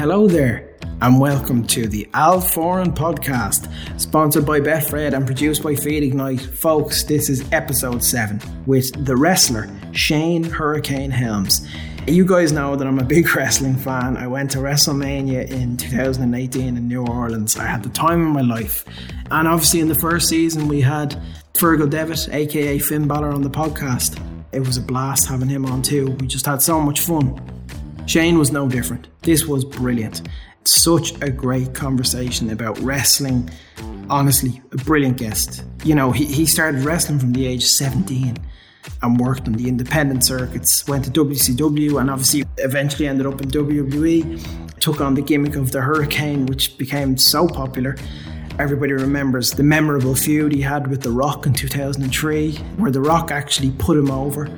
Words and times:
Hello 0.00 0.26
there, 0.26 0.66
and 1.02 1.20
welcome 1.20 1.62
to 1.66 1.86
the 1.86 2.08
Al 2.14 2.40
Foran 2.40 2.96
podcast, 2.96 3.70
sponsored 4.00 4.46
by 4.46 4.58
Betfred 4.58 5.12
and 5.12 5.26
produced 5.26 5.62
by 5.62 5.74
Feed 5.74 6.02
Ignite. 6.02 6.40
Folks, 6.40 7.04
this 7.04 7.28
is 7.28 7.44
episode 7.52 8.02
7 8.02 8.40
with 8.64 9.04
the 9.04 9.14
wrestler 9.14 9.68
Shane 9.92 10.42
Hurricane 10.42 11.10
Helms. 11.10 11.68
You 12.06 12.24
guys 12.24 12.50
know 12.50 12.76
that 12.76 12.88
I'm 12.88 12.98
a 12.98 13.04
big 13.04 13.26
wrestling 13.36 13.76
fan. 13.76 14.16
I 14.16 14.26
went 14.26 14.50
to 14.52 14.58
WrestleMania 14.60 15.50
in 15.50 15.76
2018 15.76 16.78
in 16.78 16.88
New 16.88 17.04
Orleans. 17.04 17.58
I 17.58 17.66
had 17.66 17.82
the 17.82 17.90
time 17.90 18.26
of 18.26 18.32
my 18.32 18.40
life. 18.40 18.86
And 19.30 19.46
obviously, 19.46 19.80
in 19.80 19.88
the 19.88 20.00
first 20.00 20.30
season, 20.30 20.66
we 20.66 20.80
had 20.80 21.14
Fergal 21.52 21.90
Devitt, 21.90 22.30
aka 22.32 22.78
Finn 22.78 23.06
Balor, 23.06 23.32
on 23.32 23.42
the 23.42 23.50
podcast. 23.50 24.18
It 24.52 24.60
was 24.60 24.78
a 24.78 24.82
blast 24.82 25.28
having 25.28 25.50
him 25.50 25.66
on 25.66 25.82
too. 25.82 26.12
We 26.12 26.26
just 26.26 26.46
had 26.46 26.62
so 26.62 26.80
much 26.80 27.00
fun. 27.00 27.59
Shane 28.10 28.40
was 28.40 28.50
no 28.50 28.68
different. 28.68 29.06
This 29.22 29.46
was 29.46 29.64
brilliant. 29.64 30.22
Such 30.64 31.12
a 31.22 31.30
great 31.30 31.74
conversation 31.74 32.50
about 32.50 32.76
wrestling. 32.80 33.48
Honestly, 34.08 34.60
a 34.72 34.78
brilliant 34.78 35.16
guest. 35.16 35.62
You 35.84 35.94
know, 35.94 36.10
he, 36.10 36.24
he 36.24 36.44
started 36.44 36.82
wrestling 36.82 37.20
from 37.20 37.32
the 37.32 37.46
age 37.46 37.64
17 37.64 38.36
and 39.00 39.20
worked 39.20 39.46
on 39.46 39.52
the 39.52 39.68
independent 39.68 40.24
circuits, 40.24 40.88
went 40.88 41.04
to 41.04 41.10
WCW 41.12 42.00
and 42.00 42.10
obviously 42.10 42.42
eventually 42.58 43.06
ended 43.06 43.26
up 43.28 43.40
in 43.42 43.48
WWE. 43.48 44.80
Took 44.80 45.00
on 45.00 45.14
the 45.14 45.22
gimmick 45.22 45.54
of 45.54 45.70
the 45.70 45.80
Hurricane, 45.80 46.46
which 46.46 46.76
became 46.78 47.16
so 47.16 47.46
popular. 47.46 47.94
Everybody 48.58 48.92
remembers 48.92 49.52
the 49.52 49.62
memorable 49.62 50.16
feud 50.16 50.50
he 50.50 50.62
had 50.62 50.88
with 50.88 51.02
The 51.02 51.12
Rock 51.12 51.46
in 51.46 51.52
2003, 51.52 52.56
where 52.76 52.90
The 52.90 53.00
Rock 53.00 53.30
actually 53.30 53.70
put 53.70 53.96
him 53.96 54.10
over 54.10 54.50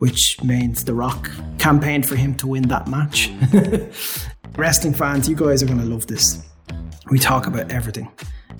which 0.00 0.42
means 0.42 0.84
The 0.84 0.94
Rock 0.94 1.30
campaigned 1.58 2.08
for 2.08 2.16
him 2.16 2.34
to 2.36 2.46
win 2.46 2.68
that 2.68 2.88
match. 2.88 3.30
Wrestling 4.56 4.94
fans, 4.94 5.28
you 5.28 5.36
guys 5.36 5.62
are 5.62 5.66
going 5.66 5.78
to 5.78 5.84
love 5.84 6.06
this. 6.06 6.42
We 7.10 7.18
talk 7.18 7.46
about 7.46 7.70
everything 7.70 8.10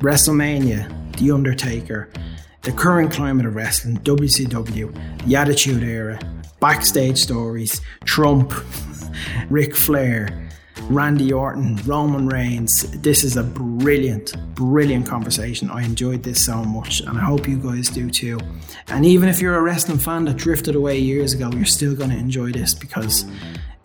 WrestleMania, 0.00 1.16
The 1.18 1.30
Undertaker, 1.30 2.10
the 2.62 2.72
current 2.72 3.10
climate 3.10 3.46
of 3.46 3.54
wrestling, 3.54 3.96
WCW, 3.98 5.24
the 5.26 5.36
Attitude 5.36 5.82
Era, 5.82 6.20
backstage 6.60 7.16
stories, 7.16 7.80
Trump, 8.04 8.52
Ric 9.50 9.74
Flair, 9.74 10.49
Randy 10.90 11.32
Orton, 11.32 11.76
Roman 11.86 12.26
Reigns. 12.26 12.82
This 13.00 13.22
is 13.22 13.36
a 13.36 13.44
brilliant, 13.44 14.34
brilliant 14.56 15.06
conversation. 15.06 15.70
I 15.70 15.84
enjoyed 15.84 16.24
this 16.24 16.44
so 16.44 16.64
much, 16.64 16.98
and 16.98 17.16
I 17.16 17.20
hope 17.20 17.46
you 17.46 17.58
guys 17.58 17.88
do 17.88 18.10
too. 18.10 18.40
And 18.88 19.06
even 19.06 19.28
if 19.28 19.40
you're 19.40 19.54
a 19.54 19.62
wrestling 19.62 19.98
fan 19.98 20.24
that 20.24 20.36
drifted 20.36 20.74
away 20.74 20.98
years 20.98 21.32
ago, 21.32 21.48
you're 21.54 21.64
still 21.64 21.94
going 21.94 22.10
to 22.10 22.16
enjoy 22.16 22.50
this 22.50 22.74
because 22.74 23.24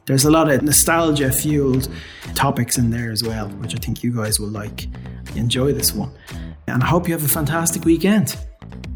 there's 0.08 0.26
a 0.26 0.32
lot 0.32 0.50
of 0.50 0.64
nostalgia 0.64 1.32
fueled 1.32 1.90
topics 2.34 2.80
in 2.80 2.90
there 2.90 3.12
as 3.12 3.24
well, 3.24 3.50
which 3.50 3.76
I 3.76 3.78
think 3.78 4.04
you 4.04 4.12
guys 4.12 4.40
will 4.40 4.50
like. 4.50 4.88
Enjoy 5.36 5.74
this 5.74 5.94
one. 5.94 6.12
And 6.66 6.82
I 6.82 6.88
hope 6.88 7.08
you 7.08 7.14
have 7.14 7.24
a 7.24 7.28
fantastic 7.28 7.86
weekend. 7.86 8.36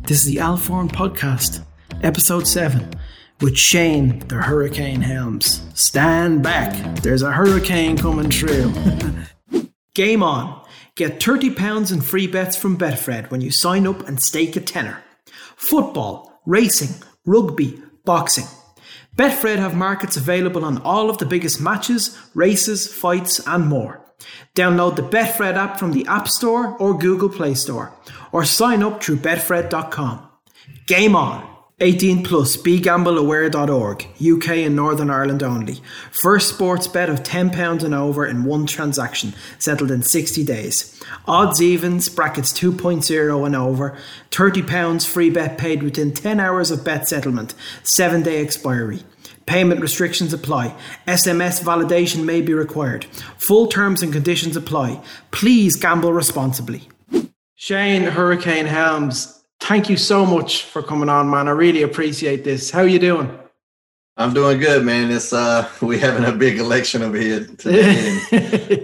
This 0.01 0.25
is 0.25 0.33
the 0.33 0.39
Al 0.39 0.57
Foran 0.57 0.89
Podcast, 0.89 1.63
Episode 2.01 2.47
7 2.47 2.91
with 3.41 3.57
Shane 3.57 4.19
the 4.27 4.35
Hurricane 4.35 5.01
Helms. 5.01 5.61
Stand 5.73 6.43
back, 6.43 6.97
there's 7.01 7.21
a 7.21 7.31
hurricane 7.31 7.97
coming 7.97 8.29
through. 8.29 8.73
Game 9.93 10.23
on. 10.23 10.65
Get 10.95 11.19
£30 11.19 11.93
in 11.93 12.01
free 12.01 12.27
bets 12.27 12.57
from 12.57 12.77
Betfred 12.77 13.31
when 13.31 13.41
you 13.41 13.51
sign 13.51 13.87
up 13.87 14.07
and 14.07 14.21
stake 14.21 14.55
a 14.55 14.59
tenner. 14.59 15.01
Football, 15.55 16.41
racing, 16.45 17.01
rugby, 17.25 17.81
boxing. 18.03 18.45
Betfred 19.15 19.57
have 19.57 19.75
markets 19.75 20.17
available 20.17 20.63
on 20.63 20.81
all 20.81 21.09
of 21.09 21.17
the 21.17 21.25
biggest 21.25 21.59
matches, 21.59 22.17
races, 22.33 22.93
fights, 22.93 23.45
and 23.47 23.67
more. 23.67 24.05
Download 24.55 24.95
the 24.95 25.01
Betfred 25.01 25.55
app 25.55 25.79
from 25.79 25.91
the 25.91 26.05
App 26.07 26.27
Store 26.27 26.75
or 26.77 26.97
Google 26.97 27.29
Play 27.29 27.53
Store, 27.53 27.93
or 28.31 28.43
sign 28.43 28.83
up 28.83 29.03
through 29.03 29.17
Betfred.com. 29.17 30.27
Game 30.85 31.15
on! 31.15 31.58
18 31.81 32.23
plus 32.23 32.57
begambleaware.org 32.57 34.07
UK 34.21 34.49
and 34.49 34.75
Northern 34.75 35.09
Ireland 35.09 35.43
only 35.43 35.81
first 36.11 36.49
sports 36.49 36.87
bet 36.87 37.09
of 37.09 37.23
£10 37.23 37.83
and 37.83 37.95
over 37.95 38.25
in 38.25 38.43
one 38.43 38.65
transaction 38.65 39.33
settled 39.57 39.91
in 39.91 40.03
60 40.03 40.43
days 40.43 41.01
odds 41.25 41.61
evens 41.61 42.09
brackets 42.09 42.51
2.0 42.53 43.45
and 43.45 43.55
over 43.55 43.97
£30 44.31 45.07
free 45.07 45.29
bet 45.29 45.57
paid 45.57 45.81
within 45.83 46.13
10 46.13 46.39
hours 46.39 46.71
of 46.71 46.83
bet 46.83 47.07
settlement 47.07 47.53
7 47.83 48.23
day 48.23 48.41
expiry 48.41 49.03
Payment 49.49 49.81
restrictions 49.81 50.31
apply. 50.31 50.75
SMS 51.07 51.63
validation 51.63 52.23
may 52.23 52.39
be 52.39 52.53
required. 52.53 53.05
Full 53.39 53.65
terms 53.65 54.03
and 54.03 54.13
conditions 54.13 54.55
apply. 54.55 55.01
Please 55.31 55.75
gamble 55.75 56.13
responsibly. 56.13 56.87
Shane 57.55 58.03
Hurricane 58.03 58.67
Helms, 58.67 59.38
thank 59.59 59.89
you 59.89 59.97
so 59.97 60.25
much 60.25 60.63
for 60.63 60.81
coming 60.81 61.09
on, 61.09 61.29
man. 61.29 61.47
I 61.47 61.51
really 61.51 61.83
appreciate 61.83 62.43
this. 62.43 62.71
How 62.71 62.81
you 62.81 62.99
doing? 62.99 63.37
I'm 64.17 64.33
doing 64.33 64.59
good, 64.59 64.83
man. 64.83 65.11
It's 65.11 65.31
uh 65.31 65.69
we 65.81 65.97
having 65.97 66.25
a 66.25 66.33
big 66.33 66.59
election 66.59 67.01
over 67.01 67.17
here 67.17 67.45
today. 67.45 68.19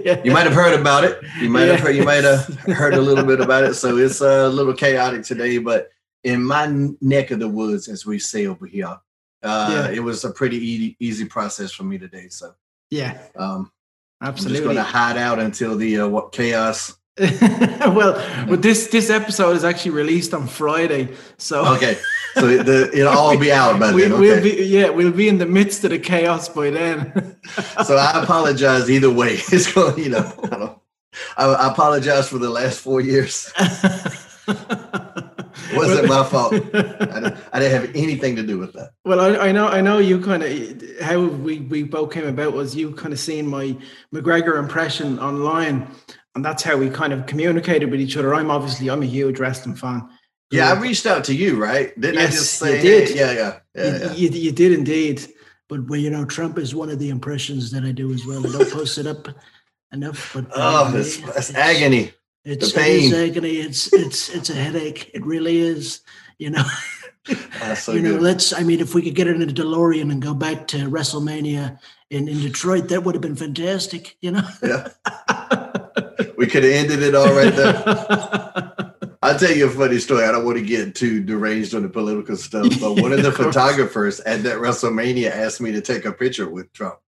yeah. 0.05 0.21
You 0.23 0.31
might 0.31 0.45
have 0.45 0.53
heard 0.53 0.79
about 0.79 1.03
it. 1.03 1.21
You 1.41 1.49
might 1.49 1.65
yeah. 1.65 1.73
have 1.73 1.81
heard 1.81 1.95
you 1.95 2.05
might 2.05 2.23
have 2.23 2.45
heard 2.59 2.93
a 2.93 3.01
little 3.01 3.25
bit 3.25 3.41
about 3.41 3.65
it. 3.65 3.73
So 3.75 3.97
it's 3.97 4.21
a 4.21 4.47
little 4.47 4.73
chaotic 4.73 5.23
today, 5.23 5.57
but 5.57 5.89
in 6.23 6.43
my 6.43 6.67
neck 7.01 7.31
of 7.31 7.39
the 7.39 7.49
woods, 7.49 7.87
as 7.87 8.05
we 8.05 8.17
say 8.17 8.47
over 8.47 8.65
here, 8.65 8.97
uh, 9.43 9.87
yeah. 9.89 9.95
it 9.95 9.99
was 9.99 10.23
a 10.23 10.31
pretty 10.31 10.57
easy, 10.57 10.95
easy 10.99 11.25
process 11.25 11.71
for 11.71 11.83
me 11.83 11.97
today. 11.97 12.29
So 12.29 12.55
yeah, 12.89 13.19
um, 13.35 13.71
absolutely. 14.21 14.59
I'm 14.59 14.63
just 14.63 14.63
going 14.63 14.75
to 14.77 14.83
hide 14.83 15.17
out 15.17 15.39
until 15.39 15.75
the 15.75 15.99
uh, 15.99 16.07
what 16.07 16.31
chaos 16.31 16.97
well, 17.19 18.13
but 18.49 18.61
this 18.61 18.87
this 18.87 19.09
episode 19.09 19.55
is 19.55 19.63
actually 19.63 19.91
released 19.91 20.33
on 20.33 20.47
Friday, 20.47 21.15
so 21.37 21.65
okay, 21.75 21.97
so 22.33 22.45
the, 22.45 22.89
it'll 22.93 23.17
all 23.17 23.37
be 23.37 23.53
out 23.53 23.79
by 23.79 23.93
we, 23.93 24.01
then. 24.01 24.11
Okay. 24.11 24.19
We'll 24.19 24.43
be 24.43 24.65
yeah, 24.65 24.89
we'll 24.89 25.13
be 25.13 25.29
in 25.29 25.37
the 25.37 25.45
midst 25.45 25.85
of 25.85 25.91
the 25.91 25.99
chaos 25.99 26.49
by 26.49 26.71
then. 26.71 27.37
so 27.85 27.95
I 27.95 28.19
apologize 28.23 28.89
either 28.89 29.09
way. 29.09 29.35
It's 29.49 29.71
going, 29.71 29.97
you 29.97 30.09
know, 30.09 30.33
I 30.43 30.47
don't. 30.57 30.77
I, 31.37 31.45
I 31.45 31.71
apologize 31.71 32.27
for 32.27 32.37
the 32.37 32.49
last 32.49 32.81
four 32.81 32.99
years. 32.99 33.49
wasn't 35.73 36.09
my 36.09 36.23
fault. 36.23 36.53
I 36.53 36.59
didn't, 36.59 37.37
I 37.53 37.59
didn't, 37.59 37.81
have 37.81 37.95
anything 37.95 38.35
to 38.35 38.43
do 38.43 38.57
with 38.57 38.73
that. 38.73 38.91
Well, 39.05 39.19
I, 39.21 39.47
I 39.47 39.51
know, 39.51 39.67
I 39.67 39.81
know 39.81 39.99
you 39.99 40.19
kind 40.19 40.43
of 40.43 40.99
how 41.01 41.21
we 41.21 41.59
we 41.59 41.83
both 41.83 42.11
came 42.11 42.27
about 42.27 42.53
was 42.53 42.75
you 42.75 42.91
kind 42.91 43.13
of 43.13 43.19
seeing 43.19 43.47
my 43.47 43.77
McGregor 44.13 44.59
impression 44.59 45.17
online, 45.19 45.87
and 46.35 46.43
that's 46.43 46.63
how 46.63 46.77
we 46.77 46.89
kind 46.89 47.13
of 47.13 47.25
communicated 47.25 47.89
with 47.89 48.01
each 48.01 48.17
other. 48.17 48.35
I'm 48.35 48.51
obviously 48.51 48.89
I'm 48.89 49.01
a 49.01 49.07
huge 49.07 49.39
wrestling 49.39 49.75
fan. 49.75 50.07
Yeah, 50.51 50.71
I 50.71 50.79
reached 50.79 51.05
out 51.05 51.23
to 51.25 51.35
you, 51.35 51.61
right? 51.61 51.99
Didn't 51.99 52.15
yes, 52.15 52.27
I 52.27 52.31
just 52.31 52.53
say? 52.53 52.75
You 52.77 52.81
did. 52.81 53.15
Yeah, 53.15 53.31
yeah, 53.31 53.59
yeah, 53.73 53.83
you, 53.83 53.99
yeah. 53.99 54.13
You, 54.13 54.29
you, 54.29 54.51
did 54.51 54.71
indeed. 54.73 55.25
But 55.67 55.89
well, 55.89 55.99
you 55.99 56.09
know, 56.09 56.25
Trump 56.25 56.59
is 56.59 56.75
one 56.75 56.89
of 56.89 56.99
the 56.99 57.09
impressions 57.09 57.71
that 57.71 57.83
I 57.83 57.91
do 57.91 58.13
as 58.13 58.25
well. 58.25 58.45
I 58.45 58.51
don't 58.51 58.71
post 58.71 58.97
it 58.97 59.07
up 59.07 59.27
enough. 59.91 60.33
But 60.33 60.47
oh, 60.55 60.85
um, 60.85 60.95
it's, 60.95 61.17
it's, 61.19 61.49
it's, 61.49 61.55
agony. 61.55 62.11
It's 62.43 62.71
the 62.71 62.79
pain. 62.79 62.99
It 62.99 63.05
is 63.05 63.13
agony. 63.13 63.51
It's 63.57 63.93
it's 63.93 64.29
it's 64.29 64.49
a 64.49 64.55
headache. 64.55 65.09
It 65.13 65.25
really 65.25 65.57
is. 65.57 66.01
You 66.37 66.51
know. 66.51 66.65
so 67.75 67.93
you 67.93 68.01
know, 68.01 68.13
good. 68.13 68.21
let's. 68.21 68.53
I 68.53 68.61
mean, 68.61 68.81
if 68.81 68.93
we 68.93 69.01
could 69.01 69.15
get 69.15 69.27
it 69.27 69.35
in 69.35 69.41
a 69.41 69.51
DeLorean 69.51 70.11
and 70.11 70.21
go 70.21 70.35
back 70.35 70.67
to 70.67 70.77
WrestleMania 70.89 71.79
in 72.11 72.27
in 72.27 72.39
Detroit, 72.41 72.89
that 72.89 73.03
would 73.03 73.15
have 73.15 73.21
been 73.23 73.35
fantastic. 73.35 74.15
You 74.21 74.31
know. 74.31 74.47
Yeah. 74.61 74.89
we 76.37 76.47
could 76.47 76.63
have 76.63 76.73
ended 76.73 77.01
it 77.01 77.15
all 77.15 77.33
right 77.33 77.55
there. 77.55 78.73
I'll 79.21 79.39
tell 79.39 79.51
you 79.51 79.65
a 79.65 79.69
funny 79.69 79.97
story. 79.97 80.23
I 80.23 80.31
don't 80.31 80.45
want 80.45 80.57
to 80.57 80.63
get 80.63 80.93
too 80.93 81.23
deranged 81.23 81.73
on 81.73 81.81
the 81.81 81.89
political 81.89 82.35
stuff, 82.35 82.67
but 82.79 83.01
one 83.01 83.11
of 83.11 83.23
the 83.23 83.27
of 83.29 83.35
photographers 83.35 84.19
at 84.19 84.43
that 84.43 84.57
WrestleMania 84.57 85.31
asked 85.31 85.61
me 85.61 85.71
to 85.71 85.81
take 85.81 86.05
a 86.05 86.11
picture 86.11 86.47
with 86.47 86.71
Trump. 86.73 86.99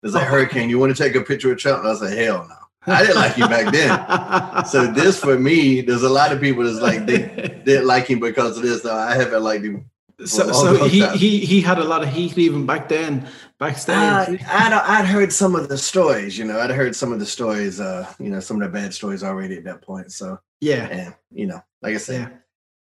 There's 0.00 0.14
a 0.14 0.20
oh. 0.20 0.24
hurricane. 0.24 0.70
You 0.70 0.78
want 0.78 0.94
to 0.94 1.02
take 1.02 1.16
a 1.16 1.22
picture 1.22 1.48
with 1.48 1.58
Trump? 1.58 1.84
And 1.84 1.88
I 1.88 1.94
said, 1.94 2.16
hell 2.16 2.46
no. 2.48 2.54
I 2.86 3.00
didn't 3.02 3.16
like 3.16 3.36
you 3.38 3.48
back 3.48 3.72
then. 3.72 4.64
so 4.66 4.86
this 4.86 5.18
for 5.18 5.38
me, 5.38 5.80
there's 5.80 6.02
a 6.02 6.08
lot 6.08 6.32
of 6.32 6.40
people 6.40 6.64
that's 6.64 6.80
like 6.80 7.06
they 7.06 7.18
didn't 7.64 7.86
like 7.86 8.06
him 8.06 8.20
because 8.20 8.56
of 8.56 8.62
this. 8.62 8.84
No, 8.84 8.92
I 8.92 9.14
haven't 9.14 9.42
liked 9.42 9.64
him. 9.64 9.90
So, 10.24 10.52
so 10.52 10.84
he, 10.84 11.06
he 11.16 11.40
he 11.40 11.60
had 11.60 11.78
a 11.78 11.84
lot 11.84 12.02
of 12.02 12.08
heat 12.08 12.38
even 12.38 12.66
back 12.66 12.88
then 12.88 13.28
backstage? 13.58 13.96
Uh, 13.96 14.44
I'd, 14.48 14.72
I'd 14.72 15.06
heard 15.06 15.32
some 15.32 15.54
of 15.54 15.68
the 15.68 15.78
stories, 15.78 16.38
you 16.38 16.44
know, 16.44 16.60
I'd 16.60 16.70
heard 16.70 16.94
some 16.94 17.12
of 17.12 17.18
the 17.18 17.26
stories, 17.26 17.80
uh, 17.80 18.10
you 18.18 18.30
know, 18.30 18.40
some 18.40 18.60
of 18.60 18.70
the 18.70 18.78
bad 18.78 18.94
stories 18.94 19.22
already 19.22 19.56
at 19.56 19.64
that 19.64 19.82
point. 19.82 20.12
So, 20.12 20.38
yeah. 20.60 20.86
And, 20.86 21.14
you 21.30 21.46
know, 21.46 21.60
like 21.82 21.94
I 21.94 21.98
said, 21.98 22.30
yeah. 22.30 22.36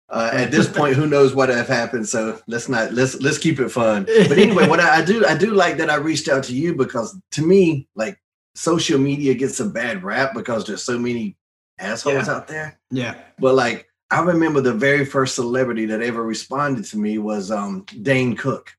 Uh, 0.09 0.31
at 0.33 0.53
this 0.53 0.69
point, 0.69 0.95
who 0.95 1.07
knows 1.09 1.35
what 1.35 1.49
have 1.49 1.67
happened? 1.67 2.09
So 2.09 2.41
let's 2.47 2.69
not 2.69 2.93
let's 2.93 3.21
let's 3.21 3.39
keep 3.39 3.59
it 3.59 3.71
fun. 3.71 4.05
But 4.05 4.39
anyway, 4.39 4.69
what 4.69 4.79
I, 4.79 4.99
I, 4.99 5.05
do 5.05 5.27
I 5.27 5.37
do 5.37 5.51
like 5.51 5.79
that 5.79 5.91
I 5.91 5.97
reached 5.97 6.29
out 6.29 6.45
to 6.45 6.55
you 6.55 6.77
because 6.77 7.19
to 7.33 7.43
me, 7.45 7.89
like 7.97 8.17
social 8.55 9.01
media 9.01 9.35
gets 9.35 9.59
a 9.59 9.65
bad 9.65 10.05
rap 10.05 10.33
because 10.33 10.65
there's 10.65 10.85
so 10.85 10.97
many 10.97 11.37
assholes 11.81 12.29
yeah. 12.29 12.35
out 12.35 12.47
there. 12.47 12.79
Yeah. 12.93 13.17
But 13.41 13.57
like 13.57 13.89
I 14.11 14.21
remember 14.21 14.61
the 14.61 14.73
very 14.75 15.05
first 15.05 15.35
celebrity 15.35 15.87
that 15.87 16.01
ever 16.03 16.23
responded 16.23 16.85
to 16.87 16.99
me 16.99 17.19
was 17.19 17.51
um 17.51 17.85
Dane 18.03 18.37
Cook. 18.37 18.77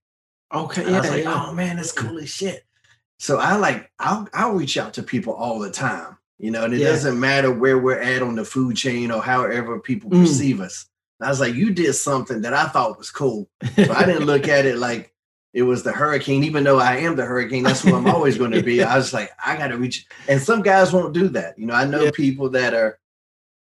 Okay. 0.54 0.84
Yeah, 0.90 0.98
I 0.98 1.02
was 1.02 1.10
like, 1.10 1.24
yeah. 1.24 1.44
oh 1.50 1.54
man, 1.54 1.76
that's 1.78 1.92
cool 1.92 2.18
as 2.20 2.30
shit. 2.30 2.64
so 3.20 3.38
I 3.38 3.56
like 3.58 3.92
I'll 4.00 4.28
I'll 4.34 4.54
reach 4.54 4.78
out 4.78 4.94
to 4.94 5.04
people 5.04 5.34
all 5.34 5.60
the 5.60 5.72
time, 5.72 6.18
you 6.40 6.52
know, 6.52 6.64
and 6.64 6.74
it 6.74 6.80
Yeah. 6.80 6.88
doesn't 6.88 7.20
matter 7.20 7.52
where 7.52 7.78
we're 7.78 8.00
at 8.00 8.22
on 8.22 8.36
the 8.36 8.46
food 8.46 8.78
chain 8.78 9.12
or 9.12 9.22
however 9.22 9.80
people 9.80 10.10
Mm. 10.10 10.22
perceive 10.22 10.62
us. 10.62 10.86
And 11.20 11.28
I 11.28 11.30
was 11.30 11.40
like, 11.40 11.56
you 11.56 11.74
did 11.74 11.94
something 11.94 12.42
that 12.42 12.54
I 12.54 12.68
thought 12.68 12.98
was 12.98 13.10
cool. 13.12 13.50
So 13.76 13.92
I 13.92 14.06
didn't 14.06 14.26
look 14.28 14.48
at 14.48 14.66
it 14.72 14.78
like 14.78 15.14
it 15.54 15.64
was 15.64 15.82
the 15.84 15.92
hurricane, 15.92 16.44
even 16.44 16.64
though 16.64 16.78
I 16.80 16.98
am 16.98 17.16
the 17.16 17.26
hurricane. 17.26 17.64
That's 17.64 17.82
who 17.82 17.96
I'm 17.96 18.06
always 18.06 18.38
going 18.38 18.52
to 18.52 18.62
be. 18.62 18.84
I 18.84 18.96
was 18.96 19.12
like, 19.14 19.32
I 19.44 19.58
got 19.58 19.70
to 19.70 19.78
reach. 19.78 20.06
And 20.30 20.40
some 20.40 20.62
guys 20.62 20.94
won't 20.94 21.14
do 21.14 21.30
that. 21.30 21.58
You 21.58 21.66
know, 21.66 21.74
I 21.74 21.86
know 21.86 22.04
Yeah. 22.04 22.12
people 22.12 22.50
that 22.52 22.76
are 22.76 23.00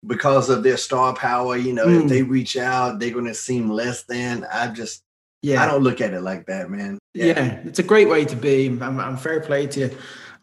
because 0.05 0.49
of 0.49 0.63
their 0.63 0.77
star 0.77 1.13
power. 1.15 1.57
You 1.57 1.73
know, 1.73 1.88
Mm. 1.88 2.03
if 2.03 2.09
they 2.09 2.23
reach 2.23 2.57
out, 2.57 2.99
they're 2.99 3.11
going 3.11 3.25
to 3.25 3.33
seem 3.33 3.69
less 3.69 4.03
than. 4.03 4.45
I 4.51 4.67
just, 4.67 5.03
yeah. 5.41 5.63
I 5.63 5.65
don't 5.67 5.83
look 5.83 6.01
at 6.01 6.13
it 6.13 6.21
like 6.21 6.45
that, 6.47 6.69
man. 6.69 6.97
Yeah. 7.13 7.61
it's 7.65 7.79
a 7.79 7.83
great 7.83 8.09
way 8.09 8.25
to 8.25 8.35
be. 8.35 8.67
I'm, 8.67 8.99
I'm 8.99 9.17
fair 9.17 9.39
play 9.41 9.67
to 9.67 9.79
you. 9.79 9.97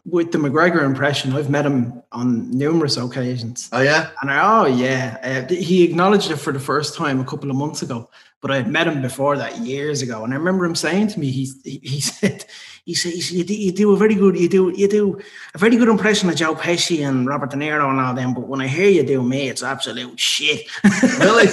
With 0.07 0.31
the 0.31 0.37
McGregor 0.37 0.83
impression, 0.83 1.33
I've 1.33 1.49
met 1.49 1.65
him 1.65 2.03
on 2.11 2.51
numerous 2.51 2.95
occasions. 2.97 3.69
Oh 3.71 3.81
yeah. 3.81 4.09
And 4.21 4.29
I, 4.29 4.59
oh, 4.61 4.65
yeah. 4.67 5.45
Uh, 5.49 5.51
he 5.53 5.83
acknowledged 5.83 6.29
it 6.29 6.35
for 6.35 6.53
the 6.53 6.59
first 6.59 6.95
time 6.95 7.19
a 7.19 7.25
couple 7.25 7.49
of 7.49 7.55
months 7.55 7.81
ago, 7.81 8.09
but 8.39 8.51
I 8.51 8.57
had 8.57 8.67
met 8.67 8.85
him 8.87 9.01
before 9.01 9.35
that 9.37 9.57
years 9.57 10.03
ago. 10.03 10.23
And 10.23 10.31
I 10.31 10.37
remember 10.37 10.63
him 10.65 10.75
saying 10.75 11.07
to 11.07 11.19
me, 11.19 11.31
he, 11.31 11.49
he 11.63 11.99
said, 12.01 12.45
he 12.85 12.93
said 12.93 13.13
you, 13.13 13.43
do, 13.43 13.53
you 13.55 13.71
do 13.71 13.93
a 13.93 13.97
very 13.97 14.13
good, 14.13 14.37
you 14.37 14.47
do, 14.47 14.71
you 14.75 14.87
do 14.87 15.19
a 15.55 15.57
very 15.57 15.75
good 15.75 15.87
impression 15.89 16.29
of 16.29 16.35
Joe 16.35 16.53
Pesci 16.53 17.07
and 17.07 17.27
Robert 17.27 17.49
De 17.49 17.57
Niro 17.57 17.89
and 17.89 17.99
all 17.99 18.13
them. 18.13 18.33
But 18.35 18.47
when 18.47 18.61
I 18.61 18.67
hear 18.67 18.87
you 18.87 19.01
do 19.03 19.23
me, 19.23 19.49
it's 19.49 19.63
absolute 19.63 20.19
shit. 20.19 20.67
Really? 21.19 21.47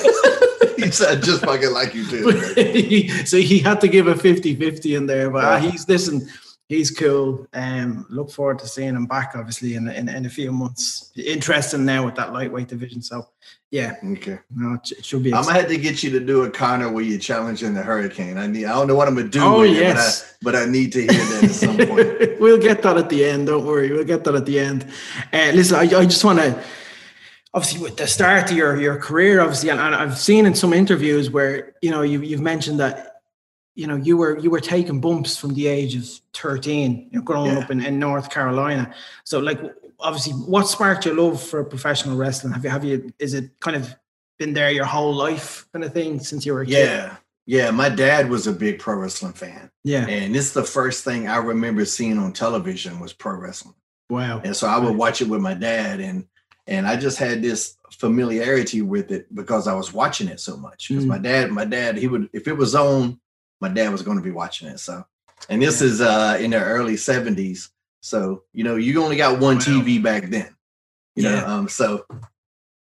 he 0.77 0.91
said 0.91 1.23
just 1.23 1.45
fucking 1.45 1.71
like 1.73 1.95
you 1.95 2.05
did. 2.07 3.27
so 3.29 3.37
he 3.39 3.59
had 3.61 3.81
to 3.81 3.89
give 3.89 4.09
a 4.09 4.15
50-50 4.15 4.97
in 4.97 5.07
there 5.07 5.31
but 5.31 5.45
uh, 5.45 5.49
Yeah. 5.57 5.71
he's 5.71 5.89
listen 5.89 6.29
he's 6.73 6.91
cool 6.91 7.47
um 7.55 8.07
look 8.09 8.31
forward 8.31 8.59
to 8.59 8.67
seeing 8.67 8.95
him 8.95 9.07
back 9.07 9.33
obviously 9.35 9.75
in, 9.75 9.89
in, 9.89 10.09
in 10.09 10.27
a 10.27 10.31
few 10.31 10.51
months 10.51 11.13
interesting 11.17 11.85
now 11.85 12.05
with 12.05 12.15
that 12.15 12.33
lightweight 12.33 12.69
division 12.69 13.03
so 13.03 13.29
yeah 13.71 13.95
Okay. 14.05 14.39
no, 14.55 14.75
it, 14.75 14.93
it 14.93 15.05
should 15.05 15.23
be 15.23 15.33
I'm 15.33 15.45
gonna 15.45 15.61
have 15.61 15.69
to 15.69 15.77
get 15.77 16.03
you 16.03 16.11
to 16.11 16.21
do 16.21 16.45
a 16.45 16.51
Conor 16.51 16.91
where 16.93 17.05
you're 17.05 17.19
challenging 17.19 17.73
the 17.73 17.83
hurricane. 17.83 18.37
I 18.37 18.47
need. 18.47 18.67
I 18.67 18.73
don't 18.73 18.87
know 18.87 18.95
what 18.95 19.09
I'm 19.09 19.15
gonna 19.15 19.29
do. 19.29 19.41
Oh, 19.43 19.63
yes. 19.63 20.23
it, 20.23 20.37
but 20.43 20.55
I, 20.55 20.61
but 20.61 20.69
I 20.69 20.71
need 20.71 20.93
to 20.93 21.01
hear 21.01 21.09
that 21.09 21.45
at 21.45 21.51
some 21.51 21.77
point. 21.79 22.39
we'll 22.41 22.59
get 22.59 22.83
that 22.83 22.99
at 22.99 23.09
the 23.09 23.25
end. 23.25 23.47
Don't 23.47 23.65
worry, 23.65 23.91
we'll 23.91 24.05
get 24.05 24.25
that 24.25 24.35
at 24.35 24.45
the 24.45 24.59
end. 24.59 24.85
Uh, 25.33 25.53
listen, 25.55 25.77
I, 25.77 25.83
I 25.83 26.05
just 26.05 26.23
want 26.23 26.39
to 26.41 26.63
obviously 27.55 27.83
with 27.83 27.97
the 27.97 28.07
start 28.07 28.51
of 28.51 28.57
your 28.57 28.81
your 28.81 28.97
career, 28.97 29.41
obviously, 29.41 29.71
and, 29.71 29.81
and 29.81 29.95
I've 29.95 30.19
seen 30.19 30.47
in 30.47 30.55
some 30.55 30.73
interviews 30.73 31.31
where 31.31 31.75
you 31.83 31.91
know 31.91 32.03
you 32.03 32.21
you've 32.21 32.41
mentioned 32.41 32.81
that 32.81 33.12
you 33.75 33.87
know 33.87 33.97
you 33.97 34.17
were 34.17 34.39
you 34.39 34.51
were 34.51 34.61
taking 34.61 35.01
bumps 35.01 35.37
from 35.37 35.55
the 35.55 35.67
age 35.67 35.95
of 35.97 36.07
thirteen, 36.35 37.09
you 37.11 37.19
know, 37.19 37.23
growing 37.25 37.53
Yeah. 37.57 37.63
up 37.63 37.71
in, 37.71 37.85
in 37.85 37.99
North 37.99 38.31
Carolina. 38.31 38.93
So, 39.25 39.39
like, 39.39 39.61
obviously, 40.01 40.35
what 40.35 40.69
sparked 40.69 41.07
your 41.07 41.15
love 41.15 41.43
for 41.43 41.65
professional 41.65 42.17
wrestling? 42.17 42.53
Have 42.53 42.65
you 42.65 42.71
have 42.71 42.85
you 42.85 43.13
is 43.19 43.35
it 43.35 43.59
kind 43.61 43.77
of 43.77 43.95
been 44.39 44.53
there 44.53 44.71
your 44.71 44.85
whole 44.85 45.15
life, 45.15 45.67
kind 45.73 45.85
of 45.85 45.93
thing, 45.93 46.21
since 46.21 46.45
you 46.45 46.53
were 46.53 46.63
a 46.63 46.67
kid? 46.67 46.73
Yeah, 46.89 47.17
yeah. 47.47 47.71
My 47.71 47.89
dad 47.89 48.29
was 48.29 48.47
a 48.47 48.53
big 48.53 48.79
pro 48.79 48.97
wrestling 48.97 49.33
fan, 49.33 49.71
yeah, 49.85 50.07
and 50.07 50.37
it's 50.37 50.53
the 50.53 50.65
first 50.65 51.05
thing 51.05 51.29
I 51.29 51.37
remember 51.37 51.85
seeing 51.85 52.19
on 52.19 52.33
television 52.33 53.01
was 53.01 53.13
pro 53.13 53.35
wrestling. 53.37 53.75
wow, 54.11 54.41
And 54.45 54.55
so 54.55 54.67
I 54.67 54.79
would 54.79 54.97
watch 54.97 55.23
it 55.23 55.29
with 55.29 55.41
my 55.41 55.55
dad, 55.55 56.01
and 56.01 56.27
and 56.67 56.87
I 56.87 56.97
just 56.97 57.19
had 57.19 57.41
this 57.43 57.77
familiarity 57.91 58.83
with 58.83 59.11
it 59.11 59.35
because 59.35 59.67
I 59.67 59.75
was 59.75 59.93
watching 59.93 60.29
it 60.29 60.41
so 60.41 60.57
much. 60.57 60.89
Because 60.89 61.05
Mm. 61.05 61.09
my 61.09 61.19
dad, 61.19 61.51
my 61.51 61.65
dad, 61.65 61.97
he 61.97 62.07
would 62.09 62.29
if 62.33 62.47
it 62.49 62.57
was 62.57 62.75
on, 62.75 63.19
my 63.63 63.69
dad 63.69 63.91
was 63.93 64.03
going 64.03 64.19
to 64.19 64.23
be 64.23 64.31
watching 64.33 64.69
it. 64.69 64.79
So, 64.81 65.07
and 65.49 65.63
this 65.63 65.81
Yeah. 65.81 65.87
is 65.89 66.01
uh 66.03 66.37
in 66.41 66.51
the 66.51 66.63
early 66.63 66.95
'70s. 66.97 67.69
So 68.03 68.43
you 68.53 68.65
know, 68.65 68.77
you 68.77 69.03
only 69.03 69.17
got 69.17 69.41
one 69.41 69.57
Wow. 69.57 69.63
TV 69.63 70.03
back 70.03 70.29
then. 70.29 70.55
You 71.17 71.23
Yeah. 71.25 71.41
know, 71.41 71.47
um, 71.47 71.69
so 71.69 72.05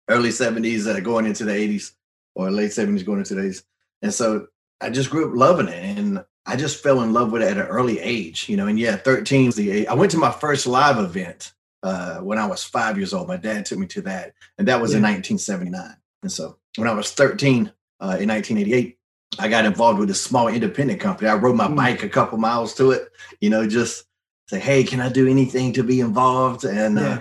early 0.08 0.30
'70s, 0.30 0.86
uh, 0.86 1.00
going 1.00 1.26
into 1.26 1.44
the 1.44 1.52
'80s, 1.52 1.92
or 2.34 2.50
late 2.50 2.70
'70s, 2.72 3.04
going 3.04 3.18
into 3.20 3.34
the 3.34 3.42
'80s, 3.42 3.62
and 4.02 4.12
so 4.14 4.46
I 4.80 4.90
just 4.90 5.10
grew 5.10 5.28
up 5.28 5.34
loving 5.36 5.68
it, 5.68 5.98
and 5.98 6.24
I 6.44 6.56
just 6.56 6.82
fell 6.82 7.00
in 7.02 7.12
love 7.12 7.32
with 7.32 7.42
it 7.42 7.50
at 7.50 7.56
an 7.56 7.66
early 7.66 7.98
age. 7.98 8.48
You 8.48 8.56
know, 8.56 8.66
and 8.66 8.78
yeah, 8.78 8.96
13 8.96 9.48
is 9.48 9.56
the 9.56 9.70
age. 9.70 9.86
I 9.86 9.94
went 9.94 10.10
to 10.12 10.18
my 10.18 10.30
first 10.30 10.66
live 10.66 10.98
event 10.98 11.54
uh, 11.82 12.18
when 12.18 12.38
I 12.38 12.46
was 12.46 12.62
five 12.62 12.96
years 12.98 13.14
old. 13.14 13.26
My 13.28 13.36
dad 13.38 13.64
took 13.66 13.78
me 13.78 13.86
to 13.88 14.02
that, 14.02 14.34
and 14.58 14.68
that 14.68 14.80
was 14.80 14.92
in 14.94 15.02
1979. 15.02 15.96
And 16.22 16.30
so 16.30 16.58
when 16.76 16.88
I 16.88 16.92
was 16.92 17.10
13 17.12 17.72
uh, 18.00 18.16
in 18.20 18.28
1988, 18.28 18.95
I 19.38 19.48
got 19.48 19.64
involved 19.66 19.98
with 19.98 20.10
a 20.10 20.14
small 20.14 20.48
independent 20.48 21.00
company. 21.00 21.28
I 21.28 21.34
rode 21.34 21.56
my 21.56 21.68
Mm. 21.68 21.76
bike 21.76 22.02
a 22.02 22.08
couple 22.08 22.38
miles 22.38 22.74
to 22.76 22.92
it, 22.92 23.08
you 23.40 23.50
know, 23.50 23.66
just 23.66 24.04
say, 24.48 24.58
hey, 24.58 24.84
can 24.84 25.00
I 25.00 25.08
do 25.10 25.28
anything 25.28 25.72
to 25.74 25.82
be 25.82 26.00
involved? 26.00 26.64
And 26.64 26.98
uh, 26.98 27.20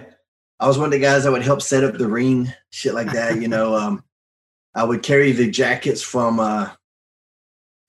I 0.59 0.67
was 0.67 0.77
one 0.77 0.85
of 0.87 0.91
the 0.91 0.99
guys 0.99 1.23
that 1.23 1.31
would 1.31 1.41
help 1.41 1.61
set 1.61 1.83
up 1.83 1.97
the 1.97 2.07
ring, 2.07 2.53
shit 2.69 2.93
like 2.93 3.11
that. 3.11 3.41
You 3.41 3.47
know, 3.47 3.75
um, 3.81 4.03
I 4.73 4.83
would 4.83 5.03
carry 5.03 5.31
the 5.33 5.49
jackets 5.49 6.01
from, 6.01 6.39
uh, 6.39 6.69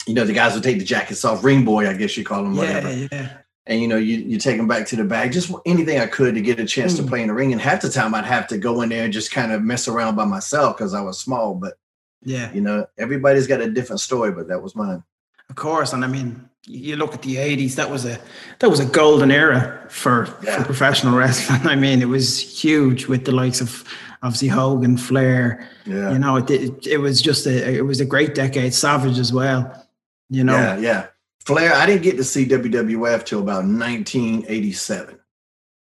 you 0.06 0.14
know, 0.14 0.24
the 0.24 0.32
guys 0.32 0.54
would 0.54 0.62
take 0.64 0.78
the 0.78 0.84
jackets 0.84 1.24
off, 1.24 1.44
ring 1.44 1.64
boy, 1.64 1.88
I 1.88 1.94
guess 1.94 2.16
you 2.16 2.24
call 2.24 2.42
them, 2.44 2.56
whatever 2.56 2.92
yeah, 2.92 3.08
yeah. 3.12 3.28
and 3.66 3.80
you 3.80 3.88
know 3.88 3.96
you 3.96 4.16
you 4.18 4.38
take 4.38 4.56
them 4.56 4.68
back 4.68 4.86
to 4.86 4.94
the 4.96 5.02
bag 5.02 5.32
just 5.32 5.50
anything 5.66 5.98
i 5.98 6.06
could 6.06 6.36
to 6.36 6.40
get 6.40 6.60
a 6.60 6.64
chance 6.64 6.94
Mm. 6.94 6.98
to 6.98 7.02
play 7.02 7.22
in 7.22 7.26
the 7.28 7.34
ring 7.34 7.50
and 7.52 7.60
half 7.60 7.82
the 7.82 7.90
time 7.90 8.14
i'd 8.14 8.24
have 8.24 8.46
to 8.48 8.58
go 8.58 8.82
in 8.82 8.88
there 8.90 9.02
and 9.02 9.12
just 9.12 9.32
kind 9.32 9.50
of 9.50 9.62
mess 9.62 9.88
around 9.88 10.14
by 10.14 10.24
myself 10.24 10.76
because 10.76 10.94
i 10.94 11.00
was 11.00 11.18
small 11.18 11.56
but 11.56 11.74
Yeah, 12.22 12.52
you 12.52 12.60
know 12.60 12.86
everybody's 12.98 13.46
got 13.46 13.60
a 13.60 13.70
different 13.70 14.00
story 14.00 14.32
but 14.32 14.48
that 14.48 14.62
was 14.62 14.74
mine 14.74 15.02
of 15.48 15.54
course. 15.54 15.92
And 15.92 16.04
I 16.04 16.08
mean, 16.08 16.48
you 16.66 16.96
look 16.96 17.14
at 17.14 17.22
the 17.22 17.36
'80s. 17.36 17.76
That 17.76 17.88
was 17.88 18.04
a 18.04 18.18
that 18.58 18.68
was 18.68 18.80
a 18.80 18.84
golden 18.84 19.30
era 19.30 19.86
for, 19.88 20.26
Yeah. 20.42 20.58
for 20.58 20.64
professional 20.64 21.16
wrestling. 21.16 21.60
I 21.72 21.76
mean, 21.76 22.02
it 22.02 22.08
was 22.08 22.40
huge 22.64 23.06
with 23.06 23.24
the 23.26 23.30
likes 23.32 23.60
of 23.60 23.84
obviously 24.24 24.48
Hogan, 24.48 24.96
Flair. 24.96 25.68
yeah 25.84 26.10
You 26.10 26.18
know, 26.18 26.36
it, 26.38 26.50
it 26.50 26.86
it 26.86 26.98
was 26.98 27.22
just 27.22 27.46
a 27.46 27.76
it 27.76 27.82
was 27.86 28.00
a 28.00 28.04
great 28.04 28.34
decade. 28.34 28.74
Savage 28.74 29.20
as 29.20 29.32
well. 29.32 29.86
You 30.28 30.42
know, 30.42 30.56
yeah 30.56 30.76
yeah 30.78 31.06
flair 31.46 31.72
i 31.74 31.86
didn't 31.86 32.02
get 32.02 32.16
to 32.16 32.24
see 32.24 32.44
wwf 32.44 33.24
till 33.24 33.38
about 33.38 33.62
1987 33.64 35.16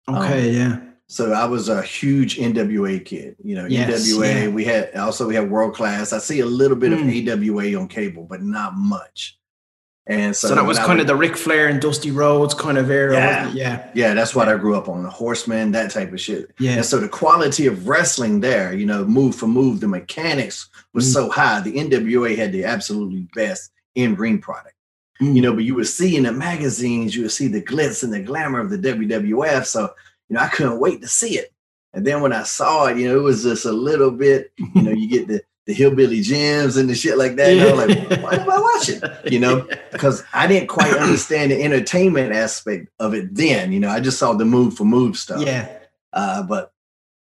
okay, 0.09 0.51
yeah, 0.51 0.79
so 1.07 1.31
i 1.33 1.45
was 1.45 1.69
a 1.69 1.81
huge 1.81 2.37
nwa 2.37 3.03
kid 3.05 3.35
you 3.43 3.55
know 3.55 3.65
Yes, 3.67 4.07
nwa 4.11 4.25
yeah. 4.25 4.47
we 4.47 4.63
had 4.65 4.93
also 4.95 5.27
we 5.27 5.35
had 5.35 5.49
world 5.51 5.75
class 5.75 6.13
i 6.13 6.17
see 6.19 6.39
a 6.39 6.45
little 6.45 6.77
bit 6.77 6.91
Mm. 6.91 7.31
of 7.33 7.49
awa 7.49 7.81
on 7.81 7.87
cable 7.87 8.23
but 8.23 8.41
not 8.41 8.75
much 8.75 9.37
and 10.07 10.35
so, 10.35 10.49
So, 10.49 10.55
that 10.55 10.65
was 10.65 10.77
kind 10.77 10.89
would- 10.89 10.99
of 11.01 11.07
the 11.07 11.15
Ric 11.15 11.35
Flair 11.35 11.67
and 11.67 11.81
Dusty 11.81 12.11
Rhodes 12.11 12.53
kind 12.53 12.77
of 12.77 12.91
era, 12.91 13.13
Yeah. 13.15 13.51
Yeah, 13.53 13.87
yeah 13.95 14.13
that's 14.13 14.35
what 14.35 14.47
i 14.47 14.55
grew 14.55 14.75
up 14.75 14.87
on 14.89 15.01
the 15.03 15.09
horseman 15.09 15.71
that 15.71 15.89
type 15.91 16.11
of 16.13 16.19
shit 16.21 16.51
yeah, 16.59 16.73
And 16.77 16.85
so 16.85 16.99
the 16.99 17.09
quality 17.09 17.65
of 17.67 17.87
wrestling 17.87 18.39
there, 18.39 18.71
you 18.73 18.85
know, 18.85 19.03
move 19.05 19.35
for 19.35 19.47
move, 19.47 19.79
the 19.79 19.87
mechanics 19.87 20.69
was 20.93 21.05
Mm. 21.09 21.13
so 21.13 21.29
high. 21.29 21.61
The 21.61 21.73
NWA 21.77 22.35
had 22.35 22.51
the 22.51 22.63
absolutely 22.65 23.27
best 23.35 23.71
in 23.95 24.15
ring 24.15 24.37
product, 24.39 24.75
Mm. 25.21 25.35
you 25.35 25.41
know, 25.41 25.53
but 25.53 25.63
you 25.63 25.73
would 25.75 25.87
see 25.87 26.15
in 26.15 26.23
the 26.23 26.31
magazines, 26.31 27.15
you 27.15 27.23
would 27.23 27.31
see 27.31 27.47
the 27.47 27.61
glitz 27.61 28.03
and 28.03 28.13
the 28.13 28.19
glamour 28.19 28.59
of 28.59 28.69
the 28.69 28.77
WWF. 28.77 29.65
So, 29.65 29.89
you 30.29 30.35
know, 30.35 30.41
I 30.41 30.47
couldn't 30.47 30.79
wait 30.79 31.01
to 31.01 31.07
see 31.07 31.37
it. 31.37 31.51
And 31.93 32.05
then 32.05 32.21
when 32.21 32.33
I 32.33 32.43
saw 32.43 32.87
it, 32.87 32.97
you 32.97 33.07
know, 33.07 33.17
it 33.17 33.23
was 33.23 33.43
just 33.43 33.65
a 33.65 33.71
little 33.71 34.11
bit, 34.11 34.51
you 34.57 34.81
know, 34.81 34.91
you 34.91 35.07
get 35.07 35.27
the, 35.27 35.41
the 35.65 35.73
Hillbilly 35.73 36.21
Jims 36.21 36.75
and 36.77 36.89
the 36.89 36.95
shit 36.95 37.17
like 37.17 37.35
that. 37.37 37.51
And 37.51 37.61
I'm 37.61 37.87
like, 37.87 38.21
why 38.21 38.35
am 38.35 38.49
I 38.49 38.59
watching? 38.59 39.01
You 39.31 39.39
know, 39.39 39.67
because 39.91 40.23
I 40.33 40.45
didn't 40.45 40.67
quite 40.67 40.93
understand 40.97 41.51
the 41.51 41.63
entertainment 41.63 42.33
aspect 42.33 42.89
of 42.99 43.13
it 43.13 43.33
then. 43.33 43.71
You 43.71 43.79
know, 43.79 43.89
I 43.89 43.99
just 44.01 44.19
saw 44.19 44.33
the 44.33 44.45
move 44.45 44.75
for 44.75 44.83
move 44.83 45.15
stuff. 45.17 45.41
yeah, 45.41 45.79
Uh, 46.11 46.43
but 46.43 46.73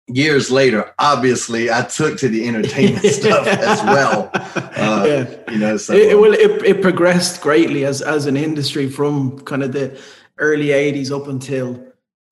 years 0.08 0.50
later, 0.50 0.94
obviously, 0.98 1.70
I 1.72 1.84
took 1.84 2.18
to 2.20 2.28
the 2.28 2.48
entertainment 2.48 3.06
stuff 3.06 3.46
as 3.46 3.84
well. 3.84 4.32
Uh, 4.34 5.06
yeah. 5.08 5.52
You 5.52 5.60
know, 5.60 5.78
so 5.78 5.94
it, 5.94 6.14
it, 6.14 6.20
well, 6.20 6.34
it, 6.34 6.64
it 6.66 6.82
progressed 6.82 7.42
greatly 7.42 7.86
as 7.86 8.02
as 8.02 8.26
an 8.26 8.36
industry 8.38 8.90
from 8.90 9.40
kind 9.42 9.64
of 9.64 9.72
the 9.72 10.00
early 10.40 10.68
'80s 10.68 11.12
up 11.12 11.28
until 11.28 11.84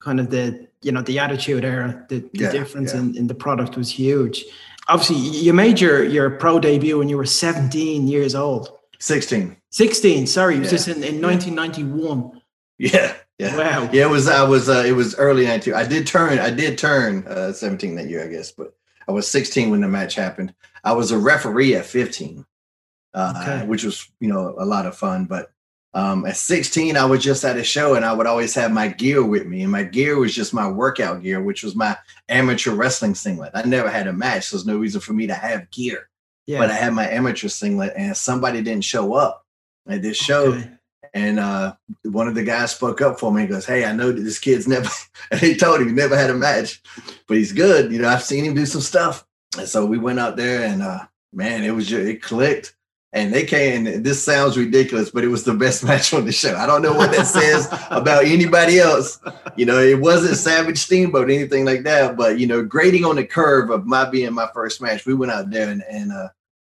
kind 0.06 0.20
of 0.20 0.30
the 0.30 0.68
you 0.82 0.92
know 0.94 1.02
the 1.02 1.18
Attitude 1.20 1.66
Era. 1.66 2.06
The, 2.10 2.20
the 2.34 2.44
Yeah, 2.46 2.52
difference 2.52 2.94
yeah. 2.94 3.00
in, 3.02 3.18
in 3.18 3.28
the 3.28 3.36
product 3.36 3.76
was 3.76 3.90
huge. 3.92 4.46
Obviously, 4.88 5.18
you 5.18 5.52
made 5.52 5.82
your 5.82 6.04
your 6.04 6.30
pro 6.30 6.60
debut 6.60 6.98
when 7.00 7.10
you 7.10 7.18
were 7.18 7.26
17 7.26 8.08
years 8.08 8.36
old. 8.36 8.70
16. 9.00 9.58
16, 9.72 10.28
sorry, 10.28 10.56
it 10.56 10.60
was 10.60 10.68
Yeah, 10.68 10.78
just 10.78 10.88
in, 10.88 11.04
in 11.04 11.22
1991. 11.22 12.42
Yeah, 12.78 13.14
yeah. 13.40 13.58
Wow. 13.58 13.90
Yeah, 13.92 14.06
it 14.06 14.10
was. 14.10 14.28
I 14.28 14.44
was. 14.44 14.70
Uh, 14.70 14.84
it 14.86 14.92
was 14.94 15.16
early 15.16 15.46
'92. 15.46 15.74
I 15.76 15.86
did 15.88 16.06
turn. 16.08 16.40
I 16.40 16.50
did 16.52 16.78
turn 16.78 17.26
uh, 17.28 17.52
17 17.52 17.96
that 17.96 18.08
year, 18.10 18.24
I 18.24 18.28
guess. 18.28 18.52
But 18.52 18.74
I 19.08 19.12
was 19.12 19.28
16 19.28 19.70
when 19.72 19.82
the 19.82 19.88
match 19.88 20.16
happened. 20.16 20.54
I 20.84 20.94
was 20.94 21.12
a 21.12 21.18
referee 21.18 21.76
at 21.76 21.86
15, 21.86 22.46
uh, 23.14 23.34
Okay. 23.42 23.66
which 23.66 23.84
was 23.84 24.08
you 24.20 24.28
know 24.30 24.56
a 24.60 24.66
lot 24.66 24.86
of 24.86 24.96
fun. 24.98 25.26
But 25.26 25.52
um, 25.96 26.25
at 26.25 26.38
16, 26.38 26.96
I 26.98 27.06
was 27.06 27.24
just 27.24 27.44
at 27.44 27.58
a 27.58 27.64
show, 27.64 27.96
and 27.96 28.06
I 28.06 28.14
would 28.14 28.28
always 28.28 28.54
have 28.54 28.72
my 28.72 28.90
gear 28.90 29.24
with 29.24 29.48
me, 29.48 29.64
and 29.64 29.72
my 29.72 29.84
gear 29.84 30.18
was 30.18 30.36
just 30.36 30.54
my 30.54 30.70
workout 30.70 31.24
gear, 31.24 31.42
which 31.42 31.64
was 31.64 31.75
my 31.75 31.98
amateur 32.30 32.75
wrestling 32.75 33.16
singlet. 33.16 33.52
I 33.56 33.64
never 33.64 33.90
had 33.90 34.08
a 34.08 34.14
match, 34.14 34.46
so 34.46 34.58
there's 34.58 34.68
no 34.68 34.78
reason 34.78 35.02
for 35.02 35.14
me 35.14 35.25
to 35.28 35.34
have 35.34 35.72
gear. 35.72 36.10
Yeah. 36.46 36.60
But 36.60 36.70
I 36.70 36.74
had 36.74 36.94
my 36.94 37.10
amateur 37.10 37.48
singlet, 37.48 37.94
and 37.96 38.16
somebody 38.16 38.62
didn't 38.62 38.84
show 38.84 39.16
up 39.16 39.44
at 39.88 40.04
this 40.04 40.18
show 40.18 40.54
okay. 40.54 40.70
And 41.16 41.40
uh, 41.40 41.74
one 42.04 42.28
of 42.28 42.36
the 42.36 42.44
guys 42.44 42.75
spoke 42.75 43.00
up 43.00 43.22
for 43.22 43.32
me 43.32 43.44
and 43.44 43.50
goes, 43.50 43.66
Hey, 43.66 43.86
I 43.86 43.94
know 43.94 44.12
that 44.12 44.22
this 44.22 44.38
kid's 44.38 44.68
never, 44.68 44.90
and 45.32 45.40
he 45.40 45.56
told 45.56 45.80
him 45.80 45.88
he 45.88 45.94
never 45.94 46.18
had 46.18 46.30
a 46.30 46.36
match, 46.36 46.84
but 47.25 47.38
he's 47.38 47.54
good. 47.54 47.92
You 47.92 48.00
know, 48.00 48.10
I've 48.10 48.22
seen 48.22 48.44
him 48.44 48.54
do 48.54 48.66
some 48.66 48.82
stuff. 48.82 49.25
And 49.58 49.68
so 49.68 49.86
we 49.86 49.98
went 49.98 50.20
out 50.20 50.36
there 50.36 50.66
and 50.66 50.84
uh, 50.84 51.06
man, 51.32 51.64
it 51.64 51.72
was 51.72 51.88
just, 51.88 52.06
it 52.06 52.22
clicked. 52.22 52.75
And 53.14 53.34
they 53.34 53.46
came, 53.46 54.04
this 54.04 54.22
sounds 54.24 54.58
ridiculous, 54.58 55.10
but 55.10 55.24
it 55.24 55.30
was 55.30 55.46
the 55.46 55.54
best 55.54 55.84
match 55.86 56.14
on 56.14 56.26
the 56.26 56.34
show. 56.34 56.56
I 56.56 56.66
don't 56.66 56.82
know 56.82 56.94
what 56.94 57.12
that 57.12 57.28
says 57.28 57.68
about 57.90 58.26
anybody 58.26 58.80
else. 58.80 59.20
You 59.56 59.66
know, 59.66 59.80
it 59.80 60.00
wasn't 60.02 60.36
Savage 60.38 60.78
Steamboat, 60.78 61.30
anything 61.30 61.64
like 61.64 61.84
that. 61.84 62.18
But, 62.18 62.40
you 62.40 62.48
know, 62.48 62.62
grading 62.64 63.06
on 63.06 63.16
the 63.16 63.26
curve 63.26 63.70
of 63.70 63.86
my 63.86 64.04
being 64.10 64.34
my 64.34 64.50
first 64.54 64.82
match, 64.82 65.06
we 65.06 65.14
went 65.14 65.32
out 65.32 65.50
there 65.50 65.70
and, 65.70 65.82
and 65.90 66.12
uh, 66.12 66.28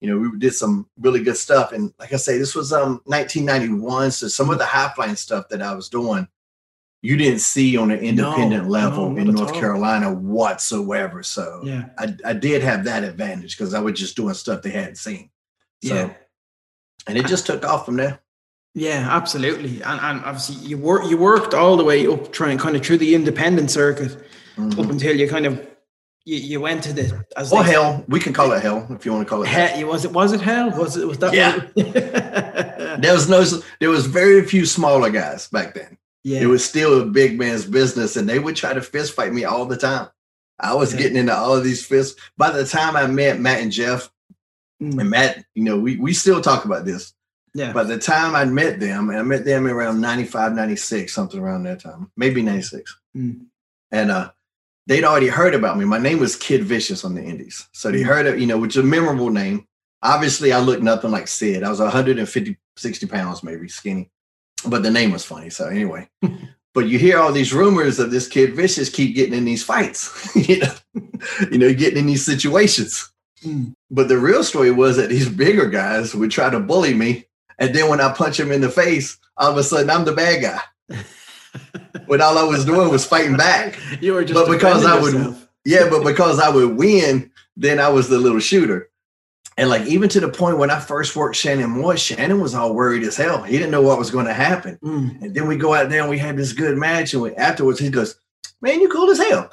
you 0.01 0.09
know, 0.09 0.17
we 0.17 0.39
did 0.39 0.55
some 0.55 0.87
really 1.01 1.25
good 1.25 1.37
stuff. 1.37 1.73
And 1.73 1.93
like 1.99 2.13
I 2.13 2.17
say, 2.17 2.39
this 2.39 2.55
was 2.55 2.73
um 2.73 3.01
1991. 3.07 4.13
So 4.13 4.29
some 4.29 4.51
of 4.51 4.59
the 4.59 4.65
high 4.65 4.93
flying 4.95 5.17
stuff 5.17 5.49
that 5.49 5.61
I 5.61 5.75
was 5.75 5.89
doing, 5.89 6.29
you 7.03 7.17
didn't 7.17 7.41
see 7.41 7.77
on 7.77 7.91
an 7.91 7.99
independent 7.99 8.65
No, 8.65 8.71
level 8.71 9.11
no, 9.11 9.21
in 9.21 9.35
North. 9.35 9.55
Carolina 9.55 10.13
whatsoever. 10.13 11.23
So 11.25 11.63
Yeah. 11.65 11.87
I, 11.99 12.15
I 12.25 12.33
did 12.33 12.63
have 12.63 12.85
that 12.85 13.03
advantage 13.03 13.57
because 13.57 13.75
I 13.75 13.81
was 13.81 13.99
just 13.99 14.15
doing 14.17 14.35
stuff 14.35 14.63
they 14.63 14.71
hadn't 14.71 14.99
seen. 14.99 15.31
So 15.83 15.95
Yeah. 15.95 16.11
and 17.07 17.17
it 17.19 17.27
just 17.27 17.47
took 17.47 17.65
off 17.65 17.85
from 17.87 17.97
there. 17.97 18.21
Yeah, 18.75 19.07
absolutely. 19.11 19.83
And, 19.83 20.01
and 20.01 20.25
obviously 20.25 20.57
you 20.67 20.79
work 20.79 21.09
you 21.09 21.17
worked 21.17 21.55
all 21.55 21.77
the 21.77 21.85
way 21.85 22.07
up 22.07 22.33
trying 22.33 22.59
kind 22.59 22.77
of 22.77 22.85
through 22.85 22.99
the 22.99 23.15
independent 23.15 23.71
circuit 23.71 24.17
Mhm. 24.57 24.79
up 24.85 24.91
until 24.91 25.17
you 25.17 25.29
kind 25.29 25.47
of 25.47 25.65
you, 26.25 26.37
you 26.37 26.61
went 26.61 26.83
to 26.85 26.93
the 26.93 27.25
as 27.37 27.51
they- 27.51 27.57
hell, 27.63 28.05
we 28.09 28.21
can 28.21 28.33
call 28.35 28.53
it 28.53 28.61
hell 28.63 28.87
if 28.91 29.07
you 29.07 29.13
want 29.13 29.27
to 29.27 29.31
call 29.31 29.43
it. 29.43 29.47
that. 29.47 29.77
He- 29.77 29.85
was 29.85 30.05
it 30.05 30.13
was 30.13 30.33
it 30.33 30.41
hell? 30.41 30.71
Was 30.71 30.97
it 30.97 31.07
was 31.09 31.19
that 31.19 31.33
Yeah. 31.33 31.63
yeah. 31.75 32.97
There 33.01 33.13
was 33.15 33.29
no, 33.29 33.45
there 33.81 33.91
was 33.91 34.07
very 34.07 34.45
few 34.45 34.67
smaller 34.67 35.11
guys 35.11 35.47
back 35.49 35.75
then. 35.75 35.97
yeah. 36.25 36.41
It 36.41 36.47
was 36.47 36.65
still 36.65 37.01
a 37.01 37.05
big 37.05 37.39
man's 37.39 37.65
business, 37.65 38.17
and 38.17 38.29
they 38.29 38.39
would 38.41 38.57
try 38.57 38.73
to 38.75 38.83
fist 38.83 39.13
fight 39.15 39.33
me 39.33 39.45
all 39.45 39.67
the 39.67 39.77
time. 39.77 40.09
I 40.59 40.75
was 40.75 40.93
Yeah. 40.93 40.99
getting 41.01 41.17
into 41.17 41.37
all 41.37 41.55
of 41.57 41.63
these 41.63 41.85
fists. 41.87 42.21
By 42.37 42.51
the 42.51 42.65
time 42.67 42.97
I 42.97 43.07
met 43.07 43.39
Matt 43.41 43.61
and 43.61 43.71
Jeff, 43.71 44.11
Mm, 44.83 45.01
and 45.01 45.11
Matt, 45.11 45.45
you 45.55 45.65
know, 45.65 45.79
we 45.79 45.97
we 45.97 46.13
still 46.15 46.41
talk 46.41 46.65
about 46.65 46.85
this. 46.85 47.13
yeah. 47.55 47.73
By 47.73 47.85
the 47.85 47.99
time 47.99 48.35
I 48.35 48.45
met 48.45 48.79
them, 48.81 49.11
and 49.11 49.19
I 49.19 49.23
met 49.23 49.45
them 49.45 49.67
around 49.67 50.01
95, 50.01 50.55
96, 50.55 51.13
something 51.13 51.41
around 51.41 51.65
that 51.65 51.81
time, 51.81 52.11
maybe 52.17 52.43
96. 52.43 52.97
Mm. 53.17 53.47
And 53.91 54.11
uh, 54.11 54.31
they'd 54.87 55.05
already 55.05 55.29
heard 55.29 55.55
about 55.55 55.79
me. 55.79 55.85
My 55.85 55.99
name 55.99 56.21
was 56.21 56.37
Kid 56.37 56.63
Vicious 56.65 57.05
on 57.05 57.15
the 57.15 57.23
Indies. 57.23 57.67
So 57.73 57.91
they 57.91 58.03
Mm. 58.03 58.07
heard 58.07 58.27
it, 58.27 58.39
you 58.39 58.47
know, 58.47 58.59
which 58.59 58.77
is 58.77 58.85
a 58.85 58.87
memorable 58.87 59.31
name. 59.31 59.67
Obviously, 60.03 60.53
I 60.53 60.61
looked 60.61 60.83
nothing 60.83 61.11
like 61.11 61.27
Sid. 61.27 61.65
I 61.65 61.71
was 61.71 61.81
150, 61.81 62.57
60 62.77 63.07
pounds, 63.07 63.43
maybe 63.43 63.67
skinny, 63.69 64.11
but 64.67 64.83
the 64.85 64.91
name 64.93 65.11
was 65.11 65.25
funny. 65.25 65.51
So 65.51 65.67
anyway, 65.67 66.09
but 66.75 66.87
you 66.87 67.01
hear 67.01 67.19
all 67.19 67.33
these 67.33 67.53
rumors 67.53 67.99
of 67.99 68.13
this 68.13 68.29
Kid 68.29 68.55
Vicious 68.55 68.91
keep 68.91 69.17
getting 69.17 69.35
in 69.35 69.45
these 69.45 69.65
fights, 69.65 70.31
you 70.49 70.61
know, 70.61 70.73
you 71.51 71.59
know, 71.59 71.75
getting 71.75 71.99
in 72.01 72.07
these 72.07 72.25
situations. 72.25 73.11
Mm. 73.45 73.75
But 73.91 74.09
the 74.09 74.19
real 74.19 74.45
story 74.45 74.71
was 74.71 74.97
that 74.97 75.09
these 75.09 75.29
bigger 75.29 75.67
guys 75.67 76.15
would 76.15 76.31
try 76.31 76.51
to 76.51 76.61
bully 76.61 76.95
me. 76.95 77.27
And 77.59 77.75
then 77.75 77.89
when 77.89 78.01
I 78.01 78.13
punch 78.13 78.39
him 78.39 78.53
in 78.53 78.61
the 78.61 78.69
face, 78.71 79.19
all 79.37 79.51
of 79.51 79.57
a 79.57 79.63
sudden 79.63 79.91
I'm 79.91 80.05
the 80.05 80.13
bad 80.13 80.43
guy. 80.43 80.61
when 82.07 82.21
all 82.21 82.39
I 82.39 82.43
was 82.43 82.65
doing 82.65 82.91
was 82.91 83.07
fighting 83.07 83.37
back. 83.37 83.79
You 84.01 84.15
were 84.15 84.25
just 84.25 84.35
But 84.35 84.51
because 84.51 84.85
I 84.85 85.01
would- 85.01 85.15
yourself. 85.15 85.45
Yeah, 85.65 85.89
but 85.91 86.03
because 86.05 86.39
I 86.41 86.49
would 86.49 86.77
win, 86.79 87.31
then 87.57 87.79
I 87.79 87.89
was 87.89 88.09
the 88.09 88.19
little 88.19 88.39
shooter. 88.41 88.89
And 89.59 89.69
like 89.69 89.87
even 89.87 90.09
to 90.11 90.21
the 90.21 90.29
point 90.29 90.57
when 90.57 90.71
I 90.71 90.79
first 90.79 91.17
worked 91.17 91.35
Shannon 91.37 91.71
Moore, 91.71 91.97
Shannon 91.97 92.41
was 92.41 92.55
all 92.55 92.75
worried 92.75 93.03
as 93.03 93.17
hell. 93.17 93.43
He 93.43 93.59
didn't 93.59 93.73
know 93.73 93.83
what 93.83 93.99
was 93.99 94.11
going 94.11 94.27
to 94.27 94.33
happen. 94.33 94.79
Mm. 94.83 95.21
And 95.21 95.35
then 95.35 95.49
we 95.49 95.57
go 95.57 95.75
out 95.75 95.91
there 95.91 96.01
and 96.01 96.09
we 96.09 96.17
had 96.17 96.37
this 96.37 96.53
good 96.53 96.79
match. 96.79 97.13
And 97.13 97.23
we, 97.23 97.35
afterwards, 97.35 97.81
he 97.81 97.91
goes, 97.91 98.15
Man, 98.61 98.81
you 98.81 98.89
cool 98.89 99.11
as 99.11 99.19
hell. 99.19 99.49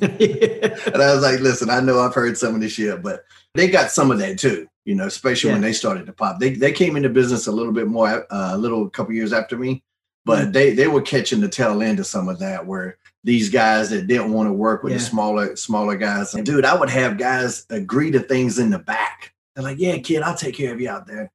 And 0.00 1.02
I 1.02 1.12
was 1.14 1.22
like, 1.22 1.40
listen, 1.40 1.68
I 1.70 1.80
know 1.80 2.00
I've 2.00 2.14
heard 2.14 2.36
some 2.38 2.54
of 2.54 2.60
this 2.60 2.72
shit, 2.72 3.02
but 3.02 3.24
they 3.54 3.68
got 3.68 3.90
some 3.90 4.10
of 4.10 4.18
that 4.18 4.38
too, 4.38 4.66
you 4.84 4.94
know, 4.94 5.06
especially 5.06 5.52
when 5.52 5.60
they 5.60 5.72
started 5.72 6.06
to 6.06 6.12
pop. 6.12 6.40
They 6.40 6.50
they 6.50 6.72
came 6.72 6.96
into 6.96 7.08
business 7.08 7.46
a 7.46 7.52
little 7.52 7.72
bit 7.72 7.86
more, 7.86 8.26
uh, 8.32 8.50
a 8.54 8.58
little 8.58 8.88
couple 8.88 9.12
years 9.14 9.32
after 9.32 9.56
me, 9.56 9.82
but 10.24 10.48
Mm. 10.48 10.52
they 10.52 10.72
they 10.74 10.88
were 10.88 11.02
catching 11.02 11.40
the 11.40 11.48
tail 11.48 11.82
end 11.82 11.98
of 12.00 12.06
some 12.06 12.28
of 12.28 12.38
that 12.40 12.66
where 12.66 12.96
these 13.24 13.48
guys 13.50 13.90
that 13.90 14.06
didn't 14.06 14.32
want 14.32 14.48
to 14.48 14.52
work 14.52 14.82
with 14.82 14.92
the 14.92 14.98
smaller 15.00 15.54
smaller 15.56 15.96
guys. 15.96 16.34
And 16.34 16.44
dude, 16.46 16.64
I 16.64 16.74
would 16.78 16.90
have 16.90 17.18
guys 17.18 17.66
agree 17.70 18.10
to 18.12 18.20
things 18.20 18.58
in 18.58 18.70
the 18.70 18.78
back. 18.78 19.32
They're 19.54 19.64
like, 19.64 19.78
yeah, 19.78 19.98
kid, 19.98 20.22
I'll 20.22 20.36
take 20.36 20.54
care 20.54 20.72
of 20.72 20.80
you 20.80 20.88
out 20.90 21.06
there. 21.06 21.30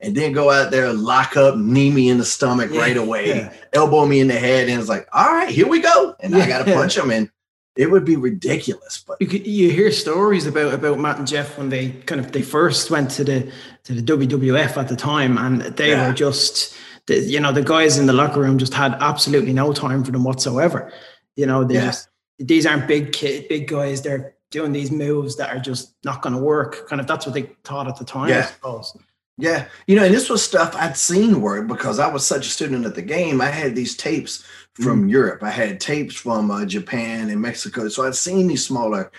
And 0.00 0.14
then 0.14 0.32
go 0.32 0.50
out 0.50 0.70
there, 0.70 0.92
lock 0.92 1.36
up, 1.38 1.56
knee 1.56 1.90
me 1.90 2.10
in 2.10 2.18
the 2.18 2.24
stomach 2.24 2.70
Yeah, 2.70 2.80
right 2.80 2.96
away 2.96 3.28
yeah. 3.28 3.52
elbow 3.72 4.04
me 4.04 4.20
in 4.20 4.28
the 4.28 4.34
head, 4.38 4.68
and 4.68 4.78
it's 4.78 4.90
like, 4.90 5.08
all 5.12 5.32
right, 5.32 5.48
here 5.48 5.66
we 5.66 5.80
go. 5.80 6.14
And 6.20 6.36
I 6.36 6.46
got 6.46 6.66
to 6.66 6.74
punch 6.74 6.98
him, 6.98 7.10
and 7.10 7.30
it 7.76 7.90
would 7.90 8.04
be 8.04 8.16
ridiculous. 8.16 9.02
But 9.06 9.16
you 9.20 9.26
could, 9.26 9.46
you 9.46 9.70
hear 9.70 9.90
stories 9.90 10.46
about 10.46 10.74
about 10.74 10.98
Matt 10.98 11.18
and 11.18 11.26
Jeff 11.26 11.56
when 11.56 11.70
they 11.70 11.90
kind 12.04 12.20
of 12.20 12.32
they 12.32 12.42
first 12.42 12.90
went 12.90 13.10
to 13.12 13.24
the 13.24 13.50
to 13.84 13.94
the 13.94 14.02
WWF 14.02 14.76
at 14.76 14.88
the 14.88 14.96
time, 14.96 15.38
and 15.38 15.62
they 15.62 15.90
Yeah. 15.90 16.08
were 16.08 16.14
just 16.14 16.74
the, 17.06 17.18
you 17.20 17.40
know 17.40 17.52
the 17.52 17.62
guys 17.62 17.96
in 17.98 18.04
the 18.06 18.12
locker 18.12 18.40
room 18.40 18.58
just 18.58 18.74
had 18.74 18.94
absolutely 19.00 19.54
no 19.54 19.72
time 19.72 20.04
for 20.04 20.10
them 20.12 20.24
whatsoever. 20.24 20.92
You 21.36 21.46
know 21.46 21.64
they 21.64 21.74
Yeah. 21.76 21.86
just 21.86 22.08
these 22.38 22.66
aren't 22.66 22.86
big 22.86 23.12
kid, 23.12 23.48
big 23.48 23.66
guys. 23.66 24.02
They're 24.02 24.34
doing 24.50 24.72
these 24.72 24.90
moves 24.90 25.36
that 25.36 25.56
are 25.56 25.58
just 25.58 25.94
not 26.04 26.20
going 26.20 26.34
to 26.34 26.40
work. 26.40 26.86
Kind 26.88 27.00
of 27.00 27.06
that's 27.06 27.24
what 27.24 27.34
they 27.34 27.50
thought 27.64 27.88
at 27.88 27.96
the 27.96 28.04
time. 28.04 28.30
I 28.30 28.42
suppose. 28.42 28.94
Yeah, 29.38 29.66
you 29.86 29.96
know, 29.96 30.04
and 30.04 30.14
this 30.14 30.30
was 30.30 30.42
stuff 30.42 30.74
I'd 30.74 30.96
seen 30.96 31.40
work 31.40 31.66
because 31.68 31.98
I 31.98 32.10
was 32.10 32.26
such 32.26 32.46
a 32.46 32.50
student 32.50 32.86
at 32.86 32.94
the 32.94 33.02
game. 33.02 33.40
I 33.40 33.46
had 33.50 33.74
these 33.74 33.96
tapes 33.96 34.44
from 34.74 35.08
Europe. 35.08 35.42
I 35.42 35.50
had 35.50 35.78
tapes 35.80 36.14
from 36.14 36.50
uh, 36.50 36.64
Japan 36.64 37.30
and 37.30 37.40
Mexico. 37.40 37.88
So 37.88 38.06
I'd 38.06 38.14
seen 38.14 38.46
these 38.46 38.64
smaller, 38.66 39.10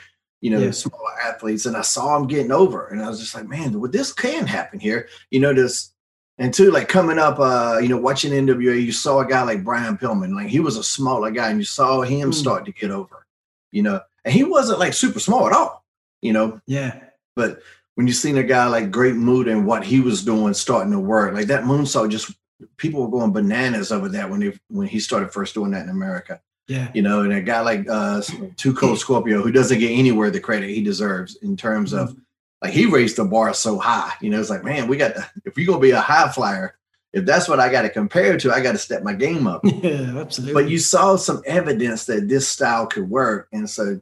you 0.42 0.50
know, 0.50 0.60
Yeah. 0.60 0.72
smaller 0.72 1.20
athletes, 1.24 1.66
and 1.66 1.78
I 1.78 1.82
saw 1.82 2.18
them 2.18 2.28
getting 2.28 2.52
over, 2.52 2.88
and 2.88 3.02
I 3.02 3.10
was 3.10 3.20
just 3.20 3.36
like, 3.36 3.48
man, 3.48 3.80
well, 3.80 3.92
this 3.92 4.12
can 4.14 4.48
happen 4.48 4.80
here. 4.80 5.08
You 5.32 5.40
know, 5.40 5.54
this. 5.54 5.94
And 6.40 6.54
two, 6.54 6.70
like 6.70 6.88
coming 6.88 7.18
up, 7.18 7.40
uh, 7.40 7.80
you 7.82 7.88
know, 7.88 7.98
watching 7.98 8.32
NWA, 8.32 8.80
you 8.84 8.92
saw 8.92 9.22
a 9.22 9.26
guy 9.28 9.42
like 9.42 9.64
Brian 9.64 9.98
Pillman, 9.98 10.36
like 10.36 10.50
he 10.50 10.60
was 10.60 10.78
a 10.78 10.84
smaller 10.84 11.32
guy, 11.32 11.50
and 11.50 11.58
you 11.58 11.66
saw 11.66 12.02
him 12.04 12.30
Mm. 12.30 12.34
start 12.36 12.66
to 12.66 12.72
get 12.72 12.92
over, 12.92 13.26
you 13.72 13.82
know, 13.82 14.02
and 14.24 14.32
he 14.34 14.44
wasn't 14.44 14.78
like 14.78 14.94
super 14.94 15.20
small 15.20 15.48
at 15.48 15.54
all, 15.54 15.84
you 16.22 16.34
know, 16.34 16.62
Yeah. 16.68 17.00
but 17.36 17.62
when 17.98 18.06
you 18.06 18.14
seen 18.14 18.38
a 18.38 18.44
guy 18.44 18.68
like 18.68 18.92
Great 18.92 19.16
Muta 19.16 19.50
and 19.50 19.66
what 19.66 19.84
he 19.84 20.00
was 20.02 20.24
doing 20.24 20.54
starting 20.54 20.92
to 20.92 21.00
work, 21.00 21.34
like 21.34 21.48
that 21.48 21.64
moonsault, 21.64 22.12
just 22.12 22.32
people 22.78 23.02
were 23.02 23.10
going 23.10 23.34
bananas 23.34 23.92
over 23.92 24.08
that 24.10 24.30
when 24.30 24.40
he 24.40 24.54
when 24.68 24.88
he 24.88 25.00
started 25.00 25.34
first 25.34 25.56
doing 25.56 25.72
that 25.72 25.82
in 25.82 25.90
America. 25.90 26.40
Yeah. 26.68 26.92
You 26.94 27.02
know, 27.02 27.22
and 27.22 27.34
a 27.34 27.42
guy 27.42 27.62
like 27.62 27.90
uh 27.90 28.22
Two 28.56 28.76
Cold 28.76 29.00
Scorpio 29.00 29.42
who 29.42 29.52
doesn't 29.52 29.80
get 29.80 29.90
anywhere 29.90 30.30
the 30.30 30.40
credit 30.40 30.70
he 30.70 30.84
deserves 30.84 31.38
in 31.38 31.58
terms 31.58 31.92
of 31.92 32.16
like 32.62 32.72
he 32.72 32.86
raised 32.86 33.16
the 33.16 33.26
bar 33.26 33.52
so 33.56 33.80
high. 33.80 34.14
You 34.22 34.30
know, 34.30 34.40
it's 34.40 34.52
like, 34.52 34.64
man, 34.64 34.88
we 34.88 34.98
got 34.98 35.16
to, 35.16 35.28
if 35.46 35.58
you're 35.58 35.66
gonna 35.66 35.80
be 35.80 35.90
a 35.90 36.00
high 36.00 36.30
flyer, 36.32 36.78
if 37.14 37.26
that's 37.26 37.50
what 37.50 37.60
I 37.60 37.72
got 37.72 37.82
to 37.82 37.90
compare 37.90 38.38
to, 38.38 38.52
I 38.52 38.62
got 38.62 38.74
to 38.74 38.78
step 38.78 39.02
my 39.02 39.14
game 39.14 39.48
up 39.48 39.62
Yeah. 39.66 40.20
Absolutely. 40.20 40.54
but 40.54 40.70
you 40.70 40.78
saw 40.78 41.16
some 41.16 41.42
evidence 41.48 42.06
that 42.06 42.28
this 42.28 42.48
style 42.48 42.86
could 42.86 43.10
work 43.10 43.48
and 43.52 43.68
so 43.68 44.00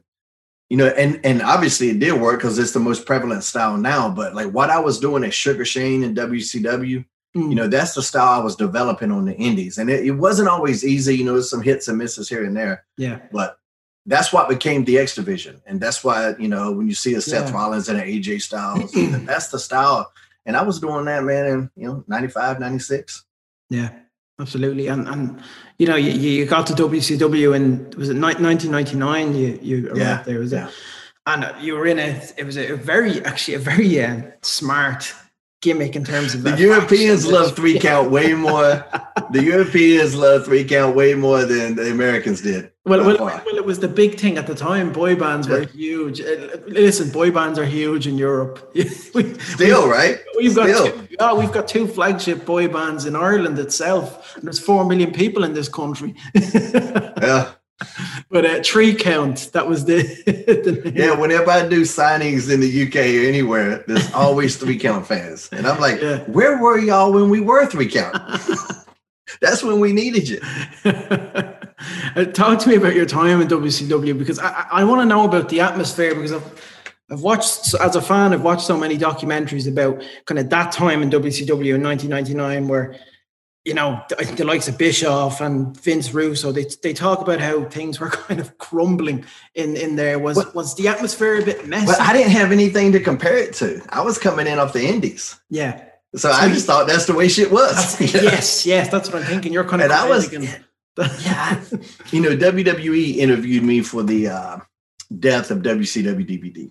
you 0.68 0.76
know 0.76 0.86
and 0.88 1.20
and 1.24 1.42
obviously 1.42 1.90
it 1.90 1.98
did 1.98 2.20
work 2.20 2.38
because 2.40 2.58
it's 2.58 2.72
the 2.72 2.80
most 2.80 3.06
prevalent 3.06 3.44
style 3.44 3.76
now 3.76 4.08
but 4.08 4.34
like 4.34 4.50
what 4.52 4.70
i 4.70 4.78
was 4.78 4.98
doing 4.98 5.24
at 5.24 5.32
sugar 5.34 5.64
shane 5.64 6.02
and 6.04 6.16
wcw 6.16 7.04
Mm. 7.36 7.50
you 7.50 7.54
know 7.54 7.68
that's 7.68 7.92
the 7.92 8.02
style 8.02 8.40
i 8.40 8.42
was 8.42 8.56
developing 8.56 9.12
on 9.12 9.26
the 9.26 9.34
indies 9.36 9.76
and 9.76 9.90
it, 9.90 10.06
it 10.06 10.12
wasn't 10.12 10.48
always 10.48 10.86
easy 10.86 11.18
you 11.18 11.24
know 11.24 11.34
there's 11.34 11.50
some 11.50 11.60
hits 11.60 11.86
and 11.86 11.98
misses 11.98 12.30
here 12.30 12.44
and 12.44 12.56
there 12.56 12.86
yeah. 12.96 13.18
but 13.30 13.58
that's 14.06 14.32
what 14.32 14.48
became 14.48 14.84
the 14.84 14.98
X 14.98 15.16
division, 15.16 15.60
and 15.66 15.80
that's 15.80 16.04
why 16.04 16.34
you 16.38 16.46
know 16.48 16.70
when 16.72 16.86
you 16.86 16.94
see 16.94 17.14
a 17.14 17.20
Seth 17.20 17.48
Yeah. 17.50 17.56
Rollins 17.56 17.88
and 17.88 18.00
an 18.00 18.06
AJ 18.06 18.40
Styles, 18.42 18.92
that's 19.26 19.48
the 19.48 19.58
style. 19.58 20.12
And 20.46 20.56
I 20.56 20.62
was 20.62 20.78
doing 20.78 21.06
that, 21.06 21.24
man, 21.24 21.46
in 21.46 21.70
you 21.74 21.88
know 21.88 22.04
95, 22.06 22.60
96. 22.60 23.24
Yeah, 23.68 23.90
absolutely. 24.40 24.86
And 24.86 25.08
and 25.08 25.42
you 25.78 25.86
know, 25.86 25.96
you, 25.96 26.10
you 26.10 26.46
got 26.46 26.66
to 26.68 26.72
WCW 26.74 27.54
and 27.54 27.94
was 27.96 28.08
it 28.08 28.14
ni- 28.14 28.20
1999? 28.20 29.34
You 29.34 29.58
you 29.62 29.86
arrived 29.88 29.98
Yeah, 29.98 30.22
there, 30.22 30.38
was 30.38 30.52
yeah. 30.52 30.68
it? 30.68 30.74
And 31.26 31.44
uh, 31.44 31.54
you 31.60 31.74
were 31.74 31.86
in 31.86 31.98
a. 31.98 32.22
It 32.38 32.44
was 32.44 32.56
a 32.56 32.72
very 32.76 33.24
actually 33.24 33.54
a 33.54 33.58
very 33.58 34.02
uh, 34.02 34.22
smart 34.42 35.12
gimmick 35.62 35.96
in 35.96 36.04
terms 36.04 36.34
of 36.34 36.42
The 36.42 36.56
Europeans 36.56 37.26
love 37.26 37.56
three 37.56 37.78
count 37.88 38.10
way 38.10 38.34
more. 38.34 38.84
the 39.30 39.42
Europeans 39.42 40.14
love 40.14 40.44
three 40.44 40.64
count 40.64 40.94
way 40.94 41.14
more 41.14 41.44
than 41.44 41.74
the 41.76 41.90
Americans 41.90 42.42
did. 42.42 42.70
Well, 42.84 43.04
well, 43.04 43.16
well, 43.18 43.56
it 43.56 43.64
was 43.64 43.80
the 43.80 43.88
big 43.88 44.16
thing 44.20 44.38
at 44.38 44.46
the 44.46 44.54
time. 44.54 44.92
Boy 44.92 45.16
bands 45.16 45.48
were 45.48 45.64
huge. 45.66 46.20
Uh, 46.20 46.58
Listen, 46.68 47.10
boy 47.10 47.32
bands 47.32 47.58
are 47.58 47.64
huge 47.64 48.06
in 48.06 48.16
Europe. 48.16 48.70
We- 49.14 49.34
still 49.40 49.88
right. 49.88 50.18
We've 50.36 50.54
got 50.54 50.68
Still. 50.68 50.92
two, 50.92 51.08
yeah, 51.18 51.32
we've 51.34 51.50
got 51.52 51.66
two 51.66 51.88
flagship 51.88 52.44
boy 52.44 52.68
bands 52.68 53.06
in 53.06 53.16
Ireland 53.16 53.58
itself. 53.58 54.36
And 54.36 54.44
there's 54.44 54.60
four 54.60 54.84
million 54.84 55.12
people 55.12 55.42
in 55.42 55.54
this 55.54 55.68
country. 55.68 56.14
Yeah, 57.22 57.52
but 58.36 58.44
uh, 58.44 58.62
three 58.62 58.94
count 58.94 59.48
that 59.54 59.66
was 59.66 59.86
the, 59.86 60.02
the 60.26 60.92
yeah. 60.94 61.18
Whenever 61.18 61.50
I 61.50 61.66
do 61.66 61.80
signings 61.82 62.52
in 62.52 62.60
the 62.60 62.86
UK 62.86 62.96
or 62.96 63.26
anywhere, 63.26 63.82
there's 63.86 64.12
always 64.12 64.58
three 64.58 64.78
count 64.78 65.06
fans, 65.06 65.48
and 65.52 65.66
I'm 65.66 65.80
like, 65.80 66.02
Yeah. 66.02 66.18
where 66.24 66.58
were 66.60 66.78
y'all 66.78 67.14
when 67.14 67.30
we 67.30 67.40
were 67.40 67.64
three 67.64 67.88
count? 67.88 68.14
That's 69.40 69.62
when 69.62 69.80
we 69.80 69.92
needed 69.94 70.28
you. 70.28 70.40
Uh, 72.16 72.24
Talk 72.24 72.58
to 72.60 72.70
me 72.70 72.76
about 72.76 72.94
your 72.94 73.04
time 73.04 73.42
in 73.42 73.48
WCW 73.48 74.18
because 74.18 74.38
I, 74.38 74.66
I 74.70 74.84
want 74.84 75.02
to 75.02 75.04
know 75.04 75.26
about 75.26 75.50
the 75.50 75.60
atmosphere 75.60 76.14
because 76.14 76.32
I've 76.32 76.74
I've 77.10 77.20
watched 77.20 77.74
as 77.74 77.96
a 77.96 78.00
fan 78.00 78.32
I've 78.32 78.40
watched 78.42 78.66
so 78.66 78.78
many 78.78 78.96
documentaries 78.96 79.68
about 79.70 80.02
kind 80.24 80.38
of 80.38 80.48
that 80.48 80.72
time 80.72 81.02
in 81.02 81.10
WCW 81.10 81.74
in 81.74 81.82
1999 81.82 82.68
where 82.68 82.96
you 83.66 83.74
know 83.74 84.00
the, 84.08 84.14
the 84.36 84.44
likes 84.44 84.68
of 84.68 84.78
Bischoff 84.78 85.40
and 85.40 85.76
Vince 85.80 86.14
Russo 86.14 86.52
they 86.52 86.66
they 86.82 86.92
talk 86.94 87.20
about 87.20 87.40
how 87.40 87.64
things 87.64 87.98
were 88.00 88.10
kind 88.26 88.40
of 88.40 88.56
crumbling 88.58 89.24
in 89.54 89.76
in 89.76 89.96
there 89.96 90.18
was 90.18 90.36
Well- 90.36 90.52
was 90.54 90.74
the 90.76 90.88
atmosphere 90.88 91.40
a 91.40 91.44
bit 91.44 91.66
messy 91.66 91.86
But 91.86 92.00
I 92.00 92.12
didn't 92.12 92.32
have 92.32 92.52
anything 92.52 92.92
to 92.92 93.00
compare 93.00 93.36
it 93.36 93.52
to. 93.54 93.82
I 93.90 94.00
was 94.02 94.16
coming 94.18 94.46
in 94.46 94.58
off 94.58 94.72
the 94.72 94.84
Indies. 94.86 95.38
yeah 95.50 95.84
So 96.14 96.30
I 96.30 96.48
just 96.48 96.66
thought 96.66 96.86
that's 96.86 97.06
the 97.06 97.14
way 97.14 97.28
shit 97.28 97.50
was. 97.50 98.00
Yes 98.14 98.64
yes 98.64 98.88
that's 98.88 99.08
what 99.12 99.20
I'm 99.22 99.28
thinking 99.28 99.52
you're 99.52 99.68
kind 99.68 99.82
of 99.82 99.90
And 99.90 99.92
I 100.00 100.08
was- 100.08 100.28
thinking- 100.28 100.48
Yeah. 101.26 101.60
you 102.10 102.20
know, 102.22 102.34
WWE 102.34 103.16
interviewed 103.18 103.62
me 103.62 103.82
for 103.82 104.02
the 104.02 104.28
uh, 104.28 104.56
death 105.20 105.50
of 105.50 105.58
WCW 105.58 106.24
DVD. 106.26 106.70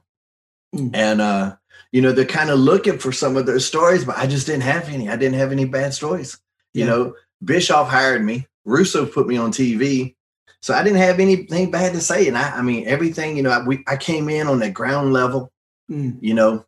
Mm. 0.75 0.89
And, 0.95 1.21
uh, 1.21 1.55
you 1.91 2.01
know, 2.01 2.11
they're 2.11 2.25
kind 2.25 2.49
of 2.49 2.57
looking 2.57 2.97
for 2.97 3.11
some 3.11 3.37
of 3.37 3.45
those 3.45 3.67
stories, 3.67 4.03
but 4.03 4.17
I 4.17 4.25
just 4.25 4.47
didn't 4.47 4.63
have 4.63 4.89
any. 4.89 5.09
I 5.09 5.15
didn't 5.15 5.37
have 5.37 5.51
any 5.51 5.65
bad 5.65 5.93
stories. 5.93 6.39
You 6.75 6.81
Yeah. 6.81 6.89
know, 6.91 7.15
Bischoff 7.43 7.87
hired 7.89 8.23
me, 8.23 8.47
Russo 8.65 9.05
put 9.05 9.27
me 9.27 9.37
on 9.37 9.51
TV. 9.51 10.15
So 10.61 10.73
I 10.73 10.83
didn't 10.83 10.97
have 10.99 11.19
anything 11.19 11.71
bad 11.71 11.93
to 11.93 12.01
say. 12.01 12.27
And 12.27 12.37
I, 12.37 12.57
I 12.57 12.61
mean, 12.61 12.85
everything, 12.87 13.37
you 13.37 13.43
know, 13.43 13.51
I, 13.51 13.63
we, 13.65 13.83
I 13.87 13.95
came 13.97 14.27
in 14.29 14.47
on 14.47 14.59
the 14.59 14.69
ground 14.69 15.13
level, 15.13 15.51
Mm, 15.91 16.17
you 16.19 16.33
know, 16.33 16.65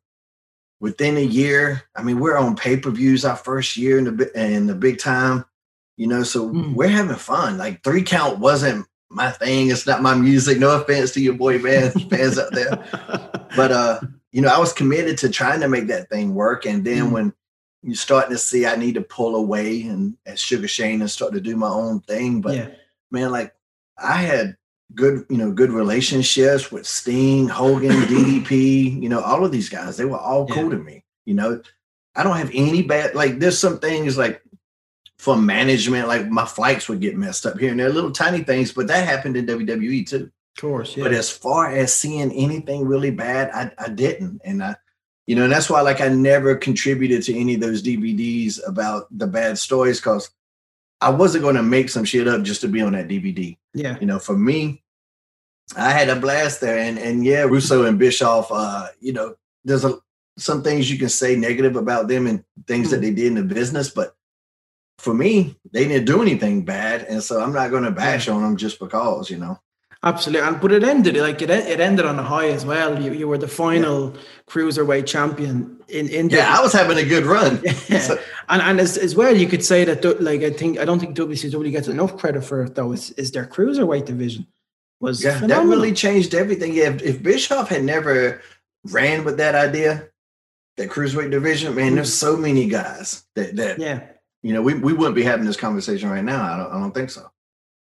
within 0.80 1.18
a 1.18 1.22
year. 1.22 1.82
I 1.96 2.04
mean, 2.04 2.20
we're 2.20 2.38
on 2.38 2.56
pay 2.56 2.78
per 2.78 2.92
views 2.92 3.26
our 3.26 3.36
first 3.36 3.76
year 3.76 3.98
in 3.98 4.16
the, 4.18 4.32
in 4.40 4.68
the 4.68 4.76
big 4.76 5.00
time, 5.00 5.44
you 5.98 6.06
know, 6.08 6.22
so 6.24 6.50
Mm. 6.50 6.74
we're 6.76 6.88
having 6.88 7.16
fun. 7.16 7.58
Like 7.58 7.84
three 7.84 8.04
count 8.04 8.38
wasn't 8.40 8.86
my 9.10 9.32
thing. 9.32 9.72
It's 9.72 9.88
not 9.88 10.02
my 10.04 10.14
music. 10.16 10.60
No 10.60 10.80
offense 10.80 11.12
to 11.14 11.22
your 11.22 11.34
boy 11.34 11.62
band 11.62 11.94
fans 12.12 12.38
out 12.38 12.52
there. 12.54 12.86
But, 13.56 13.72
uh, 13.72 14.00
you 14.32 14.42
know, 14.42 14.50
I 14.50 14.60
was 14.60 14.72
committed 14.74 15.18
to 15.20 15.30
trying 15.30 15.62
to 15.62 15.68
make 15.68 15.88
that 15.88 16.10
thing 16.10 16.36
work. 16.36 16.66
And 16.68 16.86
then 16.86 17.08
Mm. 17.08 17.12
when 17.12 17.34
you're 17.84 17.96
starting 17.96 18.32
to 18.32 18.38
see 18.38 18.66
I 18.66 18.76
need 18.76 18.96
to 18.96 19.02
pull 19.02 19.36
away 19.36 19.84
and 19.84 20.18
as 20.26 20.40
Sugar 20.40 20.68
Shane 20.68 21.02
and 21.02 21.10
start 21.10 21.34
to 21.34 21.42
do 21.42 21.56
my 21.56 21.70
own 21.70 22.02
thing. 22.02 22.42
But 22.42 22.56
yeah 22.56 22.70
man, 23.12 23.32
like 23.32 23.54
I 23.98 24.18
had 24.18 24.58
good, 24.94 25.26
you 25.30 25.38
know, 25.38 25.52
good 25.52 25.72
relationships 25.72 26.72
with 26.72 26.86
Sting, 26.86 27.48
Hogan, 27.48 27.92
DDP, 27.92 29.02
you 29.02 29.10
know, 29.10 29.22
all 29.22 29.46
of 29.46 29.52
these 29.52 29.70
guys. 29.70 29.98
They 29.98 30.06
were 30.06 30.18
all 30.18 30.48
cool 30.48 30.70
to 30.70 30.78
me. 30.78 31.04
You 31.26 31.34
know, 31.34 31.62
I 32.16 32.24
don't 32.24 32.38
have 32.38 32.52
any 32.54 32.82
bad 32.84 33.16
like 33.16 33.40
there's 33.40 33.60
some 33.60 33.80
things 33.80 34.18
like 34.18 34.42
for 35.18 35.36
management, 35.36 36.08
like 36.08 36.28
my 36.30 36.46
flights 36.46 36.88
would 36.88 37.02
get 37.02 37.18
messed 37.18 37.46
up 37.46 37.58
here 37.58 37.72
and 37.72 37.80
there, 37.80 37.90
little 37.90 38.12
tiny 38.12 38.44
things, 38.44 38.72
but 38.72 38.88
that 38.88 39.08
happened 39.08 39.36
in 39.36 39.48
WWE 39.48 40.08
too. 40.08 40.32
of 40.58 40.62
course 40.62 40.96
yeah 40.96 41.04
But 41.04 41.14
as 41.14 41.30
far 41.30 41.70
as 41.70 41.94
seeing 41.94 42.32
anything 42.32 42.86
really 42.86 43.12
bad, 43.12 43.50
I, 43.52 43.72
I 43.84 43.90
didn't. 43.90 44.42
And 44.46 44.64
I, 44.64 44.76
you 45.28 45.36
know, 45.36 45.44
and 45.44 45.52
that's 45.52 45.70
why 45.70 45.82
like 45.82 46.02
I 46.02 46.08
never 46.08 46.56
contributed 46.56 47.22
to 47.24 47.38
any 47.38 47.56
of 47.56 47.62
those 47.62 47.84
DVDs 47.84 48.60
about 48.66 49.08
the 49.16 49.28
bad 49.28 49.58
stories 49.58 50.00
because 50.00 50.32
I 51.02 51.10
wasn't 51.10 51.44
going 51.44 51.56
to 51.56 51.64
make 51.64 51.90
some 51.90 52.06
shit 52.06 52.28
up 52.28 52.42
just 52.44 52.62
to 52.62 52.68
be 52.68 52.82
on 52.82 52.94
that 52.94 53.08
DVD. 53.08 53.56
yeah 53.74 53.98
You 54.00 54.08
know, 54.08 54.20
for 54.20 54.38
me, 54.38 54.84
I 55.76 55.92
had 55.92 56.10
a 56.10 56.16
blast 56.16 56.62
there. 56.62 56.78
And 56.78 56.98
and 56.98 57.26
yeah, 57.26 57.42
Russo 57.42 57.84
and 57.84 58.00
Bischoff, 58.00 58.48
uh, 58.52 58.88
you 59.02 59.14
know, 59.14 59.36
there's 59.66 59.86
a 59.86 60.00
some 60.38 60.64
things 60.64 60.90
you 60.90 60.98
can 60.98 61.10
say 61.10 61.36
negative 61.36 61.76
about 61.76 62.08
them 62.08 62.26
and 62.26 62.44
things 62.68 62.92
that 62.92 63.02
they 63.02 63.12
did 63.12 63.26
in 63.26 63.36
the 63.36 63.44
business, 63.44 63.90
but 63.90 64.16
for 65.00 65.14
me, 65.14 65.56
they 65.72 65.88
didn't 65.88 66.06
do 66.06 66.22
anything 66.22 66.64
bad. 66.64 67.04
And 67.04 67.22
so 67.22 67.42
I'm 67.42 67.54
not 67.54 67.72
gonna 67.72 67.92
bash 67.92 68.30
on 68.30 68.42
them 68.42 68.56
just 68.56 68.80
because, 68.80 69.30
you 69.30 69.38
know. 69.38 69.60
Absolutely, 70.04 70.48
and 70.48 70.62
but 70.62 70.72
it 70.72 70.84
ended 70.84 71.18
like 71.18 71.42
it. 71.42 71.50
It 71.50 71.80
ended 71.80 72.06
on 72.06 72.20
a 72.20 72.24
high 72.24 72.50
as 72.50 72.66
well. 72.66 73.02
You 73.02 73.14
you 73.14 73.28
were 73.28 73.38
the 73.40 73.48
final 73.48 74.14
cruiserweight 74.48 75.08
champion 75.08 75.80
in 75.90 76.08
India. 76.08 76.40
Yeah, 76.40 76.56
I 76.58 76.62
was 76.62 76.72
having 76.72 76.98
a 76.98 77.04
good 77.04 77.26
run. 77.26 77.62
Yeah. 77.90 78.00
So- 78.00 78.20
and 78.50 78.62
and 78.62 78.80
as, 78.80 78.98
as 78.98 79.16
well, 79.16 79.36
you 79.36 79.48
could 79.48 79.66
say 79.66 79.84
that 79.86 80.22
like 80.22 80.42
I 80.44 80.52
think 80.52 80.78
I 80.80 80.86
don't 80.86 81.00
think 81.00 81.18
WCW 81.18 81.72
gets 81.72 81.88
enough 81.88 82.16
credit 82.18 82.44
for 82.46 82.64
it 82.64 82.76
though. 82.76 82.92
Is 82.94 83.10
is 83.12 83.32
their 83.32 83.46
cruiserweight 83.46 84.06
division 84.06 84.46
was 85.00 85.24
Yeah, 85.24 85.32
that 85.32 85.40
phenomenal. 85.42 85.76
really 85.78 85.94
changed 85.94 86.34
everything. 86.34 86.74
Yeah, 86.74 86.90
if, 86.94 87.02
if 87.02 87.24
Bischoff 87.24 87.70
had 87.70 87.84
never 87.84 88.42
ran 88.86 89.24
with 89.26 89.38
that 89.38 89.54
idea, 89.56 90.08
that 90.78 90.90
cruiserweight 90.90 91.32
division, 91.32 91.76
man, 91.76 91.96
there's 91.96 92.14
so 92.14 92.38
many 92.38 92.68
guys 92.70 93.26
that 93.36 93.56
that 93.58 93.80
yeah 93.80 94.02
you 94.44 94.54
know 94.54 94.62
we, 94.62 94.76
we 94.76 94.94
wouldn't 94.94 95.16
be 95.16 95.24
having 95.24 95.46
this 95.48 95.58
conversation 95.58 96.10
right 96.10 96.24
now. 96.24 96.42
I 96.54 96.58
don't 96.58 96.72
I 96.72 96.80
don't 96.80 96.94
think 96.94 97.10
so. 97.10 97.30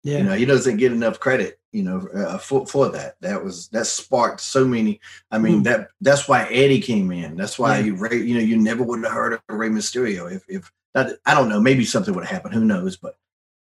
Yeah 0.08 0.18
You 0.20 0.24
know, 0.24 0.36
he 0.36 0.46
doesn't 0.46 0.78
get 0.78 0.92
enough 0.94 1.20
credit. 1.20 1.60
You 1.74 1.84
know, 1.84 2.08
uh, 2.16 2.38
for 2.38 2.66
for 2.66 2.90
that. 2.90 3.18
That 3.22 3.44
was 3.44 3.68
that 3.70 3.86
sparked 3.88 4.40
so 4.42 4.66
many. 4.66 5.00
I 5.32 5.38
mean, 5.38 5.60
Mm. 5.60 5.64
that 5.66 5.90
that's 6.02 6.28
why 6.30 6.46
Eddie 6.46 6.80
came 6.82 7.12
in. 7.12 7.36
That's 7.36 7.60
why 7.60 7.78
Yeah. 7.80 7.86
you 7.86 7.96
Rey. 7.96 8.18
You 8.28 8.36
know, 8.36 8.46
you 8.52 8.58
never 8.58 8.84
would 8.84 9.04
have 9.04 9.12
heard 9.14 9.34
of 9.34 9.40
Rey 9.50 9.70
Mysterio 9.70 10.32
if 10.32 10.44
if 10.48 10.72
that, 10.94 11.20
I 11.26 11.34
don't 11.36 11.50
know. 11.50 11.60
Maybe 11.60 11.84
something 11.86 12.14
would 12.16 12.26
have 12.26 12.32
happened. 12.36 12.54
Who 12.56 12.64
knows? 12.66 12.96
But 12.98 13.16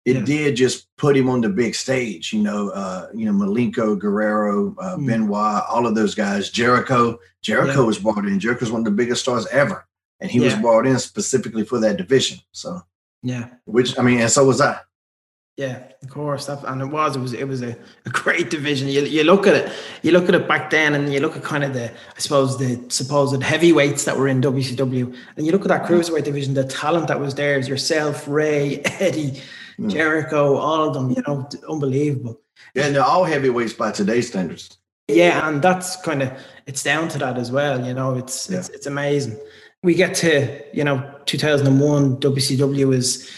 it 0.06 0.16
Yeah. 0.16 0.24
did 0.24 0.56
just 0.56 0.88
put 0.96 1.16
him 1.16 1.28
on 1.28 1.42
the 1.42 1.50
big 1.50 1.74
stage. 1.74 2.32
You 2.32 2.42
know, 2.42 2.70
uh, 2.70 3.08
you 3.14 3.26
know, 3.26 3.32
Malenko, 3.40 3.96
Guerrero, 3.98 4.74
uh, 4.78 4.96
Mm. 4.96 5.06
Benoit, 5.06 5.62
all 5.68 5.86
of 5.86 5.94
those 5.94 6.14
guys. 6.14 6.48
Jericho. 6.50 7.18
Jericho 7.42 7.80
Yeah. 7.82 7.86
was 7.86 7.98
brought 7.98 8.24
in. 8.26 8.40
Jericho's 8.40 8.72
one 8.72 8.80
of 8.80 8.86
the 8.86 8.98
biggest 9.02 9.20
stars 9.22 9.46
ever, 9.52 9.86
and 10.20 10.30
he 10.30 10.40
was 10.40 10.54
brought 10.54 10.86
in 10.86 10.98
specifically 10.98 11.64
for 11.64 11.78
that 11.80 11.98
division. 11.98 12.38
So, 12.52 12.82
yeah 13.22 13.44
which 13.66 13.98
I 13.98 14.02
mean, 14.02 14.20
and 14.20 14.30
so 14.30 14.44
was 14.46 14.60
I. 14.62 14.78
yeah 15.62 15.76
of 16.02 16.08
course 16.08 16.46
that, 16.46 16.58
and 16.64 16.80
it 16.80 16.90
was 16.96 17.16
it 17.16 17.20
was 17.20 17.32
it 17.32 17.48
was 17.52 17.62
a, 17.62 17.76
a 18.06 18.10
great 18.10 18.48
division. 18.56 18.88
You 18.88 19.02
you 19.02 19.24
look 19.24 19.46
at 19.46 19.54
it 19.60 19.72
you 20.02 20.12
look 20.12 20.28
at 20.30 20.34
it 20.34 20.48
back 20.48 20.70
then, 20.70 20.94
and 20.94 21.12
you 21.12 21.20
look 21.20 21.36
at 21.36 21.42
kind 21.42 21.64
of 21.64 21.72
the 21.74 21.86
I 21.90 22.18
suppose 22.18 22.58
the 22.58 22.72
supposed 22.88 23.42
heavyweights 23.42 24.04
that 24.06 24.16
were 24.16 24.28
in 24.28 24.40
WCW, 24.40 25.04
and 25.36 25.46
you 25.46 25.52
look 25.52 25.62
at 25.62 25.68
that 25.68 25.84
cruiserweight 25.88 26.24
division, 26.24 26.54
the 26.54 26.64
talent 26.64 27.08
that 27.08 27.20
was 27.20 27.34
there 27.34 27.58
is 27.58 27.68
yourself, 27.68 28.26
Rey, 28.26 28.78
Eddie, 28.98 29.42
Mm. 29.80 29.90
Jericho, 29.90 30.56
all 30.56 30.88
of 30.88 30.94
them. 30.94 31.10
You 31.10 31.22
know, 31.26 31.48
unbelievable. 31.68 32.40
Yeah, 32.74 32.86
and 32.86 32.94
they're 32.94 33.02
all 33.02 33.24
heavyweights 33.24 33.72
by 33.72 33.92
today's 33.92 34.28
standards. 34.28 34.76
Yeah, 35.08 35.48
and 35.48 35.62
that's 35.62 35.96
kind 36.02 36.22
of 36.22 36.32
it's 36.66 36.82
down 36.82 37.08
to 37.08 37.18
that 37.18 37.38
as 37.38 37.50
well. 37.50 37.84
You 37.84 37.94
know, 37.94 38.14
it's 38.14 38.50
it's 38.50 38.68
it's 38.68 38.86
amazing. 38.86 39.38
We 39.82 39.94
get 39.94 40.14
to 40.16 40.62
you 40.76 40.84
know 40.84 41.10
2001, 41.24 42.18
WCW 42.18 42.94
is 42.94 43.30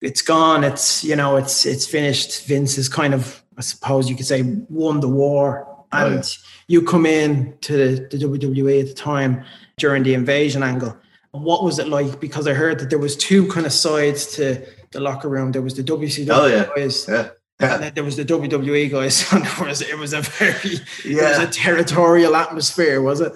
it's 0.00 0.22
gone. 0.22 0.64
It's 0.64 1.02
you 1.04 1.16
know 1.16 1.36
it's 1.36 1.66
it's 1.66 1.86
finished. 1.86 2.46
Vince 2.46 2.78
is 2.78 2.88
kind 2.88 3.14
of 3.14 3.42
I 3.56 3.60
suppose 3.62 4.08
you 4.08 4.16
could 4.16 4.26
say 4.26 4.42
won 4.68 5.00
the 5.00 5.08
war, 5.08 5.66
Oh, 5.92 6.06
and 6.06 6.14
yeah. 6.16 6.22
you 6.68 6.82
come 6.82 7.06
in 7.06 7.56
to 7.62 7.72
the, 7.72 8.16
the 8.16 8.24
WWE 8.24 8.80
at 8.82 8.88
the 8.88 8.94
time 8.94 9.42
during 9.78 10.02
the 10.02 10.14
invasion 10.14 10.62
angle. 10.62 10.96
What 11.32 11.62
was 11.64 11.78
it 11.78 11.88
like? 11.88 12.20
Because 12.20 12.46
I 12.46 12.54
heard 12.54 12.78
that 12.80 12.90
there 12.90 12.98
was 12.98 13.16
two 13.16 13.48
kind 13.48 13.66
of 13.66 13.72
sides 13.72 14.26
to 14.36 14.64
the 14.92 15.00
locker 15.00 15.28
room. 15.28 15.52
There 15.52 15.62
was 15.62 15.74
the 15.74 15.82
WCW 15.82 16.28
Oh, 16.32 16.46
yeah. 16.46 16.68
guys, 16.76 17.06
Yeah. 17.08 17.28
and 17.60 17.82
then 17.82 17.94
there 17.94 18.04
was 18.04 18.16
the 18.16 18.24
WWE 18.24 18.90
guys. 18.90 19.26
And 19.32 19.44
it 19.44 19.58
was 19.60 19.80
it 19.82 19.98
was 19.98 20.12
a 20.14 20.20
very 20.22 20.54
it 20.54 20.80
was 20.80 21.04
Yeah. 21.04 21.42
a 21.42 21.46
territorial 21.48 22.34
atmosphere, 22.36 23.02
was 23.02 23.20
it? 23.20 23.32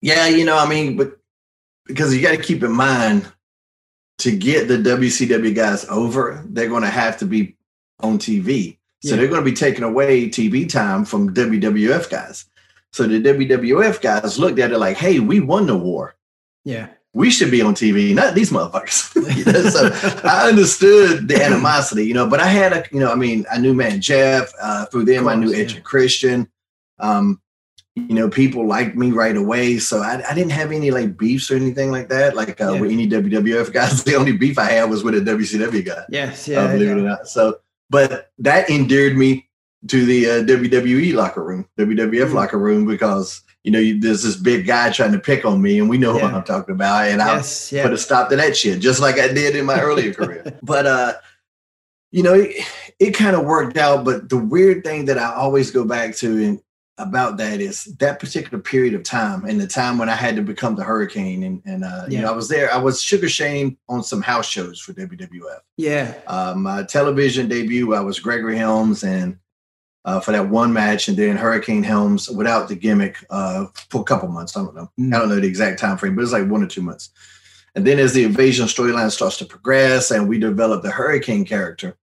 Yeah, 0.00 0.26
you 0.26 0.44
know, 0.44 0.58
I 0.58 0.68
mean, 0.68 0.96
but 0.96 1.12
because 1.86 2.14
you 2.14 2.20
got 2.22 2.32
to 2.36 2.42
keep 2.42 2.62
in 2.62 2.72
mind 2.72 3.30
to 4.22 4.36
get 4.36 4.68
the 4.68 4.76
WCW 4.78 5.54
guys 5.54 5.84
over, 5.88 6.44
they're 6.48 6.68
going 6.68 6.82
to 6.82 6.88
have 6.90 7.18
to 7.18 7.26
be 7.26 7.56
on 8.00 8.18
TV. 8.18 8.76
So 9.02 9.10
Yeah. 9.10 9.16
they're 9.16 9.28
going 9.28 9.44
to 9.44 9.50
be 9.50 9.56
taking 9.56 9.82
away 9.82 10.28
TV 10.28 10.68
time 10.68 11.04
from 11.04 11.34
WWF 11.34 12.08
guys. 12.08 12.44
So 12.92 13.08
the 13.08 13.20
WWF 13.20 14.00
guys 14.00 14.38
looked 14.38 14.60
at 14.60 14.70
it 14.70 14.78
like, 14.78 14.96
hey, 14.96 15.18
we 15.18 15.40
won 15.40 15.66
the 15.66 15.76
war. 15.76 16.14
Yeah. 16.64 16.88
We 17.14 17.30
should 17.30 17.50
be 17.50 17.62
on 17.62 17.74
TV, 17.74 18.14
not 18.14 18.34
these 18.34 18.50
motherfuckers. 18.52 19.10
You 19.36 19.44
know, 19.44 19.62
so 19.70 19.90
I 20.24 20.48
understood 20.48 21.26
the 21.26 21.42
animosity, 21.42 22.06
you 22.06 22.14
know, 22.14 22.28
but 22.28 22.38
I 22.38 22.46
had 22.46 22.72
a, 22.72 22.84
you 22.92 23.00
know, 23.00 23.10
I 23.10 23.16
mean, 23.16 23.44
I 23.50 23.58
knew 23.58 23.74
Man 23.74 24.00
Jeff. 24.00 24.52
Uh, 24.60 24.86
through 24.86 25.06
them, 25.06 25.26
I 25.26 25.34
knew 25.34 25.46
course, 25.48 25.58
Edge 25.58 25.70
yeah. 25.72 25.76
and 25.78 25.84
Christian. 25.84 26.48
Um, 27.00 27.40
you 27.94 28.14
know, 28.14 28.28
people 28.30 28.66
liked 28.66 28.96
me 28.96 29.10
right 29.10 29.36
away. 29.36 29.78
So 29.78 30.00
I, 30.00 30.22
I 30.28 30.34
didn't 30.34 30.52
have 30.52 30.72
any 30.72 30.90
like 30.90 31.16
beefs 31.18 31.50
or 31.50 31.56
anything 31.56 31.90
like 31.90 32.08
that. 32.08 32.34
Like 32.34 32.60
uh, 32.60 32.72
Yeah. 32.72 32.80
with 32.80 32.90
any 32.90 33.06
WWF 33.08 33.72
guys, 33.72 34.02
the 34.04 34.14
only 34.14 34.32
beef 34.32 34.58
I 34.58 34.64
had 34.64 34.88
was 34.88 35.04
with 35.04 35.14
a 35.14 35.20
WCW 35.20 35.84
guy. 35.84 36.04
Yes. 36.08 36.48
uh, 36.48 36.52
Yeah. 36.52 36.72
believe 36.72 36.88
it 36.90 36.98
or 36.98 37.02
not. 37.02 37.28
So, 37.28 37.58
but 37.90 38.30
that 38.38 38.70
endeared 38.70 39.16
me 39.18 39.48
to 39.88 40.06
the 40.06 40.26
uh, 40.30 40.42
WWE 40.44 41.12
locker 41.14 41.42
room, 41.44 41.66
WWF 41.78 42.28
Mm. 42.28 42.34
locker 42.34 42.58
room, 42.58 42.86
because 42.86 43.42
you 43.64 43.70
know 43.70 43.78
you, 43.78 44.00
there's 44.00 44.22
this 44.22 44.36
big 44.36 44.66
guy 44.66 44.90
trying 44.90 45.12
to 45.12 45.18
pick 45.18 45.44
on 45.44 45.60
me, 45.60 45.78
and 45.78 45.88
we 45.90 45.98
know 45.98 46.14
what 46.14 46.24
I'm 46.24 46.44
talking 46.44 46.74
about, 46.74 47.08
and 47.08 47.20
I 47.20 47.36
Yes. 47.36 47.70
Yeah. 47.72 47.82
put 47.82 47.92
a 47.92 47.98
stop 47.98 48.30
to 48.30 48.36
that 48.36 48.56
shit, 48.56 48.80
just 48.80 49.00
like 49.00 49.18
I 49.18 49.28
did 49.28 49.54
in 49.56 49.66
my 49.66 49.80
earlier 49.80 50.14
career. 50.18 50.58
But 50.62 50.86
uh, 50.86 51.12
you 52.10 52.22
know, 52.22 52.34
it, 52.34 52.64
it 52.98 53.10
kind 53.12 53.36
of 53.36 53.44
worked 53.44 53.76
out. 53.76 54.04
But 54.04 54.28
the 54.28 54.38
weird 54.38 54.82
thing 54.84 55.04
that 55.06 55.18
I 55.18 55.34
always 55.34 55.70
go 55.70 55.84
back 55.84 56.14
to, 56.16 56.42
and 56.44 56.60
about 57.02 57.36
that 57.38 57.60
is 57.60 57.84
that 57.98 58.20
particular 58.20 58.58
period 58.58 58.94
of 58.94 59.02
time 59.02 59.44
and 59.44 59.60
the 59.60 59.66
time 59.66 59.98
when 59.98 60.08
I 60.08 60.14
had 60.14 60.36
to 60.36 60.42
become 60.42 60.76
the 60.76 60.84
Hurricane, 60.84 61.42
and 61.42 61.62
and 61.64 61.84
uh, 61.84 62.04
you 62.08 62.20
know 62.20 62.32
I 62.32 62.34
was 62.34 62.48
there. 62.48 62.72
I 62.72 62.78
was 62.78 63.02
Sugar 63.02 63.28
Shane 63.28 63.76
on 63.88 64.02
some 64.02 64.22
house 64.22 64.48
shows 64.48 64.80
for 64.80 64.92
WWF. 64.92 65.60
Yeah. 65.76 66.14
Uh, 66.26 66.54
my 66.56 66.84
television 66.84 67.48
debut, 67.48 67.94
I 67.94 68.00
was 68.00 68.20
Gregory 68.20 68.56
Helms, 68.56 69.02
and 69.02 69.38
uh, 70.04 70.20
for 70.20 70.32
that 70.32 70.48
one 70.48 70.72
match, 70.72 71.08
and 71.08 71.16
then 71.16 71.36
Hurricane 71.36 71.82
Helms 71.82 72.28
without 72.28 72.68
the 72.68 72.74
gimmick 72.74 73.24
uh, 73.30 73.66
for 73.90 74.00
a 74.00 74.04
couple 74.04 74.28
months. 74.28 74.56
I 74.56 74.62
don't 74.62 74.74
know. 74.74 74.90
Mm. 74.98 75.14
I 75.14 75.18
don't 75.18 75.28
know 75.28 75.40
the 75.40 75.46
exact 75.46 75.78
time 75.78 75.96
frame, 75.96 76.14
but 76.14 76.22
it's 76.22 76.32
like 76.32 76.48
one 76.48 76.62
or 76.62 76.68
two 76.68 76.82
months. 76.82 77.10
And 77.74 77.86
then 77.86 77.98
as 77.98 78.12
the 78.12 78.24
invasion 78.24 78.66
storyline 78.66 79.10
starts 79.10 79.38
to 79.38 79.46
progress, 79.46 80.10
and 80.10 80.28
we 80.28 80.38
develop 80.38 80.82
the 80.82 80.90
Hurricane 80.90 81.44
character, 81.44 81.96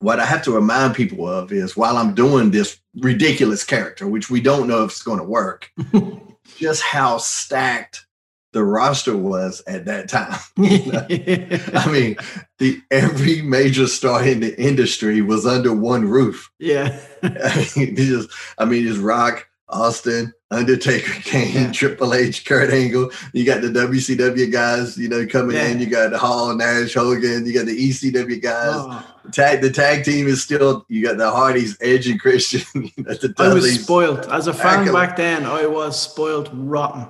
what 0.00 0.20
I 0.20 0.26
have 0.26 0.42
to 0.42 0.52
remind 0.52 0.94
people 0.94 1.28
of 1.28 1.52
is 1.52 1.76
while 1.76 1.96
I'm 1.96 2.14
doing 2.14 2.50
this 2.50 2.78
ridiculous 2.96 3.64
character, 3.64 4.06
which 4.06 4.30
we 4.30 4.40
don't 4.40 4.68
know 4.68 4.84
if 4.84 4.90
it's 4.90 5.02
going 5.02 5.18
to 5.18 5.24
work, 5.24 5.70
just 6.56 6.82
how 6.82 7.18
stacked 7.18 8.06
the 8.52 8.64
roster 8.64 9.16
was 9.16 9.62
at 9.66 9.84
that 9.86 10.08
time. 10.08 10.38
I 10.58 11.90
mean, 11.90 12.16
the 12.58 12.80
every 12.90 13.42
major 13.42 13.86
star 13.86 14.24
in 14.26 14.40
the 14.40 14.58
industry 14.58 15.20
was 15.20 15.46
under 15.46 15.74
one 15.74 16.08
roof. 16.08 16.50
yeah. 16.58 16.98
I 17.22 17.68
mean, 17.76 17.96
just, 17.96 18.30
I 18.58 18.64
mean, 18.64 18.86
it's 18.86 18.98
Rock, 18.98 19.46
Austin, 19.68 20.32
Undertaker, 20.50 21.12
Kane, 21.24 21.54
Yeah. 21.54 21.72
Triple 21.72 22.14
H, 22.14 22.44
Kurt 22.44 22.70
Angle. 22.70 23.10
You 23.32 23.44
got 23.44 23.62
the 23.62 23.68
WCW 23.68 24.52
guys, 24.52 24.96
you 24.96 25.08
know, 25.08 25.26
coming 25.26 25.56
in. 25.56 25.80
You 25.80 25.86
got 25.86 26.12
Hall, 26.12 26.54
Nash, 26.54 26.94
Hogan. 26.94 27.46
You 27.46 27.52
got 27.52 27.66
the 27.66 27.76
ECW 27.76 28.40
guys. 28.40 28.74
Oh, 28.76 29.04
Tag 29.32 29.60
the 29.60 29.70
tag 29.70 30.04
team 30.04 30.28
is 30.28 30.42
still. 30.42 30.86
You 30.88 31.02
got 31.02 31.16
the 31.16 31.28
Hardys, 31.28 31.76
Edge, 31.80 32.06
and 32.06 32.20
Christian. 32.20 32.60
you 32.74 33.04
know, 33.04 33.14
the 33.14 33.34
I 33.38 33.52
was 33.52 33.82
spoiled 33.82 34.26
as 34.26 34.46
a 34.46 34.54
fan 34.54 34.92
back 34.92 35.16
then. 35.16 35.44
I 35.44 35.66
was 35.66 36.00
spoiled 36.00 36.48
rotten. 36.52 37.08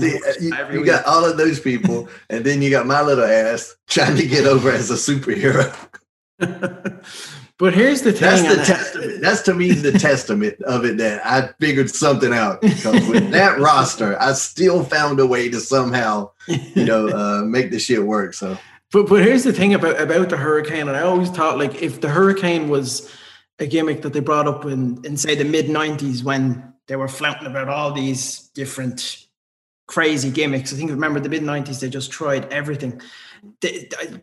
See, 0.00 0.18
you, 0.40 0.52
you 0.72 0.84
got 0.84 1.04
all 1.04 1.24
of 1.24 1.36
those 1.36 1.60
people, 1.60 2.08
and 2.30 2.44
then 2.44 2.62
you 2.62 2.70
got 2.70 2.86
my 2.86 3.02
little 3.02 3.24
ass 3.24 3.76
trying 3.88 4.16
to 4.16 4.26
get 4.26 4.44
over 4.46 4.70
as 4.70 4.90
a 4.90 4.94
superhero. 4.94 5.72
But 7.58 7.74
here's 7.74 8.02
the 8.02 8.12
thing. 8.12 8.20
That's 8.20 8.56
the 8.56 8.64
testament. 8.64 9.20
That's 9.20 9.42
to 9.42 9.54
me 9.54 9.72
the 9.72 9.92
testament 9.92 10.62
of 10.62 10.84
it 10.84 10.96
that 10.98 11.26
I 11.26 11.50
figured 11.58 11.90
something 11.90 12.32
out. 12.32 12.60
Because 12.60 13.08
with 13.08 13.32
that 13.32 13.58
roster, 13.60 14.16
I 14.20 14.32
still 14.34 14.84
found 14.84 15.18
a 15.18 15.26
way 15.26 15.48
to 15.48 15.58
somehow, 15.58 16.30
you 16.46 16.84
know, 16.84 17.08
uh, 17.40 17.42
make 17.44 17.72
the 17.72 17.80
shit 17.80 18.04
work. 18.04 18.34
So 18.34 18.56
But 18.92 19.08
but 19.08 19.24
here's 19.24 19.42
the 19.42 19.52
thing 19.52 19.74
about 19.74 20.00
about 20.00 20.28
the 20.28 20.36
hurricane, 20.36 20.86
and 20.86 20.96
I 20.96 21.02
always 21.02 21.30
thought 21.30 21.58
like 21.58 21.82
if 21.82 22.00
the 22.00 22.08
hurricane 22.08 22.68
was 22.68 23.12
a 23.58 23.66
gimmick 23.66 24.02
that 24.02 24.12
they 24.12 24.20
brought 24.20 24.46
up 24.46 24.64
in 24.64 25.04
in 25.04 25.16
say 25.16 25.34
the 25.34 25.44
mid 25.44 25.66
'90s 25.66 26.22
when 26.22 26.72
they 26.86 26.94
were 26.94 27.08
flaunting 27.08 27.48
about 27.48 27.68
all 27.68 27.92
these 27.92 28.50
different 28.54 29.26
crazy 29.88 30.30
gimmicks. 30.30 30.72
I 30.72 30.76
think 30.76 30.90
remember 30.90 31.18
the 31.18 31.28
mid 31.28 31.42
'90s 31.42 31.80
they 31.80 31.90
just 31.90 32.12
tried 32.12 32.44
everything. 32.52 33.02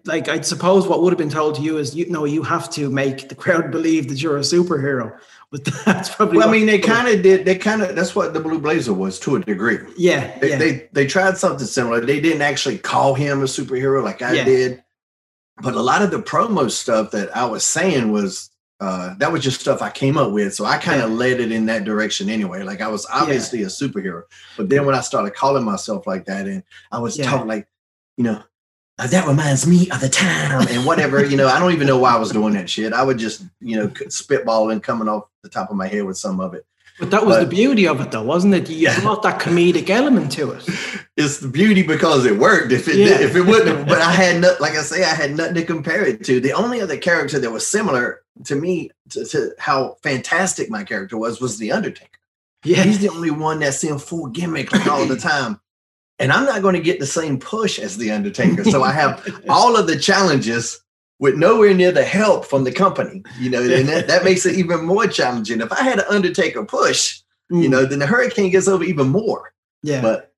Like 0.05 0.29
I 0.29 0.41
suppose 0.41 0.87
what 0.87 1.01
would 1.01 1.11
have 1.11 1.17
been 1.17 1.29
told 1.29 1.55
to 1.55 1.61
you 1.61 1.77
is 1.77 1.95
you 1.95 2.09
know 2.09 2.25
you 2.25 2.43
have 2.43 2.69
to 2.71 2.89
make 2.89 3.29
the 3.29 3.35
crowd 3.35 3.71
believe 3.77 4.07
that 4.09 4.21
you're 4.21 4.37
a 4.37 4.41
superhero. 4.41 5.17
But 5.51 5.65
that's 5.85 6.13
probably 6.13 6.37
well, 6.37 6.49
I 6.49 6.51
mean, 6.51 6.65
they 6.65 6.79
kind 6.95 7.07
of 7.07 7.21
did. 7.21 7.45
They 7.45 7.55
kind 7.57 7.81
of 7.81 7.95
that's 7.95 8.15
what 8.15 8.33
the 8.33 8.39
Blue 8.39 8.59
Blazer 8.59 8.93
was 8.93 9.19
to 9.21 9.35
a 9.35 9.39
degree. 9.41 9.79
yeah 9.97 10.37
They, 10.39 10.49
yeah 10.49 10.57
they 10.57 10.89
they 10.93 11.05
tried 11.07 11.37
something 11.37 11.67
similar. 11.67 12.01
They 12.01 12.19
didn't 12.19 12.41
actually 12.41 12.77
call 12.77 13.13
him 13.13 13.41
a 13.41 13.45
superhero 13.45 14.03
like 14.03 14.21
I 14.21 14.33
Yeah. 14.33 14.45
did, 14.45 14.83
but 15.61 15.73
a 15.75 15.81
lot 15.81 16.01
of 16.01 16.11
the 16.11 16.19
promo 16.21 16.69
stuff 16.71 17.11
that 17.11 17.35
I 17.35 17.45
was 17.45 17.63
saying 17.63 18.11
was 18.11 18.49
uh, 18.81 19.15
that 19.19 19.31
was 19.31 19.41
just 19.41 19.61
stuff 19.61 19.81
I 19.81 19.89
came 19.89 20.17
up 20.17 20.31
with. 20.33 20.53
So 20.53 20.65
I 20.65 20.77
kind 20.77 21.01
of 21.01 21.09
Yeah. 21.11 21.15
led 21.15 21.39
it 21.39 21.51
in 21.51 21.67
that 21.67 21.85
direction 21.85 22.29
anyway. 22.29 22.61
Like 22.63 22.81
I 22.81 22.89
was 22.89 23.05
obviously 23.11 23.63
a 23.63 23.67
superhero, 23.67 24.23
but 24.57 24.67
then 24.69 24.85
when 24.85 24.95
I 24.95 25.01
started 25.01 25.33
calling 25.33 25.63
myself 25.63 26.05
like 26.05 26.25
that, 26.25 26.45
and 26.47 26.61
I 26.91 26.99
was 26.99 27.17
Yeah. 27.17 27.29
taught 27.29 27.47
like, 27.47 27.67
you 28.17 28.23
know. 28.25 28.43
"Uh, 28.97 29.07
that 29.07 29.27
reminds 29.27 29.67
me 29.67 29.89
of 29.91 29.99
the 30.01 30.09
time 30.09 30.65
and 30.69 30.85
whatever 30.85 31.23
you 31.25 31.35
know 31.37 31.47
i 31.47 31.59
don't 31.59 31.73
even 31.73 31.85
know 31.87 31.97
why 31.97 32.13
i 32.13 32.17
was 32.17 32.31
doing 32.31 32.53
that 32.53 32.69
shit 32.69 32.93
i 32.93 33.03
would 33.03 33.17
just 33.17 33.43
you 33.59 33.75
know 33.77 33.87
spitballing 33.89 34.81
coming 34.81 35.07
off 35.09 35.25
the 35.43 35.49
top 35.49 35.69
of 35.69 35.75
my 35.75 35.87
head 35.87 36.03
with 36.05 36.17
some 36.17 36.39
of 36.39 36.53
it 36.53 36.65
but 36.99 37.11
that 37.11 37.25
was 37.25 37.37
the 37.39 37.45
beauty 37.45 37.85
of 37.87 37.99
it 37.99 38.11
though 38.11 38.23
wasn't 38.23 38.53
it 38.53 38.69
you 38.69 38.77
Yeah. 38.77 38.99
brought 39.01 39.21
that 39.23 39.39
comedic 39.41 39.89
element 39.89 40.31
to 40.33 40.51
it 40.51 40.63
it's 41.17 41.39
the 41.39 41.47
beauty 41.47 41.81
because 41.81 42.25
it 42.25 42.37
worked. 42.37 42.71
If 42.73 42.87
it 42.89 42.95
Yeah. 42.97 43.05
did, 43.17 43.21
if 43.21 43.35
it 43.37 43.41
wouldn't, 43.43 43.87
but 43.87 44.01
I 44.01 44.11
had 44.11 44.41
not, 44.41 44.59
like 44.59 44.73
I 44.73 44.81
say, 44.81 45.01
I 45.01 45.13
had 45.15 45.33
nothing 45.37 45.55
to 45.55 45.63
compare 45.63 46.03
it 46.05 46.25
to. 46.25 46.41
The 46.41 46.51
only 46.51 46.81
other 46.81 46.97
character 46.97 47.39
that 47.39 47.51
was 47.51 47.65
similar 47.65 48.21
to 48.43 48.55
me 48.55 48.91
to, 49.11 49.23
to 49.23 49.51
how 49.57 49.95
fantastic 50.03 50.69
my 50.69 50.83
character 50.83 51.15
was 51.17 51.39
was 51.39 51.57
the 51.57 51.71
Undertaker. 51.71 52.19
yeah 52.65 52.83
He's 52.83 52.99
the 52.99 53.07
only 53.07 53.31
one 53.31 53.59
that's 53.59 53.81
in 53.85 53.97
full 53.97 54.27
gimmick 54.27 54.73
like 54.73 54.87
all 54.87 55.05
the 55.05 55.15
time, 55.15 55.61
and 56.19 56.31
I'm 56.31 56.45
not 56.45 56.61
going 56.61 56.75
to 56.75 56.81
get 56.81 56.99
the 56.99 57.05
same 57.05 57.39
push 57.39 57.77
as 57.79 57.97
the 57.97 58.11
Undertaker. 58.11 58.63
So 58.63 58.83
I 58.83 58.91
have 58.91 59.25
all 59.49 59.75
of 59.77 59.87
the 59.87 59.97
challenges 59.99 60.79
with 61.19 61.35
nowhere 61.35 61.73
near 61.73 61.91
the 61.91 62.03
help 62.03 62.45
from 62.45 62.63
the 62.63 62.71
company. 62.71 63.23
You 63.39 63.49
know, 63.49 63.61
and 63.61 63.87
that, 63.87 64.07
that 64.07 64.23
makes 64.23 64.45
it 64.45 64.55
even 64.55 64.85
more 64.85 65.07
challenging. 65.07 65.61
If 65.61 65.71
I 65.71 65.81
had 65.81 65.99
an 65.99 66.05
Undertaker 66.09 66.63
push, 66.65 67.21
you 67.49 67.67
Mm, 67.67 67.69
know, 67.69 67.85
then 67.85 67.99
the 67.99 68.07
Hurricane 68.07 68.49
gets 68.51 68.67
over 68.67 68.83
even 68.83 69.09
more 69.09 69.53
yeah 69.83 70.01
but 70.01 70.33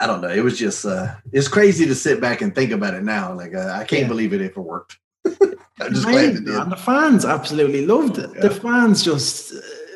I 0.00 0.06
don't 0.06 0.22
know. 0.22 0.28
It 0.30 0.42
was 0.42 0.58
just 0.58 0.86
uh 0.86 1.14
it's 1.32 1.48
crazy 1.48 1.84
to 1.86 1.94
sit 1.94 2.18
back 2.20 2.40
and 2.40 2.54
think 2.54 2.70
about 2.72 2.94
it 2.94 3.02
now. 3.04 3.34
Like 3.34 3.54
uh, 3.54 3.68
I 3.74 3.84
can't 3.84 4.02
Yeah. 4.02 4.08
believe 4.08 4.32
it 4.32 4.40
if 4.40 4.52
it 4.56 4.60
worked. 4.60 4.98
I'm 5.26 5.92
just 5.92 6.06
glad 6.08 6.24
it 6.30 6.32
did. 6.36 6.46
man. 6.46 6.70
The 6.70 6.76
fans 6.76 7.24
absolutely 7.26 7.84
loved 7.86 8.16
it. 8.18 8.32
The 8.40 8.48
fans 8.50 9.02
just 9.02 9.52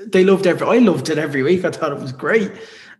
they 0.07 0.23
loved 0.25 0.47
every. 0.47 0.67
I 0.67 0.79
loved 0.79 1.09
it 1.09 1.17
every 1.19 1.43
week. 1.43 1.65
I 1.65 1.71
thought 1.71 1.93
it 1.93 1.99
was 2.01 2.13
great. 2.13 2.53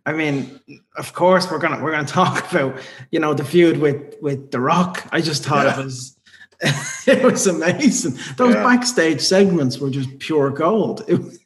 I 0.09 0.13
mean, 0.13 0.59
of 0.97 1.13
course, 1.13 1.49
we're 1.51 1.59
gonna 1.59 1.81
we're 1.83 1.91
gonna 1.91 2.07
talk 2.21 2.51
about 2.51 2.79
you 3.11 3.19
know 3.19 3.33
the 3.33 3.43
feud 3.43 3.77
with 3.77 4.15
with 4.21 4.49
The 4.51 4.59
Rock. 4.59 5.07
I 5.11 5.21
just 5.21 5.43
thought 5.45 5.65
Yeah. 5.65 5.79
it 5.79 5.83
was 5.85 6.17
it 7.07 7.23
was 7.23 7.47
amazing. 7.47 8.17
Those 8.37 8.55
Yeah. 8.55 8.63
backstage 8.63 9.21
segments 9.21 9.77
were 9.79 9.89
just 9.91 10.17
pure 10.19 10.49
gold. 10.49 10.97
Was, 11.09 11.39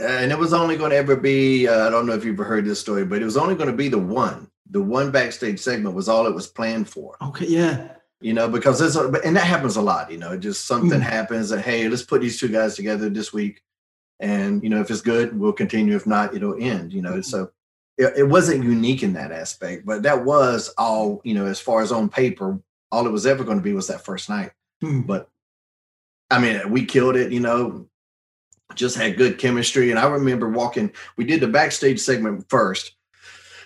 and 0.00 0.32
it 0.32 0.38
was 0.38 0.54
only 0.54 0.76
going 0.76 0.90
to 0.90 0.96
ever 0.96 1.16
be. 1.16 1.68
Uh, 1.68 1.86
I 1.86 1.90
don't 1.90 2.06
know 2.06 2.14
if 2.14 2.24
you've 2.24 2.38
heard 2.38 2.64
this 2.64 2.80
story, 2.80 3.04
but 3.04 3.20
it 3.20 3.26
was 3.26 3.36
only 3.36 3.54
going 3.54 3.68
to 3.70 3.76
be 3.76 3.88
the 3.88 3.98
one. 3.98 4.48
The 4.70 4.80
one 4.80 5.10
backstage 5.10 5.60
segment 5.60 5.94
was 5.94 6.08
all 6.08 6.26
it 6.26 6.34
was 6.34 6.46
planned 6.46 6.88
for. 6.88 7.16
okay, 7.20 7.46
yeah, 7.46 7.88
You 8.22 8.32
know, 8.32 8.48
because 8.48 8.78
there's 8.78 8.96
a, 8.96 9.10
and 9.22 9.36
that 9.36 9.44
happens 9.44 9.76
a 9.76 9.82
lot. 9.82 10.10
You 10.10 10.16
know, 10.16 10.34
just 10.38 10.66
something 10.66 10.98
Mm. 11.00 11.02
happens 11.16 11.50
that 11.50 11.60
hey, 11.60 11.86
let's 11.90 12.02
put 12.04 12.22
these 12.22 12.40
two 12.40 12.48
guys 12.48 12.74
together 12.74 13.10
this 13.10 13.34
week, 13.34 13.60
and 14.18 14.62
you 14.64 14.70
know, 14.70 14.80
if 14.80 14.90
it's 14.90 15.02
good, 15.02 15.38
we'll 15.38 15.52
continue. 15.52 15.94
If 15.94 16.06
not, 16.06 16.34
it'll 16.34 16.56
end. 16.58 16.94
You 16.94 17.02
know, 17.02 17.20
so 17.20 17.50
it, 17.98 18.12
it 18.18 18.28
wasn't 18.28 18.64
unique 18.64 19.02
in 19.02 19.12
that 19.14 19.32
aspect, 19.32 19.84
but 19.84 20.02
that 20.02 20.24
was 20.24 20.72
all. 20.78 21.20
You 21.24 21.34
know, 21.34 21.46
as 21.46 21.60
far 21.60 21.82
as 21.82 21.92
on 21.92 22.08
paper, 22.08 22.58
all 22.90 23.06
it 23.06 23.12
was 23.12 23.26
ever 23.26 23.44
going 23.44 23.58
to 23.58 23.62
be 23.64 23.72
was 23.72 23.88
that 23.88 24.04
first 24.04 24.28
night. 24.28 24.52
Mm. 24.82 25.06
But 25.06 25.28
I 26.30 26.38
mean, 26.38 26.70
we 26.70 26.84
killed 26.84 27.16
it. 27.16 27.32
You 27.32 27.40
know, 27.40 27.86
just 28.74 28.96
had 28.96 29.16
good 29.16 29.38
chemistry. 29.38 29.90
And 29.90 29.98
I 29.98 30.06
remember 30.06 30.48
walking. 30.48 30.92
We 31.16 31.24
did 31.24 31.40
the 31.40 31.48
backstage 31.48 32.00
segment 32.00 32.48
first, 32.48 32.96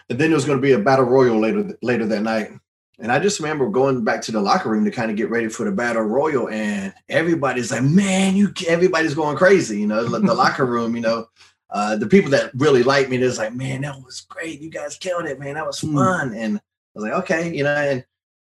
and 0.09 0.19
then 0.19 0.31
there 0.31 0.37
was 0.37 0.45
going 0.45 0.59
to 0.59 0.63
be 0.63 0.73
a 0.73 0.79
battle 0.79 1.05
royal 1.05 1.39
later 1.39 1.77
later 1.83 2.07
that 2.07 2.23
night. 2.23 2.51
And 2.99 3.13
I 3.13 3.19
just 3.19 3.41
remember 3.41 3.69
going 3.69 4.05
back 4.05 4.23
to 4.23 4.33
the 4.33 4.41
locker 4.41 4.71
room 4.71 4.87
to 4.87 4.91
kind 4.91 5.11
of 5.11 5.19
get 5.19 5.29
ready 5.29 5.49
for 5.49 5.65
the 5.65 5.73
battle 5.73 6.03
royal, 6.03 6.49
and 6.49 6.95
everybody's 7.09 7.71
like, 7.71 7.83
"Man, 7.83 8.37
you!" 8.37 8.53
Everybody's 8.67 9.15
going 9.15 9.37
crazy. 9.37 9.81
You 9.81 9.87
know, 9.87 10.05
the 10.05 10.19
the 10.19 10.35
locker 10.35 10.65
room. 10.65 10.97
You 10.97 11.03
know, 11.03 11.29
uh, 11.71 11.97
the 11.97 12.07
people 12.07 12.31
that 12.31 12.53
really 12.55 12.83
like 12.83 13.09
me, 13.09 13.17
there's 13.17 13.39
like, 13.39 13.55
"Man, 13.55 13.83
that 13.83 14.01
was 14.03 14.21
great. 14.23 14.61
You 14.61 14.71
guys 14.71 14.97
killed 14.97 15.27
it, 15.27 15.39
man. 15.39 15.55
That 15.55 15.67
was 15.67 15.81
Mm. 15.81 15.95
fun." 15.95 16.35
And 16.35 16.57
I 16.59 16.61
was 16.95 17.03
like, 17.05 17.13
"Okay," 17.25 17.55
you 17.57 17.65
know, 17.65 17.75
and 17.75 18.05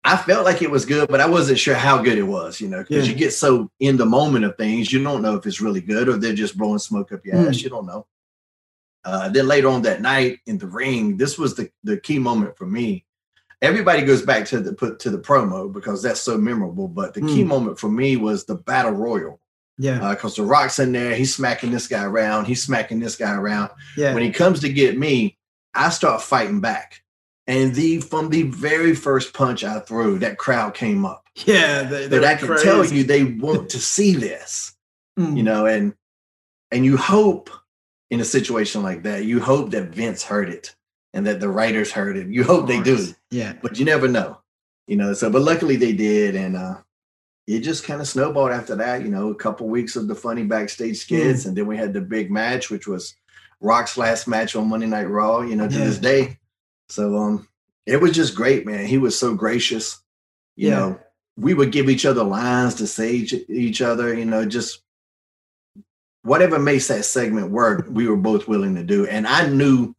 I 0.04 0.16
felt 0.16 0.44
like 0.44 0.62
it 0.62 0.70
was 0.70 0.84
good, 0.86 1.08
but 1.08 1.20
I 1.20 1.26
wasn't 1.28 1.58
sure 1.58 1.74
how 1.74 2.00
good 2.02 2.18
it 2.18 2.22
was. 2.22 2.60
You 2.60 2.68
know, 2.68 2.78
because 2.82 3.06
Yeah. 3.08 3.12
you 3.12 3.18
get 3.18 3.32
so 3.32 3.70
in 3.80 3.96
the 3.96 4.06
moment 4.06 4.44
of 4.44 4.56
things, 4.56 4.92
you 4.92 5.02
don't 5.02 5.22
know 5.22 5.34
if 5.36 5.46
it's 5.46 5.60
really 5.60 5.80
good 5.80 6.08
or 6.08 6.16
they're 6.16 6.34
just 6.34 6.56
blowing 6.56 6.78
smoke 6.78 7.10
up 7.12 7.24
your 7.26 7.36
Mm. 7.36 7.48
ass. 7.48 7.62
You 7.62 7.70
don't 7.70 7.86
know. 7.86 8.06
Uh, 9.04 9.28
then 9.28 9.46
later 9.46 9.68
on 9.68 9.82
that 9.82 10.00
night 10.02 10.40
in 10.46 10.58
the 10.58 10.66
ring, 10.66 11.16
this 11.16 11.38
was 11.38 11.54
the, 11.54 11.70
the 11.84 11.96
key 11.96 12.18
moment 12.18 12.56
for 12.56 12.66
me. 12.66 13.04
Everybody 13.62 14.02
goes 14.02 14.20
back 14.22 14.46
to 14.46 14.60
the 14.60 14.72
put 14.74 14.98
to 15.00 15.10
the 15.10 15.18
promo 15.18 15.72
because 15.72 16.02
that's 16.02 16.20
so 16.20 16.36
memorable. 16.36 16.88
But 16.88 17.14
the 17.14 17.20
key 17.22 17.42
Mm. 17.44 17.46
moment 17.46 17.78
for 17.78 17.88
me 17.88 18.16
was 18.16 18.44
the 18.44 18.56
battle 18.56 18.92
royal 18.92 19.40
yeah, 19.78 20.10
because 20.10 20.36
the 20.36 20.42
Rock's 20.42 20.78
in 20.78 20.92
there. 20.92 21.14
He's 21.14 21.34
smacking 21.34 21.70
this 21.70 21.86
guy 21.88 22.04
around. 22.04 22.46
He's 22.46 22.62
smacking 22.62 23.00
this 23.00 23.16
guy 23.16 23.34
around. 23.34 23.70
yeah. 23.96 24.14
When 24.14 24.22
he 24.22 24.30
comes 24.30 24.60
to 24.60 24.68
get 24.72 24.98
me, 24.98 25.36
I 25.74 25.90
start 25.90 26.22
fighting 26.22 26.60
back. 26.60 27.02
And 27.46 27.74
the 27.74 28.00
from 28.00 28.30
the 28.30 28.42
very 28.44 28.94
first 28.94 29.32
punch 29.32 29.62
I 29.62 29.78
threw, 29.80 30.18
that 30.18 30.38
crowd 30.38 30.74
came 30.74 31.04
up. 31.04 31.24
yeah, 31.44 31.82
they, 31.84 32.06
they 32.08 32.18
But 32.18 32.24
I 32.24 32.34
can 32.34 32.56
tell 32.58 32.84
you 32.84 33.04
they 33.04 33.24
want 33.24 33.70
to 33.70 33.78
see 33.78 34.14
this 34.14 34.72
Mm. 35.18 35.34
you 35.38 35.42
know 35.42 35.64
and 35.64 35.94
and 36.70 36.84
you 36.84 36.98
hope 36.98 37.48
in 38.10 38.20
a 38.20 38.24
situation 38.24 38.82
like 38.82 39.04
that 39.04 39.24
you 39.24 39.40
hope 39.40 39.70
that 39.70 39.88
vince 39.94 40.22
heard 40.22 40.50
it 40.50 40.74
and 41.14 41.26
that 41.26 41.40
the 41.40 41.48
writers 41.48 41.90
heard 41.90 42.18
it 42.18 42.26
you 42.28 42.44
hope 42.44 42.66
they 42.66 42.82
do. 42.82 43.14
Yeah, 43.30 43.54
but 43.62 43.78
you 43.78 43.86
never 43.86 44.08
know 44.08 44.38
you 44.86 44.94
know 44.96 45.14
so 45.14 45.30
but 45.30 45.40
luckily 45.40 45.76
they 45.76 45.94
did 45.94 46.36
and 46.36 46.54
uh 46.54 46.76
it 47.46 47.60
just 47.60 47.84
kind 47.84 48.00
of 48.00 48.08
snowballed 48.08 48.50
after 48.50 48.74
that 48.76 49.02
you 49.02 49.08
know 49.08 49.30
a 49.30 49.34
couple 49.34 49.68
weeks 49.68 49.94
of 49.96 50.08
the 50.08 50.14
funny 50.14 50.42
backstage 50.44 50.98
skits 50.98 51.44
and 51.46 51.56
then 51.56 51.66
we 51.66 51.76
had 51.76 51.92
the 51.92 52.00
big 52.00 52.30
match 52.30 52.70
which 52.70 52.86
was 52.86 53.14
Rock's 53.60 53.96
last 53.96 54.28
match 54.28 54.54
on 54.54 54.68
Monday 54.68 54.86
Night 54.86 55.08
Raw, 55.08 55.40
you 55.40 55.56
know, 55.56 55.66
to 55.66 55.78
Yeah. 55.78 55.84
this 55.84 55.98
day. 55.98 56.38
So 56.88 57.16
um 57.16 57.48
it 57.86 58.00
was 58.00 58.12
just 58.12 58.34
great, 58.34 58.66
man. 58.66 58.84
He 58.86 58.98
was 58.98 59.18
so 59.18 59.34
gracious. 59.34 59.98
You 60.56 60.68
Yeah. 60.68 60.74
know, 60.76 61.00
we 61.36 61.54
would 61.54 61.72
give 61.72 61.88
each 61.88 62.04
other 62.04 62.24
lines 62.24 62.74
to 62.76 62.86
say 62.86 63.12
each, 63.12 63.34
each 63.48 63.80
other, 63.80 64.12
you 64.12 64.24
know, 64.24 64.44
just 64.44 64.82
whatever 66.22 66.58
makes 66.58 66.88
that 66.88 67.04
segment 67.04 67.50
work, 67.50 67.86
we 67.90 68.08
were 68.08 68.16
both 68.16 68.48
willing 68.48 68.74
to 68.74 68.82
do. 68.82 69.06
And 69.06 69.26
I 69.26 69.46
knew 69.48 69.94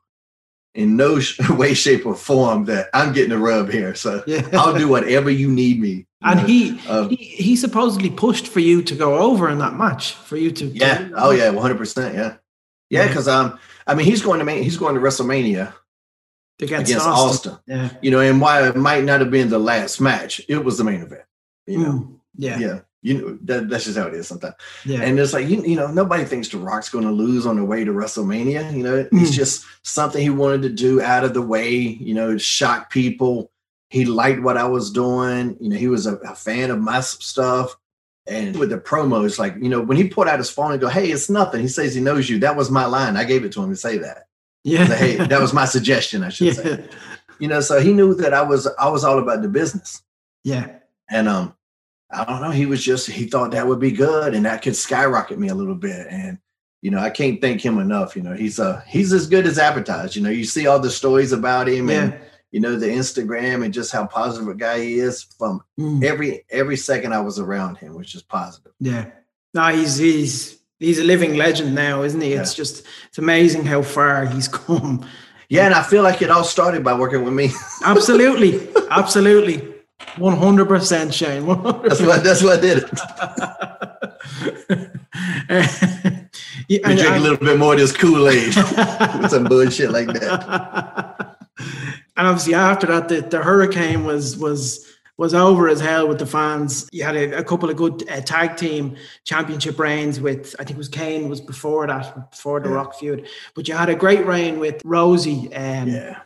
in 0.75 0.95
no 0.97 1.19
way, 1.51 1.73
shape, 1.73 2.05
or 2.05 2.15
form 2.15 2.65
that 2.65 2.89
I'm 2.93 3.13
getting 3.13 3.31
a 3.31 3.37
rub 3.37 3.69
here. 3.69 3.95
So 3.95 4.23
Yeah. 4.27 4.47
I'll 4.53 4.77
do 4.77 4.87
whatever 4.87 5.29
you 5.29 5.49
need 5.49 5.79
me. 5.79 6.05
And 6.21 6.39
he, 6.39 6.79
Uh, 6.87 7.07
he 7.09 7.15
he 7.15 7.55
supposedly 7.55 8.09
pushed 8.09 8.47
for 8.47 8.59
you 8.59 8.81
to 8.81 8.95
go 8.95 9.17
over 9.17 9.49
in 9.49 9.59
that 9.59 9.75
match 9.75 10.13
for 10.13 10.35
you 10.35 10.51
to 10.51 10.65
Yeah. 10.65 11.09
Oh 11.15 11.31
yeah. 11.31 11.49
One 11.49 11.61
hundred 11.61 11.77
percent. 11.77 12.15
Yeah. 12.15 12.37
Yeah. 12.89 13.07
Because 13.07 13.27
um, 13.27 13.59
I 13.85 13.93
mean, 13.95 14.05
he's 14.05 14.21
going 14.21 14.39
to 14.39 14.45
main, 14.45 14.63
he's 14.63 14.77
going 14.77 14.95
to 14.95 15.01
WrestleMania 15.01 15.73
against, 16.59 16.89
against 16.89 17.05
Austin. 17.07 17.51
Austin. 17.53 17.57
Yeah. 17.67 17.89
You 18.01 18.11
know, 18.11 18.19
and 18.19 18.41
while 18.41 18.65
it 18.65 18.75
might 18.75 19.03
not 19.03 19.19
have 19.19 19.29
been 19.29 19.49
the 19.49 19.59
last 19.59 20.01
match, 20.01 20.41
it 20.49 20.63
was 20.63 20.77
the 20.77 20.83
main 20.83 21.01
event. 21.01 21.23
You 21.67 21.77
know. 21.77 21.91
Mm. 21.91 22.19
Yeah. 22.37 22.59
Yeah. 22.59 22.79
You 23.03 23.13
know 23.21 23.37
that, 23.43 23.69
that's 23.69 23.85
just 23.85 23.97
how 23.97 24.07
it 24.07 24.15
is 24.15 24.27
sometimes. 24.27 24.55
Yeah. 24.85 25.01
And 25.01 25.19
it's 25.19 25.31
like 25.33 25.47
you, 25.47 25.63
you 25.63 25.75
know, 25.75 25.87
nobody 25.87 26.25
thinks 26.25 26.49
The 26.49 26.57
Rock's 26.57 26.89
going 26.89 27.05
to 27.05 27.11
lose 27.11 27.45
on 27.45 27.57
the 27.57 27.63
way 27.63 27.85
to 27.85 27.91
WrestleMania. 27.91 28.75
You 28.75 28.83
know, 28.83 28.95
it's 29.11 29.31
Mm. 29.31 29.33
just 29.33 29.65
something 29.83 30.21
he 30.21 30.31
wanted 30.31 30.63
to 30.63 30.69
do 30.69 30.99
out 30.99 31.23
of 31.23 31.35
the 31.35 31.43
way. 31.43 31.77
You 31.77 32.15
know, 32.15 32.37
shock 32.39 32.89
people. 32.89 33.51
He 33.89 34.05
liked 34.05 34.41
what 34.41 34.57
I 34.57 34.65
was 34.65 34.91
doing. 34.91 35.57
You 35.59 35.69
know, 35.69 35.77
he 35.77 35.87
was 35.87 36.05
a, 36.07 36.15
a 36.17 36.35
fan 36.35 36.71
of 36.71 36.79
my 36.79 36.99
stuff. 37.01 37.75
And 38.27 38.57
with 38.59 38.69
the 38.71 38.77
promos, 38.77 39.39
like 39.39 39.55
you 39.55 39.69
know, 39.69 39.79
when 39.81 39.95
he 39.95 40.09
pulled 40.09 40.27
out 40.27 40.37
his 40.39 40.49
phone 40.49 40.73
and 40.73 40.81
go, 40.81 40.89
"Hey, 40.89 41.09
it's 41.11 41.29
nothing." 41.29 41.61
He 41.61 41.69
says 41.69 41.95
he 41.95 42.01
knows 42.01 42.29
you. 42.29 42.39
That 42.39 42.57
was 42.57 42.69
my 42.69 42.85
line. 42.85 43.15
I 43.15 43.23
gave 43.23 43.45
it 43.45 43.53
to 43.53 43.63
him 43.63 43.69
to 43.69 43.75
say 43.77 43.97
that. 43.99 44.27
yeah. 44.65 44.83
Hey, 44.85 45.15
that 45.15 45.39
was 45.39 45.53
my 45.53 45.63
suggestion. 45.63 46.23
I 46.23 46.29
should 46.35 46.55
say. 46.55 46.83
You 47.39 47.47
know, 47.47 47.61
so 47.61 47.79
he 47.79 47.93
knew 47.93 48.13
that 48.15 48.33
I 48.33 48.41
was 48.41 48.67
I 48.77 48.89
was 48.89 49.05
all 49.05 49.19
about 49.19 49.41
the 49.43 49.47
business. 49.47 50.01
Yeah. 50.43 50.79
And 51.09 51.29
um, 51.29 51.55
I 52.11 52.25
don't 52.25 52.41
know. 52.41 52.51
He 52.51 52.65
was 52.65 52.83
just 52.83 53.07
he 53.09 53.27
thought 53.27 53.51
that 53.51 53.65
would 53.67 53.79
be 53.79 53.91
good, 53.91 54.33
and 54.35 54.45
that 54.45 54.61
could 54.61 54.75
skyrocket 54.75 55.39
me 55.39 55.47
a 55.47 55.55
little 55.55 55.75
bit. 55.75 56.07
And 56.09 56.37
you 56.81 56.91
know, 56.91 56.99
I 56.99 57.09
can't 57.09 57.39
thank 57.39 57.61
him 57.65 57.77
enough. 57.79 58.17
You 58.17 58.23
know, 58.23 58.33
he's 58.33 58.59
uh 58.59 58.81
he's 58.87 59.13
as 59.13 59.27
good 59.27 59.45
as 59.47 59.57
advertised. 59.57 60.17
You 60.17 60.23
know, 60.23 60.29
you 60.29 60.43
see 60.43 60.67
all 60.67 60.79
the 60.81 60.89
stories 60.89 61.31
about 61.31 61.69
him, 61.69 61.89
and 61.89 62.11
Yeah. 62.11 62.19
You 62.57 62.61
know 62.61 62.75
the 62.75 62.87
Instagram 62.87 63.63
and 63.63 63.71
just 63.71 63.91
how 63.91 64.07
positive 64.07 64.47
a 64.49 64.55
guy 64.55 64.79
he 64.79 64.97
is. 64.97 65.21
From 65.37 65.61
Mm. 65.79 66.03
every 66.03 66.43
every 66.49 66.75
second 66.75 67.13
I 67.13 67.19
was 67.19 67.37
around 67.37 67.77
him, 67.77 67.93
which 67.93 68.15
is 68.15 68.23
positive. 68.23 68.71
Yeah. 68.79 69.11
No, 69.53 69.67
he's 69.67 69.97
he's 69.97 70.57
he's 70.79 70.97
a 70.97 71.03
living 71.03 71.35
legend 71.35 71.75
now, 71.75 72.01
isn't 72.01 72.19
he? 72.19 72.33
It's 72.33 72.55
just 72.55 72.83
it's 73.09 73.19
amazing 73.19 73.63
how 73.65 73.83
far 73.83 74.25
he's 74.25 74.47
come. 74.65 75.05
Yeah, 75.49 75.65
and 75.67 75.75
I 75.75 75.83
feel 75.83 76.01
like 76.01 76.23
it 76.23 76.31
all 76.31 76.43
started 76.43 76.83
by 76.83 76.95
working 76.97 77.23
with 77.23 77.33
me. 77.35 77.51
Absolutely. 77.85 78.67
Absolutely. 78.89 79.75
100% 80.17 81.13
Shane. 81.13 81.43
100%. 81.43 81.83
that's 81.83 82.01
what 82.01 82.23
that's 82.23 82.41
what 82.43 82.59
did 82.61 82.79
it. 82.79 82.89
yeah, 86.69 86.69
We 86.69 86.81
and- 86.83 86.99
drink 86.99 87.15
a 87.15 87.19
little 87.19 87.37
bit 87.37 87.57
more 87.59 87.73
of 87.73 87.79
this 87.79 87.95
Kool 87.95 88.27
Aid 88.27 88.55
with 88.55 89.29
some 89.31 89.43
bullshit 89.45 89.91
like 89.91 90.07
that. 90.07 91.37
And 92.17 92.27
obviously 92.27 92.55
after 92.55 92.87
that, 92.87 93.07
the, 93.09 93.21
the 93.21 93.41
hurricane 93.41 94.03
was 94.03 94.35
was 94.37 94.85
was 95.17 95.33
over 95.33 95.67
as 95.67 95.79
hell 95.79 96.07
with 96.07 96.19
the 96.19 96.25
fans. 96.27 96.87
You 96.91 97.03
had 97.03 97.15
a, 97.15 97.39
a 97.39 97.43
couple 97.43 97.69
of 97.69 97.75
good 97.77 98.07
uh, 98.09 98.21
tag 98.21 98.55
team 98.57 98.95
championship 99.23 99.79
reigns 99.79 100.19
with 100.19 100.55
I 100.59 100.63
think 100.63 100.71
it 100.71 100.77
was 100.77 100.89
Kane 100.89 101.29
was 101.29 101.41
before 101.41 101.87
that, 101.87 102.29
before 102.31 102.59
the 102.59 102.69
Yeah. 102.69 102.75
Rock 102.75 102.95
feud. 102.95 103.27
But 103.55 103.67
you 103.67 103.75
had 103.75 103.89
a 103.89 103.95
great 103.95 104.25
reign 104.25 104.59
with 104.59 104.81
Rosey. 104.83 105.45
Um, 105.55 105.87
Yeah, 105.89 106.19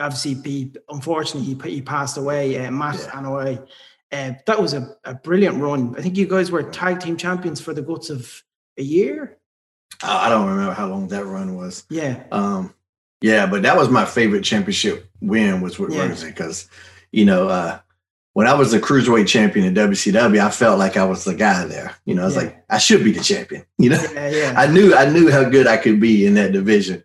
Obviously, 0.00 0.34
he, 0.34 0.72
unfortunately, 0.88 1.54
he, 1.54 1.76
he 1.76 1.82
passed 1.82 2.16
away. 2.16 2.56
Uh, 2.64 2.70
Matt 2.70 2.98
Yeah. 3.12 3.58
Uh, 4.10 4.32
that 4.46 4.60
was 4.60 4.72
a, 4.72 4.96
a 5.04 5.14
brilliant 5.14 5.60
run. 5.60 5.94
I 5.98 6.00
think 6.02 6.16
you 6.16 6.26
guys 6.26 6.50
were 6.50 6.62
tag 6.62 6.98
team 7.00 7.16
champions 7.16 7.60
for 7.60 7.74
the 7.74 7.82
guts 7.82 8.08
of 8.10 8.42
a 8.78 8.82
year. 8.82 9.38
I 10.02 10.26
I 10.26 10.28
don't 10.30 10.48
remember 10.48 10.72
how 10.72 10.86
long 10.88 11.08
that 11.08 11.26
run 11.26 11.56
was. 11.56 11.84
Yeah, 11.90 12.22
Um, 12.32 12.72
yeah, 13.20 13.46
but 13.46 13.62
that 13.62 13.76
was 13.76 13.88
my 13.88 14.04
favorite 14.04 14.44
championship 14.44 15.08
win 15.20 15.60
was 15.60 15.78
with 15.78 15.92
Yeah. 15.92 16.08
Rosey 16.08 16.26
because, 16.28 16.68
you 17.12 17.24
know, 17.24 17.48
uh, 17.48 17.78
when 18.34 18.46
I 18.46 18.54
was 18.54 18.70
the 18.70 18.78
cruiserweight 18.78 19.26
champion 19.26 19.66
in 19.66 19.74
WCW, 19.74 20.40
I 20.40 20.50
felt 20.50 20.78
like 20.78 20.96
I 20.96 21.04
was 21.04 21.24
the 21.24 21.34
guy 21.34 21.64
there. 21.66 21.94
You 22.04 22.14
know, 22.14 22.22
I 22.22 22.26
was 22.26 22.34
Yeah. 22.36 22.42
like, 22.42 22.64
I 22.70 22.78
should 22.78 23.02
be 23.02 23.10
the 23.12 23.22
champion. 23.22 23.64
You 23.78 23.90
know, 23.90 24.04
yeah, 24.14 24.28
yeah. 24.30 24.54
I 24.56 24.66
knew 24.66 24.94
I 24.94 25.08
knew 25.10 25.30
how 25.30 25.48
good 25.48 25.66
I 25.66 25.76
could 25.76 25.98
be 26.00 26.26
in 26.26 26.34
that 26.34 26.52
division. 26.52 27.02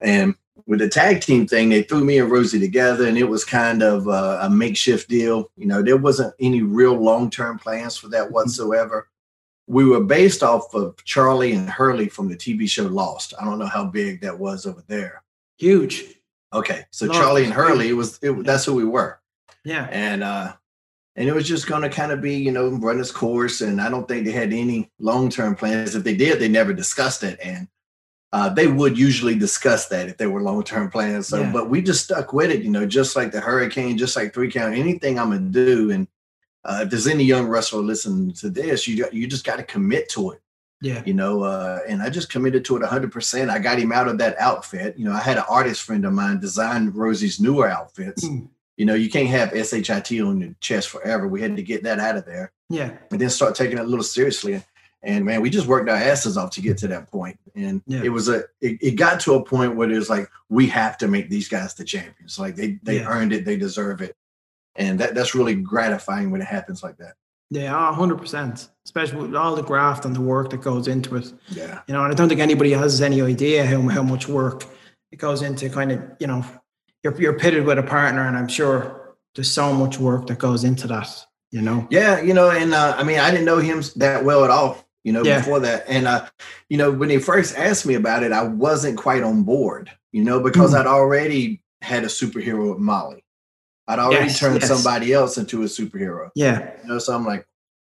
And 0.00 0.34
with 0.66 0.80
the 0.80 0.88
tag 0.88 1.22
team 1.22 1.46
thing, 1.46 1.70
they 1.70 1.82
threw 1.82 2.04
me 2.04 2.18
and 2.18 2.30
Rosey 2.30 2.60
together, 2.60 3.06
and 3.06 3.16
it 3.16 3.24
was 3.28 3.44
kind 3.44 3.82
of 3.82 4.06
uh, 4.06 4.38
a 4.42 4.50
makeshift 4.50 5.08
deal. 5.08 5.50
You 5.56 5.66
know, 5.66 5.82
there 5.82 5.96
wasn't 5.96 6.34
any 6.38 6.62
real 6.62 6.92
long 6.94 7.30
term 7.30 7.58
plans 7.58 7.96
for 7.96 8.08
that 8.08 8.30
whatsoever. 8.30 9.08
We 9.66 9.84
were 9.84 10.04
based 10.04 10.42
off 10.42 10.72
of 10.74 11.02
Charlie 11.04 11.52
and 11.52 11.68
Hurley 11.68 12.08
from 12.08 12.28
the 12.28 12.36
TV 12.36 12.68
show 12.68 12.84
Lost. 12.86 13.34
I 13.40 13.44
don't 13.44 13.58
know 13.58 13.66
how 13.66 13.84
big 13.86 14.20
that 14.20 14.38
was 14.38 14.66
over 14.66 14.84
there. 14.86 15.22
Huge. 15.58 16.04
Okay, 16.52 16.86
so 16.90 17.08
Charlie 17.08 17.44
and 17.44 17.52
Hurley 17.52 17.90
it 17.90 17.92
was 17.92 18.18
it, 18.22 18.44
that's 18.44 18.64
who 18.64 18.74
we 18.74 18.84
were, 18.84 19.20
Yeah, 19.64 19.86
and 19.90 20.24
uh, 20.24 20.54
and 21.14 21.28
it 21.28 21.34
was 21.34 21.46
just 21.46 21.66
going 21.66 21.82
to 21.82 21.90
kind 21.90 22.10
of 22.10 22.22
be 22.22 22.36
you 22.36 22.52
know 22.52 22.70
run 22.70 22.98
its 22.98 23.10
course. 23.10 23.60
And 23.60 23.80
I 23.80 23.90
don't 23.90 24.08
think 24.08 24.24
they 24.24 24.32
had 24.32 24.52
any 24.52 24.90
long 24.98 25.28
term 25.28 25.54
plans. 25.54 25.94
If 25.94 26.04
they 26.04 26.16
did, 26.16 26.38
they 26.38 26.48
never 26.48 26.72
discussed 26.72 27.22
it, 27.22 27.38
and 27.42 27.68
uh, 28.32 28.48
they 28.48 28.66
would 28.66 28.96
usually 28.96 29.34
discuss 29.38 29.88
that 29.88 30.08
if 30.08 30.16
they 30.16 30.26
were 30.26 30.42
long 30.42 30.62
term 30.62 30.90
plans. 30.90 31.28
So, 31.28 31.40
Yeah. 31.40 31.52
but 31.52 31.68
we 31.68 31.82
just 31.82 32.04
stuck 32.04 32.32
with 32.32 32.50
it, 32.50 32.62
you 32.62 32.70
know, 32.70 32.86
just 32.86 33.14
like 33.14 33.30
the 33.30 33.40
Hurricane, 33.40 33.98
just 33.98 34.16
like 34.16 34.32
three 34.32 34.50
count, 34.50 34.74
anything 34.74 35.18
I'm 35.18 35.30
gonna 35.30 35.40
do. 35.40 35.90
And 35.90 36.08
uh, 36.64 36.80
if 36.84 36.90
there's 36.90 37.06
any 37.06 37.24
young 37.24 37.46
wrestler 37.46 37.82
listening 37.82 38.32
to 38.34 38.48
this, 38.48 38.88
you 38.88 39.06
you 39.12 39.26
just 39.26 39.44
got 39.44 39.56
to 39.56 39.64
commit 39.64 40.08
to 40.10 40.30
it 40.30 40.40
yeah, 40.80 41.02
you 41.04 41.14
know, 41.14 41.42
uh, 41.42 41.80
and 41.88 42.02
I 42.02 42.10
just 42.10 42.30
committed 42.30 42.64
to 42.66 42.76
it 42.76 42.82
100%. 42.82 43.50
I 43.50 43.58
got 43.58 43.78
him 43.78 43.92
out 43.92 44.08
of 44.08 44.18
that 44.18 44.38
outfit. 44.38 44.98
You 44.98 45.04
know, 45.06 45.12
I 45.12 45.18
had 45.20 45.36
an 45.38 45.44
artist 45.48 45.82
friend 45.82 46.04
of 46.04 46.12
mine 46.12 46.38
design 46.40 46.90
Rosey's 46.90 47.40
newer 47.40 47.68
outfits. 47.68 48.24
Mm. 48.24 48.48
You 48.76 48.84
know, 48.86 48.94
you 48.94 49.10
can't 49.10 49.28
have 49.28 49.50
SHIT 49.50 50.20
on 50.20 50.40
your 50.40 50.54
chest 50.60 50.88
forever. 50.88 51.26
We 51.26 51.40
had 51.42 51.56
to 51.56 51.62
get 51.62 51.82
that 51.82 51.98
out 51.98 52.16
of 52.16 52.24
there 52.24 52.52
yeah, 52.68 52.92
and 53.10 53.20
then 53.20 53.28
start 53.30 53.54
taking 53.56 53.76
it 53.78 53.80
a 53.80 53.84
little 53.84 54.04
seriously. 54.04 54.62
And 55.02 55.24
man, 55.24 55.40
we 55.42 55.50
just 55.50 55.66
worked 55.66 55.88
our 55.88 55.96
asses 55.96 56.36
off 56.36 56.50
to 56.52 56.60
get 56.60 56.76
to 56.78 56.88
that 56.88 57.10
point. 57.10 57.38
And 57.56 57.82
Yeah. 57.86 58.02
it 58.02 58.08
was 58.08 58.28
a, 58.28 58.44
it, 58.60 58.78
it 58.82 58.90
got 58.96 59.20
to 59.20 59.34
a 59.34 59.44
point 59.44 59.74
where 59.76 59.90
it 59.90 59.96
was 59.96 60.10
like, 60.10 60.28
we 60.48 60.66
have 60.68 60.98
to 60.98 61.08
make 61.08 61.28
these 61.30 61.48
guys 61.48 61.74
the 61.74 61.84
champions. 61.84 62.38
Like 62.38 62.56
they, 62.56 62.78
they 62.82 62.96
Yeah. 63.00 63.08
earned 63.08 63.32
it. 63.32 63.44
They 63.44 63.56
deserve 63.56 64.00
it. 64.00 64.16
And 64.76 64.98
that, 65.00 65.14
that's 65.14 65.34
really 65.36 65.54
gratifying 65.54 66.30
when 66.30 66.40
it 66.40 66.46
happens 66.48 66.82
like 66.82 66.96
that. 66.98 67.14
yeah. 67.50 67.92
hundred 67.94 68.18
percent. 68.18 68.68
Especially 68.88 69.20
with 69.20 69.36
all 69.36 69.54
the 69.54 69.62
graft 69.62 70.06
and 70.06 70.16
the 70.16 70.20
work 70.22 70.48
that 70.48 70.62
goes 70.62 70.88
into 70.88 71.16
it. 71.16 71.30
Yeah. 71.48 71.80
You 71.86 71.92
know, 71.92 72.02
and 72.04 72.10
I 72.12 72.16
don't 72.16 72.28
think 72.30 72.40
anybody 72.40 72.70
has 72.72 73.02
any 73.02 73.20
idea 73.20 73.66
how 73.66 73.80
how 73.88 74.02
much 74.02 74.26
work 74.28 74.64
it 75.12 75.16
goes 75.18 75.42
into 75.42 75.68
kind 75.68 75.92
of 75.92 76.00
you 76.20 76.26
know 76.26 76.42
you're 77.02 77.14
you're 77.20 77.38
pitted 77.38 77.66
with 77.66 77.78
a 77.78 77.82
partner, 77.82 78.26
and 78.26 78.34
I'm 78.34 78.48
sure 78.48 79.14
there's 79.34 79.50
so 79.50 79.74
much 79.74 79.98
work 79.98 80.26
that 80.28 80.38
goes 80.38 80.64
into 80.64 80.86
that. 80.88 81.10
You 81.50 81.60
know. 81.60 81.86
Yeah, 81.90 82.20
you 82.22 82.32
know, 82.32 82.50
and 82.50 82.72
uh, 82.72 82.94
I 82.96 83.02
mean, 83.04 83.18
I 83.18 83.30
didn't 83.30 83.44
know 83.46 83.58
him 83.58 83.82
that 83.96 84.24
well 84.24 84.42
at 84.44 84.50
all, 84.50 84.86
you 85.04 85.12
know, 85.12 85.22
Yeah. 85.22 85.38
before 85.40 85.60
that. 85.60 85.84
And 85.88 86.06
uh, 86.06 86.26
you 86.70 86.78
know, 86.78 86.90
when 86.90 87.10
he 87.10 87.18
first 87.18 87.56
asked 87.58 87.84
me 87.86 87.94
about 87.94 88.22
it, 88.22 88.32
I 88.32 88.42
wasn't 88.44 88.96
quite 88.96 89.22
on 89.22 89.42
board, 89.44 89.90
you 90.12 90.24
know, 90.24 90.40
because 90.40 90.72
Mm. 90.72 90.80
I'd 90.80 90.86
already 90.86 91.62
had 91.82 92.04
a 92.04 92.08
superhero 92.08 92.70
with 92.70 92.78
Molly. 92.78 93.22
I'd 93.86 93.98
already 93.98 94.26
Yes, 94.26 94.38
turned 94.38 94.60
yes. 94.60 94.68
somebody 94.68 95.12
else 95.14 95.38
into 95.38 95.62
a 95.62 95.66
superhero. 95.66 96.30
Yeah. 96.34 96.70
You 96.82 96.88
know, 96.88 96.98
so 96.98 97.14
I'm 97.14 97.24
like, 97.24 97.46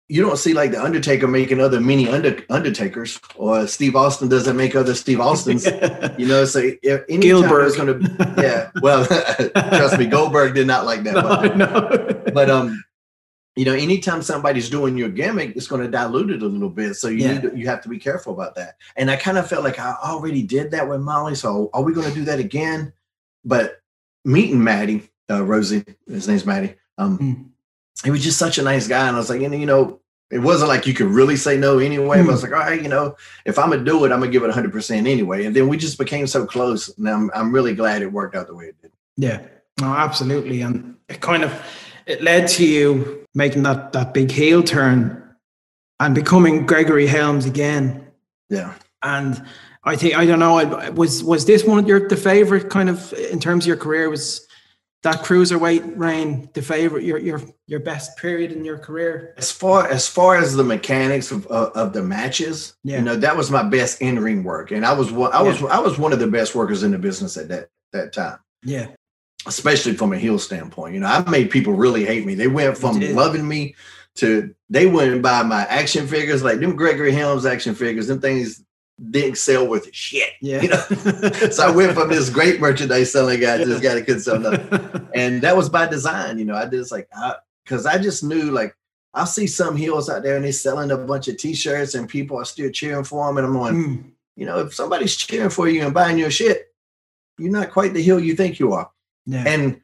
you 0.09 0.21
don't 0.23 0.37
see 0.37 0.53
like 0.53 0.71
the 0.71 0.83
Undertaker 0.83 1.27
making 1.27 1.61
other 1.61 1.79
mini 1.79 2.09
under 2.09 2.43
Undertakers, 2.49 3.19
or 3.35 3.67
Steve 3.67 3.95
Austin 3.95 4.27
doesn't 4.27 4.57
make 4.57 4.75
other 4.75 4.95
Steve 4.95 5.19
Austins. 5.21 5.65
you 6.17 6.27
know, 6.27 6.45
so 6.45 6.59
if 6.81 7.03
anytime 7.07 7.19
Gilbert. 7.21 7.59
there's 7.59 7.75
gonna 7.77 8.35
yeah, 8.41 8.71
well, 8.81 9.05
trust 9.55 9.99
me, 9.99 10.07
Goldberg 10.07 10.55
did 10.55 10.67
not 10.67 10.85
like 10.85 11.03
that. 11.03 11.13
but- 11.13 11.55
no, 11.57 11.65
no. 11.65 12.23
but 12.33 12.49
um 12.49 12.83
you 13.55 13.65
know 13.65 13.73
anytime 13.73 14.21
somebody's 14.21 14.69
doing 14.69 14.97
your 14.97 15.09
gimmick 15.09 15.55
it's 15.55 15.67
going 15.67 15.81
to 15.81 15.89
dilute 15.89 16.29
it 16.29 16.43
a 16.43 16.45
little 16.45 16.69
bit 16.69 16.93
so 16.95 17.07
you 17.09 17.17
Yeah. 17.25 17.33
need 17.33 17.41
to, 17.41 17.57
you 17.57 17.67
have 17.67 17.81
to 17.81 17.89
be 17.89 17.97
careful 17.97 18.31
about 18.31 18.55
that 18.55 18.75
and 18.95 19.09
i 19.11 19.15
kind 19.17 19.37
of 19.39 19.49
felt 19.49 19.63
like 19.63 19.79
i 19.79 19.95
already 20.03 20.43
did 20.43 20.69
that 20.71 20.87
with 20.87 21.01
molly 21.01 21.33
so 21.35 21.69
are 21.73 21.81
we 21.81 21.91
going 21.91 22.07
to 22.07 22.13
do 22.13 22.23
that 22.25 22.39
again 22.39 22.93
but 23.43 23.81
meeting 24.23 24.63
maddie 24.63 25.09
uh, 25.31 25.43
rosie 25.43 25.83
his 26.07 26.27
name's 26.27 26.45
maddie 26.45 26.75
um 26.99 27.17
Mm. 27.17 27.49
He 28.03 28.11
was 28.11 28.23
just 28.23 28.37
such 28.37 28.57
a 28.57 28.63
nice 28.63 28.87
guy 28.87 29.07
and 29.07 29.15
i 29.15 29.19
was 29.19 29.29
like 29.29 29.41
you 29.41 29.49
know, 29.49 29.57
you 29.57 29.65
know 29.65 29.99
it 30.31 30.39
wasn't 30.39 30.69
like 30.69 30.85
you 30.85 30.93
could 30.93 31.07
really 31.07 31.35
say 31.35 31.57
no 31.57 31.79
anyway 31.79 32.17
but 32.21 32.29
i 32.29 32.31
was 32.31 32.43
hmm. 32.43 32.51
like 32.51 32.61
all 32.61 32.67
right 32.67 32.81
you 32.81 32.89
know 32.89 33.15
if 33.45 33.57
i'm 33.57 33.69
gonna 33.69 33.83
do 33.83 34.05
it 34.05 34.11
i'm 34.11 34.19
gonna 34.19 34.31
give 34.31 34.43
it 34.43 34.51
100% 34.51 34.97
anyway 34.97 35.45
and 35.45 35.55
then 35.55 35.67
we 35.67 35.77
just 35.77 35.97
became 35.97 36.27
so 36.27 36.45
close 36.45 36.95
and 36.97 37.09
i'm, 37.09 37.31
I'm 37.33 37.51
really 37.53 37.73
glad 37.75 38.01
it 38.01 38.11
worked 38.11 38.35
out 38.35 38.47
the 38.47 38.55
way 38.55 38.65
it 38.65 38.81
did 38.81 38.91
Yeah, 39.17 39.41
no, 39.81 39.87
absolutely, 39.87 40.61
and 40.61 40.95
it 41.09 41.19
kind 41.19 41.43
of 41.43 41.51
it 42.05 42.21
led 42.21 42.47
to 42.49 42.65
you 42.65 43.27
making 43.35 43.63
that 43.63 43.91
that 43.93 44.13
big 44.13 44.31
heel 44.31 44.63
turn 44.63 45.19
and 45.99 46.15
becoming 46.15 46.65
Gregory 46.65 47.07
Helms 47.07 47.45
again. 47.45 48.07
yeah 48.49 48.73
And 49.03 49.43
I 49.83 49.95
think 49.95 50.17
I 50.17 50.25
don't 50.25 50.39
know. 50.39 50.91
Was 50.93 51.23
was 51.23 51.45
this 51.45 51.63
one 51.63 51.79
of 51.79 51.87
your 51.87 52.07
the 52.07 52.17
favorite 52.17 52.69
kind 52.69 52.89
of 52.89 53.13
in 53.13 53.39
terms 53.39 53.65
of 53.65 53.67
your 53.67 53.77
career? 53.77 54.09
Was 54.09 54.47
that 55.03 55.23
cruiserweight 55.23 55.97
reign 55.97 56.49
the 56.53 56.61
favorite 56.61 57.03
your 57.03 57.17
your 57.17 57.41
your 57.67 57.79
best 57.79 58.17
period 58.17 58.51
in 58.51 58.65
your 58.65 58.77
career? 58.77 59.33
As 59.37 59.51
far 59.51 59.87
as 59.87 60.07
far 60.07 60.35
as 60.37 60.55
the 60.55 60.63
mechanics 60.63 61.31
of 61.31 61.45
of, 61.47 61.71
of 61.73 61.93
the 61.93 62.03
matches, 62.03 62.75
Yeah. 62.83 62.97
you 62.97 63.03
know, 63.03 63.15
that 63.15 63.37
was 63.37 63.49
my 63.49 63.63
best 63.63 64.01
in 64.01 64.19
ring 64.19 64.43
work, 64.43 64.71
and 64.71 64.85
I 64.85 64.93
was 64.93 65.11
one. 65.11 65.31
I 65.33 65.41
was 65.41 65.61
I 65.63 65.79
was 65.79 65.97
one 65.97 66.13
of 66.13 66.19
the 66.19 66.27
best 66.27 66.55
workers 66.55 66.83
in 66.83 66.91
the 66.91 66.97
business 66.97 67.37
at 67.37 67.47
that 67.49 67.69
that 67.93 68.13
time. 68.13 68.39
Yeah, 68.63 68.87
especially 69.45 69.93
from 69.93 70.11
a 70.13 70.17
heel 70.17 70.37
standpoint. 70.39 70.93
You 70.93 70.99
know, 70.99 71.07
I 71.07 71.27
made 71.29 71.49
people 71.49 71.73
really 71.73 72.05
hate 72.05 72.25
me. 72.25 72.35
They 72.35 72.47
went 72.47 72.77
from 72.77 72.99
loving 72.99 73.47
me 73.47 73.75
to 74.15 74.53
they 74.69 74.85
went 74.85 75.13
and 75.13 75.23
buy 75.23 75.43
my 75.43 75.61
action 75.65 76.07
figures, 76.07 76.43
like 76.43 76.59
them 76.59 76.75
Gregory 76.75 77.13
Helms 77.13 77.45
action 77.45 77.73
figures, 77.73 78.07
them 78.07 78.19
things 78.19 78.63
didn't 79.11 79.37
sell 79.37 79.67
worth 79.67 79.93
shit. 79.93 80.33
yeah. 80.41 80.61
You 80.61 80.69
know? 80.69 80.83
So 81.51 81.67
I 81.67 81.71
went 81.71 81.93
from 81.93 82.09
this 82.09 82.29
great 82.29 82.59
merchandise 82.59 83.11
selling 83.11 83.39
guy 83.39 83.57
to 83.57 83.65
this 83.65 83.81
guy 83.81 83.95
that 83.95 84.05
couldn't 84.05 84.21
sell 84.21 84.39
nothing. 84.39 85.09
And 85.15 85.41
that 85.41 85.55
was 85.55 85.69
by 85.69 85.87
design, 85.87 86.37
you 86.37 86.45
know. 86.45 86.55
I 86.55 86.65
just 86.65 86.91
like 86.91 87.09
because 87.63 87.85
I, 87.85 87.97
just 87.97 88.23
knew 88.23 88.51
like 88.51 88.75
I'll 89.13 89.25
see 89.25 89.47
some 89.47 89.75
heels 89.75 90.09
out 90.09 90.23
there 90.23 90.35
and 90.35 90.45
they're 90.45 90.51
selling 90.51 90.91
a 90.91 90.97
bunch 90.97 91.27
of 91.27 91.37
t-shirts 91.37 91.95
and 91.95 92.07
people 92.07 92.37
are 92.37 92.45
still 92.45 92.69
cheering 92.71 93.03
for 93.03 93.25
them. 93.27 93.37
And 93.37 93.47
I'm 93.47 93.53
going, 93.53 93.73
Mm, 93.75 94.11
you 94.35 94.45
know, 94.45 94.59
if 94.59 94.73
somebody's 94.73 95.15
cheering 95.15 95.49
for 95.49 95.67
you 95.67 95.83
and 95.83 95.93
buying 95.93 96.17
your 96.17 96.31
shit, 96.31 96.73
you're 97.37 97.51
not 97.51 97.71
quite 97.71 97.93
the 97.93 98.01
heel 98.01 98.19
you 98.19 98.35
think 98.35 98.59
you 98.59 98.73
are 98.73 98.91
yeah, 99.25 99.43
and 99.47 99.81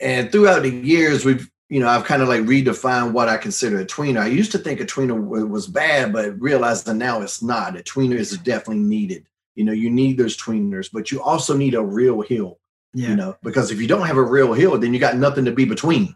and 0.00 0.30
throughout 0.30 0.62
the 0.62 0.70
years 0.70 1.24
we've 1.24 1.50
you 1.68 1.80
know 1.80 1.88
i've 1.88 2.04
kind 2.04 2.22
of 2.22 2.28
like 2.28 2.42
redefined 2.42 3.12
what 3.12 3.28
i 3.28 3.36
consider 3.36 3.80
a 3.80 3.84
tweener. 3.86 4.20
I 4.20 4.26
used 4.28 4.52
to 4.52 4.58
think 4.58 4.80
a 4.80 4.84
tweener 4.86 5.48
was 5.48 5.66
bad 5.66 6.12
but 6.12 6.40
realizing 6.40 6.98
now 6.98 7.20
it's 7.22 7.42
not. 7.42 7.76
A 7.78 7.82
tweener 7.82 8.16
is 8.16 8.36
definitely 8.38 8.84
needed. 8.84 9.26
You 9.56 9.64
know 9.64 9.72
you 9.72 9.90
need 9.90 10.18
those 10.18 10.36
tweeners 10.36 10.88
but 10.92 11.10
you 11.10 11.22
also 11.22 11.56
need 11.56 11.74
a 11.74 11.82
real 11.82 12.20
heel 12.20 12.58
yeah, 12.94 13.08
you 13.10 13.16
know 13.16 13.36
because 13.42 13.70
if 13.70 13.80
you 13.80 13.86
don't 13.88 14.06
have 14.06 14.16
a 14.16 14.22
real 14.22 14.52
heel 14.52 14.78
then 14.78 14.92
you 14.94 15.00
got 15.00 15.16
nothing 15.16 15.44
to 15.44 15.52
be 15.52 15.64
between. 15.64 16.14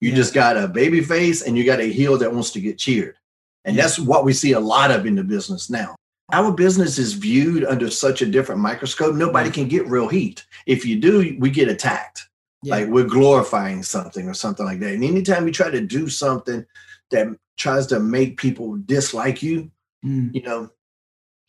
You 0.00 0.10
Yeah. 0.10 0.16
just 0.16 0.34
got 0.34 0.56
a 0.56 0.66
baby 0.66 1.00
face 1.02 1.42
and 1.42 1.56
you 1.58 1.64
got 1.64 1.80
a 1.80 1.92
heel 1.92 2.16
that 2.18 2.32
wants 2.32 2.50
to 2.52 2.60
get 2.60 2.78
cheered. 2.78 3.16
And 3.64 3.76
Yeah. 3.76 3.82
that's 3.82 3.98
what 3.98 4.24
we 4.24 4.32
see 4.32 4.52
a 4.52 4.60
lot 4.60 4.90
of 4.90 5.06
in 5.06 5.14
the 5.14 5.22
business 5.24 5.68
now. 5.70 5.94
Our 6.32 6.52
business 6.52 6.96
is 6.98 7.12
viewed 7.14 7.64
under 7.64 7.90
such 7.90 8.22
a 8.22 8.26
different 8.26 8.60
microscope. 8.60 9.14
Nobody 9.14 9.50
can 9.50 9.66
get 9.68 9.86
real 9.88 10.08
heat. 10.08 10.44
If 10.66 10.86
you 10.86 10.96
do 11.00 11.36
we 11.38 11.50
get 11.50 11.68
attacked 11.68 12.28
yeah. 12.62 12.76
like 12.76 12.88
we're 12.88 13.04
glorifying 13.04 13.82
something 13.82 14.28
or 14.28 14.34
something 14.34 14.66
like 14.66 14.80
that. 14.80 14.94
And 14.94 15.04
anytime 15.04 15.46
you 15.46 15.52
try 15.52 15.70
to 15.70 15.80
do 15.80 16.08
something 16.08 16.64
that 17.10 17.28
tries 17.56 17.86
to 17.88 18.00
make 18.00 18.38
people 18.38 18.76
dislike 18.76 19.42
you, 19.42 19.70
Mm, 20.04 20.34
you 20.34 20.42
know, 20.42 20.70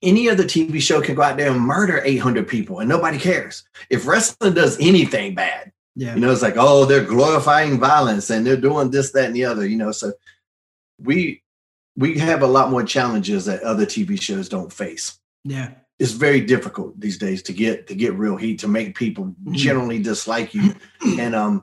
any 0.02 0.30
other 0.30 0.44
TV 0.44 0.82
show 0.82 1.02
can 1.02 1.16
go 1.16 1.22
out 1.22 1.38
there 1.38 1.52
and 1.52 1.62
murder 1.62 2.02
800 2.04 2.48
people 2.48 2.80
and 2.80 2.90
nobody 2.90 3.18
cares. 3.18 3.64
If 3.90 4.08
wrestling 4.08 4.54
does 4.54 4.78
anything 4.80 5.36
bad, 5.36 5.72
yeah, 5.96 6.16
you 6.16 6.22
know, 6.22 6.32
it's 6.32 6.42
like, 6.42 6.56
oh, 6.58 6.86
they're 6.86 7.04
glorifying 7.04 7.80
violence 7.80 8.30
and 8.30 8.46
they're 8.46 8.58
doing 8.58 8.92
this, 8.92 9.12
that, 9.12 9.26
and 9.26 9.36
the 9.36 9.46
other, 9.46 9.66
you 9.66 9.78
know. 9.78 9.92
So 9.92 10.14
we 11.00 11.44
we 11.96 12.18
have 12.20 12.42
a 12.42 12.48
lot 12.48 12.72
more 12.72 12.84
challenges 12.84 13.46
that 13.46 13.64
other 13.64 13.86
TV 13.86 14.22
shows 14.22 14.50
don't 14.50 14.72
face 14.72 15.20
yeah, 15.44 15.72
it's 16.02 16.12
very 16.28 16.42
difficult 16.42 17.00
these 17.00 17.18
days 17.26 17.42
to 17.44 17.54
get 17.54 17.88
to 17.88 17.94
get 17.96 18.14
real 18.16 18.36
heat 18.44 18.58
to 18.60 18.68
make 18.68 18.96
people 18.96 19.26
Mhm. 19.46 19.54
generally 19.66 20.00
dislike 20.02 20.54
you. 20.58 20.74
And 21.24 21.34
um 21.36 21.54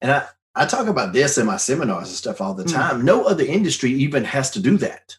and 0.00 0.10
i 0.12 0.20
i 0.54 0.64
talk 0.66 0.86
about 0.88 1.12
this 1.12 1.38
in 1.38 1.46
my 1.46 1.56
seminars 1.68 2.08
and 2.08 2.16
stuff 2.22 2.40
all 2.40 2.54
the 2.54 2.64
Mm. 2.68 2.72
time. 2.80 3.04
No 3.04 3.16
other 3.24 3.44
industry 3.58 3.90
even 4.04 4.24
has 4.24 4.50
to 4.52 4.60
do 4.60 4.76
that. 4.86 5.16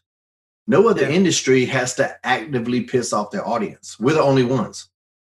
No 0.76 0.80
other 0.92 1.04
Yeah. 1.08 1.18
industry 1.20 1.66
has 1.66 1.94
to 1.96 2.06
actively 2.26 2.82
piss 2.92 3.12
off 3.14 3.32
their 3.32 3.48
audience. 3.56 3.86
We're 4.00 4.14
the 4.20 4.30
only 4.32 4.44
ones. 4.60 4.78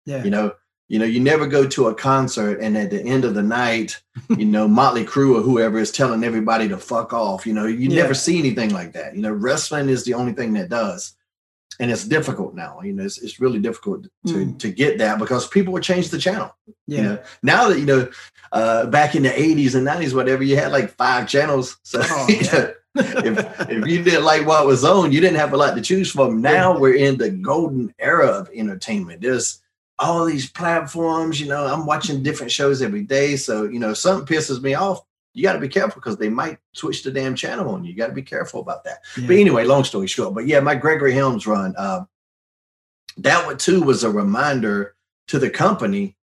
Yeah, 0.05 0.23
you 0.25 0.31
know 0.35 0.47
you 0.91 0.97
know 0.99 1.09
you 1.15 1.19
never 1.19 1.45
go 1.57 1.61
to 1.75 1.87
a 1.87 1.95
concert 1.95 2.55
and 2.63 2.77
at 2.77 2.89
the 2.91 3.01
end 3.13 3.23
of 3.25 3.33
the 3.37 3.47
night 3.63 3.89
you 4.41 4.45
know 4.55 4.67
motley 4.67 5.05
crue 5.11 5.31
or 5.37 5.41
whoever 5.41 5.77
is 5.85 5.91
telling 5.91 6.23
everybody 6.23 6.67
to 6.69 6.77
fuck 6.91 7.09
off. 7.13 7.45
You 7.47 7.53
know 7.57 7.67
you 7.67 7.89
Yeah. 7.89 8.01
never 8.01 8.15
see 8.25 8.37
anything 8.43 8.71
like 8.79 8.91
that. 8.97 9.09
You 9.15 9.21
know 9.25 9.33
wrestling 9.47 9.87
is 9.95 10.03
the 10.03 10.15
only 10.19 10.33
thing 10.33 10.53
that 10.57 10.69
does 10.81 11.01
and 11.79 11.91
it's 11.91 12.03
difficult 12.05 12.55
now 12.55 12.79
you 12.81 12.93
know 12.93 13.03
it's, 13.03 13.17
it's 13.17 13.39
really 13.39 13.59
difficult 13.59 14.03
to 14.27 14.33
Mm. 14.33 14.57
to 14.59 14.71
get 14.71 14.97
that 14.99 15.19
because 15.19 15.47
people 15.47 15.73
will 15.73 15.81
change 15.81 16.09
the 16.09 16.17
channel 16.17 16.55
yeah, 16.87 16.97
you 16.97 17.03
know 17.03 17.19
now 17.43 17.69
that 17.69 17.79
you 17.79 17.85
know 17.85 18.09
uh 18.51 18.85
back 18.87 19.15
in 19.15 19.23
the 19.23 19.29
80s 19.29 19.75
and 19.75 19.85
90s 19.87 20.13
whatever 20.15 20.43
you 20.43 20.55
had 20.55 20.71
like 20.71 20.89
five 20.91 21.27
channels 21.27 21.77
so 21.83 22.01
Oh, 22.03 22.25
you 22.29 22.41
know, 22.51 22.73
if 22.97 23.69
if 23.69 23.85
you 23.87 24.03
didn't 24.03 24.23
like 24.23 24.45
what 24.47 24.65
was 24.65 24.85
on, 24.85 25.11
you 25.11 25.19
didn't 25.19 25.35
have 25.37 25.51
a 25.51 25.57
lot 25.57 25.75
to 25.75 25.81
choose 25.81 26.09
from. 26.11 26.41
Now 26.41 26.79
we're 26.79 26.95
in 26.95 27.17
the 27.17 27.29
golden 27.29 27.93
era 27.99 28.27
of 28.27 28.49
entertainment. 28.53 29.19
There's 29.21 29.61
all 29.99 30.23
these 30.23 30.49
platforms, 30.49 31.39
you 31.41 31.47
know, 31.47 31.65
I'm 31.65 31.85
watching 31.85 32.23
different 32.23 32.53
shows 32.53 32.81
every 32.81 33.03
day. 33.03 33.35
So, 33.35 33.63
you 33.63 33.79
know, 33.79 33.93
something 33.93 34.25
pisses 34.25 34.61
me 34.61 34.75
off, 34.75 35.01
you 35.35 35.43
got 35.43 35.53
to 35.53 35.59
be 35.59 35.67
careful 35.67 35.99
because 36.01 36.17
they 36.17 36.29
might 36.29 36.57
switch 36.73 37.03
the 37.03 37.11
damn 37.11 37.35
channel 37.35 37.69
on 37.75 37.83
you. 37.83 37.91
You 37.91 37.97
got 37.97 38.07
to 38.07 38.13
be 38.13 38.21
careful 38.23 38.61
about 38.61 38.83
that. 38.85 38.99
yeah. 39.17 39.27
But 39.27 39.35
anyway, 39.35 39.65
long 39.65 39.83
story 39.83 40.07
short, 40.07 40.33
but 40.33 40.47
yeah, 40.47 40.61
my 40.61 40.73
Gregory 40.75 41.13
Helms 41.13 41.45
run, 41.45 41.75
uh, 41.77 42.05
that 43.17 43.45
one 43.45 43.57
too 43.57 43.81
was 43.83 44.03
a 44.03 44.09
reminder 44.09 44.95
to 45.27 45.39
the 45.39 45.49
company 45.49 46.15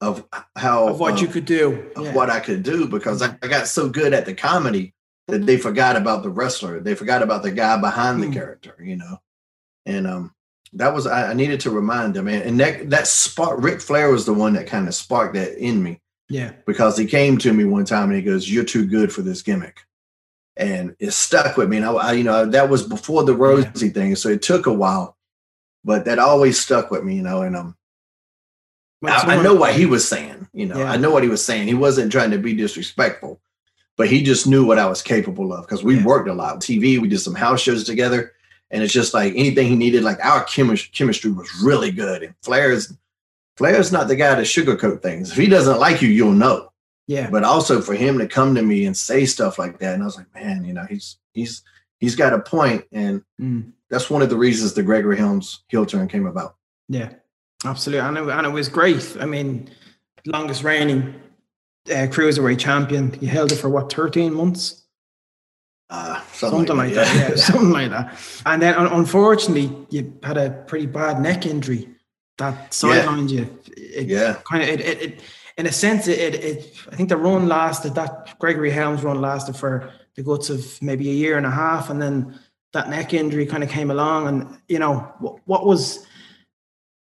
of 0.00 0.24
how 0.56 0.88
of 0.88 1.00
what 1.00 1.14
uh, 1.14 1.16
you 1.18 1.28
could 1.28 1.44
do. 1.44 1.90
of 1.96 2.06
Yeah. 2.06 2.12
what 2.14 2.30
I 2.30 2.40
could 2.40 2.62
do 2.62 2.86
because 2.86 3.22
I, 3.22 3.36
I 3.42 3.48
got 3.48 3.66
so 3.66 3.88
good 3.88 4.12
at 4.12 4.26
the 4.26 4.34
comedy 4.34 4.94
that 5.28 5.46
they 5.46 5.56
forgot 5.56 5.96
about 5.96 6.22
the 6.22 6.28
wrestler. 6.30 6.80
They 6.80 6.94
forgot 6.94 7.22
about 7.22 7.42
the 7.42 7.50
guy 7.52 7.80
behind 7.80 8.22
the 8.22 8.26
Mm. 8.26 8.32
character, 8.34 8.76
you 8.82 8.96
know. 8.96 9.18
And 9.86 10.06
um 10.06 10.32
that 10.74 10.92
was 10.92 11.06
I, 11.06 11.30
I 11.30 11.34
needed 11.34 11.60
to 11.60 11.70
remind 11.70 12.14
them. 12.14 12.26
And, 12.28 12.42
and 12.42 12.60
that 12.60 12.90
that 12.90 13.06
spark 13.06 13.62
Ric 13.62 13.80
Flair 13.80 14.10
was 14.10 14.26
the 14.26 14.34
one 14.34 14.52
that 14.54 14.66
kind 14.66 14.88
of 14.88 14.94
sparked 14.94 15.34
that 15.34 15.56
in 15.58 15.82
me 15.82 16.00
yeah, 16.28 16.52
because 16.66 16.96
he 16.96 17.06
came 17.06 17.38
to 17.38 17.52
me 17.52 17.64
one 17.64 17.84
time 17.84 18.08
and 18.08 18.16
he 18.16 18.22
goes, 18.22 18.50
You're 18.50 18.64
too 18.64 18.86
good 18.86 19.12
for 19.12 19.22
this 19.22 19.42
gimmick. 19.42 19.80
And 20.56 20.94
it 21.00 21.10
stuck 21.12 21.56
with 21.56 21.68
me. 21.68 21.78
And 21.78 21.86
I, 21.86 21.92
I 21.92 22.12
you 22.12 22.24
know, 22.24 22.46
that 22.46 22.68
was 22.68 22.82
before 22.84 23.24
the 23.24 23.34
Rosey 23.34 23.92
thing. 23.92 24.14
So 24.16 24.28
it 24.28 24.40
took 24.42 24.66
a 24.66 24.72
while, 24.72 25.16
but 25.84 26.04
that 26.04 26.18
always 26.18 26.58
stuck 26.60 26.90
with 26.90 27.02
me, 27.04 27.16
you 27.16 27.22
know. 27.22 27.42
And 27.42 27.56
um 27.56 27.76
I, 29.04 29.36
I 29.36 29.42
know 29.42 29.54
what 29.54 29.74
he 29.74 29.84
was 29.86 30.06
saying. 30.06 30.48
You 30.52 30.66
know, 30.66 30.78
Yeah. 30.78 30.90
I 30.90 30.96
know 30.96 31.10
what 31.10 31.22
he 31.22 31.28
was 31.28 31.44
saying. 31.44 31.66
He 31.68 31.74
wasn't 31.74 32.12
trying 32.12 32.30
to 32.30 32.38
be 32.38 32.54
disrespectful, 32.54 33.40
but 33.96 34.08
he 34.08 34.22
just 34.22 34.46
knew 34.46 34.64
what 34.64 34.78
I 34.78 34.86
was 34.86 35.02
capable 35.02 35.52
of 35.52 35.66
because 35.66 35.84
we 35.84 35.96
Yeah. 35.96 36.04
worked 36.04 36.28
a 36.28 36.34
lot. 36.34 36.60
TV, 36.60 36.98
we 36.98 37.08
did 37.08 37.18
some 37.20 37.34
house 37.34 37.60
shows 37.60 37.84
together, 37.84 38.32
and 38.70 38.82
it's 38.82 38.92
just 38.92 39.12
like 39.12 39.34
anything 39.36 39.66
he 39.66 39.76
needed. 39.76 40.04
Like 40.04 40.24
our 40.24 40.44
chemistry, 40.44 40.90
chemistry 40.94 41.32
was 41.32 41.50
really 41.62 41.90
good. 41.90 42.22
And 42.22 42.34
Flair's 42.42 42.94
Flair's 43.56 43.92
not 43.92 44.08
the 44.08 44.16
guy 44.16 44.34
to 44.34 44.42
sugarcoat 44.42 45.00
things. 45.02 45.30
If 45.30 45.36
he 45.36 45.46
doesn't 45.46 45.78
like 45.78 46.02
you, 46.02 46.08
you'll 46.08 46.32
know. 46.32 46.70
Yeah, 47.06 47.28
But 47.30 47.44
also 47.44 47.80
for 47.82 47.94
him 47.94 48.18
to 48.18 48.26
come 48.26 48.54
to 48.54 48.62
me 48.62 48.86
and 48.86 48.96
say 48.96 49.26
stuff 49.26 49.58
like 49.58 49.78
that, 49.80 49.92
and 49.94 50.02
I 50.02 50.06
was 50.06 50.16
like, 50.16 50.32
man, 50.34 50.64
you 50.64 50.72
know, 50.72 50.86
he's 50.88 51.18
he's 51.34 51.62
he's 51.98 52.16
got 52.16 52.32
a 52.32 52.40
point, 52.40 52.84
and 52.92 53.22
Mm. 53.40 53.72
that's 53.90 54.08
one 54.08 54.22
of 54.22 54.30
the 54.30 54.36
reasons 54.38 54.72
the 54.72 54.82
Gregory 54.82 55.18
Helms 55.18 55.64
heel 55.68 55.84
turn 55.84 56.08
came 56.08 56.26
about. 56.26 56.56
yeah, 56.88 57.10
absolutely. 57.64 58.00
And 58.06 58.16
it, 58.16 58.28
and 58.28 58.46
it 58.46 58.50
was 58.50 58.68
great. 58.70 59.16
I 59.20 59.26
mean, 59.26 59.68
longest 60.24 60.64
reigning 60.64 61.14
uh, 61.90 62.08
cruiserweight 62.08 62.58
champion. 62.58 63.12
He 63.12 63.26
held 63.26 63.52
it 63.52 63.56
for 63.56 63.68
what, 63.68 63.92
thirteen 63.92 64.32
months? 64.32 64.84
Uh, 65.90 66.22
Something, 66.32 66.74
like 66.76 66.94
that. 66.94 67.14
Yeah, 67.14 67.34
something 67.50 67.70
like 67.70 67.90
that. 67.90 68.16
And 68.46 68.62
then, 68.62 68.74
un- 68.74 68.86
unfortunately, 68.92 69.70
you 69.90 70.18
had 70.22 70.38
a 70.38 70.50
pretty 70.66 70.86
bad 70.86 71.20
neck 71.20 71.44
injury 71.44 71.88
that 72.38 72.70
sidelined 72.72 73.30
you. 73.30 73.48
It, 73.76 74.08
yeah. 74.08 74.38
kind 74.50 74.62
of 74.62 74.68
it, 74.68 74.80
it, 74.80 75.02
it 75.02 75.20
in 75.56 75.66
a 75.66 75.72
sense 75.72 76.08
it, 76.08 76.18
it, 76.18 76.34
it 76.44 76.74
I 76.90 76.96
think 76.96 77.08
the 77.08 77.16
run 77.16 77.46
lasted 77.48 77.94
that 77.94 78.38
Gregory 78.38 78.70
Helms 78.70 79.02
run 79.04 79.20
lasted 79.20 79.56
for 79.56 79.90
the 80.16 80.22
guts 80.22 80.50
of 80.50 80.80
maybe 80.82 81.08
a 81.10 81.14
year 81.14 81.36
and 81.36 81.46
a 81.46 81.50
half 81.50 81.90
and 81.90 82.00
then 82.02 82.38
that 82.72 82.90
neck 82.90 83.14
injury 83.14 83.46
kind 83.46 83.62
of 83.62 83.70
came 83.70 83.90
along 83.90 84.26
and 84.26 84.58
you 84.68 84.78
know 84.80 85.12
what, 85.20 85.38
what 85.46 85.64
was 85.66 86.06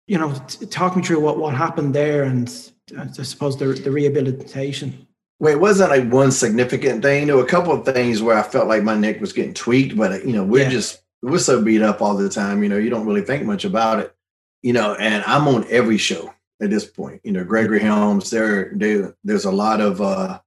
you 0.06 0.18
know 0.18 0.32
t- 0.46 0.66
talk 0.66 0.96
me 0.96 1.02
through 1.02 1.20
what 1.20 1.38
what 1.38 1.54
happened 1.54 1.94
there 1.94 2.22
and 2.22 2.70
I 2.96 3.06
suppose 3.08 3.56
the 3.58 3.66
the 3.66 3.90
rehabilitation 3.90 5.06
Well, 5.40 5.52
it 5.52 5.60
wasn't 5.60 5.90
like 5.90 6.08
one 6.10 6.30
significant 6.32 7.02
thing. 7.02 7.26
There 7.26 7.36
were 7.36 7.44
a 7.44 7.46
couple 7.46 7.72
of 7.72 7.84
things 7.84 8.22
where 8.22 8.36
I 8.36 8.42
felt 8.42 8.66
like 8.68 8.82
my 8.82 8.96
neck 8.96 9.20
was 9.20 9.32
getting 9.32 9.54
tweaked, 9.54 9.96
but 9.96 10.24
you 10.24 10.32
know, 10.32 10.44
we're 10.44 10.64
Yeah. 10.64 10.70
just 10.70 11.02
we're 11.22 11.38
so 11.38 11.62
beat 11.62 11.82
up 11.82 12.00
all 12.00 12.16
the 12.16 12.28
time. 12.28 12.62
You 12.62 12.68
know, 12.68 12.78
you 12.78 12.90
don't 12.90 13.06
really 13.06 13.22
think 13.22 13.44
much 13.44 13.64
about 13.64 13.98
it. 14.00 14.14
You 14.62 14.72
know, 14.72 14.94
and 14.94 15.22
I'm 15.24 15.46
on 15.48 15.66
every 15.70 15.98
show 15.98 16.32
at 16.60 16.70
this 16.70 16.84
point. 16.84 17.20
You 17.24 17.32
know, 17.32 17.44
Gregory 17.44 17.80
Helms. 17.80 18.30
There, 18.30 18.72
there 18.74 19.14
there's 19.24 19.44
a 19.44 19.52
lot 19.52 19.80
of 19.80 20.00
uh, 20.00 20.40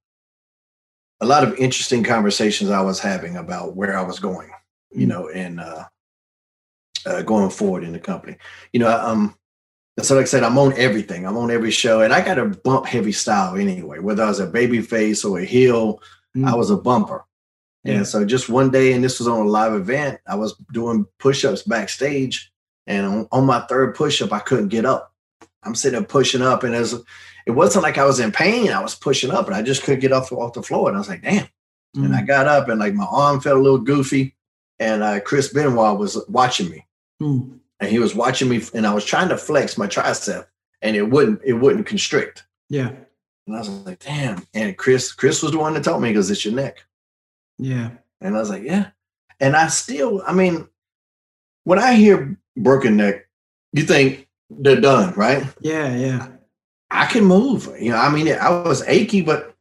a 1.22 1.26
lot 1.26 1.44
of 1.44 1.56
interesting 1.58 2.04
conversations 2.04 2.70
I 2.70 2.82
was 2.82 3.00
having 3.00 3.38
about 3.38 3.76
where 3.76 3.98
I 3.98 4.02
was 4.04 4.20
going. 4.20 4.50
You 4.94 5.06
Mm. 5.06 5.10
know, 5.10 5.30
and 5.30 5.60
uh, 5.62 5.86
uh, 7.06 7.22
going 7.22 7.50
forward 7.50 7.84
in 7.84 7.94
the 7.94 8.00
company. 8.00 8.38
You 8.74 8.82
know, 8.82 8.90
um, 8.90 9.36
so 10.02 10.16
like 10.16 10.24
I 10.24 10.28
said, 10.28 10.44
I'm 10.44 10.58
on 10.58 10.74
everything. 10.74 11.26
I'm 11.26 11.38
on 11.38 11.50
every 11.52 11.72
show, 11.72 12.02
and 12.02 12.12
I 12.14 12.20
got 12.24 12.38
a 12.40 12.46
bump 12.46 12.86
heavy 12.88 13.14
style 13.14 13.56
anyway. 13.56 14.00
Whether 14.00 14.24
I 14.24 14.28
was 14.28 14.40
a 14.40 14.48
baby 14.48 14.82
face 14.82 15.24
or 15.24 15.40
a 15.40 15.46
heel, 15.46 16.02
Mm. 16.36 16.48
I 16.48 16.56
was 16.56 16.70
a 16.72 16.78
bumper. 16.78 17.26
Yeah. 17.84 17.96
And 17.96 18.08
so 18.08 18.24
just 18.24 18.48
one 18.48 18.70
day, 18.72 18.94
and 18.94 19.04
this 19.04 19.20
was 19.20 19.28
on 19.28 19.46
a 19.46 19.50
live 19.50 19.74
event, 19.74 20.20
I 20.28 20.36
was 20.36 20.56
doing 20.72 21.06
push-ups 21.20 21.64
backstage, 21.64 22.51
And 22.88 23.06
on, 23.06 23.28
on 23.32 23.46
my 23.46 23.62
third 23.62 23.96
push 23.96 24.22
up, 24.22 24.34
I 24.34 24.40
couldn't 24.40 24.70
get 24.70 24.86
up. 24.86 25.14
I'm 25.64 25.76
sitting 25.76 26.00
there 26.00 26.08
pushing 26.08 26.42
up, 26.42 26.64
and 26.64 26.74
as 26.74 26.94
it 27.46 27.52
wasn't 27.52 27.84
like 27.84 27.98
I 27.98 28.06
was 28.06 28.20
in 28.20 28.32
pain. 28.32 28.72
I 28.72 28.82
was 28.82 28.96
pushing 28.96 29.32
up, 29.32 29.48
and 29.48 29.56
I 29.56 29.62
just 29.62 29.84
couldn't 29.84 30.00
get 30.00 30.12
off 30.12 30.32
off 30.32 30.54
the 30.54 30.64
floor. 30.64 30.88
And 30.88 30.98
I 30.98 31.00
was 31.00 31.10
like, 31.10 31.22
damn. 31.22 31.46
Mm. 31.96 32.06
And 32.06 32.16
I 32.16 32.22
got 32.24 32.48
up, 32.48 32.70
and 32.70 32.80
like 32.80 32.94
my 32.94 33.06
arm 33.06 33.40
felt 33.42 33.58
a 33.58 33.62
little 33.62 33.80
goofy. 33.80 34.36
And 34.80 35.04
uh, 35.04 35.20
Chris 35.20 35.54
Benoit 35.54 36.00
was 36.00 36.24
watching 36.28 36.70
me, 36.70 36.88
mm. 37.22 37.60
and 37.80 37.90
he 37.90 38.00
was 38.00 38.16
watching 38.16 38.50
me, 38.50 38.62
and 38.74 38.88
I 38.88 38.94
was 38.94 39.06
trying 39.06 39.30
to 39.30 39.38
flex 39.38 39.78
my 39.78 39.86
tricep, 39.86 40.48
and 40.82 40.96
it 40.96 41.04
wouldn't 41.04 41.42
it 41.44 41.54
wouldn't 41.54 41.86
constrict. 41.86 42.46
Yeah. 42.70 42.92
And 43.46 43.56
I 43.56 43.60
was 43.60 43.70
like, 43.70 44.00
damn. 44.00 44.44
And 44.54 44.78
Chris 44.78 45.12
Chris 45.12 45.44
was 45.44 45.52
the 45.52 45.60
one 45.60 45.74
that 45.74 45.84
told 45.84 46.02
me 46.02 46.10
because 46.10 46.32
it's 46.32 46.46
your 46.46 46.54
neck. 46.54 46.84
Yeah. 47.60 47.92
And 48.22 48.36
I 48.36 48.40
was 48.40 48.50
like, 48.50 48.64
yeah. 48.64 48.92
And 49.40 49.56
I 49.56 49.68
still, 49.68 50.22
I 50.26 50.34
mean, 50.34 50.68
when 51.64 51.80
I 51.80 51.94
hear 51.94 52.40
broken 52.58 52.98
neck, 52.98 53.28
you 53.74 53.84
think 53.84 54.28
they're 54.50 54.82
done, 54.82 55.14
right? 55.16 55.46
Yeah, 55.62 55.96
yeah. 55.96 56.28
I 56.90 57.06
can 57.06 57.24
move. 57.24 57.70
You 57.80 57.92
know, 57.92 57.98
I 57.98 58.10
mean, 58.10 58.28
I 58.32 58.50
was 58.50 58.84
achy, 58.88 59.22
but 59.22 59.56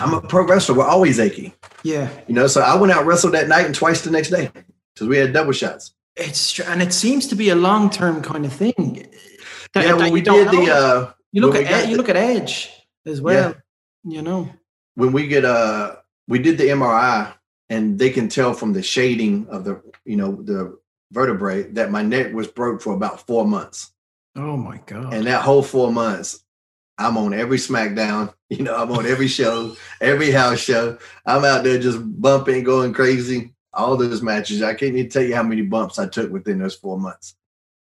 I'm 0.00 0.14
a 0.14 0.20
pro 0.20 0.44
wrestler. 0.44 0.74
We're 0.74 0.86
always 0.86 1.18
achy. 1.18 1.54
Yeah. 1.82 2.10
You 2.26 2.34
know, 2.34 2.46
so 2.46 2.60
I 2.60 2.74
went 2.76 2.92
out 2.92 3.06
wrestled 3.06 3.34
that 3.34 3.48
night 3.48 3.66
and 3.66 3.74
twice 3.74 4.02
the 4.02 4.10
next 4.10 4.30
day 4.30 4.50
because 4.94 5.08
we 5.08 5.16
had 5.16 5.32
double 5.32 5.52
shots. 5.52 5.92
It's 6.16 6.58
and 6.60 6.82
it 6.82 6.92
seems 6.92 7.26
to 7.28 7.36
be 7.36 7.50
a 7.50 7.54
long 7.54 7.90
term 7.90 8.22
kind 8.22 8.44
of 8.44 8.52
thing. 8.52 9.06
That, 9.74 9.84
yeah, 9.84 9.92
when 9.92 10.12
we 10.12 10.22
did 10.22 10.48
the 10.48 10.72
uh, 10.72 11.12
you 11.32 11.42
look 11.42 11.54
at 11.54 11.70
Ed, 11.70 11.90
you 11.90 11.96
look 11.96 12.08
at 12.08 12.16
Edge 12.16 12.70
as 13.04 13.20
well. 13.20 13.50
Yeah. 13.50 14.12
You 14.12 14.22
know, 14.22 14.48
when 14.94 15.12
we 15.12 15.28
get 15.28 15.44
uh 15.44 15.96
we 16.26 16.38
did 16.38 16.58
the 16.58 16.64
MRI 16.68 17.34
and 17.68 17.98
they 17.98 18.10
can 18.10 18.28
tell 18.28 18.54
from 18.54 18.72
the 18.72 18.82
shading 18.82 19.46
of 19.48 19.64
the 19.64 19.82
you 20.04 20.16
know 20.16 20.42
the 20.42 20.78
vertebrae 21.12 21.64
that 21.72 21.90
my 21.90 22.02
neck 22.02 22.32
was 22.32 22.48
broke 22.48 22.82
for 22.82 22.94
about 22.94 23.26
four 23.26 23.46
months. 23.46 23.92
Oh 24.34 24.56
my 24.56 24.80
god! 24.86 25.14
And 25.14 25.26
that 25.26 25.42
whole 25.42 25.62
four 25.62 25.92
months, 25.92 26.44
I'm 26.98 27.16
on 27.16 27.34
every 27.34 27.58
SmackDown. 27.58 28.32
You 28.48 28.62
know, 28.62 28.76
I'm 28.76 28.92
on 28.92 29.06
every 29.06 29.26
show, 29.26 29.74
every 30.00 30.30
house 30.30 30.60
show. 30.60 30.98
I'm 31.26 31.44
out 31.44 31.64
there 31.64 31.80
just 31.80 31.98
bumping, 32.00 32.62
going 32.62 32.92
crazy. 32.92 33.52
All 33.72 33.96
those 33.96 34.22
matches. 34.22 34.62
I 34.62 34.74
can't 34.74 34.94
even 34.94 35.10
tell 35.10 35.24
you 35.24 35.34
how 35.34 35.42
many 35.42 35.62
bumps 35.62 35.98
I 35.98 36.06
took 36.06 36.30
within 36.30 36.60
those 36.60 36.76
four 36.76 36.96
months. 36.96 37.34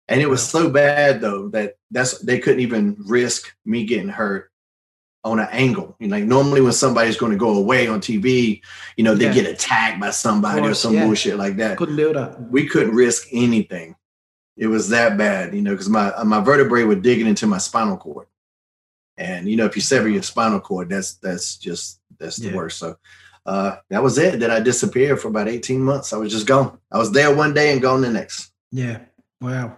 And 0.09 0.21
it 0.21 0.29
was 0.29 0.47
so 0.47 0.69
bad 0.69 1.23
though 1.23 1.49
that 1.49 1.77
that's 1.91 2.19
they 2.19 2.39
couldn't 2.39 2.61
even 2.61 2.97
risk 2.99 3.57
me 3.65 3.87
getting 3.87 4.11
hurt 4.11 4.52
on 5.25 5.39
an 5.39 5.49
angle. 5.51 5.97
You 5.99 6.09
know, 6.09 6.17
like 6.17 6.25
normally 6.25 6.61
when 6.61 6.73
somebody's 6.73 7.17
going 7.17 7.33
to 7.33 7.39
go 7.39 7.57
away 7.57 7.87
on 7.87 8.01
TV, 8.01 8.61
you 8.97 9.05
know, 9.05 9.15
they 9.15 9.27
yeah. 9.27 9.35
get 9.35 9.47
attacked 9.47 10.01
by 10.01 10.11
somebody 10.11 10.61
course, 10.61 10.71
or 10.73 10.75
some 10.75 10.95
yeah. 10.95 11.05
bullshit 11.05 11.37
like 11.37 11.57
that. 11.57 11.79
Couldn't 11.79 11.97
do 11.97 12.13
that. 12.13 12.51
We 12.51 12.67
couldn't 12.67 12.95
risk 12.95 13.29
anything. 13.33 13.97
It 14.57 14.67
was 14.67 14.91
that 14.91 15.17
bad, 15.17 15.55
you 15.55 15.63
know, 15.63 15.73
because 15.73 15.89
my 15.89 16.13
my 16.25 16.41
vertebrae 16.41 16.85
were 16.85 16.95
digging 16.95 17.27
into 17.27 17.47
my 17.47 17.59
spinal 17.59 17.97
cord. 17.97 18.27
And 19.17 19.49
you 19.49 19.57
know, 19.57 19.67
if 19.67 19.77
you 19.77 19.83
sever 19.83 20.09
your 20.09 20.23
spinal 20.23 20.61
cord, 20.61 20.89
that's 20.89 21.15
that's 21.15 21.57
just 21.57 22.01
that's 22.19 22.37
the 22.37 22.49
yeah. 22.49 22.57
worst. 22.57 22.79
So 22.79 22.97
uh, 23.47 23.77
that 23.91 24.03
was 24.03 24.19
it. 24.19 24.41
Then 24.41 24.51
I 24.51 24.61
disappeared 24.61 25.21
for 25.21 25.29
about 25.29 25.49
18 25.49 25.81
months. 25.81 26.13
I 26.13 26.17
was 26.17 26.33
just 26.33 26.47
gone. 26.47 26.79
I 26.91 26.99
was 26.99 27.13
there 27.13 27.35
one 27.35 27.55
day 27.55 27.73
and 27.73 27.83
gone 27.83 28.03
the 28.03 28.11
next. 28.11 28.53
Yeah. 28.71 29.01
Wow. 29.41 29.77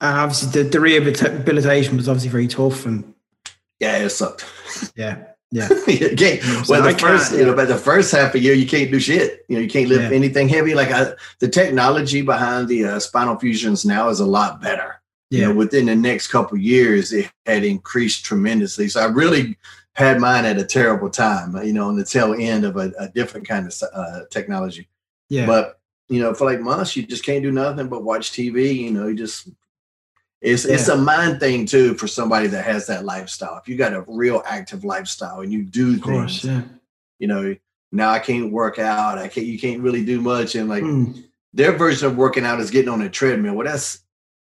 And 0.00 0.18
obviously 0.18 0.62
the, 0.62 0.68
the 0.68 0.80
rehabilitation 0.80 1.96
was 1.96 2.08
obviously 2.08 2.30
very 2.30 2.48
tough 2.48 2.86
and 2.86 3.11
yeah, 3.82 3.96
it 3.96 4.10
sucked. 4.10 4.46
Yeah. 4.96 5.24
Yeah. 5.54 5.68
you 5.86 6.16
can't, 6.16 6.66
well, 6.66 6.82
the 6.82 6.96
first, 6.98 7.32
you 7.34 7.44
know, 7.44 7.54
but 7.54 7.68
the 7.68 7.76
first 7.76 8.10
half 8.10 8.34
a 8.34 8.38
year, 8.38 8.54
you 8.54 8.66
can't 8.66 8.90
do 8.90 8.98
shit. 8.98 9.44
You 9.50 9.56
know, 9.56 9.60
you 9.60 9.68
can't 9.68 9.86
lift 9.86 10.10
yeah. 10.10 10.16
anything 10.16 10.48
heavy. 10.48 10.74
Like 10.74 10.90
I, 10.90 11.12
the 11.40 11.48
technology 11.48 12.22
behind 12.22 12.68
the 12.68 12.86
uh, 12.86 12.98
spinal 12.98 13.38
fusions 13.38 13.84
now 13.84 14.08
is 14.08 14.20
a 14.20 14.24
lot 14.24 14.62
better. 14.62 15.02
Yeah. 15.28 15.40
You 15.40 15.48
know, 15.48 15.54
within 15.56 15.84
the 15.84 15.94
next 15.94 16.28
couple 16.28 16.56
years, 16.56 17.12
it 17.12 17.30
had 17.44 17.64
increased 17.64 18.24
tremendously. 18.24 18.88
So 18.88 19.02
I 19.02 19.08
really 19.08 19.58
had 19.92 20.20
mine 20.20 20.46
at 20.46 20.56
a 20.56 20.64
terrible 20.64 21.10
time, 21.10 21.54
you 21.66 21.74
know, 21.74 21.88
on 21.88 21.96
the 21.96 22.04
tail 22.06 22.32
end 22.32 22.64
of 22.64 22.78
a, 22.78 22.90
a 22.98 23.10
different 23.10 23.46
kind 23.46 23.66
of 23.66 23.74
uh, 23.94 24.20
technology. 24.30 24.88
Yeah. 25.28 25.44
But, 25.44 25.78
you 26.08 26.22
know, 26.22 26.32
for 26.32 26.46
like 26.46 26.62
months, 26.62 26.96
you 26.96 27.02
just 27.02 27.26
can't 27.26 27.42
do 27.42 27.52
nothing 27.52 27.88
but 27.88 28.04
watch 28.04 28.32
TV. 28.32 28.74
You 28.74 28.90
know, 28.90 29.06
you 29.06 29.16
just 29.16 29.50
it's 30.42 30.66
yeah. 30.66 30.74
it's 30.74 30.88
a 30.88 30.96
mind 30.96 31.38
thing 31.38 31.66
too 31.66 31.94
for 31.94 32.08
somebody 32.08 32.48
that 32.48 32.64
has 32.64 32.88
that 32.88 33.04
lifestyle. 33.04 33.56
If 33.58 33.68
you 33.68 33.76
got 33.76 33.94
a 33.94 34.04
real 34.08 34.42
active 34.44 34.84
lifestyle 34.84 35.40
and 35.40 35.52
you 35.52 35.62
do 35.62 36.00
course, 36.00 36.42
things, 36.42 36.44
yeah. 36.44 36.62
you 37.20 37.28
know, 37.28 37.56
now 37.92 38.10
I 38.10 38.18
can't 38.18 38.50
work 38.50 38.78
out. 38.78 39.18
I 39.18 39.28
can't. 39.28 39.46
You 39.46 39.58
can't 39.58 39.80
really 39.80 40.04
do 40.04 40.20
much, 40.20 40.56
and 40.56 40.68
like 40.68 40.82
mm. 40.82 41.24
their 41.52 41.72
version 41.72 42.08
of 42.08 42.16
working 42.16 42.44
out 42.44 42.58
is 42.58 42.70
getting 42.70 42.88
on 42.88 43.02
a 43.02 43.08
treadmill. 43.08 43.54
Well, 43.54 43.66
that's 43.66 44.02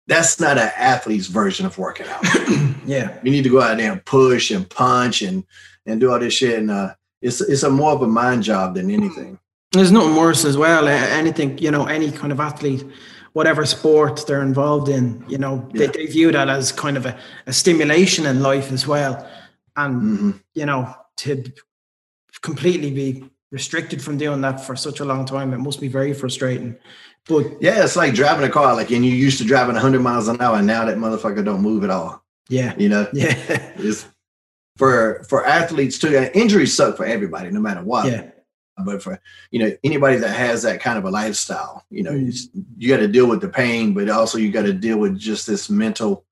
that's 0.08 0.40
not 0.40 0.58
an 0.58 0.72
athlete's 0.76 1.28
version 1.28 1.66
of 1.66 1.78
working 1.78 2.08
out. 2.08 2.24
yeah, 2.86 3.18
you 3.22 3.30
need 3.30 3.44
to 3.44 3.50
go 3.50 3.60
out 3.60 3.76
there 3.76 3.92
and 3.92 4.04
push 4.04 4.50
and 4.50 4.68
punch 4.68 5.22
and 5.22 5.44
and 5.86 6.00
do 6.00 6.10
all 6.10 6.18
this 6.18 6.34
shit. 6.34 6.58
And 6.58 6.70
uh, 6.70 6.94
it's 7.22 7.40
it's 7.40 7.62
a 7.62 7.70
more 7.70 7.92
of 7.92 8.02
a 8.02 8.08
mind 8.08 8.42
job 8.42 8.74
than 8.74 8.90
anything. 8.90 9.38
There's 9.70 9.92
nothing 9.92 10.16
worse 10.16 10.44
as 10.44 10.56
well. 10.56 10.88
Anything 10.88 11.58
you 11.58 11.70
know, 11.70 11.86
any 11.86 12.10
kind 12.10 12.32
of 12.32 12.40
athlete 12.40 12.84
whatever 13.36 13.66
sport 13.66 14.24
they're 14.26 14.40
involved 14.40 14.88
in, 14.88 15.22
you 15.28 15.36
know, 15.36 15.68
yeah. 15.74 15.80
they, 15.80 15.86
they, 15.88 16.06
view 16.06 16.32
that 16.32 16.48
as 16.48 16.72
kind 16.72 16.96
of 16.96 17.04
a, 17.04 17.14
a 17.46 17.52
stimulation 17.52 18.24
in 18.24 18.40
life 18.40 18.72
as 18.72 18.86
well. 18.86 19.28
And, 19.76 20.02
mm-hmm. 20.02 20.30
you 20.54 20.64
know, 20.64 20.94
to 21.18 21.44
completely 22.40 22.90
be 22.90 23.28
restricted 23.52 24.00
from 24.00 24.16
doing 24.16 24.40
that 24.40 24.64
for 24.64 24.74
such 24.74 25.00
a 25.00 25.04
long 25.04 25.26
time, 25.26 25.52
it 25.52 25.58
must 25.58 25.82
be 25.82 25.88
very 25.88 26.14
frustrating. 26.14 26.78
But 27.28 27.60
yeah, 27.60 27.84
it's 27.84 27.94
like 27.94 28.14
driving 28.14 28.48
a 28.48 28.50
car, 28.50 28.74
like, 28.74 28.90
and 28.90 29.04
you 29.04 29.12
used 29.12 29.36
to 29.36 29.44
driving 29.44 29.74
100 29.74 30.00
miles 30.00 30.28
an 30.28 30.40
hour, 30.40 30.56
and 30.56 30.66
now 30.66 30.86
that 30.86 30.96
motherfucker 30.96 31.44
don't 31.44 31.60
move 31.60 31.84
at 31.84 31.90
all. 31.90 32.24
Yeah. 32.48 32.74
You 32.78 32.88
know? 32.88 33.06
Yeah. 33.12 33.34
it's 33.76 34.06
for, 34.78 35.26
for 35.28 35.44
athletes 35.44 35.98
too. 35.98 36.30
Injuries 36.32 36.72
suck 36.72 36.96
for 36.96 37.04
everybody, 37.04 37.50
no 37.50 37.60
matter 37.60 37.82
what. 37.82 38.10
Yeah 38.10 38.30
but 38.84 39.02
for 39.02 39.20
you 39.50 39.58
know 39.58 39.72
anybody 39.84 40.16
that 40.16 40.34
has 40.34 40.62
that 40.62 40.80
kind 40.80 40.98
of 40.98 41.04
a 41.04 41.10
lifestyle 41.10 41.84
you 41.90 42.02
know 42.02 42.12
you, 42.12 42.32
you 42.76 42.88
got 42.88 43.00
to 43.00 43.08
deal 43.08 43.26
with 43.26 43.40
the 43.40 43.48
pain 43.48 43.94
but 43.94 44.08
also 44.08 44.38
you 44.38 44.50
got 44.50 44.62
to 44.62 44.72
deal 44.72 44.98
with 44.98 45.18
just 45.18 45.46
this 45.46 45.70
mental 45.70 46.24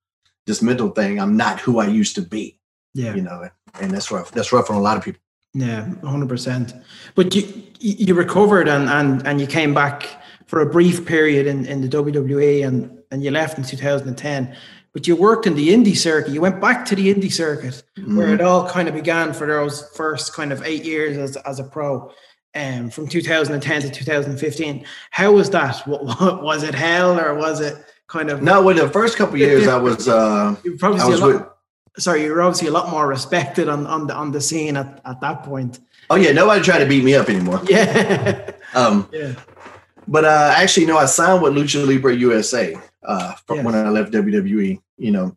this 0.47 0.61
mental 0.61 0.91
thing 0.91 1.19
i'm 1.19 1.37
not 1.37 1.61
who 1.61 1.79
i 1.79 1.87
used 1.87 2.15
to 2.15 2.23
be. 2.23 2.59
Yeah. 2.97 3.15
You 3.15 3.23
know 3.23 3.49
and 3.81 3.91
that's 3.91 4.11
rough 4.11 4.31
that's 4.31 4.53
rough 4.53 4.71
on 4.71 4.77
a 4.77 4.81
lot 4.81 4.97
of 4.97 5.03
people. 5.03 5.21
Yeah 5.53 5.87
100% 6.03 6.85
but 7.15 7.35
you 7.35 7.63
you 7.81 8.15
recovered 8.15 8.69
and 8.69 8.89
and 8.89 9.27
and 9.27 9.41
you 9.41 9.47
came 9.47 9.75
back 9.75 10.23
for 10.47 10.61
a 10.61 10.67
brief 10.67 11.07
period 11.07 11.47
in 11.47 11.65
in 11.67 11.81
the 11.81 11.89
wwe 11.89 12.67
and 12.67 12.99
and 13.11 13.25
you 13.25 13.31
left 13.31 13.59
in 13.59 13.65
2010 13.65 14.57
but 14.95 15.09
you 15.09 15.17
worked 15.17 15.47
in 15.47 15.57
the 15.57 15.71
indie 15.71 15.97
circuit. 15.97 16.33
You 16.33 16.41
went 16.41 16.61
back 16.61 16.87
to 16.87 16.95
the 16.95 17.13
indie 17.13 17.33
circuit 17.33 17.83
mm-hmm. 17.99 18.17
where 18.17 18.33
it 18.33 18.41
all 18.41 18.67
kind 18.69 18.89
of 18.89 18.95
began 18.95 19.33
for 19.33 19.47
those 19.47 19.91
first 19.97 20.33
kind 20.33 20.53
of 20.53 20.63
eight 20.63 20.85
years 20.85 21.19
as, 21.19 21.37
as 21.39 21.59
a 21.59 21.65
pro 21.65 22.13
um, 22.55 22.91
from 22.91 23.09
2010 23.09 23.83
to 23.83 23.91
2015. 23.91 24.85
How 25.11 25.33
was 25.33 25.51
that? 25.51 25.87
What, 25.87 26.05
what, 26.21 26.43
was 26.43 26.63
it 26.63 26.75
hell 26.75 27.19
or 27.19 27.35
was 27.35 27.61
it 27.61 27.77
kind 28.07 28.31
of? 28.31 28.43
No, 28.43 28.63
well, 28.63 28.75
the 28.75 28.89
first 28.89 29.17
couple 29.17 29.37
years 29.37 29.67
I 29.67 29.77
was. 29.77 30.09
Uh, 30.09 30.57
you 30.65 30.77
probably 30.77 31.01
I 31.01 31.07
was 31.07 31.21
lot, 31.21 31.29
with, 31.29 31.43
sorry, 32.03 32.25
you 32.25 32.33
were 32.33 32.43
obviously 32.43 32.69
a 32.69 32.73
lot 32.73 32.91
more 32.91 33.07
respected 33.07 33.69
on, 33.69 33.87
on 33.87 34.07
the 34.07 34.15
on 34.15 34.33
the 34.33 34.41
scene 34.41 34.77
at, 34.77 35.01
at 35.05 35.21
that 35.21 35.43
point. 35.43 35.81
Oh 36.11 36.17
yeah, 36.17 36.33
nobody 36.33 36.63
tried 36.63 36.81
to 36.81 36.87
beat 36.87 37.05
me 37.05 37.15
up 37.15 37.29
anymore. 37.29 37.61
Yeah. 37.69 38.51
um, 38.75 39.09
yeah. 39.13 39.35
But 40.07 40.27
uh, 40.27 40.53
actually, 40.57 40.87
no, 40.87 40.99
I 40.99 41.07
signed 41.07 41.43
with 41.43 41.55
Lucha 41.55 41.87
Libre 41.87 42.15
USA 42.15 42.77
uh, 43.03 43.35
yes. 43.51 43.65
when 43.65 43.75
I 43.75 43.89
left 43.89 44.13
WWE. 44.13 44.81
You 44.99 45.11
know, 45.11 45.37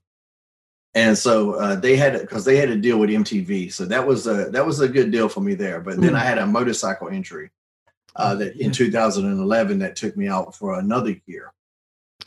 and 0.97 1.15
so 1.15 1.53
uh, 1.53 1.75
they 1.75 1.95
had 1.95 2.19
because 2.19 2.43
they 2.43 2.57
had 2.57 2.69
to 2.69 2.75
deal 2.75 2.97
with 2.97 3.11
MTV, 3.11 3.71
so 3.71 3.85
that 3.85 4.07
was 4.07 4.25
a 4.25 4.49
that 4.49 4.65
was 4.65 4.79
a 4.79 4.89
good 4.89 5.11
deal 5.11 5.29
for 5.29 5.41
me 5.41 5.53
there. 5.53 5.79
But 5.79 6.01
then 6.01 6.13
mm. 6.13 6.15
I 6.15 6.23
had 6.23 6.39
a 6.39 6.47
motorcycle 6.47 7.07
injury 7.07 7.51
uh, 8.15 8.33
that 8.35 8.55
in 8.55 8.71
2011 8.71 9.77
that 9.79 9.95
took 9.95 10.17
me 10.17 10.27
out 10.27 10.55
for 10.55 10.79
another 10.79 11.15
year, 11.27 11.53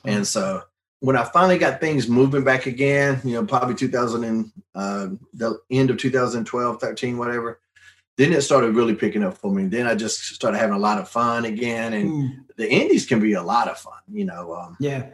and 0.05 0.25
so 0.25 0.63
when 1.01 1.17
I 1.17 1.25
finally 1.25 1.59
got 1.59 1.81
things 1.81 2.09
moving 2.09 2.45
back 2.45 2.67
again, 2.67 3.21
you 3.25 3.33
know, 3.33 3.45
probably 3.45 3.75
2000 3.75 4.23
and 4.23 4.53
uh, 4.77 5.09
the 5.35 5.59
end 5.71 5.91
of 5.91 5.97
2012, 5.97 6.81
13, 6.81 7.19
whatever. 7.19 7.59
Then 8.19 8.35
it 8.35 8.43
started 8.43 8.77
really 8.77 8.95
picking 8.95 9.25
up 9.25 9.39
for 9.39 9.51
me. 9.51 9.65
Then 9.65 9.87
I 9.87 9.95
just 9.95 10.19
started 10.19 10.59
having 10.59 10.75
a 10.75 10.79
lot 10.79 10.99
of 10.99 11.09
fun 11.09 11.47
again, 11.47 11.95
and 11.95 12.11
mm. 12.11 12.45
the 12.57 12.71
indies 12.71 13.07
can 13.07 13.19
be 13.19 13.33
a 13.33 13.43
lot 13.43 13.67
of 13.67 13.79
fun, 13.79 13.99
you 14.13 14.27
know. 14.27 14.55
Um, 14.55 14.77
yeah 14.79 15.07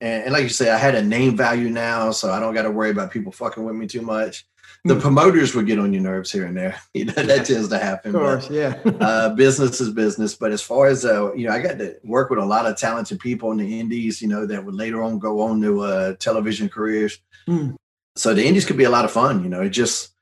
and, 0.00 0.24
and, 0.24 0.32
like 0.32 0.42
you 0.42 0.48
say, 0.48 0.70
I 0.70 0.76
had 0.76 0.94
a 0.94 1.02
name 1.02 1.36
value 1.36 1.70
now, 1.70 2.10
so 2.10 2.30
I 2.30 2.40
don't 2.40 2.54
got 2.54 2.62
to 2.62 2.70
worry 2.70 2.90
about 2.90 3.10
people 3.10 3.32
fucking 3.32 3.64
with 3.64 3.74
me 3.74 3.86
too 3.86 4.02
much. 4.02 4.46
The 4.84 4.94
hmm. 4.94 5.00
promoters 5.00 5.54
would 5.54 5.66
get 5.66 5.78
on 5.78 5.92
your 5.92 6.02
nerves 6.02 6.30
here 6.30 6.44
and 6.44 6.56
there. 6.56 6.78
You 6.94 7.06
know, 7.06 7.12
that 7.14 7.46
tends 7.46 7.68
to 7.68 7.78
happen. 7.78 8.14
Of 8.14 8.20
course, 8.20 8.48
but, 8.48 8.54
yeah. 8.54 8.80
uh, 9.00 9.30
business 9.30 9.80
is 9.80 9.90
business. 9.90 10.34
But 10.34 10.52
as 10.52 10.62
far 10.62 10.86
as 10.86 11.04
uh, 11.04 11.32
you 11.34 11.46
know, 11.46 11.54
I 11.54 11.60
got 11.60 11.78
to 11.78 11.96
work 12.04 12.30
with 12.30 12.38
a 12.38 12.44
lot 12.44 12.66
of 12.66 12.76
talented 12.76 13.18
people 13.18 13.50
in 13.52 13.58
the 13.58 13.80
indies. 13.80 14.20
You 14.20 14.28
know, 14.28 14.46
that 14.46 14.64
would 14.64 14.74
later 14.74 15.02
on 15.02 15.18
go 15.18 15.40
on 15.40 15.60
to 15.62 15.80
uh, 15.80 16.14
television 16.14 16.68
careers. 16.68 17.18
Mm. 17.48 17.76
So 18.16 18.32
the 18.32 18.46
indies 18.46 18.64
could 18.64 18.76
be 18.76 18.84
a 18.84 18.90
lot 18.90 19.04
of 19.04 19.10
fun. 19.10 19.42
You 19.42 19.50
know, 19.50 19.62
it 19.62 19.70
just 19.70 20.14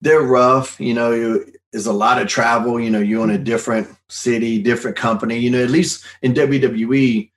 they're 0.00 0.22
rough. 0.22 0.78
You 0.80 0.94
know, 0.94 1.12
you, 1.12 1.52
there's 1.72 1.86
a 1.86 1.92
lot 1.92 2.20
of 2.20 2.28
travel. 2.28 2.80
You 2.80 2.90
know, 2.90 3.00
you're 3.00 3.24
in 3.24 3.30
a 3.30 3.36
hmm. 3.36 3.44
different 3.44 3.88
city, 4.08 4.60
different 4.62 4.96
company. 4.96 5.38
You 5.38 5.50
know, 5.50 5.62
at 5.62 5.70
least 5.70 6.04
in 6.22 6.34
WWE, 6.34 7.30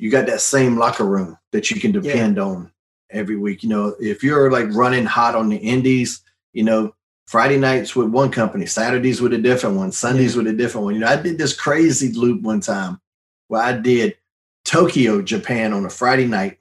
you 0.00 0.10
got 0.10 0.26
that 0.26 0.40
same 0.40 0.78
locker 0.78 1.04
room 1.04 1.36
that 1.52 1.70
you 1.70 1.78
can 1.78 1.92
depend 1.92 2.38
yeah. 2.38 2.42
on 2.42 2.72
every 3.10 3.36
week. 3.36 3.62
You 3.62 3.68
know, 3.68 3.94
if 4.00 4.22
you're 4.22 4.50
like 4.50 4.74
running 4.74 5.04
hot 5.04 5.34
on 5.34 5.50
the 5.50 5.58
indies, 5.58 6.22
you 6.54 6.64
know, 6.64 6.94
Friday 7.26 7.58
nights 7.58 7.94
with 7.94 8.08
one 8.08 8.30
company, 8.30 8.64
Saturdays 8.64 9.20
with 9.20 9.34
a 9.34 9.38
different 9.38 9.76
one, 9.76 9.92
Sundays 9.92 10.34
yeah. 10.34 10.42
with 10.42 10.52
a 10.52 10.56
different 10.56 10.86
one. 10.86 10.94
You 10.94 11.00
know, 11.00 11.06
I 11.06 11.16
did 11.16 11.36
this 11.36 11.54
crazy 11.54 12.12
loop 12.12 12.40
one 12.40 12.60
time 12.60 12.98
where 13.48 13.62
I 13.62 13.72
did 13.72 14.16
Tokyo, 14.64 15.20
Japan 15.20 15.74
on 15.74 15.84
a 15.84 15.90
Friday 15.90 16.26
night, 16.26 16.60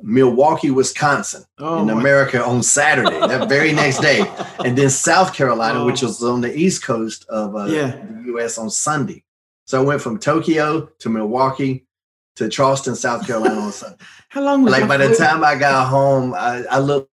Milwaukee, 0.00 0.70
Wisconsin 0.70 1.44
oh 1.58 1.82
in 1.82 1.90
America 1.90 2.42
on 2.42 2.62
Saturday, 2.62 3.20
that 3.20 3.50
very 3.50 3.72
next 3.72 4.00
day, 4.00 4.24
and 4.64 4.78
then 4.78 4.88
South 4.88 5.34
Carolina, 5.34 5.80
oh. 5.80 5.86
which 5.86 6.00
was 6.00 6.22
on 6.22 6.40
the 6.40 6.56
east 6.58 6.82
coast 6.82 7.26
of 7.28 7.54
uh, 7.54 7.66
yeah. 7.66 7.90
the 7.90 8.32
US 8.34 8.56
on 8.56 8.70
Sunday. 8.70 9.24
So 9.66 9.80
I 9.80 9.84
went 9.84 10.00
from 10.00 10.18
Tokyo 10.18 10.86
to 11.00 11.08
Milwaukee 11.10 11.86
to 12.36 12.48
Charleston, 12.48 12.94
South 12.94 13.26
Carolina 13.26 13.60
on 13.60 13.72
Sunday. 13.72 13.96
How 14.28 14.42
long 14.42 14.62
was 14.62 14.72
like 14.72 14.88
by 14.88 14.96
the 14.96 15.14
time 15.14 15.44
I 15.44 15.54
got 15.56 15.88
home, 15.88 16.34
I, 16.34 16.64
I 16.70 16.78
looked 16.78 17.10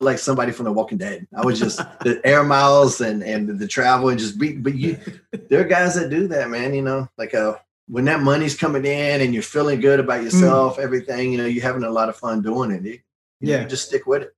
like 0.00 0.18
somebody 0.18 0.52
from 0.52 0.64
The 0.64 0.72
Walking 0.72 0.98
Dead. 0.98 1.26
I 1.34 1.44
was 1.44 1.58
just 1.58 1.78
the 2.00 2.20
air 2.24 2.42
miles 2.42 3.00
and 3.00 3.22
and 3.22 3.58
the 3.58 3.68
travel 3.68 4.08
and 4.08 4.18
just 4.18 4.38
be. 4.38 4.56
But 4.56 4.74
you, 4.74 4.98
there 5.48 5.60
are 5.60 5.68
guys 5.68 5.94
that 5.94 6.10
do 6.10 6.28
that, 6.28 6.50
man. 6.50 6.74
You 6.74 6.82
know, 6.82 7.08
like 7.16 7.34
uh, 7.34 7.56
when 7.88 8.04
that 8.06 8.20
money's 8.20 8.56
coming 8.56 8.84
in 8.84 9.20
and 9.20 9.32
you're 9.32 9.42
feeling 9.42 9.80
good 9.80 10.00
about 10.00 10.20
mm. 10.20 10.24
yourself, 10.24 10.76
mm. 10.76 10.82
everything. 10.82 11.32
You 11.32 11.38
know, 11.38 11.46
you're 11.46 11.62
having 11.62 11.84
a 11.84 11.90
lot 11.90 12.08
of 12.08 12.16
fun 12.16 12.42
doing 12.42 12.72
it. 12.72 12.84
You, 12.84 12.98
yeah, 13.40 13.62
know, 13.62 13.68
just 13.68 13.86
stick 13.86 14.06
with 14.06 14.22
it. 14.22 14.34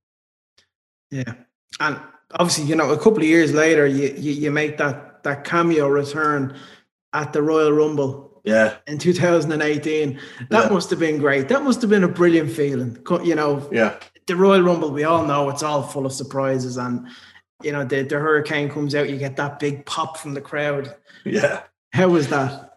Yeah, 1.09 1.33
and 1.79 1.99
obviously, 2.33 2.65
you 2.65 2.75
know, 2.75 2.91
a 2.91 2.97
couple 2.97 3.17
of 3.17 3.23
years 3.23 3.53
later, 3.53 3.87
you 3.87 4.13
you, 4.15 4.33
you 4.33 4.51
make 4.51 4.77
that 4.77 5.23
that 5.23 5.43
cameo 5.43 5.87
return 5.87 6.55
at 7.13 7.33
the 7.33 7.41
Royal 7.41 7.71
Rumble 7.71 8.28
yeah. 8.43 8.75
In 8.87 8.97
2018. 8.97 10.19
That 10.49 10.65
yeah. 10.65 10.69
must 10.69 10.89
have 10.89 10.99
been 10.99 11.17
great. 11.17 11.47
That 11.49 11.63
must 11.63 11.81
have 11.81 11.89
been 11.89 12.03
a 12.03 12.07
brilliant 12.07 12.51
feeling. 12.51 12.97
You 13.23 13.35
know, 13.35 13.67
yeah. 13.71 13.99
The 14.27 14.35
Royal 14.35 14.61
Rumble, 14.61 14.91
we 14.91 15.03
all 15.03 15.25
know 15.25 15.49
it's 15.49 15.63
all 15.63 15.83
full 15.83 16.05
of 16.05 16.13
surprises. 16.13 16.77
And, 16.77 17.07
you 17.63 17.71
know, 17.71 17.83
the, 17.83 18.03
the 18.03 18.19
hurricane 18.19 18.69
comes 18.69 18.93
out, 18.93 19.09
you 19.09 19.17
get 19.17 19.35
that 19.37 19.59
big 19.59 19.85
pop 19.85 20.17
from 20.17 20.33
the 20.33 20.41
crowd. 20.41 20.95
Yeah. 21.25 21.63
How 21.93 22.09
was 22.09 22.27
that? 22.29 22.69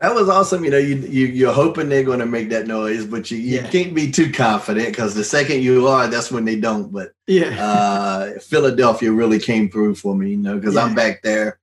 That 0.00 0.14
was 0.14 0.28
awesome. 0.28 0.64
You 0.64 0.70
know, 0.70 0.78
you, 0.78 0.96
you 0.96 1.26
you're 1.26 1.52
hoping 1.52 1.88
they're 1.88 2.02
going 2.02 2.18
to 2.18 2.26
make 2.26 2.50
that 2.50 2.66
noise, 2.66 3.06
but 3.06 3.30
you, 3.30 3.38
you 3.38 3.56
yeah. 3.56 3.70
can't 3.70 3.94
be 3.94 4.10
too 4.10 4.32
confident 4.32 4.88
because 4.88 5.14
the 5.14 5.24
second 5.24 5.62
you 5.62 5.86
are, 5.86 6.08
that's 6.08 6.30
when 6.30 6.44
they 6.44 6.56
don't. 6.56 6.92
But 6.92 7.12
yeah, 7.26 7.64
uh, 7.64 8.38
Philadelphia 8.40 9.12
really 9.12 9.38
came 9.38 9.70
through 9.70 9.94
for 9.94 10.14
me, 10.14 10.30
you 10.30 10.36
know, 10.36 10.56
because 10.56 10.74
yeah. 10.74 10.82
I'm 10.82 10.94
back 10.94 11.22
there 11.22 11.58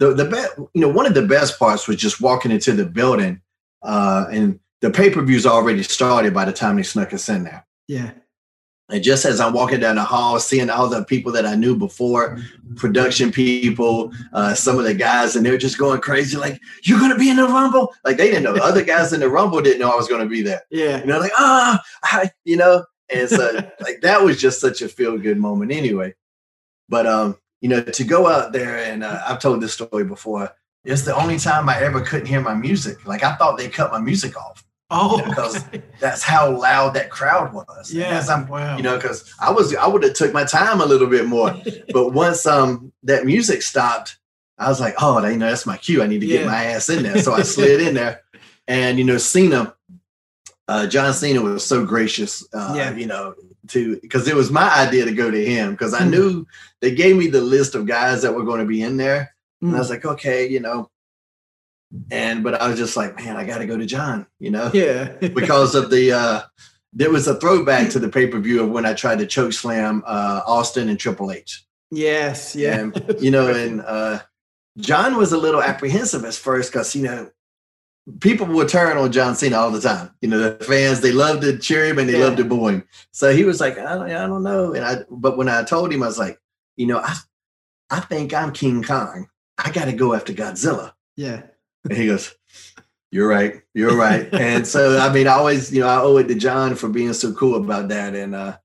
the 0.00 0.12
the 0.12 0.24
best 0.24 0.58
you 0.74 0.80
know 0.80 0.88
one 0.88 1.06
of 1.06 1.14
the 1.14 1.22
best 1.22 1.58
parts 1.58 1.86
was 1.86 1.96
just 1.96 2.20
walking 2.20 2.50
into 2.50 2.72
the 2.72 2.84
building 2.84 3.40
uh 3.82 4.26
and 4.32 4.58
the 4.80 4.90
pay-per-view's 4.90 5.46
already 5.46 5.82
started 5.84 6.34
by 6.34 6.44
the 6.44 6.52
time 6.52 6.76
they 6.76 6.82
snuck 6.82 7.12
us 7.12 7.28
in 7.28 7.44
there 7.44 7.64
yeah 7.86 8.10
and 8.90 9.02
just 9.02 9.24
as 9.24 9.40
I'm 9.40 9.52
walking 9.52 9.80
down 9.80 9.96
the 9.96 10.04
hall, 10.04 10.38
seeing 10.40 10.68
all 10.68 10.88
the 10.88 11.04
people 11.04 11.32
that 11.32 11.46
I 11.46 11.54
knew 11.54 11.76
before, 11.76 12.38
production 12.76 13.30
people, 13.30 14.12
uh, 14.32 14.54
some 14.54 14.78
of 14.78 14.84
the 14.84 14.94
guys, 14.94 15.36
and 15.36 15.46
they're 15.46 15.56
just 15.56 15.78
going 15.78 16.00
crazy, 16.00 16.36
like, 16.36 16.60
you're 16.82 16.98
going 16.98 17.12
to 17.12 17.18
be 17.18 17.30
in 17.30 17.36
the 17.36 17.44
Rumble? 17.44 17.94
Like, 18.04 18.16
they 18.16 18.28
didn't 18.28 18.42
know. 18.42 18.52
The 18.52 18.62
other 18.62 18.84
guys 18.84 19.12
in 19.12 19.20
the 19.20 19.28
Rumble 19.28 19.60
didn't 19.60 19.80
know 19.80 19.90
I 19.90 19.96
was 19.96 20.08
going 20.08 20.22
to 20.22 20.28
be 20.28 20.42
there. 20.42 20.62
Yeah. 20.70 21.00
You 21.00 21.06
know, 21.06 21.20
like, 21.20 21.32
ah, 21.38 21.80
oh, 22.12 22.24
you 22.44 22.56
know, 22.56 22.84
and 23.12 23.28
so, 23.28 23.60
like, 23.80 24.00
that 24.02 24.22
was 24.22 24.40
just 24.40 24.60
such 24.60 24.82
a 24.82 24.88
feel 24.88 25.16
good 25.18 25.38
moment 25.38 25.72
anyway. 25.72 26.14
But, 26.88 27.06
um, 27.06 27.38
you 27.60 27.68
know, 27.68 27.82
to 27.82 28.04
go 28.04 28.26
out 28.26 28.52
there 28.52 28.78
and 28.78 29.04
uh, 29.04 29.22
I've 29.26 29.38
told 29.38 29.60
this 29.60 29.72
story 29.72 30.04
before. 30.04 30.54
It's 30.84 31.02
the 31.02 31.14
only 31.14 31.38
time 31.38 31.68
I 31.68 31.78
ever 31.80 32.00
couldn't 32.00 32.26
hear 32.26 32.40
my 32.40 32.54
music. 32.54 33.06
Like 33.06 33.22
I 33.22 33.36
thought 33.36 33.58
they 33.58 33.68
cut 33.68 33.92
my 33.92 34.00
music 34.00 34.36
off. 34.36 34.64
Oh, 34.90 35.22
because 35.28 35.64
okay. 35.68 35.82
that's 36.00 36.22
how 36.22 36.50
loud 36.50 36.94
that 36.94 37.10
crowd 37.10 37.52
was. 37.52 37.92
Yeah, 37.92 38.24
I'm, 38.28 38.48
wow. 38.48 38.76
You 38.76 38.82
know, 38.82 38.96
because 38.96 39.32
I 39.40 39.50
was 39.50 39.74
I 39.74 39.86
would 39.86 40.02
have 40.02 40.14
took 40.14 40.32
my 40.32 40.44
time 40.44 40.80
a 40.80 40.86
little 40.86 41.06
bit 41.06 41.26
more, 41.26 41.54
but 41.92 42.10
once 42.10 42.46
um 42.46 42.92
that 43.04 43.24
music 43.24 43.62
stopped, 43.62 44.18
I 44.58 44.68
was 44.68 44.80
like, 44.80 44.94
oh, 45.00 45.24
you 45.26 45.36
know, 45.36 45.48
that's 45.48 45.66
my 45.66 45.76
cue. 45.76 46.02
I 46.02 46.06
need 46.06 46.20
to 46.20 46.26
yeah. 46.26 46.38
get 46.38 46.46
my 46.46 46.64
ass 46.64 46.88
in 46.88 47.02
there. 47.02 47.18
So 47.18 47.32
I 47.32 47.42
slid 47.42 47.80
in 47.80 47.94
there, 47.94 48.22
and 48.66 48.98
you 48.98 49.04
know, 49.04 49.18
Cena, 49.18 49.74
uh, 50.70 50.86
John 50.86 51.12
Cena 51.12 51.42
was 51.42 51.66
so 51.66 51.84
gracious. 51.84 52.46
Uh, 52.54 52.74
yeah. 52.76 52.94
You 52.94 53.06
know, 53.06 53.34
to 53.68 53.98
because 54.00 54.28
it 54.28 54.36
was 54.36 54.50
my 54.50 54.72
idea 54.72 55.04
to 55.04 55.12
go 55.12 55.30
to 55.30 55.44
him 55.44 55.72
because 55.72 55.94
I 55.94 56.02
mm. 56.02 56.10
knew 56.10 56.46
they 56.80 56.94
gave 56.94 57.16
me 57.16 57.26
the 57.26 57.40
list 57.40 57.74
of 57.74 57.86
guys 57.86 58.22
that 58.22 58.34
were 58.34 58.44
going 58.44 58.60
to 58.60 58.66
be 58.66 58.82
in 58.82 58.96
there, 58.96 59.34
mm. 59.62 59.68
and 59.68 59.72
I 59.72 59.74
mm. 59.76 59.78
was 59.80 59.90
like, 59.90 60.04
okay, 60.04 60.48
you 60.48 60.60
know. 60.60 60.88
And 62.12 62.44
but 62.44 62.54
I 62.54 62.68
was 62.68 62.78
just 62.78 62.96
like, 62.96 63.16
man, 63.16 63.36
I 63.36 63.44
got 63.44 63.58
to 63.58 63.66
go 63.66 63.76
to 63.76 63.84
John, 63.84 64.26
you 64.38 64.50
know, 64.50 64.70
yeah, 64.72 65.16
because 65.34 65.74
of 65.74 65.90
the 65.90 66.12
uh 66.12 66.42
there 66.92 67.10
was 67.10 67.26
a 67.26 67.34
throwback 67.40 67.90
to 67.90 67.98
the 67.98 68.08
pay 68.08 68.28
per 68.28 68.38
view 68.38 68.62
of 68.62 68.70
when 68.70 68.86
I 68.86 68.94
tried 68.94 69.18
to 69.18 69.26
choke 69.26 69.52
slam 69.52 70.04
uh 70.06 70.42
Austin 70.46 70.88
and 70.88 71.00
Triple 71.00 71.32
H. 71.32 71.64
Yes, 71.90 72.54
yeah, 72.54 72.78
and, 72.78 73.16
you 73.20 73.32
know, 73.32 73.52
and 73.52 73.82
uh 73.82 74.20
John 74.78 75.16
was 75.16 75.32
a 75.32 75.38
little 75.38 75.62
apprehensive 75.62 76.24
at 76.24 76.34
first 76.34 76.70
because 76.70 76.94
you 76.94 77.02
know 77.02 77.28
people 78.20 78.46
would 78.46 78.68
turn 78.68 78.96
on 78.96 79.12
John 79.12 79.34
Cena 79.34 79.56
all 79.56 79.70
the 79.70 79.80
time. 79.80 80.10
You 80.20 80.28
know, 80.28 80.38
the 80.38 80.64
fans 80.64 81.00
they 81.00 81.12
loved 81.12 81.42
to 81.42 81.58
cheer 81.58 81.84
him 81.84 81.98
and 81.98 82.08
they 82.08 82.18
yeah. 82.18 82.24
loved 82.24 82.38
to 82.38 82.44
boo 82.44 82.68
him. 82.68 82.84
So 83.12 83.32
he 83.32 83.44
was 83.44 83.60
like, 83.60 83.78
I 83.78 83.94
don't, 83.94 84.10
I 84.10 84.26
don't 84.26 84.42
know. 84.42 84.74
And 84.74 84.84
I, 84.84 85.04
but 85.10 85.36
when 85.36 85.48
I 85.48 85.62
told 85.62 85.92
him, 85.92 86.02
I 86.02 86.06
was 86.06 86.18
like, 86.18 86.40
you 86.76 86.86
know, 86.86 86.98
I, 86.98 87.14
I 87.90 88.00
think 88.00 88.32
I'm 88.32 88.52
King 88.52 88.82
Kong. 88.82 89.28
I 89.58 89.70
got 89.70 89.86
to 89.86 89.92
go 89.92 90.14
after 90.14 90.32
Godzilla. 90.32 90.92
Yeah. 91.16 91.42
And 91.84 91.96
he 91.96 92.06
goes, 92.06 92.34
you're 93.10 93.28
right. 93.28 93.62
You're 93.74 93.96
right. 93.96 94.28
and 94.32 94.66
so, 94.66 94.98
I 94.98 95.12
mean, 95.12 95.26
I 95.26 95.32
always, 95.32 95.72
you 95.72 95.80
know, 95.80 95.88
I 95.88 96.00
owe 96.00 96.16
it 96.16 96.28
to 96.28 96.34
John 96.34 96.74
for 96.74 96.88
being 96.88 97.12
so 97.12 97.32
cool 97.32 97.56
about 97.56 97.88
that. 97.88 98.14
And 98.14 98.34
uh, 98.34 98.56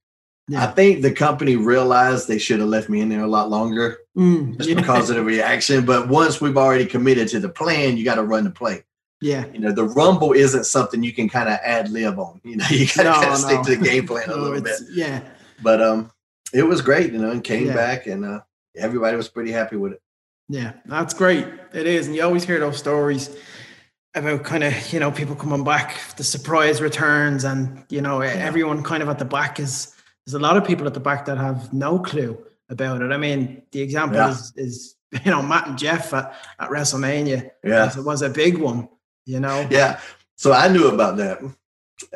yeah. 0.47 0.63
I 0.63 0.67
think 0.67 1.01
the 1.01 1.11
company 1.11 1.55
realized 1.55 2.27
they 2.27 2.37
should 2.37 2.59
have 2.59 2.69
left 2.69 2.87
me 2.87 3.01
in 3.01 3.09
there 3.09 3.23
a 3.23 3.27
lot 3.27 3.49
longer 3.49 3.97
mm, 4.15 4.55
just 4.57 4.69
yeah. 4.69 4.75
because 4.75 5.09
of 5.09 5.15
the 5.15 5.23
reaction. 5.23 5.85
But 5.85 6.07
once 6.07 6.39
we've 6.39 6.57
already 6.57 6.85
committed 6.85 7.27
to 7.29 7.39
the 7.39 7.49
plan, 7.49 7.97
you 7.97 8.05
got 8.05 8.15
to 8.15 8.23
run 8.23 8.43
the 8.43 8.51
play. 8.51 8.83
Yeah. 9.25 9.45
You 9.51 9.59
know, 9.59 9.71
the 9.71 9.85
rumble 9.85 10.33
isn't 10.33 10.65
something 10.65 11.01
you 11.01 11.11
can 11.11 11.27
kind 11.27 11.49
of 11.49 11.57
ad 11.63 11.89
lib 11.89 12.19
on. 12.19 12.39
You 12.43 12.57
know, 12.57 12.65
you 12.69 12.85
gotta 12.95 13.25
no, 13.25 13.29
no. 13.29 13.35
stick 13.35 13.61
to 13.63 13.75
the 13.75 13.83
game 13.83 14.05
plan 14.05 14.29
a 14.29 14.35
little 14.35 14.61
bit. 14.61 14.79
Yeah. 14.91 15.21
But 15.63 15.81
um 15.81 16.11
it 16.53 16.61
was 16.61 16.81
great, 16.81 17.11
you 17.11 17.17
know, 17.17 17.31
and 17.31 17.43
came 17.43 17.67
yeah. 17.67 17.73
back 17.73 18.05
and 18.05 18.23
uh 18.23 18.41
everybody 18.77 19.17
was 19.17 19.27
pretty 19.27 19.51
happy 19.51 19.77
with 19.77 19.93
it. 19.93 20.01
Yeah, 20.47 20.73
that's 20.85 21.15
great. 21.15 21.47
It 21.73 21.87
is. 21.87 22.05
And 22.05 22.15
you 22.15 22.23
always 22.23 22.43
hear 22.43 22.59
those 22.59 22.77
stories 22.77 23.35
about 24.13 24.43
kind 24.43 24.63
of, 24.63 24.93
you 24.93 24.99
know, 24.99 25.11
people 25.11 25.35
coming 25.35 25.63
back, 25.63 25.99
the 26.17 26.23
surprise 26.23 26.79
returns, 26.79 27.45
and 27.45 27.83
you 27.89 28.01
know, 28.01 28.21
yeah. 28.21 28.29
everyone 28.29 28.83
kind 28.83 29.01
of 29.01 29.09
at 29.09 29.17
the 29.17 29.25
back 29.25 29.59
is 29.59 29.95
there's 30.25 30.35
a 30.35 30.39
lot 30.39 30.55
of 30.55 30.65
people 30.65 30.85
at 30.85 30.93
the 30.93 30.99
back 30.99 31.25
that 31.25 31.39
have 31.39 31.73
no 31.73 31.97
clue 31.97 32.37
about 32.69 33.01
it. 33.01 33.11
I 33.11 33.17
mean, 33.17 33.63
the 33.71 33.81
example 33.81 34.17
yeah. 34.17 34.29
is 34.29 34.53
is 34.55 34.95
you 35.25 35.31
know 35.31 35.41
Matt 35.41 35.67
and 35.67 35.79
Jeff 35.79 36.13
at, 36.13 36.35
at 36.59 36.69
WrestleMania. 36.69 37.49
Yeah, 37.63 37.91
it 37.91 38.05
was 38.05 38.21
a 38.21 38.29
big 38.29 38.59
one 38.59 38.87
you 39.25 39.39
know? 39.39 39.67
Yeah. 39.69 39.99
So 40.35 40.53
I 40.53 40.67
knew 40.67 40.87
about 40.87 41.17
that. 41.17 41.39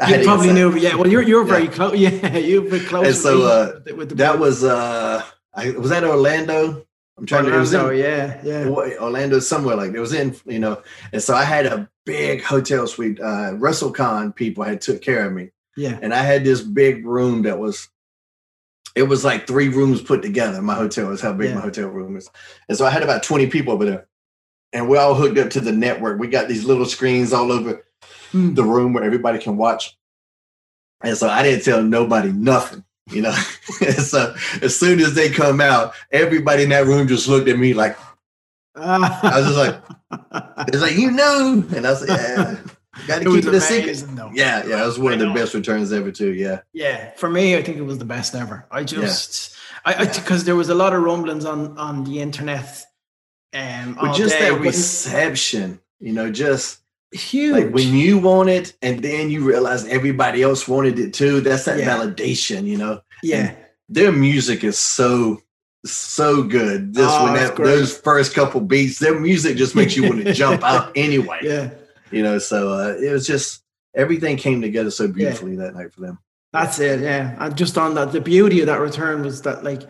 I 0.02 0.18
you 0.18 0.26
probably 0.26 0.54
knew, 0.54 0.76
yeah. 0.76 0.96
Well, 0.96 1.08
you're 1.08 1.22
you're 1.22 1.46
very 1.46 1.68
close. 1.68 1.96
Yeah, 1.98 2.38
you've 2.38 2.70
been 2.70 2.86
close. 2.86 3.08
And 3.08 3.16
so 3.16 3.44
uh, 3.44 3.96
with 3.96 4.10
the 4.10 4.16
that 4.16 4.40
was 4.40 4.64
uh, 4.64 5.24
I, 5.54 5.72
was 5.72 5.90
that 5.90 6.04
Orlando. 6.04 6.86
I'm 7.18 7.26
trying 7.26 7.46
Orlando, 7.46 7.90
to. 7.90 7.94
In, 7.94 8.00
yeah, 8.00 8.42
yeah. 8.44 8.98
Orlando, 9.00 9.40
somewhere 9.40 9.76
like 9.76 9.94
it 9.94 10.00
was 10.00 10.14
in, 10.14 10.36
you 10.46 10.60
know. 10.60 10.82
And 11.12 11.22
so 11.22 11.34
I 11.34 11.44
had 11.44 11.66
a 11.66 11.90
big 12.06 12.44
hotel 12.44 12.88
suite. 12.88 13.20
Uh, 13.20 13.54
WrestleCon 13.54 14.36
people 14.36 14.64
had 14.64 14.80
took 14.82 15.02
care 15.02 15.26
of 15.26 15.34
me. 15.34 15.50
Yeah. 15.76 16.00
And 16.02 16.14
I 16.14 16.24
had 16.24 16.44
this 16.44 16.62
big 16.62 17.06
room 17.06 17.44
that 17.44 17.60
was. 17.60 17.88
It 18.96 19.04
was 19.04 19.24
like 19.24 19.48
three 19.48 19.70
rooms 19.70 20.02
put 20.02 20.22
together. 20.22 20.62
My 20.62 20.74
hotel 20.74 21.12
is 21.12 21.22
how 21.22 21.32
big 21.32 21.50
yeah. 21.50 21.56
my 21.56 21.62
hotel 21.62 21.88
room 21.88 22.18
is, 22.18 22.30
and 22.68 22.78
so 22.78 22.86
I 22.86 22.90
had 22.90 23.04
about 23.04 23.24
20 23.24 23.48
people 23.48 23.72
over 23.72 23.86
there 23.86 24.09
and 24.74 24.90
we're 24.90 25.00
all 25.00 25.16
hooked 25.16 25.38
up 25.38 25.50
to 25.52 25.60
the 25.60 25.72
network. 25.72 26.20
We 26.20 26.28
got 26.28 26.48
these 26.48 26.66
little 26.66 26.86
screens 26.86 27.34
all 27.34 27.52
over 27.52 27.84
mm. 28.32 28.56
the 28.56 28.64
room 28.64 28.94
where 28.94 29.04
everybody 29.04 29.40
can 29.40 29.58
watch. 29.58 29.98
And 31.02 31.18
so 31.18 31.30
I 31.30 31.44
didn't 31.44 31.64
tell 31.64 31.82
nobody 31.82 32.32
nothing, 32.32 32.84
you 33.10 33.22
know. 33.22 33.32
so 33.98 34.36
as 34.62 34.78
soon 34.78 35.00
as 35.00 35.16
they 35.16 35.30
come 35.30 35.62
out, 35.62 35.94
everybody 36.12 36.64
in 36.64 36.70
that 36.70 36.86
room 36.86 37.08
just 37.08 37.28
looked 37.28 37.48
at 37.48 37.58
me 37.58 37.74
like 37.74 37.98
I 38.76 39.40
was 39.40 39.46
just 39.46 39.58
like, 39.58 39.82
it's 40.68 40.82
like 40.82 40.96
you 40.96 41.12
know, 41.12 41.64
and 41.76 41.86
I 41.86 41.90
was 41.90 42.08
like, 42.08 42.20
yeah. 42.20 42.58
Got 43.08 43.22
to 43.22 43.32
keep 43.32 43.46
it 43.46 43.54
a 43.54 43.62
secret. 43.62 44.04
Though. 44.10 44.32
Yeah, 44.34 44.66
yeah, 44.66 44.84
it 44.84 44.86
was 44.86 45.00
one 45.00 45.14
of 45.14 45.20
the 45.20 45.32
best 45.34 45.54
returns 45.54 45.94
ever, 45.94 46.12
too. 46.12 46.34
Yeah, 46.34 46.62
yeah. 46.74 47.12
For 47.12 47.30
me, 47.30 47.56
I 47.56 47.62
think 47.62 47.78
it 47.78 47.84
was 47.84 47.98
the 47.98 48.06
best 48.06 48.36
ever. 48.36 48.66
I 48.72 48.84
just, 48.84 49.56
yeah. 49.86 49.96
I, 50.00 50.06
because 50.06 50.44
there 50.44 50.56
was 50.56 50.70
a 50.70 50.76
lot 50.76 50.94
of 50.94 51.02
rumblings 51.04 51.46
on 51.46 51.78
on 51.78 52.04
the 52.04 52.20
internet 52.20 52.86
um, 53.54 53.96
but 54.00 54.16
just 54.16 54.38
day, 54.38 54.50
that 54.50 54.60
reception, 54.60 55.80
you 56.00 56.14
know, 56.14 56.32
just 56.32 56.80
huge. 57.12 57.54
Like 57.54 57.74
when 57.74 57.94
you 57.94 58.20
want 58.20 58.50
it, 58.50 58.74
and 58.82 59.02
then 59.02 59.30
you 59.30 59.44
realize 59.44 59.86
everybody 59.86 60.44
else 60.44 60.68
wanted 60.68 61.00
it 61.00 61.14
too. 61.14 61.42
That's 61.42 61.66
that 61.66 61.80
yeah. 61.80 61.98
validation, 61.98 62.66
you 62.66 62.78
know. 62.78 63.02
Yeah, 63.24 63.50
and 63.50 63.58
their 63.88 64.12
music 64.12 64.64
is 64.64 64.78
so 64.78 65.42
so 65.86 66.44
good. 66.44 66.94
This 66.94 67.08
oh, 67.10 67.26
when 67.26 67.34
that 67.36 67.56
those 67.56 67.98
first 67.98 68.34
couple 68.34 68.62
beats, 68.62 69.00
their 69.00 69.20
music 69.20 69.58
just 69.58 69.76
makes 69.76 69.96
you 69.96 70.04
want 70.04 70.24
to 70.24 70.34
jump 70.34 70.64
out 70.64 70.92
anyway. 70.96 71.40
Yeah, 71.42 71.72
you 72.12 72.22
know. 72.22 72.38
So 72.38 72.74
uh, 72.74 72.96
it 73.02 73.12
was 73.12 73.26
just 73.26 73.64
everything 73.96 74.38
came 74.38 74.62
together 74.62 74.92
so 74.92 75.08
beautifully 75.08 75.56
yeah. 75.56 75.64
that 75.64 75.76
night 75.76 75.94
for 75.94 76.02
them. 76.02 76.20
That's 76.52 76.80
it, 76.80 77.02
yeah. 77.02 77.36
And 77.40 77.56
just 77.56 77.78
on 77.78 77.94
that, 77.96 78.12
the 78.12 78.22
beauty 78.22 78.62
of 78.62 78.68
that 78.68 78.80
return 78.80 79.22
was 79.22 79.44
that 79.44 79.64
like 79.64 79.84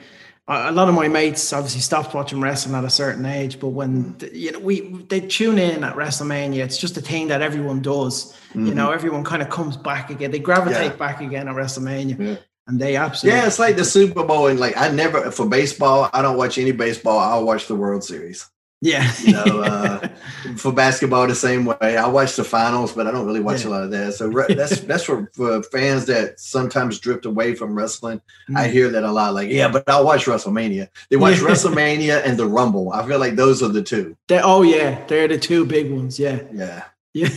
a 0.50 0.72
lot 0.72 0.90
of 0.90 0.96
my 0.96 1.08
mates 1.08 1.54
obviously 1.54 1.82
stopped 1.82 2.14
watching 2.14 2.42
wrestling 2.42 2.76
at 2.76 2.84
a 2.84 2.90
certain 2.90 3.26
age, 3.26 3.60
but 3.60 3.70
when 3.70 4.18
you 4.34 4.52
know 4.52 4.60
we 4.60 4.82
they 5.04 5.22
tune 5.22 5.60
in 5.60 5.84
at 5.84 5.96
WrestleMania, 5.96 6.64
it's 6.64 6.78
just 6.78 6.98
a 6.98 7.02
thing 7.02 7.28
that 7.28 7.42
everyone 7.42 7.82
does. 7.82 8.34
Mm-hmm. 8.50 8.66
You 8.66 8.74
know, 8.74 8.86
mm-hmm. 8.88 8.96
everyone 8.96 9.24
kind 9.24 9.44
of 9.44 9.50
comes 9.50 9.78
back 9.78 10.10
again. 10.10 10.32
They 10.32 10.40
gravitate 10.40 10.92
yeah. 10.92 10.98
back 10.98 11.22
again 11.22 11.48
at 11.48 11.56
WrestleMania. 11.56 12.20
Yeah. 12.20 12.36
And 12.68 12.80
they 12.80 12.96
absolutely 12.96 13.40
Yeah, 13.40 13.48
it's 13.48 13.60
like 13.60 13.78
the 13.78 13.86
Super 13.86 14.24
Bowl 14.24 14.48
and 14.48 14.60
like 14.60 14.76
I 14.76 14.90
never 14.90 15.32
for 15.32 15.48
baseball, 15.48 16.10
I 16.14 16.22
don't 16.22 16.38
watch 16.38 16.58
any 16.58 16.72
baseball. 16.72 17.20
I'll 17.20 17.46
watch 17.46 17.68
the 17.68 17.76
World 17.76 18.04
Series. 18.04 18.48
Yeah. 18.82 19.12
you 19.24 19.34
know, 19.34 19.42
uh, 19.62 20.08
for 20.56 20.72
basketball 20.72 21.28
the 21.28 21.36
same 21.36 21.66
way. 21.66 21.98
I 21.98 22.08
watch 22.08 22.36
the 22.36 22.44
finals, 22.44 22.94
but 22.94 23.08
I 23.08 23.12
don't 23.12 23.26
really 23.26 23.42
watch 23.42 23.64
yeah. 23.64 23.70
a 23.70 23.72
lot 23.72 23.84
of 23.84 23.92
that. 23.92 24.14
So 24.14 24.28
re- 24.28 24.54
that's 24.54 24.80
that's 24.82 25.04
for, 25.04 25.30
for 25.34 25.62
fans 25.64 26.06
that 26.06 26.40
sometimes 26.40 27.00
drift 27.00 27.26
away 27.26 27.56
from 27.56 27.76
wrestling. 27.76 28.20
Mm-hmm. 28.20 28.58
I 28.58 28.68
hear 28.68 28.90
that 28.90 29.04
a 29.04 29.12
lot. 29.12 29.34
Like, 29.34 29.50
yeah, 29.50 29.68
but 29.68 29.88
I'll 29.88 30.06
watch 30.06 30.26
WrestleMania. 30.26 30.90
They 31.10 31.18
watch. 31.18 31.38
WrestleMania 31.40 32.22
and 32.26 32.38
the 32.38 32.46
Rumble. 32.46 32.92
I 32.92 33.06
feel 33.08 33.20
like 33.20 33.36
those 33.36 33.64
are 33.64 33.70
the 33.70 33.82
two. 33.82 34.16
They're, 34.28 34.42
oh 34.44 34.62
yeah, 34.62 35.04
they're 35.08 35.28
the 35.28 35.38
two 35.38 35.66
big 35.66 35.92
ones. 35.92 36.20
Yeah. 36.20 36.42
Yeah. 36.54 36.84
Yeah, 37.12 37.30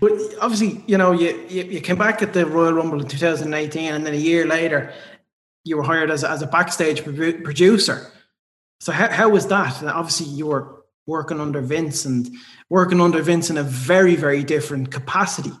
but 0.00 0.12
obviously, 0.42 0.84
you 0.86 0.98
know, 0.98 1.12
you, 1.12 1.46
you, 1.48 1.62
you 1.62 1.80
came 1.80 1.96
back 1.96 2.20
at 2.20 2.34
the 2.34 2.44
Royal 2.44 2.74
Rumble 2.74 3.00
in 3.00 3.08
2018, 3.08 3.94
and 3.94 4.04
then 4.04 4.12
a 4.12 4.18
year 4.18 4.46
later, 4.46 4.92
you 5.64 5.78
were 5.78 5.82
hired 5.82 6.10
as 6.10 6.24
a, 6.24 6.30
as 6.30 6.42
a 6.42 6.46
backstage 6.46 7.02
producer. 7.02 8.12
So 8.82 8.90
how, 8.90 9.08
how 9.12 9.28
was 9.28 9.46
that? 9.46 9.80
obviously, 9.84 10.26
you 10.26 10.46
were 10.46 10.82
working 11.06 11.38
under 11.38 11.60
Vince 11.60 12.04
and 12.04 12.28
working 12.68 13.00
under 13.00 13.22
Vince 13.22 13.48
in 13.48 13.56
a 13.56 13.62
very, 13.62 14.16
very 14.16 14.42
different 14.42 14.90
capacity. 14.90 15.52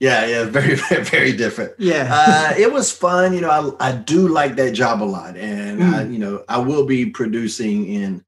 Yeah, 0.00 0.24
yeah, 0.24 0.44
very, 0.44 0.74
very, 0.88 1.04
very 1.04 1.32
different. 1.36 1.72
Yeah, 1.78 2.08
uh, 2.10 2.54
it 2.56 2.72
was 2.72 2.90
fun. 2.90 3.34
You 3.34 3.42
know, 3.42 3.76
I, 3.78 3.90
I 3.90 3.92
do 3.92 4.28
like 4.28 4.56
that 4.56 4.72
job 4.72 5.02
a 5.02 5.04
lot, 5.04 5.36
and 5.36 5.80
mm. 5.80 5.92
I, 5.92 6.04
you 6.04 6.18
know, 6.18 6.44
I 6.48 6.56
will 6.56 6.86
be 6.86 7.04
producing 7.04 7.92
in 7.92 8.24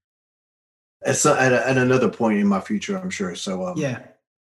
at, 1.03 1.17
some, 1.17 1.39
at, 1.39 1.55
a, 1.55 1.67
at, 1.67 1.79
another 1.79 2.11
point 2.11 2.39
in 2.39 2.47
my 2.47 2.61
future, 2.61 2.99
I'm 2.99 3.09
sure. 3.09 3.35
So, 3.35 3.69
um, 3.69 3.79
yeah, 3.79 4.01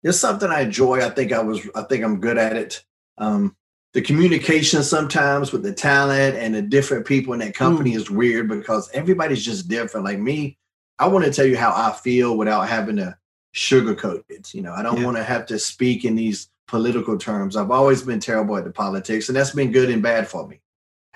it's 0.03 0.19
something 0.19 0.51
I 0.51 0.61
enjoy. 0.61 1.03
I 1.03 1.09
think 1.09 1.31
I 1.31 1.41
was, 1.41 1.67
I 1.73 1.81
think 1.81 2.03
I'm 2.03 2.19
good 2.19 2.37
at 2.37 2.55
it. 2.55 2.83
Um, 3.17 3.55
the 3.93 4.01
communication 4.01 4.83
sometimes 4.83 5.51
with 5.51 5.63
the 5.63 5.73
talent 5.73 6.37
and 6.37 6.55
the 6.55 6.61
different 6.61 7.05
people 7.05 7.33
in 7.33 7.39
that 7.39 7.53
company 7.53 7.91
mm. 7.91 7.97
is 7.97 8.09
weird 8.09 8.47
because 8.47 8.89
everybody's 8.93 9.43
just 9.43 9.67
different. 9.67 10.05
Like 10.05 10.19
me, 10.19 10.57
I 10.97 11.07
want 11.07 11.25
to 11.25 11.31
tell 11.31 11.45
you 11.45 11.57
how 11.57 11.71
I 11.75 11.91
feel 11.91 12.37
without 12.37 12.69
having 12.69 12.95
to 12.97 13.17
sugarcoat 13.53 14.23
it. 14.29 14.53
You 14.53 14.61
know, 14.61 14.73
I 14.73 14.81
don't 14.81 14.99
yeah. 14.99 15.05
want 15.05 15.17
to 15.17 15.23
have 15.23 15.45
to 15.47 15.59
speak 15.59 16.05
in 16.05 16.15
these 16.15 16.49
political 16.67 17.17
terms. 17.17 17.57
I've 17.57 17.71
always 17.71 18.01
been 18.01 18.21
terrible 18.21 18.55
at 18.55 18.63
the 18.63 18.71
politics, 18.71 19.27
and 19.27 19.35
that's 19.35 19.51
been 19.51 19.73
good 19.73 19.89
and 19.89 20.01
bad 20.01 20.27
for 20.27 20.47
me. 20.47 20.61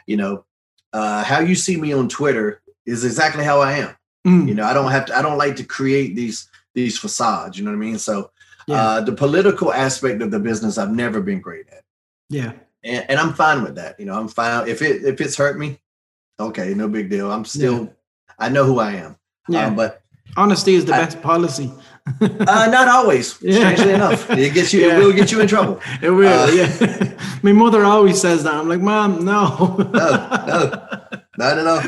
You 0.06 0.18
know, 0.18 0.46
uh, 0.92 1.24
how 1.24 1.40
you 1.40 1.56
see 1.56 1.78
me 1.78 1.94
on 1.94 2.10
Twitter 2.10 2.62
is 2.86 3.06
exactly 3.06 3.46
how 3.46 3.62
I 3.62 3.74
am. 3.74 3.96
Mm. 4.28 4.48
You 4.50 4.56
know, 4.56 4.66
I 4.66 4.74
don't 4.74 4.92
have 4.92 5.06
to. 5.06 5.18
I 5.18 5.22
don't 5.22 5.38
like 5.38 5.56
to 5.58 5.64
create 5.64 6.14
these 6.16 6.50
these 6.74 6.98
facades. 6.98 7.58
You 7.58 7.64
know 7.64 7.72
what 7.72 7.78
I 7.78 7.80
mean? 7.80 7.98
So, 8.00 8.32
yeah. 8.68 8.76
uh, 8.76 9.02
the 9.02 9.14
political 9.14 9.72
aspect 9.72 10.22
of 10.22 10.30
the 10.30 10.40
business, 10.40 10.78
I've 10.78 10.92
never 10.92 11.22
been 11.22 11.40
great 11.40 11.70
at. 11.70 11.84
Yeah 12.30 12.52
and, 12.86 13.06
and 13.10 13.20
I'm 13.20 13.34
fine 13.34 13.64
with 13.64 13.76
that. 13.76 14.00
You 14.00 14.06
know, 14.06 14.18
I'm 14.18 14.28
fine 14.28 14.68
if 14.70 14.82
it 14.82 15.04
if 15.04 15.20
it's 15.20 15.36
hurt 15.36 15.58
me. 15.58 15.80
Okay, 16.40 16.74
no 16.74 16.88
big 16.88 17.10
deal. 17.10 17.32
I'm 17.32 17.46
still, 17.46 17.86
yeah. 17.86 17.90
I 18.38 18.50
know 18.50 18.66
who 18.66 18.80
I 18.80 18.92
am. 18.94 19.18
Yeah, 19.48 19.68
um, 19.68 19.76
but 19.76 20.04
honesty 20.38 20.76
is 20.76 20.86
the 20.86 20.94
I, 20.94 21.06
best 21.06 21.22
policy. 21.22 21.72
uh, 22.22 22.68
not 22.70 22.88
always. 22.88 23.34
Strangely 23.36 23.94
enough, 23.94 24.30
it 24.30 24.54
gets 24.54 24.74
you. 24.74 24.82
Yeah. 24.82 24.98
It 24.98 25.00
will 25.00 25.14
get 25.14 25.32
you 25.32 25.42
in 25.42 25.48
trouble. 25.48 25.82
It 26.02 26.10
will. 26.12 26.28
Uh, 26.28 26.52
yeah. 26.52 27.18
My 27.44 27.54
mother 27.54 27.84
always 27.84 28.20
says 28.20 28.44
that. 28.44 28.54
I'm 28.54 28.70
like, 28.70 28.82
Mom, 28.82 29.26
no. 29.26 29.76
no, 29.78 29.90
no. 29.94 31.06
Not 31.38 31.58
at 31.58 31.68
all. 31.68 31.82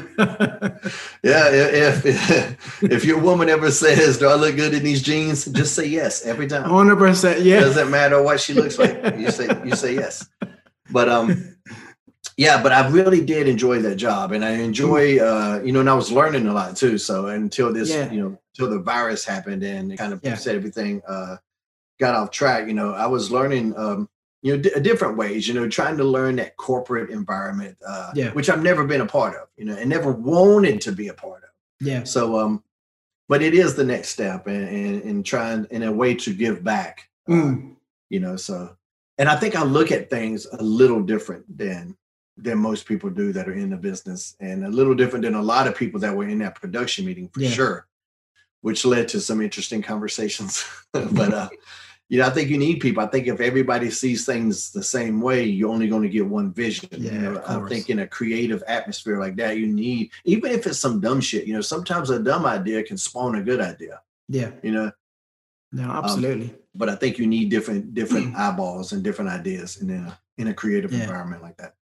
yeah, 1.24 1.50
if, 1.52 2.06
if 2.06 2.84
if 2.84 3.06
your 3.06 3.20
woman 3.20 3.48
ever 3.48 3.72
says, 3.72 4.18
"Do 4.18 4.28
I 4.28 4.36
look 4.36 4.58
good 4.58 4.74
in 4.74 4.84
these 4.84 5.02
jeans?" 5.02 5.46
Just 5.46 5.74
say 5.74 5.88
yes 5.88 6.26
every 6.26 6.48
time. 6.48 6.70
Hundred 6.70 6.98
percent. 6.98 7.42
Yeah. 7.42 7.62
Doesn't 7.62 7.90
matter 7.90 8.22
what 8.22 8.42
she 8.42 8.54
looks 8.54 8.78
like. 8.78 9.18
You 9.18 9.32
say 9.32 9.48
you 9.64 9.76
say 9.76 9.96
yes. 9.96 10.28
But 10.92 11.10
um, 11.10 11.58
yeah, 12.38 12.62
but 12.62 12.72
I 12.72 12.88
really 12.90 13.24
did 13.24 13.48
enjoy 13.48 13.80
that 13.82 13.96
job, 13.96 14.32
and 14.32 14.44
I 14.44 14.52
enjoy 14.52 15.20
uh, 15.20 15.62
you 15.64 15.72
know, 15.72 15.80
and 15.80 15.90
I 15.90 15.94
was 15.94 16.12
learning 16.12 16.48
a 16.48 16.54
lot 16.54 16.76
too. 16.76 16.98
So 16.98 17.28
until 17.28 17.74
this, 17.74 17.90
yeah. 17.90 18.12
you 18.12 18.22
know, 18.22 18.38
until 18.54 18.70
the 18.70 18.82
virus 18.82 19.26
happened 19.26 19.64
and 19.64 19.92
it 19.92 19.98
kind 19.98 20.14
of 20.14 20.22
yeah. 20.24 20.36
set 20.36 20.56
everything 20.56 21.02
uh 21.08 21.38
got 22.00 22.16
off 22.16 22.32
track, 22.32 22.68
you 22.68 22.74
know, 22.74 22.94
I 22.94 23.08
was 23.08 23.32
learning 23.32 23.76
um 23.78 24.10
you 24.42 24.56
know, 24.56 24.62
d- 24.62 24.80
different 24.82 25.18
ways, 25.18 25.48
you 25.48 25.54
know, 25.54 25.68
trying 25.68 25.98
to 25.98 26.04
learn 26.04 26.36
that 26.38 26.58
corporate 26.58 27.10
environment, 27.10 27.78
uh, 27.86 28.12
yeah. 28.14 28.30
which 28.32 28.50
I've 28.50 28.62
never 28.62 28.86
been 28.86 29.02
a 29.02 29.06
part 29.06 29.36
of, 29.36 29.48
you 29.58 29.66
know, 29.66 29.76
and 29.76 29.90
never 29.90 30.12
wanted 30.12 30.80
to 30.82 30.92
be 30.92 31.08
a 31.08 31.14
part 31.14 31.44
of. 31.44 31.50
Yeah. 31.86 32.04
So, 32.04 32.40
um, 32.40 32.64
but 33.28 33.42
it 33.42 33.54
is 33.54 33.76
the 33.76 33.84
next 33.84 34.10
step 34.10 34.48
and, 34.48 34.68
and, 34.68 35.04
and 35.04 35.26
trying 35.26 35.66
in 35.72 35.84
a 35.84 35.92
way 35.92 36.14
to 36.16 36.34
give 36.34 36.64
back, 36.64 37.10
mm. 37.28 37.76
you 38.10 38.20
know, 38.20 38.36
so 38.36 38.77
and 39.18 39.30
I 39.30 39.36
think 39.36 39.56
I 39.56 39.64
look 39.64 39.92
at 39.92 40.10
things 40.10 40.46
a 40.52 40.62
little 40.62 41.02
different 41.02 41.58
than 41.58 41.96
than 42.38 42.60
most 42.60 42.86
people 42.86 43.10
do 43.10 43.34
that 43.34 43.50
are 43.50 43.54
in 43.54 43.72
the 43.72 43.78
business, 43.78 44.36
and 44.40 44.64
a 44.64 44.70
little 44.70 44.94
different 44.94 45.26
than 45.26 45.36
a 45.36 45.42
lot 45.42 45.68
of 45.68 45.76
people 45.76 46.00
that 46.02 46.16
were 46.16 46.28
in 46.28 46.40
that 46.40 46.56
production 46.56 47.06
meeting 47.06 47.30
for 47.30 47.42
yeah. 47.42 47.50
sure, 47.50 47.88
which 48.62 48.86
led 48.86 49.08
to 49.10 49.20
some 49.20 49.42
interesting 49.42 49.82
conversations. 49.82 50.64
but 50.92 51.34
uh, 51.34 51.50
you 52.10 52.20
know, 52.20 52.28
I 52.28 52.30
think 52.30 52.50
you 52.50 52.58
need 52.58 52.80
people. 52.80 53.04
I 53.04 53.08
think 53.08 53.28
if 53.28 53.42
everybody 53.42 53.90
sees 53.90 54.26
things 54.26 54.72
the 54.72 54.84
same 54.84 55.20
way, 55.20 55.44
you're 55.44 55.72
only 55.72 55.88
going 55.88 56.04
to 56.04 56.10
get 56.10 56.26
one 56.26 56.54
vision. 56.54 56.90
Yeah, 56.92 57.12
you 57.12 57.20
know, 57.20 57.44
I 57.46 57.68
think 57.68 57.90
in 57.90 58.00
a 58.00 58.08
creative 58.08 58.64
atmosphere 58.68 59.20
like 59.20 59.36
that, 59.38 59.58
you 59.58 59.68
need 59.68 60.12
even 60.24 60.52
if 60.52 60.68
it's 60.68 60.80
some 60.80 61.02
dumb 61.02 61.22
shit. 61.22 61.48
You 61.48 61.56
know, 61.56 61.62
sometimes 61.62 62.12
a 62.12 62.20
dumb 62.20 62.46
idea 62.46 62.84
can 62.84 62.98
spawn 62.98 63.36
a 63.36 63.42
good 63.42 63.62
idea. 63.62 64.02
Yeah, 64.30 64.52
you 64.62 64.72
know. 64.72 64.92
No, 65.74 65.90
absolutely. 65.92 66.52
Um, 66.52 66.56
but 66.78 66.90
I 66.90 66.96
think 66.96 67.18
you 67.18 67.28
need 67.28 67.50
different 67.50 67.94
different 67.94 68.36
eyeballs 68.36 68.92
and 68.94 69.04
different 69.04 69.32
ideas 69.32 69.82
in 69.82 69.90
a 69.90 70.20
in 70.38 70.48
a 70.48 70.54
creative 70.54 70.92
yeah. 70.92 71.02
environment 71.02 71.42
like 71.42 71.58
that. 71.58 71.76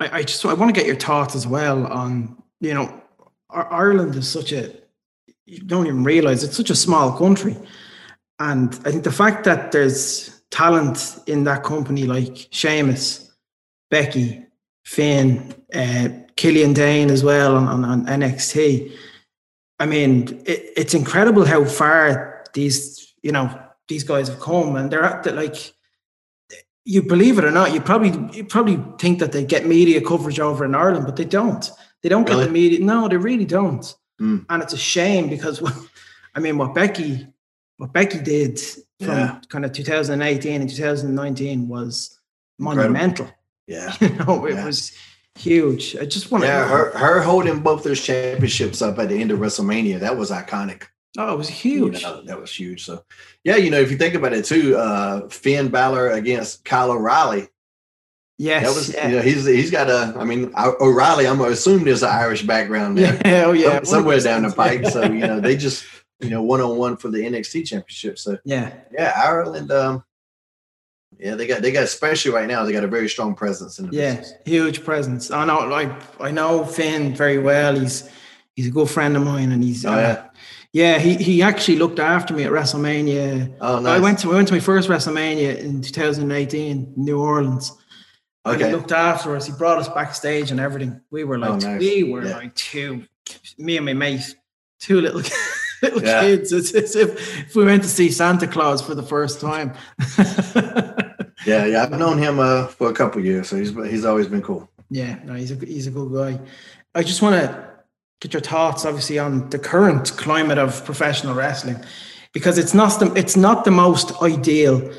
I, 0.00 0.18
I 0.18 0.22
just 0.22 0.44
I 0.44 0.54
want 0.54 0.74
to 0.74 0.78
get 0.78 0.86
your 0.86 0.96
thoughts 0.96 1.34
as 1.34 1.46
well 1.46 1.86
on 1.86 2.42
you 2.60 2.74
know 2.74 3.02
Ireland 3.50 4.14
is 4.16 4.28
such 4.28 4.52
a 4.52 4.72
you 5.46 5.60
don't 5.60 5.86
even 5.86 6.04
realize 6.04 6.44
it's 6.44 6.56
such 6.56 6.70
a 6.70 6.76
small 6.76 7.16
country, 7.16 7.56
and 8.38 8.74
I 8.84 8.90
think 8.90 9.04
the 9.04 9.12
fact 9.12 9.44
that 9.44 9.72
there's 9.72 10.42
talent 10.50 11.18
in 11.26 11.44
that 11.44 11.64
company 11.64 12.04
like 12.04 12.48
Sheamus, 12.50 13.32
Becky, 13.90 14.44
Finn, 14.84 15.54
uh, 15.74 16.08
Killian 16.36 16.74
Dain 16.74 17.10
as 17.10 17.24
well 17.24 17.56
on, 17.56 17.66
on, 17.66 17.84
on 17.84 18.06
NXT. 18.06 18.92
I 19.78 19.86
mean, 19.86 20.42
it, 20.46 20.72
it's 20.76 20.94
incredible 20.94 21.44
how 21.44 21.64
far 21.64 22.44
these 22.52 23.14
you 23.22 23.32
know 23.32 23.62
these 23.92 24.04
guys 24.04 24.28
have 24.28 24.40
come 24.40 24.76
and 24.76 24.90
they're 24.90 25.04
at 25.04 25.22
the, 25.22 25.32
like 25.32 25.74
you 26.84 27.02
believe 27.02 27.38
it 27.38 27.44
or 27.44 27.50
not, 27.50 27.72
you 27.74 27.80
probably 27.80 28.12
you 28.36 28.44
probably 28.44 28.78
think 28.98 29.18
that 29.20 29.32
they 29.32 29.44
get 29.44 29.66
media 29.66 30.00
coverage 30.00 30.40
over 30.40 30.64
in 30.64 30.74
Ireland, 30.74 31.06
but 31.06 31.16
they 31.16 31.24
don't. 31.24 31.70
They 32.02 32.08
don't 32.08 32.28
really? 32.28 32.40
get 32.40 32.46
the 32.46 32.52
media. 32.52 32.80
No, 32.80 33.08
they 33.08 33.16
really 33.16 33.44
don't. 33.44 33.84
Mm. 34.20 34.46
And 34.48 34.62
it's 34.62 34.72
a 34.72 34.78
shame 34.78 35.28
because, 35.28 35.62
I 36.34 36.40
mean, 36.40 36.58
what 36.58 36.74
Becky, 36.74 37.26
what 37.76 37.92
Becky 37.92 38.20
did 38.20 38.58
from 38.58 39.18
yeah. 39.18 39.40
kind 39.48 39.64
of 39.64 39.72
2018 39.72 40.60
and 40.60 40.70
2019 40.70 41.68
was 41.68 42.18
Incredible. 42.58 42.82
monumental. 42.82 43.30
Yeah, 43.66 43.94
you 44.00 44.08
know, 44.10 44.46
it 44.46 44.54
yeah. 44.54 44.64
was 44.64 44.92
huge. 45.36 45.96
I 45.96 46.04
just 46.04 46.30
want 46.30 46.42
to. 46.42 46.48
Yeah, 46.48 46.66
her 46.66 46.96
her 46.96 47.22
holding 47.22 47.60
both 47.60 47.84
those 47.84 48.02
championships 48.02 48.82
up 48.82 48.98
at 48.98 49.08
the 49.08 49.20
end 49.20 49.30
of 49.30 49.38
WrestleMania 49.38 50.00
that 50.00 50.16
was 50.16 50.30
iconic. 50.30 50.84
Oh, 51.18 51.34
it 51.34 51.36
was 51.36 51.48
huge. 51.48 52.02
You 52.02 52.08
know, 52.08 52.22
that 52.22 52.40
was 52.40 52.54
huge. 52.54 52.84
So, 52.84 53.04
yeah, 53.44 53.56
you 53.56 53.70
know, 53.70 53.80
if 53.80 53.90
you 53.90 53.98
think 53.98 54.14
about 54.14 54.32
it 54.32 54.44
too, 54.44 54.76
uh, 54.76 55.28
Finn 55.28 55.68
Balor 55.68 56.10
against 56.10 56.64
Kyle 56.64 56.90
O'Reilly. 56.90 57.48
Yes, 58.38 58.64
that 58.64 58.74
was. 58.74 58.94
Yeah. 58.94 59.08
You 59.08 59.16
know, 59.16 59.22
he's 59.22 59.44
he's 59.44 59.70
got 59.70 59.90
a. 59.90 60.18
I 60.18 60.24
mean, 60.24 60.52
O'Reilly. 60.56 61.26
I'm 61.26 61.40
assuming 61.42 61.84
there's 61.84 62.02
an 62.02 62.08
Irish 62.08 62.42
background 62.42 62.96
there. 62.96 63.20
Yeah, 63.24 63.44
oh 63.46 63.52
yeah, 63.52 63.82
somewhere 63.82 64.18
down 64.20 64.42
the 64.42 64.50
pike. 64.50 64.86
So 64.86 65.02
you 65.02 65.20
know, 65.20 65.38
they 65.38 65.56
just 65.58 65.84
you 66.18 66.30
know 66.30 66.42
one 66.42 66.60
on 66.60 66.76
one 66.76 66.96
for 66.96 67.08
the 67.08 67.18
NXT 67.18 67.66
championship. 67.66 68.18
So 68.18 68.38
yeah, 68.44 68.72
yeah, 68.90 69.12
Ireland. 69.14 69.70
Um, 69.70 70.02
yeah, 71.18 71.34
they 71.34 71.46
got 71.46 71.60
they 71.60 71.72
got 71.72 71.84
especially 71.84 72.32
right 72.32 72.48
now. 72.48 72.64
They 72.64 72.72
got 72.72 72.84
a 72.84 72.88
very 72.88 73.08
strong 73.08 73.34
presence 73.34 73.78
in 73.78 73.90
the 73.90 73.96
yeah, 73.96 74.16
business. 74.16 74.38
huge 74.46 74.82
presence. 74.82 75.30
I 75.30 75.44
know, 75.44 75.60
like 75.66 75.92
I 76.20 76.30
know 76.30 76.64
Finn 76.64 77.14
very 77.14 77.38
well. 77.38 77.78
He's 77.78 78.10
he's 78.56 78.68
a 78.68 78.70
good 78.70 78.88
friend 78.88 79.14
of 79.14 79.24
mine, 79.24 79.52
and 79.52 79.62
he's 79.62 79.84
oh, 79.84 79.92
uh, 79.92 79.96
yeah 79.96 80.31
yeah, 80.72 80.98
he, 80.98 81.16
he 81.16 81.42
actually 81.42 81.78
looked 81.78 81.98
after 81.98 82.34
me 82.34 82.44
at 82.44 82.50
WrestleMania. 82.50 83.56
Oh, 83.60 83.78
nice. 83.78 83.98
I 83.98 84.00
went 84.00 84.18
to 84.20 84.32
I 84.32 84.36
went 84.36 84.48
to 84.48 84.54
my 84.54 84.60
first 84.60 84.88
WrestleMania 84.88 85.58
in 85.58 85.82
2018, 85.82 86.94
New 86.96 87.20
Orleans. 87.20 87.72
Okay. 88.44 88.66
he 88.66 88.74
looked 88.74 88.90
after 88.90 89.36
us. 89.36 89.46
He 89.46 89.52
brought 89.52 89.78
us 89.78 89.88
backstage 89.88 90.50
and 90.50 90.58
everything. 90.58 91.00
We 91.10 91.24
were 91.24 91.38
like, 91.38 91.50
oh, 91.50 91.56
nice. 91.56 91.78
we 91.78 92.02
were 92.04 92.24
yeah. 92.24 92.38
like 92.38 92.54
two, 92.56 93.04
me 93.58 93.76
and 93.76 93.86
my 93.86 93.92
mate, 93.92 94.34
two 94.80 95.00
little 95.00 95.22
little 95.82 96.02
yeah. 96.02 96.22
kids. 96.22 96.52
It's 96.52 96.74
as 96.74 96.96
if, 96.96 97.38
if 97.48 97.54
we 97.54 97.64
went 97.64 97.82
to 97.82 97.88
see 97.88 98.10
Santa 98.10 98.46
Claus 98.46 98.82
for 98.82 98.94
the 98.94 99.02
first 99.02 99.40
time. 99.40 99.74
Yeah, 101.46 101.66
yeah. 101.66 101.82
I've 101.82 101.90
known 101.90 102.18
him 102.18 102.38
uh, 102.38 102.68
for 102.68 102.90
a 102.90 102.92
couple 102.92 103.24
years, 103.24 103.48
so 103.48 103.56
he's 103.56 103.70
he's 103.70 104.04
always 104.04 104.28
been 104.28 104.42
cool. 104.42 104.70
Yeah, 104.90 105.18
no, 105.24 105.34
he's 105.34 105.50
a 105.50 105.56
he's 105.56 105.86
a 105.86 105.90
good 105.90 106.12
guy. 106.12 106.40
I 106.94 107.02
just 107.02 107.22
want 107.22 107.34
to 107.36 107.71
get 108.22 108.32
your 108.32 108.40
thoughts, 108.40 108.84
obviously, 108.84 109.18
on 109.18 109.50
the 109.50 109.58
current 109.58 110.16
climate 110.16 110.56
of 110.56 110.84
professional 110.84 111.34
wrestling, 111.34 111.76
because 112.32 112.56
it's 112.56 112.72
not 112.72 113.00
the 113.00 113.12
it's 113.14 113.36
not 113.36 113.64
the 113.64 113.70
most 113.72 114.22
ideal 114.22 114.90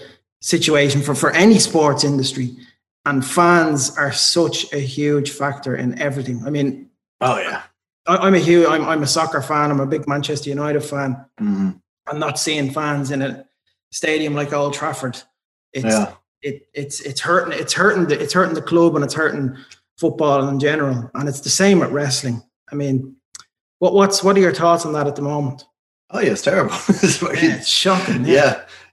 situation 0.41 1.01
for 1.01 1.15
for 1.15 1.31
any 1.31 1.57
sports 1.57 2.03
industry, 2.03 2.55
and 3.05 3.25
fans 3.25 3.97
are 3.97 4.11
such 4.11 4.71
a 4.73 4.79
huge 4.79 5.31
factor 5.31 5.73
in 5.73 5.97
everything. 5.99 6.45
I 6.45 6.49
mean, 6.49 6.89
oh 7.21 7.39
yeah, 7.39 7.63
I, 8.05 8.27
am 8.27 8.35
a 8.35 8.39
huge 8.39 8.67
I'm 8.67 8.85
I'm 8.85 9.03
a 9.03 9.07
soccer 9.07 9.41
fan. 9.41 9.71
I'm 9.71 9.79
a 9.79 9.85
big 9.85 10.05
Manchester 10.05 10.49
United 10.49 10.81
fan. 10.81 11.13
Mm-hmm. 11.39 11.69
I'm 12.07 12.19
not 12.19 12.37
seeing 12.37 12.71
fans 12.71 13.09
in 13.09 13.21
a 13.21 13.45
stadium 13.91 14.33
like 14.35 14.51
Old 14.51 14.73
Trafford. 14.73 15.21
It's 15.71 15.85
yeah. 15.85 16.13
it 16.41 16.67
it's 16.73 16.99
it's 16.99 17.21
hurting 17.21 17.57
it's 17.57 17.71
hurting 17.71 18.07
the, 18.07 18.21
it's 18.21 18.33
hurting 18.33 18.55
the 18.55 18.61
club 18.61 18.95
and 18.95 19.05
it's 19.05 19.13
hurting 19.13 19.55
football 19.97 20.49
in 20.49 20.59
general. 20.59 21.09
And 21.13 21.29
it's 21.29 21.39
the 21.39 21.49
same 21.49 21.79
with 21.79 21.91
wrestling. 21.91 22.43
I 22.73 22.75
mean, 22.75 23.15
what 23.77 23.93
what's 23.93 24.23
what 24.23 24.35
are 24.35 24.39
your 24.39 24.53
thoughts 24.53 24.85
on 24.85 24.93
that 24.93 25.05
at 25.05 25.15
the 25.15 25.21
moment? 25.21 25.65
Oh 26.09 26.19
yeah, 26.19 26.31
it's 26.31 26.41
terrible. 26.41 26.73
it's, 26.89 27.21
yeah, 27.21 27.29
it's 27.33 27.67
shocking. 27.67 28.25
Yeah. 28.25 28.33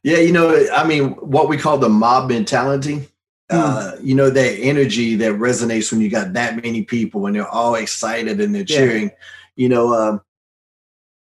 yeah. 0.03 0.17
yeah, 0.17 0.19
You 0.19 0.33
know, 0.33 0.67
I 0.73 0.87
mean, 0.87 1.13
what 1.13 1.49
we 1.49 1.57
call 1.57 1.79
the 1.79 1.89
mob 1.89 2.29
mentality. 2.29 3.09
Mm. 3.51 3.59
Uh, 3.59 3.97
you 4.01 4.15
know 4.15 4.31
that 4.31 4.59
energy 4.61 5.17
that 5.17 5.33
resonates 5.33 5.91
when 5.91 6.01
you 6.01 6.09
got 6.09 6.35
that 6.35 6.55
many 6.63 6.83
people 6.83 7.27
and 7.27 7.35
they're 7.35 7.49
all 7.49 7.75
excited 7.75 8.41
and 8.41 8.55
they're 8.55 8.65
cheering. 8.65 9.05
Yeah. 9.05 9.17
You 9.57 9.69
know, 9.71 9.93
um, 9.95 10.21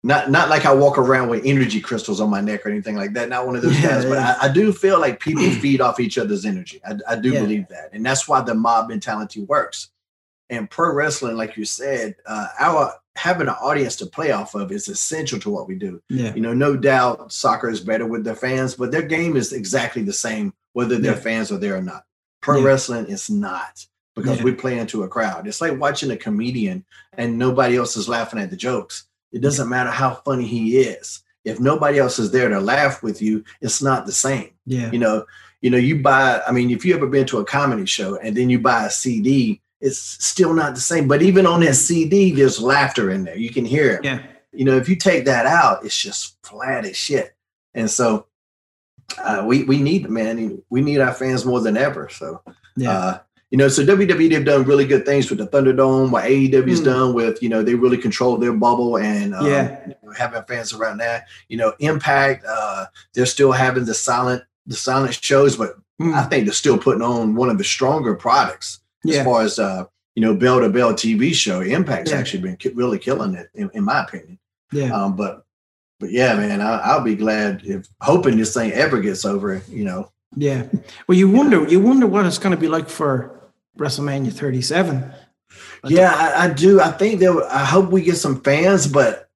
not 0.03 0.29
not 0.29 0.49
like 0.49 0.65
I 0.65 0.73
walk 0.73 0.97
around 0.97 1.29
with 1.29 1.45
energy 1.45 1.79
crystals 1.79 2.21
on 2.21 2.29
my 2.29 2.41
neck 2.41 2.65
or 2.65 2.69
anything 2.69 2.95
like 2.95 3.13
that. 3.13 3.29
Not 3.29 3.47
one 3.47 3.55
of 3.55 3.61
those 3.61 3.79
yeah, 3.79 3.89
guys, 3.89 4.05
but 4.05 4.17
I, 4.17 4.35
I, 4.43 4.47
do 4.49 4.71
feel 4.71 4.99
like 4.99 5.19
people 5.19 5.49
feed 5.61 5.81
off 5.81 5.99
each 5.99 6.17
other's 6.17 6.45
energy. 6.45 6.81
I, 6.85 6.97
I 7.07 7.15
do 7.15 7.31
believe 7.33 7.67
that, 7.69 7.89
and 7.93 8.05
that's 8.05 8.27
why 8.27 8.41
the 8.41 8.53
mob 8.53 8.89
mentality 8.89 9.41
works. 9.41 9.89
And 10.49 10.69
pro 10.69 10.93
wrestling, 10.93 11.37
like 11.37 11.57
you 11.57 11.65
said, 11.65 12.15
uh, 12.25 12.47
our 12.59 12.93
having 13.15 13.47
an 13.47 13.55
audience 13.61 13.95
to 13.97 14.05
play 14.05 14.31
off 14.31 14.55
of 14.55 14.71
is 14.71 14.87
essential 14.87 15.39
to 15.39 15.49
what 15.49 15.67
we 15.67 15.75
do. 15.75 16.01
Yeah. 16.09 16.33
You 16.33 16.41
know, 16.41 16.53
no 16.53 16.75
doubt 16.75 17.31
soccer 17.31 17.69
is 17.69 17.81
better 17.81 18.05
with 18.05 18.23
their 18.23 18.35
fans, 18.35 18.75
but 18.75 18.91
their 18.91 19.01
game 19.01 19.35
is 19.35 19.53
exactly 19.53 20.03
the 20.03 20.13
same 20.13 20.53
whether 20.73 20.97
their 20.97 21.15
yeah. 21.15 21.19
fans 21.19 21.51
are 21.51 21.57
there 21.57 21.75
or 21.75 21.81
not. 21.81 22.05
Pro 22.41 22.61
wrestling 22.61 23.07
is 23.07 23.29
not 23.29 23.85
because 24.15 24.41
we 24.41 24.53
play 24.53 24.79
into 24.79 25.03
a 25.03 25.07
crowd. 25.07 25.47
It's 25.47 25.61
like 25.61 25.79
watching 25.79 26.11
a 26.11 26.17
comedian 26.17 26.85
and 27.13 27.37
nobody 27.37 27.75
else 27.75 27.97
is 27.97 28.09
laughing 28.09 28.39
at 28.39 28.49
the 28.49 28.55
jokes 28.55 29.05
it 29.31 29.41
doesn't 29.41 29.69
matter 29.69 29.91
how 29.91 30.15
funny 30.15 30.45
he 30.45 30.77
is. 30.79 31.23
If 31.45 31.59
nobody 31.59 31.99
else 31.99 32.19
is 32.19 32.31
there 32.31 32.49
to 32.49 32.59
laugh 32.59 33.01
with 33.01 33.21
you, 33.21 33.43
it's 33.61 33.81
not 33.81 34.05
the 34.05 34.11
same. 34.11 34.51
Yeah. 34.65 34.91
You 34.91 34.99
know, 34.99 35.25
you 35.61 35.69
know, 35.69 35.77
you 35.77 36.01
buy, 36.01 36.41
I 36.47 36.51
mean, 36.51 36.69
if 36.69 36.85
you 36.85 36.95
ever 36.95 37.07
been 37.07 37.25
to 37.27 37.39
a 37.39 37.45
comedy 37.45 37.85
show 37.85 38.17
and 38.17 38.35
then 38.35 38.49
you 38.49 38.59
buy 38.59 38.85
a 38.85 38.89
CD, 38.89 39.61
it's 39.81 39.99
still 39.99 40.53
not 40.53 40.75
the 40.75 40.81
same. 40.81 41.07
But 41.07 41.21
even 41.21 41.45
on 41.45 41.61
that 41.61 41.75
CD, 41.75 42.31
there's 42.31 42.61
laughter 42.61 43.11
in 43.11 43.23
there. 43.23 43.37
You 43.37 43.49
can 43.49 43.65
hear 43.65 43.91
it. 43.91 44.03
Yeah. 44.03 44.21
You 44.51 44.65
know, 44.65 44.75
if 44.75 44.89
you 44.89 44.95
take 44.95 45.25
that 45.25 45.45
out, 45.45 45.85
it's 45.85 45.97
just 45.97 46.37
flat 46.43 46.85
as 46.85 46.97
shit. 46.97 47.35
And 47.73 47.89
so 47.89 48.25
uh, 49.17 49.43
we 49.45 49.63
we 49.63 49.81
need 49.81 50.09
man, 50.09 50.61
we 50.69 50.81
need 50.81 50.99
our 50.99 51.13
fans 51.13 51.45
more 51.45 51.61
than 51.61 51.77
ever. 51.77 52.09
So 52.09 52.41
yeah. 52.75 52.91
Uh, 52.91 53.19
you 53.51 53.57
know, 53.57 53.67
so 53.67 53.83
WWE 53.83 54.29
they've 54.29 54.45
done 54.45 54.63
really 54.63 54.85
good 54.85 55.05
things 55.05 55.29
with 55.29 55.39
the 55.39 55.47
Thunderdome. 55.47 56.11
What 56.11 56.25
AEW's 56.25 56.81
mm. 56.81 56.85
done 56.85 57.13
with, 57.15 57.41
you 57.41 57.49
know, 57.49 57.63
they 57.63 57.73
really 57.73 57.97
control 57.97 58.37
their 58.37 58.53
bubble 58.53 58.97
and 58.97 59.33
um, 59.33 59.47
yeah, 59.47 59.87
you 59.87 59.95
know, 60.03 60.13
having 60.13 60.43
fans 60.43 60.71
around 60.71 60.99
that. 60.99 61.25
You 61.47 61.57
know, 61.57 61.73
Impact, 61.79 62.45
uh, 62.47 62.85
they're 63.13 63.25
still 63.25 63.51
having 63.51 63.85
the 63.85 63.95
silent 63.95 64.43
the 64.67 64.75
silent 64.75 65.15
shows, 65.15 65.57
but 65.57 65.77
mm. 65.99 66.13
I 66.13 66.23
think 66.25 66.45
they're 66.45 66.53
still 66.53 66.77
putting 66.77 67.01
on 67.01 67.33
one 67.33 67.49
of 67.49 67.57
the 67.57 67.63
stronger 67.63 68.13
products 68.13 68.81
yeah. 69.03 69.19
as 69.19 69.25
far 69.25 69.41
as 69.41 69.59
uh, 69.59 69.85
you 70.15 70.21
know, 70.21 70.35
bell 70.35 70.59
to 70.59 70.69
bell 70.69 70.93
TV 70.93 71.33
show. 71.33 71.61
Impact's 71.61 72.11
yeah. 72.11 72.17
actually 72.17 72.41
been 72.41 72.57
ki- 72.57 72.73
really 72.75 72.99
killing 72.99 73.35
it, 73.35 73.49
in, 73.55 73.69
in 73.73 73.83
my 73.85 74.03
opinion. 74.03 74.39
Yeah. 74.71 74.91
Um, 74.91 75.15
but 75.15 75.45
but 75.99 76.11
yeah, 76.11 76.35
man, 76.35 76.61
I, 76.61 76.97
will 76.97 77.03
be 77.03 77.15
glad 77.15 77.61
if 77.65 77.87
hoping 78.01 78.37
this 78.37 78.53
thing 78.53 78.71
ever 78.71 79.01
gets 79.01 79.25
over. 79.25 79.61
You 79.69 79.85
know. 79.85 80.11
Yeah. 80.35 80.67
Well, 81.07 81.17
you 81.17 81.29
wonder 81.29 81.67
you 81.67 81.79
wonder 81.79 82.07
what 82.07 82.25
it's 82.25 82.37
going 82.37 82.55
to 82.55 82.59
be 82.59 82.67
like 82.67 82.89
for 82.89 83.39
WrestleMania 83.77 84.33
37. 84.33 85.11
Yeah, 85.85 86.13
I, 86.13 86.45
I, 86.45 86.53
do. 86.53 86.81
I 86.81 86.91
think 86.91 87.21
that 87.21 87.47
I 87.49 87.63
hope 87.63 87.89
we 87.89 88.01
get 88.01 88.17
some 88.17 88.41
fans, 88.41 88.85
but 88.85 89.28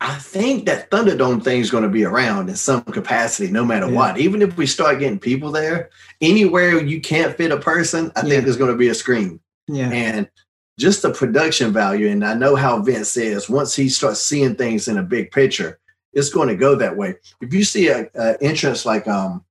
I 0.00 0.16
think 0.16 0.64
that 0.66 0.90
Thunderdome 0.90 1.44
thing 1.44 1.60
is 1.60 1.70
going 1.70 1.82
to 1.82 1.90
be 1.90 2.04
around 2.04 2.48
in 2.48 2.56
some 2.56 2.82
capacity, 2.84 3.50
no 3.50 3.64
matter 3.64 3.86
yeah. 3.86 3.94
what. 3.94 4.18
Even 4.18 4.40
if 4.40 4.56
we 4.56 4.66
start 4.66 4.98
getting 4.98 5.18
people 5.18 5.52
there, 5.52 5.90
anywhere 6.22 6.80
you 6.80 7.00
can't 7.00 7.36
fit 7.36 7.52
a 7.52 7.58
person, 7.58 8.10
I 8.16 8.22
yeah. 8.22 8.28
think 8.28 8.44
there's 8.44 8.56
going 8.56 8.72
to 8.72 8.78
be 8.78 8.88
a 8.88 8.94
screen. 8.94 9.40
Yeah, 9.68 9.90
and 9.90 10.28
just 10.78 11.02
the 11.02 11.10
production 11.12 11.72
value, 11.72 12.08
and 12.08 12.24
I 12.24 12.34
know 12.34 12.56
how 12.56 12.80
Vince 12.80 13.10
says 13.10 13.50
once 13.50 13.76
he 13.76 13.88
starts 13.88 14.20
seeing 14.20 14.56
things 14.56 14.88
in 14.88 14.96
a 14.96 15.02
big 15.02 15.30
picture, 15.30 15.78
it's 16.12 16.30
going 16.30 16.48
to 16.48 16.56
go 16.56 16.74
that 16.76 16.96
way. 16.96 17.16
If 17.40 17.52
you 17.52 17.62
see 17.62 17.88
a, 17.88 18.08
a 18.14 18.42
entrance 18.42 18.86
like 18.86 19.06
um 19.06 19.44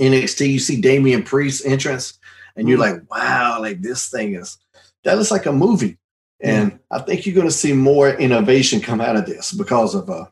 NXT, 0.00 0.50
you 0.52 0.58
see 0.58 0.80
Damian 0.80 1.22
Priest 1.22 1.64
entrance 1.66 2.18
and 2.56 2.68
you're 2.68 2.78
mm-hmm. 2.78 3.06
like, 3.08 3.10
wow, 3.10 3.58
like 3.60 3.82
this 3.82 4.08
thing 4.08 4.34
is 4.34 4.58
that 5.04 5.16
looks 5.16 5.30
like 5.30 5.46
a 5.46 5.52
movie. 5.52 5.98
And 6.40 6.72
yeah. 6.72 6.78
I 6.90 7.00
think 7.00 7.24
you're 7.24 7.34
going 7.34 7.46
to 7.46 7.52
see 7.52 7.72
more 7.72 8.10
innovation 8.10 8.80
come 8.80 9.00
out 9.00 9.16
of 9.16 9.26
this 9.26 9.52
because 9.52 9.94
of 9.94 10.10
uh, 10.10 10.26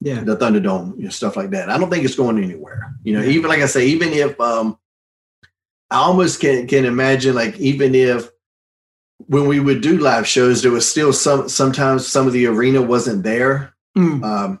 yeah, 0.00 0.20
the 0.20 0.36
Thunderdome 0.36 0.94
and 0.98 1.12
stuff 1.12 1.36
like 1.36 1.50
that. 1.50 1.68
I 1.68 1.78
don't 1.78 1.90
think 1.90 2.04
it's 2.04 2.16
going 2.16 2.42
anywhere. 2.42 2.94
You 3.02 3.14
know, 3.14 3.22
yeah. 3.22 3.30
even 3.30 3.50
like 3.50 3.60
I 3.60 3.66
say, 3.66 3.86
even 3.88 4.10
if 4.10 4.40
um, 4.40 4.78
I 5.90 5.98
almost 5.98 6.40
can 6.40 6.66
can 6.66 6.84
imagine 6.84 7.34
like 7.34 7.58
even 7.58 7.94
if 7.94 8.30
when 9.26 9.46
we 9.46 9.60
would 9.60 9.80
do 9.80 9.98
live 9.98 10.26
shows, 10.26 10.62
there 10.62 10.70
was 10.70 10.88
still 10.88 11.12
some 11.12 11.48
sometimes 11.48 12.06
some 12.06 12.26
of 12.26 12.32
the 12.32 12.46
arena 12.46 12.80
wasn't 12.80 13.24
there. 13.24 13.74
Mm. 13.96 14.22
Um, 14.22 14.60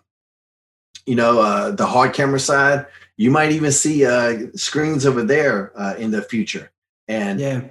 you 1.06 1.14
know, 1.14 1.40
uh, 1.40 1.70
the 1.70 1.86
hard 1.86 2.12
camera 2.12 2.40
side. 2.40 2.86
You 3.16 3.30
might 3.30 3.50
even 3.50 3.72
see 3.72 4.06
uh, 4.06 4.46
screens 4.54 5.04
over 5.04 5.24
there 5.24 5.72
uh, 5.74 5.94
in 5.96 6.10
the 6.10 6.22
future. 6.22 6.70
And 7.08 7.40
yeah. 7.40 7.62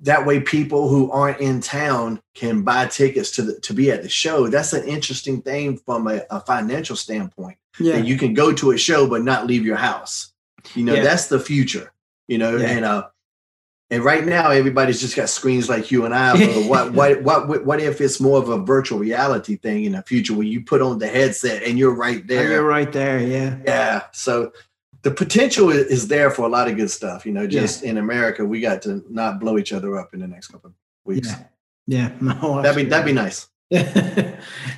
That 0.00 0.26
way 0.26 0.40
people 0.40 0.88
who 0.88 1.10
aren't 1.10 1.40
in 1.40 1.60
town 1.60 2.20
can 2.34 2.62
buy 2.62 2.86
tickets 2.86 3.30
to 3.32 3.42
the, 3.42 3.60
to 3.60 3.74
be 3.74 3.90
at 3.90 4.02
the 4.02 4.08
show. 4.08 4.48
That's 4.48 4.72
an 4.72 4.86
interesting 4.86 5.42
thing 5.42 5.78
from 5.78 6.06
a, 6.06 6.22
a 6.30 6.40
financial 6.40 6.96
standpoint. 6.96 7.58
Yeah. 7.78 7.96
you 7.96 8.18
can 8.18 8.34
go 8.34 8.52
to 8.52 8.72
a 8.72 8.78
show 8.78 9.08
but 9.08 9.22
not 9.22 9.46
leave 9.46 9.64
your 9.64 9.76
house. 9.76 10.32
You 10.74 10.84
know, 10.84 10.94
yeah. 10.94 11.02
that's 11.02 11.26
the 11.28 11.40
future. 11.40 11.92
You 12.28 12.38
know, 12.38 12.56
yeah. 12.56 12.68
and 12.68 12.84
uh 12.84 13.08
and 13.90 14.02
right 14.02 14.24
now 14.24 14.50
everybody's 14.50 15.02
just 15.02 15.14
got 15.14 15.28
screens 15.28 15.68
like 15.68 15.90
you 15.90 16.06
and 16.06 16.14
I. 16.14 16.34
what, 16.66 16.92
what 16.94 17.22
what 17.22 17.66
what 17.66 17.80
if 17.80 18.00
it's 18.00 18.20
more 18.20 18.38
of 18.38 18.48
a 18.48 18.58
virtual 18.58 18.98
reality 18.98 19.56
thing 19.56 19.84
in 19.84 19.92
the 19.92 20.02
future 20.02 20.34
where 20.34 20.46
you 20.46 20.62
put 20.62 20.80
on 20.80 20.98
the 20.98 21.08
headset 21.08 21.62
and 21.62 21.78
you're 21.78 21.94
right 21.94 22.26
there. 22.26 22.50
you're 22.50 22.64
right 22.64 22.90
there, 22.90 23.20
yeah. 23.20 23.58
Yeah. 23.66 24.02
So 24.12 24.52
the 25.02 25.10
potential 25.10 25.70
is 25.70 26.08
there 26.08 26.30
for 26.30 26.42
a 26.42 26.48
lot 26.48 26.68
of 26.68 26.76
good 26.76 26.90
stuff. 26.90 27.26
You 27.26 27.32
know, 27.32 27.46
just 27.46 27.82
yeah. 27.82 27.90
in 27.90 27.98
America, 27.98 28.44
we 28.44 28.60
got 28.60 28.82
to 28.82 29.04
not 29.08 29.40
blow 29.40 29.58
each 29.58 29.72
other 29.72 29.98
up 29.98 30.14
in 30.14 30.20
the 30.20 30.28
next 30.28 30.48
couple 30.48 30.70
of 30.70 30.74
weeks. 31.04 31.28
Yeah, 31.28 31.44
yeah, 31.86 32.12
no, 32.20 32.62
that'd 32.62 32.76
be 32.76 32.88
that'd 32.88 33.06
be 33.06 33.12
nice. 33.12 33.48
um, 33.72 33.80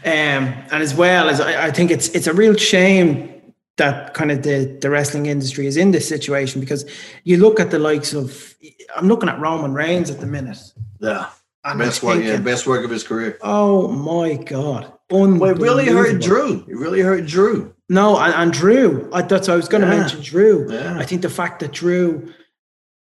and 0.05 0.73
as 0.73 0.95
well 0.95 1.29
as 1.29 1.41
I, 1.41 1.67
I, 1.67 1.71
think 1.73 1.91
it's 1.91 2.09
it's 2.11 2.29
a 2.29 2.33
real 2.33 2.55
shame 2.55 3.29
that 3.77 4.15
kind 4.15 4.31
of 4.31 4.45
the 4.45 4.79
the 4.81 4.89
wrestling 4.89 5.27
industry 5.27 5.67
is 5.67 5.77
in 5.77 5.91
this 5.91 6.09
situation 6.09 6.61
because 6.61 6.89
you 7.25 7.39
look 7.39 7.59
at 7.59 7.73
the 7.73 7.79
likes 7.79 8.15
of 8.15 8.55
I'm 8.97 9.09
looking 9.09 9.29
at 9.29 9.39
Roman 9.41 9.75
Reigns 9.75 10.11
at 10.11 10.21
the 10.21 10.27
minute. 10.27 10.59
Yeah. 11.01 11.29
And 11.65 11.79
best 11.79 12.03
work, 12.03 12.17
thinking, 12.17 12.31
yeah, 12.31 12.41
best 12.41 12.67
work 12.67 12.85
of 12.85 12.91
his 12.91 13.03
career. 13.03 13.39
Oh 13.41 13.89
my 13.89 14.35
god! 14.35 14.93
Well, 15.11 15.43
it 15.45 15.59
really 15.59 15.87
hurt 15.87 16.21
Drew. 16.21 16.63
It 16.69 16.77
really 16.77 17.01
hurt 17.01 17.25
Drew. 17.27 17.74
No, 17.89 18.19
and, 18.19 18.35
and 18.35 18.53
Drew. 18.53 19.11
I, 19.13 19.23
that's 19.23 19.49
I 19.49 19.57
was 19.57 19.69
going 19.69 19.83
to 19.83 19.89
yeah. 19.89 20.01
mention. 20.01 20.23
Drew. 20.23 20.73
Yeah. 20.73 20.99
I 20.99 21.05
think 21.05 21.23
the 21.23 21.31
fact 21.31 21.61
that 21.61 21.73
Drew 21.73 22.33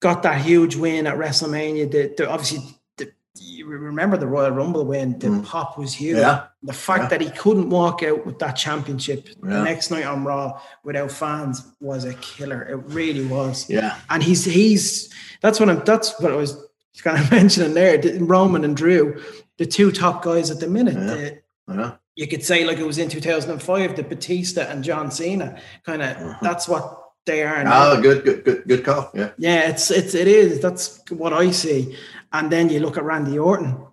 got 0.01 0.23
that 0.23 0.41
huge 0.41 0.77
win 0.77 1.07
at 1.07 1.17
WrestleMania, 1.17 1.91
the, 1.91 2.15
the 2.17 2.31
obviously 2.31 2.61
the, 2.97 3.13
you 3.39 3.67
remember 3.67 4.17
the 4.17 4.27
Royal 4.27 4.51
Rumble 4.51 4.85
win. 4.87 5.19
The 5.19 5.29
mm. 5.29 5.45
pop 5.45 5.77
was 5.77 5.93
huge. 5.93 6.19
Yeah. 6.19 6.47
The 6.63 6.73
fact 6.73 7.11
that 7.11 7.21
he 7.21 7.29
couldn't 7.31 7.69
walk 7.69 8.03
out 8.03 8.25
with 8.25 8.39
that 8.39 8.53
championship 8.53 9.29
the 9.41 9.63
next 9.63 9.91
night 9.91 10.07
on 10.07 10.25
Raw 10.25 10.61
without 10.85 11.11
fans 11.11 11.67
was 11.81 12.05
a 12.05 12.15
killer. 12.15 12.63
It 12.63 12.77
really 12.77 13.27
was. 13.27 13.69
Yeah. 13.69 13.99
And 14.09 14.23
he's 14.23 14.45
he's 14.45 15.13
that's 15.43 15.61
what 15.61 15.69
I'm. 15.69 15.85
That's 15.85 16.19
what 16.21 16.33
I 16.33 16.37
was 16.37 16.57
kind 17.03 17.19
of 17.19 17.31
mentioning 17.31 17.75
there. 17.75 18.01
Roman 18.21 18.65
and 18.65 18.77
Drew, 18.77 19.23
the 19.59 19.67
two 19.67 19.93
top 19.93 20.23
guys 20.23 20.51
at 20.51 20.61
the 20.61 20.69
minute. 20.69 20.95
The, 20.95 21.43
yeah 21.69 21.97
you 22.17 22.27
could 22.27 22.45
say 22.45 22.65
like 22.65 22.79
it 22.79 22.87
was 22.87 22.99
in 22.99 23.09
2005 23.09 23.97
the 23.97 24.03
Batista 24.03 24.63
and 24.63 24.85
John 24.85 25.11
Cena 25.11 25.61
kind 25.85 26.03
of 26.03 26.17
uh-huh. 26.17 26.39
that's 26.43 26.69
what 26.69 27.03
they 27.25 27.43
are 27.43 27.63
now. 27.63 27.93
Oh, 27.93 28.03
good, 28.03 28.25
good, 28.25 28.45
good, 28.45 28.65
good 28.67 28.85
call. 28.85 29.11
Yeah. 29.15 29.31
Yeah, 29.39 29.69
it's 29.69 29.91
it's 29.91 30.15
it 30.15 30.27
is. 30.27 30.61
That's 30.61 31.01
what 31.11 31.33
I 31.33 31.51
see. 31.51 31.97
And 32.33 32.51
then 32.51 32.69
you 32.69 32.81
look 32.81 32.97
at 32.97 33.05
Randy 33.05 33.39
Orton. 33.39 33.87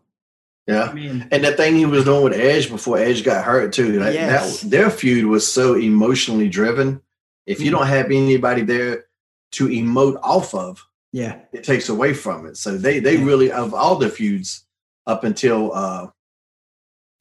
Yeah. 0.67 0.83
I 0.83 0.93
mean, 0.93 1.27
and 1.31 1.43
the 1.43 1.53
thing 1.53 1.75
he 1.75 1.85
was 1.85 2.05
doing 2.05 2.23
with 2.23 2.33
Edge 2.33 2.69
before 2.69 2.97
Edge 2.97 3.23
got 3.23 3.43
hurt 3.43 3.73
too. 3.73 3.99
That, 3.99 4.13
yes. 4.13 4.61
that 4.61 4.69
their 4.69 4.89
feud 4.89 5.25
was 5.25 5.51
so 5.51 5.75
emotionally 5.75 6.47
driven. 6.47 7.01
If 7.45 7.59
you 7.59 7.69
mm. 7.69 7.77
don't 7.77 7.87
have 7.87 8.07
anybody 8.07 8.61
there 8.61 9.05
to 9.53 9.67
emote 9.67 10.19
off 10.21 10.53
of, 10.53 10.85
Yeah. 11.11 11.39
it 11.51 11.63
takes 11.63 11.89
away 11.89 12.13
from 12.13 12.45
it. 12.45 12.57
So 12.57 12.77
they 12.77 12.99
they 12.99 13.17
Yeah. 13.17 13.25
really 13.25 13.51
of 13.51 13.73
all 13.73 13.95
the 13.95 14.09
feuds 14.09 14.65
up 15.05 15.23
until 15.23 15.73
uh 15.73 16.07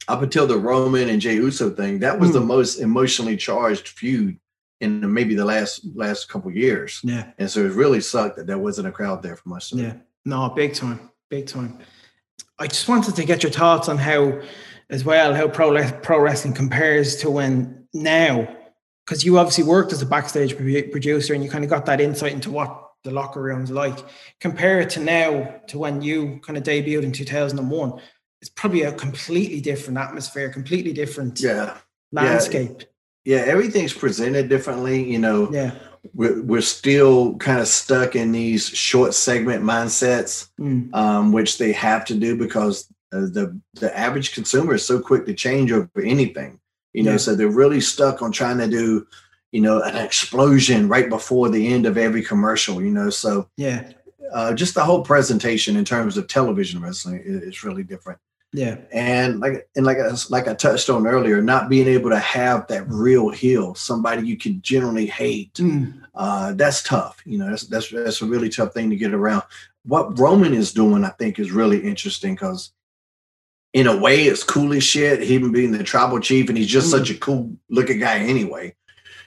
up 0.09 0.21
until 0.21 0.47
the 0.47 0.57
Roman 0.57 1.07
and 1.09 1.21
Jey 1.21 1.35
Uso 1.35 1.69
thing, 1.69 1.99
that 1.99 2.19
was 2.19 2.33
the 2.33 2.41
Mm. 2.41 2.47
most 2.47 2.79
emotionally 2.79 3.37
charged 3.37 3.87
feud 3.89 4.37
in 4.81 5.13
maybe 5.13 5.35
the 5.35 5.45
last 5.45 5.85
last 5.95 6.29
couple 6.29 6.51
years. 6.51 6.99
Yeah. 7.03 7.25
And 7.37 7.49
so 7.49 7.65
it 7.65 7.73
really 7.73 8.01
sucked 8.01 8.37
that 8.37 8.47
there 8.47 8.57
wasn't 8.57 8.87
a 8.87 8.91
crowd 8.91 9.21
there 9.21 9.35
for 9.35 9.47
much. 9.49 9.71
Yeah. 9.73 9.93
No, 10.25 10.49
big 10.49 10.73
time. 10.73 11.11
Big 11.29 11.45
time. 11.47 11.77
I 12.57 12.67
just 12.67 12.87
wanted 12.89 13.15
to 13.15 13.23
get 13.25 13.43
your 13.43 13.51
thoughts 13.51 13.87
on 13.87 13.97
how, 13.97 14.39
as 14.89 15.05
well, 15.05 15.33
how 15.33 15.47
pro, 15.47 15.67
pro 16.01 16.19
wrestling 16.19 16.53
compares 16.53 17.17
to 17.17 17.29
when 17.29 17.87
now, 17.93 18.47
because 19.05 19.23
you 19.23 19.37
obviously 19.37 19.63
worked 19.63 19.93
as 19.93 20.01
a 20.01 20.05
backstage 20.05 20.57
producer 20.57 21.33
and 21.33 21.43
you 21.43 21.49
kind 21.49 21.63
of 21.63 21.69
got 21.69 21.85
that 21.85 22.01
insight 22.01 22.33
into 22.33 22.51
what 22.51 22.85
the 23.03 23.11
locker 23.11 23.41
room's 23.41 23.71
like. 23.71 23.97
Compare 24.41 24.81
it 24.81 24.89
to 24.91 24.99
now 24.99 25.61
to 25.67 25.77
when 25.77 26.01
you 26.01 26.39
kind 26.43 26.57
of 26.57 26.63
debuted 26.63 27.03
in 27.03 27.11
2001. 27.11 28.01
It's 28.41 28.49
probably 28.49 28.83
a 28.83 28.91
completely 28.93 29.59
different 29.61 29.97
atmosphere, 29.99 30.49
completely 30.49 30.93
different 30.93 31.39
Yeah. 31.39 31.77
landscape. 32.11 32.83
Yeah, 33.25 33.37
yeah, 33.37 33.43
everything's 33.51 33.93
presented 33.93 34.47
differently. 34.49 35.03
You 35.11 35.19
know, 35.19 35.49
Yeah. 35.51 35.71
we're, 36.13 36.41
we're 36.41 36.61
still 36.61 37.35
kind 37.37 37.59
of 37.59 37.67
stuck 37.67 38.15
in 38.15 38.31
these 38.31 38.65
short 38.67 39.13
segment 39.13 39.63
mindsets, 39.63 40.47
Mm. 40.59 40.93
um, 40.95 41.31
which 41.33 41.57
they 41.57 41.73
have 41.73 42.05
to 42.05 42.15
do 42.15 42.35
because 42.37 42.87
uh, 43.11 43.21
the 43.21 43.59
the 43.73 43.97
average 43.97 44.35
consumer 44.35 44.75
is 44.75 44.85
so 44.85 44.99
quick 44.99 45.25
to 45.25 45.33
change 45.33 45.71
over 45.71 45.89
anything. 46.03 46.59
You 46.93 47.03
know, 47.03 47.11
Yeah. 47.11 47.17
so 47.17 47.35
they're 47.35 47.47
really 47.47 47.81
stuck 47.81 48.21
on 48.21 48.31
trying 48.31 48.59
to 48.59 48.67
do, 48.67 49.07
you 49.51 49.61
know, 49.61 49.81
an 49.81 49.95
explosion 49.97 50.87
right 50.87 51.09
before 51.09 51.49
the 51.49 51.67
end 51.73 51.85
of 51.87 51.97
every 51.97 52.21
commercial. 52.21 52.81
You 52.81 52.91
know, 52.91 53.09
so 53.09 53.49
Yeah. 53.57 53.91
uh, 54.31 54.53
just 54.53 54.75
the 54.75 54.83
whole 54.85 55.01
presentation 55.03 55.75
in 55.75 55.85
terms 55.85 56.17
of 56.17 56.27
television 56.27 56.81
wrestling 56.81 57.21
is, 57.25 57.41
is 57.41 57.63
really 57.63 57.83
different. 57.83 58.19
Yeah. 58.51 58.77
and 58.91 59.39
like 59.39 59.69
and 59.75 59.85
like 59.85 59.97
I, 59.99 60.09
like 60.29 60.47
I 60.47 60.55
touched 60.55 60.89
on 60.89 61.05
earlier, 61.05 61.41
not 61.41 61.69
being 61.69 61.87
able 61.87 62.09
to 62.09 62.17
have 62.19 62.65
that 62.67 62.87
real 62.87 63.29
heel, 63.29 63.75
somebody 63.75 64.27
you 64.27 64.37
can 64.37 64.59
generally 64.61 65.05
hate, 65.05 65.53
Mm. 65.55 66.01
uh, 66.15 66.53
that's 66.53 66.81
tough. 66.81 67.21
You 67.25 67.37
know, 67.37 67.49
that's 67.49 67.67
that's 67.67 67.89
that's 67.89 68.21
a 68.21 68.25
really 68.25 68.49
tough 68.49 68.73
thing 68.73 68.89
to 68.89 68.95
get 68.95 69.13
around. 69.13 69.43
What 69.85 70.17
Roman 70.17 70.53
is 70.53 70.73
doing, 70.73 71.03
I 71.05 71.09
think, 71.09 71.37
is 71.37 71.51
really 71.51 71.79
interesting 71.79 72.33
because, 72.33 72.71
in 73.73 73.85
a 73.87 73.95
way, 73.95 74.23
it's 74.23 74.43
cool 74.43 74.73
as 74.73 74.83
shit. 74.83 75.21
Him 75.21 75.51
being 75.51 75.71
the 75.71 75.83
tribal 75.83 76.19
chief, 76.19 76.49
and 76.49 76.57
he's 76.57 76.67
just 76.67 76.87
Mm. 76.87 76.91
such 76.97 77.09
a 77.11 77.17
cool 77.19 77.55
looking 77.69 77.99
guy 77.99 78.17
anyway. 78.17 78.75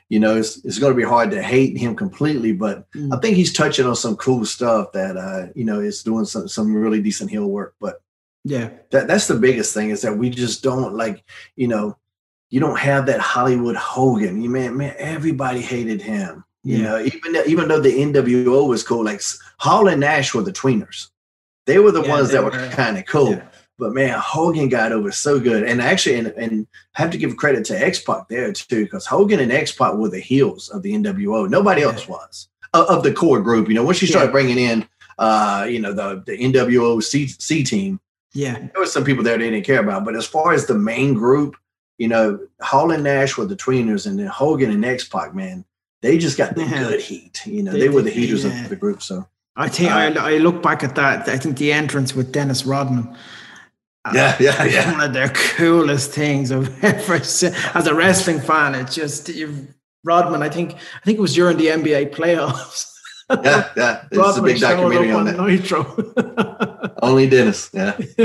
You 0.08 0.18
know, 0.18 0.36
it's 0.36 0.62
it's 0.64 0.78
going 0.80 0.92
to 0.92 0.96
be 0.96 1.04
hard 1.08 1.30
to 1.30 1.40
hate 1.42 1.78
him 1.78 1.94
completely, 1.94 2.52
but 2.52 2.90
Mm. 2.92 3.14
I 3.16 3.20
think 3.20 3.36
he's 3.36 3.52
touching 3.52 3.86
on 3.86 3.94
some 3.94 4.16
cool 4.16 4.44
stuff 4.44 4.90
that 4.92 5.16
uh, 5.16 5.46
you 5.54 5.64
know 5.64 5.78
is 5.78 6.02
doing 6.02 6.24
some 6.24 6.48
some 6.48 6.74
really 6.74 7.00
decent 7.00 7.30
heel 7.30 7.46
work. 7.46 7.76
But 7.80 8.02
Yeah. 8.44 8.70
that 8.90 9.06
that's 9.06 9.28
the 9.28 9.36
biggest 9.36 9.72
thing 9.74 9.90
is 9.90 10.02
that 10.02 10.16
we 10.18 10.28
just 10.30 10.62
don't 10.62 10.94
like 10.94 11.22
you 11.56 11.68
know 11.68 11.96
you 12.50 12.58
don't 12.60 12.78
have 12.78 13.06
that 13.06 13.20
hollywood 13.20 13.76
hogan 13.76 14.42
you 14.42 14.50
man 14.50 14.76
man 14.76 14.94
everybody 14.98 15.60
hated 15.60 16.02
him 16.02 16.44
you 16.64 16.78
Yeah. 16.78 16.82
know 16.82 16.98
even 17.04 17.32
though- 17.32 17.44
even 17.46 17.68
though 17.68 17.80
the 17.80 17.92
nwo 18.02 18.66
was 18.68 18.82
cool 18.82 19.04
like 19.04 19.22
hall 19.58 19.86
and 19.88 20.00
nash 20.00 20.34
were 20.34 20.42
the 20.42 20.52
tweeners 20.52 21.08
they 21.66 21.78
were 21.78 21.92
the 21.92 22.02
Yeah, 22.02 22.08
ones 22.10 22.30
that 22.32 22.42
were 22.42 22.50
were. 22.50 22.68
kind 22.70 22.98
of 22.98 23.06
cool 23.06 23.30
Yeah. 23.30 23.42
but 23.78 23.92
man 23.94 24.18
hogan 24.18 24.68
got 24.68 24.90
over 24.90 25.12
so 25.12 25.38
good 25.38 25.62
and 25.62 25.80
actually 25.80 26.16
and, 26.16 26.26
and 26.36 26.66
I 26.96 27.02
have 27.02 27.10
to 27.12 27.18
give 27.18 27.36
credit 27.36 27.64
to 27.66 27.78
x-pac 27.80 28.26
there 28.28 28.52
too 28.52 28.84
because 28.84 29.06
hogan 29.06 29.38
and 29.38 29.52
x-pac 29.52 29.94
were 29.94 30.08
the 30.08 30.18
heels 30.20 30.68
of 30.68 30.82
the 30.82 30.92
nwo 30.94 31.48
nobody 31.48 31.82
else 31.82 32.08
was 32.08 32.48
of, 32.74 32.86
of 32.86 33.02
the 33.04 33.12
core 33.12 33.40
group 33.40 33.68
you 33.68 33.74
know 33.74 33.84
once 33.84 34.02
you 34.02 34.08
started 34.08 34.32
bringing 34.32 34.58
in 34.58 34.84
uh 35.18 35.64
you 35.70 35.78
know 35.78 35.92
the 35.92 36.22
the 36.26 36.36
nwo 36.38 37.00
c, 37.00 37.28
c 37.28 37.62
team 37.62 38.00
Yeah. 38.34 38.54
there 38.58 38.70
were 38.80 38.86
some 38.86 39.04
people 39.04 39.22
there 39.24 39.36
they 39.38 39.50
didn't 39.50 39.66
care 39.66 39.80
about. 39.80 40.04
But 40.04 40.16
as 40.16 40.26
far 40.26 40.52
as 40.52 40.66
the 40.66 40.74
main 40.74 41.14
group, 41.14 41.56
you 41.98 42.08
know, 42.08 42.38
Hall 42.60 42.90
and 42.90 43.04
Nash 43.04 43.36
were 43.36 43.44
the 43.46 43.56
tweeners, 43.56 44.06
and 44.06 44.18
then 44.18 44.26
Hogan 44.26 44.70
and 44.70 44.84
X 44.84 45.06
Pac, 45.08 45.34
man, 45.34 45.64
they 46.00 46.18
just 46.18 46.36
got 46.38 46.54
the 46.54 46.62
Yeah. 46.64 46.88
good 46.88 47.00
heat. 47.00 47.42
You 47.46 47.62
know, 47.62 47.72
They- 47.72 47.80
they, 47.80 47.88
were 47.88 48.02
the 48.02 48.10
heaters 48.10 48.44
yeah. 48.44 48.62
of 48.62 48.68
the 48.70 48.76
group. 48.76 49.02
So 49.02 49.26
I 49.56 49.68
think 49.68 49.90
I, 49.90 50.06
I 50.34 50.38
look 50.38 50.62
back 50.62 50.82
at 50.82 50.94
that. 50.94 51.28
I 51.28 51.36
think 51.36 51.58
the 51.58 51.72
entrance 51.72 52.14
with 52.14 52.32
Dennis 52.32 52.64
Rodman. 52.64 53.14
uh, 54.04 54.12
Yeah, 54.14 54.36
yeah, 54.40 54.64
yeah. 54.64 54.90
One 54.92 55.00
of 55.02 55.12
the 55.12 55.28
coolest 55.34 56.12
things 56.12 56.50
I've 56.50 56.82
ever 56.92 57.22
seen. 57.22 57.52
As 57.74 57.86
a 57.86 57.94
wrestling 57.94 58.40
fan, 58.40 58.74
it's 58.74 58.94
just 58.94 59.28
you, 59.28 59.68
Rodman. 60.04 60.42
I 60.42 60.48
think 60.48 60.72
I 60.74 61.04
think 61.04 61.18
it 61.18 61.20
was 61.20 61.34
during 61.34 61.58
the 61.58 61.66
NBA 61.66 62.06
playoffs. 62.14 62.88
Yeah, 63.44 63.68
yeah, 63.76 64.04
it's 64.10 64.36
a 64.38 64.42
big 64.42 64.60
documentary 64.60 65.12
on 65.12 65.24
that. 65.26 65.38
Nitro. 65.40 65.84
Only 67.02 67.28
Dennis. 67.28 67.70
Yeah, 67.72 67.96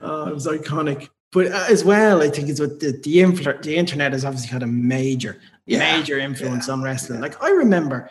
oh, 0.00 0.28
it 0.28 0.34
was 0.34 0.46
iconic. 0.46 1.08
But 1.32 1.46
as 1.46 1.84
well, 1.84 2.22
I 2.22 2.28
think 2.30 2.48
it's 2.48 2.60
what 2.60 2.80
the 2.80 2.92
the, 3.02 3.16
influ- 3.18 3.62
the 3.62 3.76
internet 3.76 4.12
has 4.12 4.24
obviously 4.24 4.50
had 4.50 4.62
a 4.62 4.66
major, 4.68 5.40
Yeah, 5.66 5.78
major 5.96 6.18
influence 6.18 6.68
on 6.68 6.82
wrestling. 6.82 7.18
yeah. 7.18 7.22
Like 7.26 7.42
I 7.42 7.50
remember, 7.50 8.08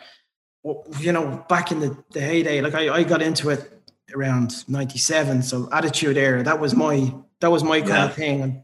you 1.00 1.12
know, 1.12 1.44
back 1.48 1.72
in 1.72 1.80
the, 1.80 1.96
the 2.12 2.20
heyday, 2.20 2.60
like 2.60 2.74
I, 2.74 2.92
I 2.96 3.02
got 3.02 3.22
into 3.22 3.50
it 3.50 3.70
around 4.14 4.64
'97, 4.68 5.42
so 5.42 5.68
Attitude 5.72 6.16
Era. 6.18 6.42
That 6.42 6.60
was 6.60 6.74
my 6.74 7.12
that 7.40 7.50
was 7.50 7.64
my 7.64 7.80
kind 7.80 7.88
Yeah. 7.92 8.04
of 8.06 8.14
thing. 8.14 8.42
And 8.42 8.52
I 8.52 8.62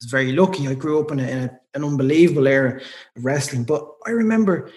was 0.00 0.10
very 0.10 0.32
lucky. 0.32 0.68
I 0.68 0.74
grew 0.74 1.00
up 1.00 1.10
in, 1.10 1.20
a, 1.20 1.26
in 1.28 1.38
a, 1.38 1.60
an 1.74 1.84
unbelievable 1.84 2.46
era 2.48 2.80
of 3.16 3.24
wrestling. 3.24 3.64
But 3.64 3.86
I 4.06 4.10
remember, 4.10 4.70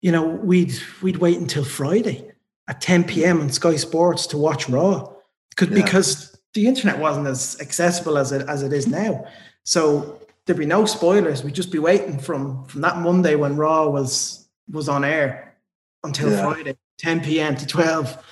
you 0.00 0.12
know, 0.12 0.24
we'd 0.26 0.72
we'd 1.02 1.16
wait 1.18 1.38
until 1.38 1.64
Friday 1.64 2.30
at 2.68 2.80
10 2.80 3.04
p.m. 3.04 3.40
on 3.40 3.50
Sky 3.50 3.76
Sports 3.76 4.26
to 4.28 4.38
watch 4.38 4.68
Raw, 4.68 5.12
because 5.50 5.68
Yeah. 5.68 5.82
because 5.84 6.38
the 6.54 6.66
internet 6.66 6.98
wasn't 6.98 7.26
as 7.26 7.56
accessible 7.60 8.18
as 8.18 8.32
it 8.32 8.48
as 8.48 8.62
it 8.62 8.72
is 8.72 8.86
now. 8.86 9.24
So 9.64 10.20
there'd 10.46 10.58
be 10.58 10.66
no 10.66 10.84
spoilers. 10.86 11.42
We'd 11.44 11.54
just 11.54 11.72
be 11.72 11.78
waiting 11.78 12.18
from 12.18 12.64
from 12.66 12.80
that 12.82 12.98
Monday 12.98 13.34
when 13.34 13.56
Raw 13.56 13.88
was 13.88 14.48
was 14.70 14.88
on 14.88 15.04
air 15.04 15.56
until 16.04 16.30
Yeah. 16.30 16.42
Friday, 16.52 16.76
10 16.98 17.20
p.m. 17.22 17.56
to 17.56 17.66
12. 17.66 18.24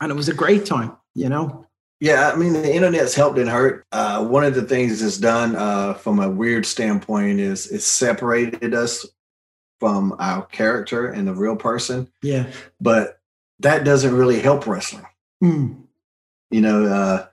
And 0.00 0.10
it 0.10 0.14
was 0.14 0.28
a 0.28 0.34
great 0.34 0.66
time, 0.66 0.96
you 1.14 1.28
know? 1.28 1.66
yeah. 2.00 2.30
I 2.32 2.36
mean, 2.36 2.52
the 2.52 2.74
internet's 2.74 3.14
helped 3.14 3.38
and 3.38 3.48
hurt. 3.48 3.86
Uh, 3.92 4.24
one 4.26 4.44
of 4.44 4.54
the 4.54 4.62
things 4.62 5.00
it's 5.00 5.16
done 5.18 5.56
uh, 5.56 5.94
from 5.94 6.18
a 6.20 6.28
weird 6.28 6.66
standpoint 6.66 7.40
is 7.40 7.68
it's 7.70 7.86
separated 7.86 8.74
us 8.74 9.06
from 9.80 10.14
our 10.18 10.42
character 10.46 11.08
and 11.08 11.26
the 11.28 11.34
real 11.34 11.56
person, 11.56 12.08
Yeah. 12.22 12.46
but 12.80 13.20
that 13.60 13.84
doesn't 13.84 14.14
really 14.16 14.40
help 14.40 14.66
wrestling. 14.66 15.06
Mm. 15.42 15.82
you 16.50 16.60
know, 16.60 16.84
uh, 16.86 17.26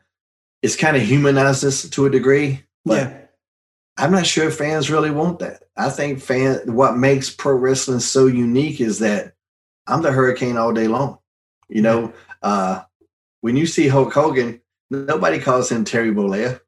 it's 0.61 0.75
kind 0.75 0.97
of 0.97 1.03
humanized 1.03 1.63
us 1.63 1.87
to 1.89 2.05
a 2.05 2.09
degree, 2.09 2.63
but 2.85 2.97
Yeah. 2.97 3.17
I'm 3.97 4.11
not 4.11 4.25
sure 4.25 4.49
fans 4.49 4.89
really 4.89 5.11
want 5.11 5.39
that. 5.39 5.63
I 5.77 5.89
think 5.89 6.19
fan 6.21 6.61
what 6.73 6.97
makes 6.97 7.29
pro 7.29 7.53
wrestling 7.53 7.99
so 7.99 8.25
unique 8.25 8.81
is 8.81 8.99
that 8.99 9.33
I'm 9.87 10.01
the 10.01 10.11
hurricane 10.11 10.57
all 10.57 10.73
day 10.73 10.87
long. 10.87 11.19
You 11.69 11.81
know, 11.83 12.13
uh, 12.41 12.81
when 13.41 13.55
you 13.57 13.67
see 13.67 13.87
Hulk 13.87 14.11
Hogan, 14.13 14.61
nobody 14.89 15.39
calls 15.39 15.71
him 15.71 15.83
Terry 15.85 16.11
Bollea. 16.13 16.59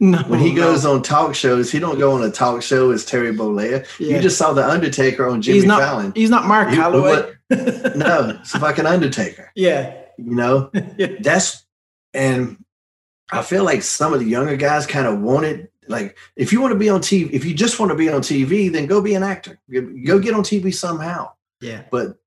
No, 0.00 0.18
When 0.28 0.38
he 0.38 0.52
no. 0.52 0.62
goes 0.62 0.84
on 0.86 1.02
talk 1.02 1.34
shows, 1.34 1.72
he 1.72 1.80
don't 1.80 1.98
go 1.98 2.12
on 2.12 2.22
a 2.22 2.30
talk 2.30 2.62
show 2.62 2.90
as 2.92 3.04
Terry 3.04 3.34
Bollea. 3.34 3.84
Yeah. 3.98 4.16
You 4.16 4.22
just 4.22 4.38
saw 4.38 4.52
the 4.52 4.64
Undertaker 4.64 5.26
on 5.26 5.42
Jimmy 5.42 5.58
he's 5.58 5.66
not 5.66 5.80
Fallon. 5.80 6.12
he's 6.14 6.30
not 6.30 6.46
Mark 6.46 6.68
Calaway. 6.68 7.34
No, 7.96 8.38
it's 8.40 8.54
a 8.54 8.60
fucking 8.60 8.86
Undertaker. 8.86 9.50
Yeah. 9.56 9.96
You 10.18 10.34
know, 10.36 10.70
Yeah. 10.98 11.16
that's 11.20 11.64
and 12.14 12.62
I 13.32 13.42
feel 13.42 13.64
like 13.64 13.82
some 13.82 14.12
of 14.12 14.20
the 14.20 14.26
younger 14.26 14.56
guys 14.56 14.86
kind 14.86 15.06
of 15.06 15.18
wanted 15.20 15.68
like 15.88 16.16
if 16.36 16.52
you 16.52 16.60
want 16.60 16.72
to 16.72 16.78
be 16.78 16.90
on 16.90 17.00
TV, 17.00 17.30
if 17.32 17.44
you 17.44 17.54
just 17.54 17.80
want 17.80 17.90
to 17.90 17.96
be 17.96 18.08
on 18.10 18.20
TV, 18.20 18.70
then 18.70 18.86
go 18.86 19.00
be 19.00 19.14
an 19.14 19.22
actor. 19.22 19.58
Go 19.72 19.80
go 20.06 20.18
get 20.18 20.34
on 20.34 20.42
TV 20.42 20.72
somehow. 20.74 21.32
Yeah. 21.60 21.82
But 21.90 22.18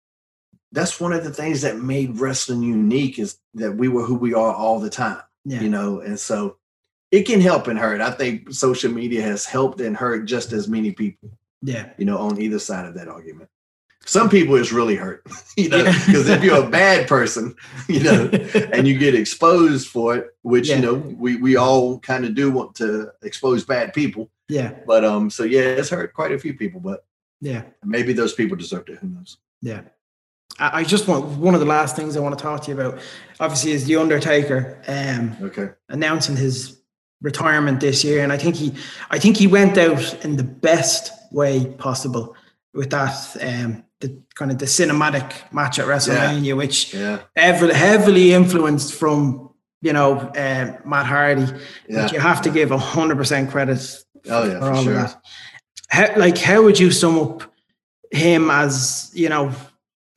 that's 0.74 1.00
one 1.00 1.14
of 1.14 1.24
the 1.24 1.32
things 1.32 1.62
that 1.62 1.78
made 1.78 2.20
wrestling 2.20 2.64
unique 2.64 3.18
is 3.20 3.38
that 3.54 3.74
we 3.78 3.88
were 3.88 4.04
who 4.04 4.16
we 4.16 4.34
are 4.34 4.54
all 4.54 4.80
the 4.80 4.90
time, 4.90 5.22
Yeah. 5.46 5.62
you 5.62 5.70
know, 5.70 6.00
and 6.00 6.20
so 6.20 6.58
it 7.12 7.24
can 7.24 7.42
help 7.42 7.68
and 7.68 7.78
hurt. 7.78 8.02
I 8.02 8.12
think 8.12 8.52
social 8.54 8.92
media 8.92 9.22
has 9.22 9.46
helped 9.46 9.82
and 9.82 9.96
hurt 9.96 10.26
just 10.26 10.52
as 10.54 10.68
many 10.68 10.92
people, 10.92 11.30
Yeah. 11.62 11.90
you 11.98 12.06
know, 12.06 12.18
on 12.18 12.42
either 12.42 12.60
side 12.60 12.86
of 12.86 12.94
that 12.96 13.08
argument. 13.08 13.50
Some 14.06 14.30
people 14.30 14.56
it's 14.56 14.72
really 14.72 14.96
hurt, 14.96 15.24
you 15.58 15.70
know, 15.70 15.84
because 15.84 16.28
if 16.28 16.44
you're 16.44 16.64
a 16.64 16.70
bad 16.70 17.08
person, 17.16 17.54
you 17.88 18.00
know, 18.02 18.30
and 18.74 18.88
you 18.88 18.98
get 18.98 19.14
exposed 19.14 19.88
for 19.90 20.16
it, 20.16 20.28
which 20.42 20.70
Yeah. 20.70 20.78
you 20.78 20.82
know 20.82 20.94
we 20.96 21.36
we 21.36 21.56
all 21.56 22.00
kind 22.00 22.26
of 22.26 22.34
do 22.34 22.50
want 22.50 22.74
to 22.76 23.12
expose 23.22 23.64
bad 23.64 23.94
people. 23.94 24.30
yeah. 24.50 24.74
But 24.88 25.06
um, 25.06 25.30
so 25.30 25.44
yeah, 25.44 25.62
it's 25.80 25.90
hurt 25.90 26.14
quite 26.14 26.32
a 26.32 26.40
few 26.40 26.54
people, 26.56 26.80
but 26.80 27.06
Yeah. 27.42 27.64
maybe 27.84 28.14
those 28.14 28.34
people 28.34 28.58
deserved 28.58 28.90
it. 28.90 28.98
Who 29.00 29.08
knows? 29.10 29.38
Yeah. 29.62 29.82
I 30.60 30.80
I 30.80 30.84
just 30.84 31.08
want 31.08 31.26
one 31.38 31.54
of 31.54 31.60
the 31.60 31.68
last 31.68 31.96
things 31.96 32.18
I 32.18 32.22
want 32.22 32.36
to 32.38 32.42
talk 32.42 32.64
to 32.64 32.72
you 32.72 32.80
about, 32.80 33.00
obviously, 33.40 33.72
is 33.74 33.86
the 33.86 33.98
Undertaker 33.98 34.82
um, 34.88 35.38
Okay. 35.44 35.70
announcing 35.90 36.36
his 36.38 36.81
retirement 37.22 37.80
this 37.80 38.04
year, 38.04 38.24
and 38.24 38.34
I 38.34 38.38
think 38.38 38.56
he, 38.56 38.74
I 39.10 39.20
think 39.20 39.38
he 39.38 39.48
went 39.48 39.78
out 39.78 40.26
in 40.26 40.38
the 40.38 40.44
best 40.44 41.12
way 41.32 41.66
possible. 41.78 42.36
with 42.74 42.90
that 42.92 43.38
um, 43.42 43.84
the 44.00 44.18
kind 44.36 44.52
of 44.52 44.58
the 44.58 44.66
cinematic 44.66 45.52
match 45.54 45.80
at 45.80 45.86
WrestleMania, 45.86 46.46
yeah. 46.46 46.54
which 46.54 46.94
yeah. 46.94 47.20
heavily, 47.36 47.74
heavily 47.74 48.34
influenced 48.34 48.94
from 48.94 49.52
you 49.82 49.94
know 49.94 50.18
uh, 50.18 50.78
Matt 50.86 51.06
Hardy. 51.06 51.48
Yeah. 51.88 52.12
You 52.12 52.20
have 52.20 52.42
to 52.44 52.50
give 52.50 52.72
hundred 52.72 53.18
percent 53.18 53.52
credit 53.52 53.80
oh, 54.30 54.44
yeah, 54.46 54.60
for, 54.60 54.66
for 54.66 54.72
all 54.72 54.84
sure. 54.84 54.94
of 54.94 55.00
that. 55.00 55.22
How, 55.90 56.16
like, 56.18 56.38
how 56.38 56.64
would 56.64 56.80
you 56.80 56.92
sum 56.92 57.20
up 57.20 57.52
him 58.12 58.50
as 58.50 59.12
you 59.14 59.30
know? 59.30 59.52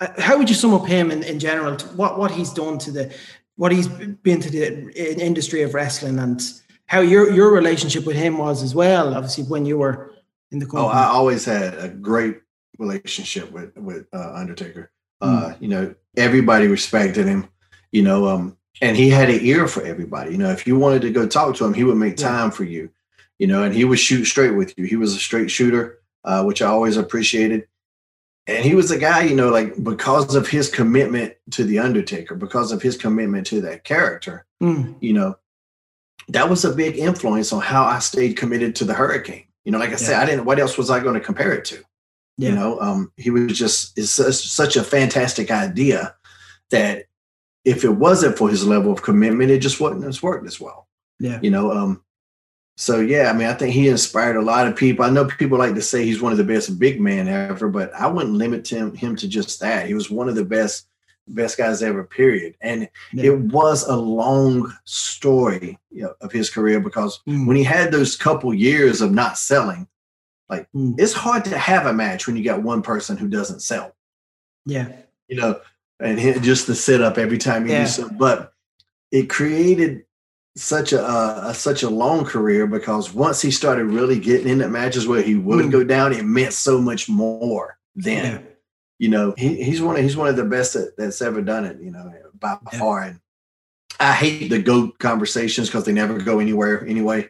Uh, 0.01 0.09
how 0.19 0.39
would 0.39 0.49
you 0.49 0.57
sum 0.57 0.75
up 0.75 0.87
him 0.87 1.11
in, 1.11 1.23
in 1.23 1.39
general? 1.39 1.77
what 1.97 2.19
what 2.19 2.31
he's 2.31 2.53
done 2.53 2.79
to 2.79 2.91
the 2.91 3.15
what 3.57 3.71
he's 3.71 3.89
been 3.89 4.41
to 4.41 4.51
the 4.51 4.91
industry 5.21 5.63
of 5.63 5.75
wrestling 5.75 6.19
and 6.19 6.43
how 6.87 7.01
your 7.01 7.31
your 7.33 7.53
relationship 7.53 8.07
with 8.07 8.17
him 8.17 8.39
was 8.39 8.63
as 8.63 8.75
well. 8.75 9.15
Obviously, 9.15 9.45
when 9.45 9.67
you 9.67 9.79
were 9.79 10.15
in 10.51 10.59
the 10.59 10.67
company. 10.67 10.85
Oh, 10.85 10.89
I 10.89 11.05
always 11.05 11.45
had 11.45 11.75
a 11.75 11.89
great 11.89 12.41
relationship 12.79 13.51
with 13.53 13.77
with 13.77 14.07
uh, 14.13 14.33
Undertaker. 14.35 14.91
Uh, 15.21 15.51
mm. 15.51 15.63
You 15.63 15.69
know, 15.69 15.95
everybody 16.17 16.67
respected 16.67 17.27
him. 17.27 17.49
You 17.93 18.03
know, 18.03 18.27
um, 18.29 18.57
and 18.81 18.97
he 18.97 19.09
had 19.11 19.31
an 19.31 19.41
ear 19.43 19.69
for 19.69 19.83
everybody. 19.83 20.33
You 20.33 20.39
know, 20.39 20.51
if 20.51 20.67
you 20.67 20.79
wanted 20.79 21.03
to 21.03 21.11
go 21.11 21.27
talk 21.27 21.55
to 21.57 21.65
him, 21.65 21.75
he 21.75 21.85
would 21.85 21.97
make 21.97 22.17
time 22.17 22.47
yeah. 22.47 22.51
for 22.51 22.65
you. 22.65 22.91
You 23.39 23.47
know, 23.47 23.63
and 23.63 23.75
he 23.75 23.85
would 23.85 23.99
shoot 23.99 24.25
straight 24.25 24.53
with 24.53 24.77
you. 24.79 24.85
He 24.85 24.97
was 24.97 25.15
a 25.15 25.19
straight 25.19 25.51
shooter, 25.51 26.01
uh, 26.25 26.45
which 26.45 26.63
I 26.63 26.67
always 26.67 26.97
appreciated. 26.97 27.67
And 28.47 28.65
he 28.65 28.75
was 28.75 28.91
a 28.91 28.99
guy, 28.99 29.23
you 29.23 29.35
know, 29.35 29.49
like 29.49 29.83
because 29.83 30.35
of 30.35 30.47
his 30.47 30.69
commitment 30.69 31.35
to 31.53 31.65
the 31.65 31.79
Undertaker, 31.79 32.35
because 32.35 32.73
of 32.73 32.83
his 32.83 32.97
commitment 32.97 33.47
to 33.49 33.63
that 33.63 33.85
character, 33.85 34.45
mm. 34.63 34.95
you 35.01 35.15
know, 35.15 35.37
that 36.29 36.49
was 36.49 36.65
a 36.65 36.75
big 36.75 36.97
influence 36.97 37.53
on 37.53 37.61
how 37.61 37.85
I 37.85 37.99
stayed 37.99 38.37
committed 38.37 38.77
to 38.77 38.85
the 38.85 38.95
Hurricane. 38.95 39.45
You 39.65 39.73
know, 39.73 39.79
like 39.79 39.91
I 39.91 39.93
yeah. 39.93 39.99
said, 39.99 40.17
I 40.17 40.27
didn't. 40.27 40.45
What 40.45 40.59
else 40.59 40.77
was 40.77 40.91
I 40.91 41.01
going 41.01 41.15
to 41.15 41.21
compare 41.21 41.53
it 41.53 41.65
to? 41.67 41.83
Yeah. 42.37 42.51
You 42.51 42.55
know, 42.55 42.81
um, 42.81 43.13
he 43.17 43.31
was 43.31 43.57
just 43.57 43.97
it's 43.99 44.11
such, 44.11 44.35
such 44.35 44.77
a 44.77 44.85
fantastic 44.85 45.51
idea 45.51 46.15
that 46.71 47.05
if 47.65 47.85
it 47.85 47.91
wasn't 47.91 48.37
for 48.37 48.49
his 48.49 48.67
level 48.67 48.93
of 48.93 49.03
commitment, 49.03 49.51
it 49.51 49.61
just 49.61 49.81
wouldn't 49.81 50.05
have 50.05 50.23
worked 50.23 50.47
as 50.47 50.61
well. 50.61 50.89
Yeah. 51.19 51.39
You 51.43 51.51
know, 51.51 51.71
um, 51.73 52.03
so 52.77 53.01
yeah, 53.01 53.31
I 53.31 53.33
mean, 53.33 53.47
I 53.47 53.55
think 53.55 53.73
he 53.73 53.89
inspired 53.89 54.37
a 54.37 54.43
lot 54.43 54.67
of 54.67 54.77
people. 54.77 55.05
I 55.05 55.11
know 55.11 55.27
people 55.27 55.59
like 55.59 55.75
to 55.75 55.83
say 55.83 56.05
he's 56.05 56.21
one 56.21 56.33
of 56.33 56.39
the 56.39 56.45
best 56.45 56.79
big 56.79 57.01
man 57.01 57.29
ever, 57.29 57.69
but 57.69 57.95
I 57.95 58.09
wouldn't 58.09 58.35
limit 58.35 58.69
him 58.69 58.95
him 58.95 59.15
to 59.17 59.29
just 59.29 59.61
that. 59.61 59.87
He 59.87 59.95
was 59.95 60.11
one 60.11 60.29
of 60.29 60.35
the 60.35 60.45
best 60.45 60.89
best 61.29 61.57
guys 61.57 61.83
ever, 61.83 62.05
period. 62.05 62.55
And 62.61 62.89
yeah. 63.13 63.33
it 63.33 63.39
was 63.39 63.87
a 63.87 63.97
long 63.97 64.73
story 64.85 65.79
you 65.91 66.03
know, 66.03 66.15
of 66.21 66.33
his 66.33 66.51
career 66.51 66.81
because 66.81 67.21
mm. 67.27 67.47
when 67.47 67.57
he 67.57 67.65
had 67.65 67.93
those 67.93 68.17
couple 68.17 68.53
years 68.53 69.01
of 69.01 69.13
not 69.13 69.39
selling, 69.39 69.89
like 70.49 70.69
mm. 70.75 70.95
it's 70.99 71.13
hard 71.13 71.45
to 71.47 71.59
have 71.59 71.87
a 71.87 71.93
match 71.93 72.27
when 72.27 72.37
you 72.37 72.45
got 72.45 72.63
one 72.63 72.83
person 72.83 73.17
who 73.17 73.29
doesn't 73.29 73.61
sell. 73.61 73.95
Yeah. 74.67 74.93
You 75.29 75.37
know, 75.37 75.61
and 76.01 76.19
just 76.43 76.67
the 76.67 76.75
sit 76.75 77.01
up 77.01 77.19
every 77.19 77.39
time 77.39 77.67
you 77.67 77.73
yeah. 77.73 77.85
something. 77.87 78.19
But 78.19 78.53
it 79.11 79.31
created 79.31 80.05
such 80.57 80.93
a, 80.93 81.03
uh, 81.03 81.45
a, 81.47 81.55
such 81.55 81.83
a 81.83 81.91
long 81.91 82.25
career 82.25 82.67
because 82.67 83.13
once 83.13 83.43
he 83.43 83.51
started 83.51 83.87
really 83.87 84.21
getting 84.21 84.49
into 84.49 84.69
matches 84.69 85.07
where 85.07 85.23
he 85.23 85.35
would 85.35 85.67
mm. 85.67 85.71
go 85.71 85.85
down, 85.85 86.13
it 86.13 86.25
meant 86.25 86.53
so 86.53 86.81
much 86.81 87.09
more 87.09 87.79
then. 87.97 88.43
Yeah 88.43 88.51
you 88.99 89.09
know, 89.09 89.35
he, 89.37 89.63
he's 89.63 89.83
one 89.83 89.97
of 89.97 90.03
he's 90.03 90.17
one 90.17 90.29
of 90.29 90.37
the 90.37 90.45
best 90.45 90.75
that, 90.75 90.95
that's 90.97 91.23
ever 91.23 91.43
done 91.43 91.65
it, 91.65 91.81
you 91.81 91.91
know, 91.91 92.13
by 92.39 92.57
yeah. 92.73 92.79
far. 92.79 93.03
And 93.03 93.21
I 94.01 94.13
hate 94.13 94.49
the 94.49 94.63
goat 94.63 94.99
conversations 94.99 95.69
because 95.69 95.85
they 95.85 95.93
never 95.93 96.19
go 96.19 96.39
anywhere 96.39 96.87
anyway 96.87 97.29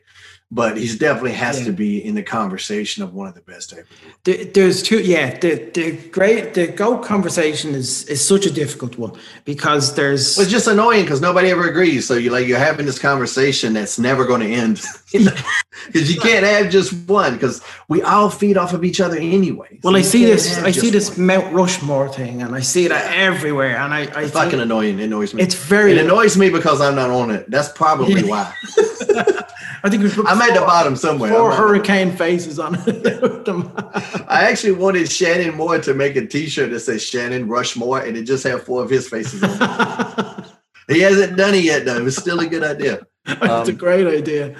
but 0.54 0.76
he's 0.76 0.96
definitely 0.96 1.32
has 1.32 1.58
yeah. 1.58 1.66
to 1.66 1.72
be 1.72 2.04
in 2.04 2.14
the 2.14 2.22
conversation 2.22 3.02
of 3.02 3.12
one 3.12 3.26
of 3.26 3.34
the 3.34 3.40
best 3.40 3.72
ever. 3.72 3.86
There's 4.22 4.84
two, 4.84 5.00
yeah. 5.00 5.36
The 5.36 5.56
the 5.74 5.96
great 6.10 6.54
the 6.54 6.68
go 6.68 6.98
conversation 6.98 7.74
is 7.74 8.04
is 8.04 8.26
such 8.26 8.46
a 8.46 8.52
difficult 8.52 8.96
one 8.96 9.18
because 9.44 9.96
there's. 9.96 10.36
Well, 10.36 10.44
it's 10.44 10.52
just 10.52 10.68
annoying 10.68 11.02
because 11.02 11.20
nobody 11.20 11.50
ever 11.50 11.68
agrees. 11.68 12.06
So 12.06 12.14
you 12.14 12.30
like 12.30 12.46
you're 12.46 12.58
having 12.58 12.86
this 12.86 13.00
conversation 13.00 13.72
that's 13.72 13.98
never 13.98 14.24
going 14.24 14.42
to 14.42 14.46
end 14.46 14.80
because 15.12 16.14
you 16.14 16.20
can't 16.20 16.46
have 16.46 16.70
just 16.70 16.92
one 17.08 17.34
because 17.34 17.60
we 17.88 18.02
all 18.02 18.30
feed 18.30 18.56
off 18.56 18.72
of 18.72 18.84
each 18.84 19.00
other 19.00 19.16
anyway. 19.16 19.68
So 19.82 19.90
well, 19.90 19.96
I 19.96 20.02
see 20.02 20.24
this. 20.24 20.56
I 20.58 20.70
see 20.70 20.90
this 20.90 21.16
one. 21.16 21.26
Mount 21.26 21.52
Rushmore 21.52 22.08
thing, 22.08 22.42
and 22.42 22.54
I 22.54 22.60
see 22.60 22.86
that 22.86 23.12
everywhere. 23.12 23.76
And 23.76 23.92
I, 23.92 24.06
I 24.14 24.22
it's 24.22 24.32
fucking 24.32 24.60
annoying. 24.60 25.00
It 25.00 25.04
annoys 25.04 25.34
me. 25.34 25.42
It's 25.42 25.56
very. 25.56 25.92
It 25.92 25.98
annoys 25.98 26.36
me 26.36 26.48
because 26.48 26.80
I'm 26.80 26.94
not 26.94 27.10
on 27.10 27.30
it. 27.30 27.50
That's 27.50 27.70
probably 27.70 28.22
why. 28.22 28.54
I 29.84 29.90
think 29.90 30.02
we 30.02 30.10
I'm 30.26 30.38
at 30.50 30.54
the 30.54 30.60
bottom 30.60 30.96
somewhere. 30.96 31.32
Four 31.32 31.52
hurricane 31.52 32.16
faces 32.16 32.58
on 32.58 32.74
it. 32.86 34.24
I 34.28 34.44
actually 34.50 34.72
wanted 34.72 35.10
Shannon 35.10 35.54
Moore 35.54 35.78
to 35.78 35.94
make 35.94 36.16
a 36.16 36.26
T-shirt 36.26 36.70
that 36.70 36.80
says 36.80 37.02
Shannon 37.02 37.48
Rushmore, 37.48 38.00
and 38.00 38.16
it 38.16 38.24
just 38.24 38.44
had 38.44 38.62
four 38.62 38.82
of 38.82 38.90
his 38.90 39.08
faces 39.08 39.42
on 39.42 39.50
it. 39.50 40.46
he 40.88 41.00
hasn't 41.00 41.36
done 41.36 41.54
it 41.54 41.64
yet, 41.64 41.84
though. 41.84 41.96
It 41.96 42.04
was 42.04 42.16
still 42.16 42.40
a 42.40 42.46
good 42.46 42.64
idea. 42.64 43.06
It's 43.26 43.42
um, 43.42 43.68
a 43.68 43.72
great 43.72 44.06
idea. 44.06 44.54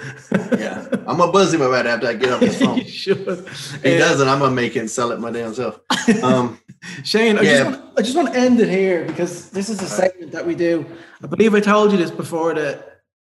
yeah, 0.57 0.87
I'm 1.05 1.17
gonna 1.17 1.31
buzz 1.31 1.53
him 1.53 1.61
about 1.61 1.85
it 1.85 1.89
after 1.89 2.07
I 2.07 2.13
get 2.13 2.31
off 2.31 2.39
the 2.39 2.49
phone. 2.49 2.83
should. 2.83 3.47
He 3.83 3.91
yeah. 3.91 3.99
doesn't. 3.99 4.27
I'm 4.27 4.39
gonna 4.39 4.55
make 4.55 4.75
it 4.75 4.79
and 4.79 4.89
sell 4.89 5.11
it 5.11 5.19
my 5.19 5.29
damn 5.29 5.53
self. 5.53 5.81
Um, 6.23 6.59
Shane, 7.03 7.37
I, 7.37 7.41
yeah. 7.41 7.51
just 7.51 7.65
want, 7.65 7.99
I 7.99 8.01
just 8.01 8.15
want 8.15 8.33
to 8.33 8.39
end 8.39 8.59
it 8.59 8.69
here 8.69 9.05
because 9.05 9.51
this 9.51 9.69
is 9.69 9.83
a 9.83 9.85
segment 9.85 10.31
that 10.31 10.47
we 10.47 10.55
do. 10.55 10.83
I 11.23 11.27
believe 11.27 11.53
I 11.53 11.59
told 11.59 11.91
you 11.91 11.97
this 11.99 12.09
before 12.09 12.55
that 12.55 12.94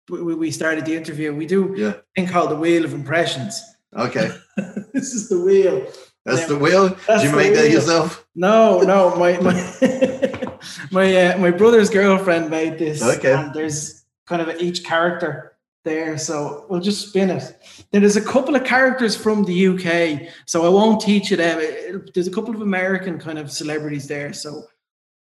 we 0.08 0.34
we 0.34 0.50
started 0.50 0.84
the 0.84 0.94
interview. 0.94 1.34
We 1.34 1.46
do 1.46 1.74
yeah. 1.76 1.88
a 1.88 1.94
thing 2.14 2.28
called 2.28 2.50
the 2.50 2.56
Wheel 2.56 2.84
of 2.84 2.92
Impressions. 2.94 3.62
Okay. 3.96 4.30
this 4.92 5.14
is 5.14 5.28
the 5.28 5.40
wheel. 5.40 5.86
That's 6.24 6.46
the 6.46 6.58
wheel. 6.58 6.88
Did 6.88 7.22
you 7.22 7.36
make 7.36 7.54
that 7.54 7.70
yourself? 7.70 8.26
No, 8.34 8.80
no. 8.80 9.16
My 9.16 9.38
my 9.38 10.58
my 10.90 11.16
uh, 11.16 11.38
my 11.38 11.50
brother's 11.50 11.88
girlfriend 11.88 12.50
made 12.50 12.78
this. 12.78 13.02
Okay. 13.02 13.32
And 13.32 13.54
there's 13.54 14.04
kind 14.26 14.42
of 14.42 14.60
each 14.60 14.84
character 14.84 15.56
there, 15.84 16.18
so 16.18 16.66
we'll 16.68 16.80
just 16.80 17.08
spin 17.08 17.30
it. 17.30 17.56
Then 17.92 18.02
there's 18.02 18.16
a 18.16 18.24
couple 18.24 18.56
of 18.56 18.64
characters 18.64 19.16
from 19.16 19.44
the 19.44 19.68
UK, 19.68 20.28
so 20.44 20.66
I 20.66 20.68
won't 20.68 21.00
teach 21.00 21.30
you 21.30 21.36
them. 21.36 22.04
There's 22.12 22.26
a 22.26 22.32
couple 22.32 22.54
of 22.54 22.60
American 22.60 23.18
kind 23.18 23.38
of 23.38 23.52
celebrities 23.52 24.08
there, 24.08 24.32
so 24.32 24.64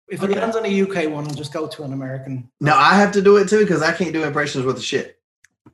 if 0.08 0.22
it 0.22 0.30
lands 0.30 0.56
on 0.56 0.64
a 0.64 0.82
UK 0.82 1.10
one, 1.10 1.26
I'll 1.26 1.34
just 1.34 1.52
go 1.52 1.66
to 1.66 1.82
an 1.82 1.92
American. 1.92 2.48
No, 2.60 2.74
I 2.74 2.94
have 2.94 3.12
to 3.12 3.22
do 3.22 3.36
it 3.36 3.48
too 3.48 3.60
because 3.60 3.82
I 3.82 3.92
can't 3.92 4.12
do 4.12 4.22
impressions 4.22 4.64
with 4.64 4.76
the 4.76 4.82
shit. 4.82 5.18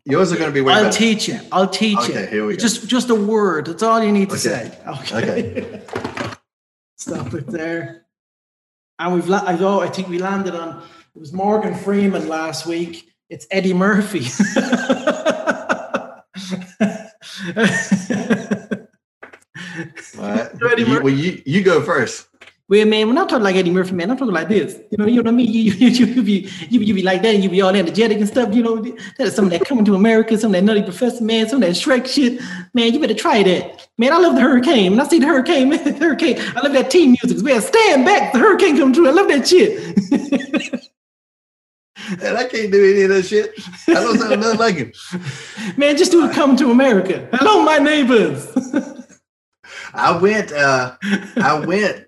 Yours 0.04 0.32
are 0.32 0.36
going 0.36 0.48
to 0.48 0.54
be 0.54 0.60
way 0.60 0.72
I'll 0.72 0.84
better. 0.84 0.96
teach 0.96 1.28
you. 1.28 1.38
I'll 1.52 1.68
teach 1.68 1.98
okay, 1.98 2.12
you. 2.12 2.18
Okay, 2.18 2.30
here 2.30 2.46
we 2.46 2.54
go. 2.54 2.58
Just, 2.58 2.88
just 2.88 3.10
a 3.10 3.14
word. 3.14 3.66
That's 3.66 3.82
all 3.82 4.02
you 4.02 4.10
need 4.10 4.30
to 4.30 4.34
okay. 4.34 4.40
say. 4.40 4.78
Okay. 4.86 5.58
okay. 5.60 5.82
Stop 6.96 7.34
it 7.34 7.46
there. 7.46 8.06
And 8.98 9.14
we've, 9.14 9.28
la- 9.28 9.44
I 9.46 9.56
know, 9.56 9.80
I 9.80 9.88
think 9.88 10.08
we 10.08 10.18
landed 10.18 10.54
on. 10.54 10.82
It 11.14 11.18
was 11.18 11.32
Morgan 11.32 11.74
Freeman 11.74 12.28
last 12.28 12.66
week. 12.66 13.10
It's 13.28 13.46
Eddie 13.50 13.74
Murphy. 13.74 14.20
all 20.18 20.28
right. 20.28 20.50
Eddie 20.70 20.84
Mur- 20.84 21.02
well, 21.02 21.12
you, 21.12 21.42
you 21.44 21.62
go 21.62 21.82
first. 21.82 22.28
Well, 22.72 22.86
man, 22.86 23.06
we're 23.06 23.12
not 23.12 23.28
talking 23.28 23.44
like 23.44 23.54
Eddie 23.56 23.70
Murphy, 23.70 23.92
man. 23.92 24.10
I'm 24.10 24.16
talking 24.16 24.32
like 24.32 24.48
this. 24.48 24.80
You 24.90 24.96
know, 24.96 25.04
you 25.04 25.16
know 25.16 25.30
what 25.30 25.34
I 25.34 25.36
mean? 25.36 25.52
You, 25.52 25.72
you, 25.72 25.88
you, 25.88 26.06
you, 26.06 26.22
be, 26.22 26.50
you, 26.70 26.80
you 26.80 26.94
be 26.94 27.02
like 27.02 27.20
that 27.20 27.34
and 27.34 27.44
you 27.44 27.50
be 27.50 27.60
all 27.60 27.76
energetic 27.76 28.16
and 28.16 28.26
stuff. 28.26 28.54
You 28.54 28.62
know, 28.62 28.76
that 28.80 29.26
is 29.26 29.34
some 29.34 29.44
of 29.44 29.50
that 29.50 29.66
coming 29.66 29.84
to 29.84 29.94
America, 29.94 30.38
some 30.38 30.54
of 30.54 30.58
that 30.58 30.64
nutty 30.64 30.82
professor, 30.82 31.22
man, 31.22 31.46
some 31.46 31.62
of 31.62 31.68
that 31.68 31.76
Shrek 31.76 32.06
shit. 32.06 32.40
Man, 32.72 32.94
you 32.94 32.98
better 32.98 33.12
try 33.12 33.42
that. 33.42 33.88
Man, 33.98 34.14
I 34.14 34.16
love 34.16 34.36
the 34.36 34.40
hurricane. 34.40 34.92
When 34.92 35.00
I 35.00 35.06
see 35.06 35.18
the 35.18 35.26
hurricane, 35.26 35.68
man, 35.68 35.84
the 35.84 35.92
hurricane, 35.92 36.38
I 36.56 36.62
love 36.62 36.72
that 36.72 36.90
team 36.90 37.14
music. 37.22 37.44
Man, 37.44 37.60
stand 37.60 38.06
back, 38.06 38.32
the 38.32 38.38
hurricane 38.38 38.78
coming 38.78 38.94
through. 38.94 39.08
I 39.08 39.12
love 39.12 39.28
that 39.28 39.46
shit. 39.46 39.78
and 42.22 42.38
I 42.38 42.44
can't 42.48 42.72
do 42.72 42.90
any 42.90 43.02
of 43.02 43.10
that 43.10 43.26
shit. 43.26 43.52
I 43.88 43.92
don't 43.92 44.18
sound 44.18 44.40
nothing 44.40 44.58
like 44.58 44.76
him. 44.76 44.92
Man, 45.76 45.98
just 45.98 46.10
do 46.10 46.24
it 46.24 46.32
coming 46.34 46.56
to 46.56 46.70
America. 46.70 47.28
Hello, 47.34 47.62
my 47.64 47.76
neighbors. 47.76 48.50
I 49.92 50.16
went. 50.16 50.52
Uh, 50.52 50.96
I 51.36 51.62
went 51.66 52.06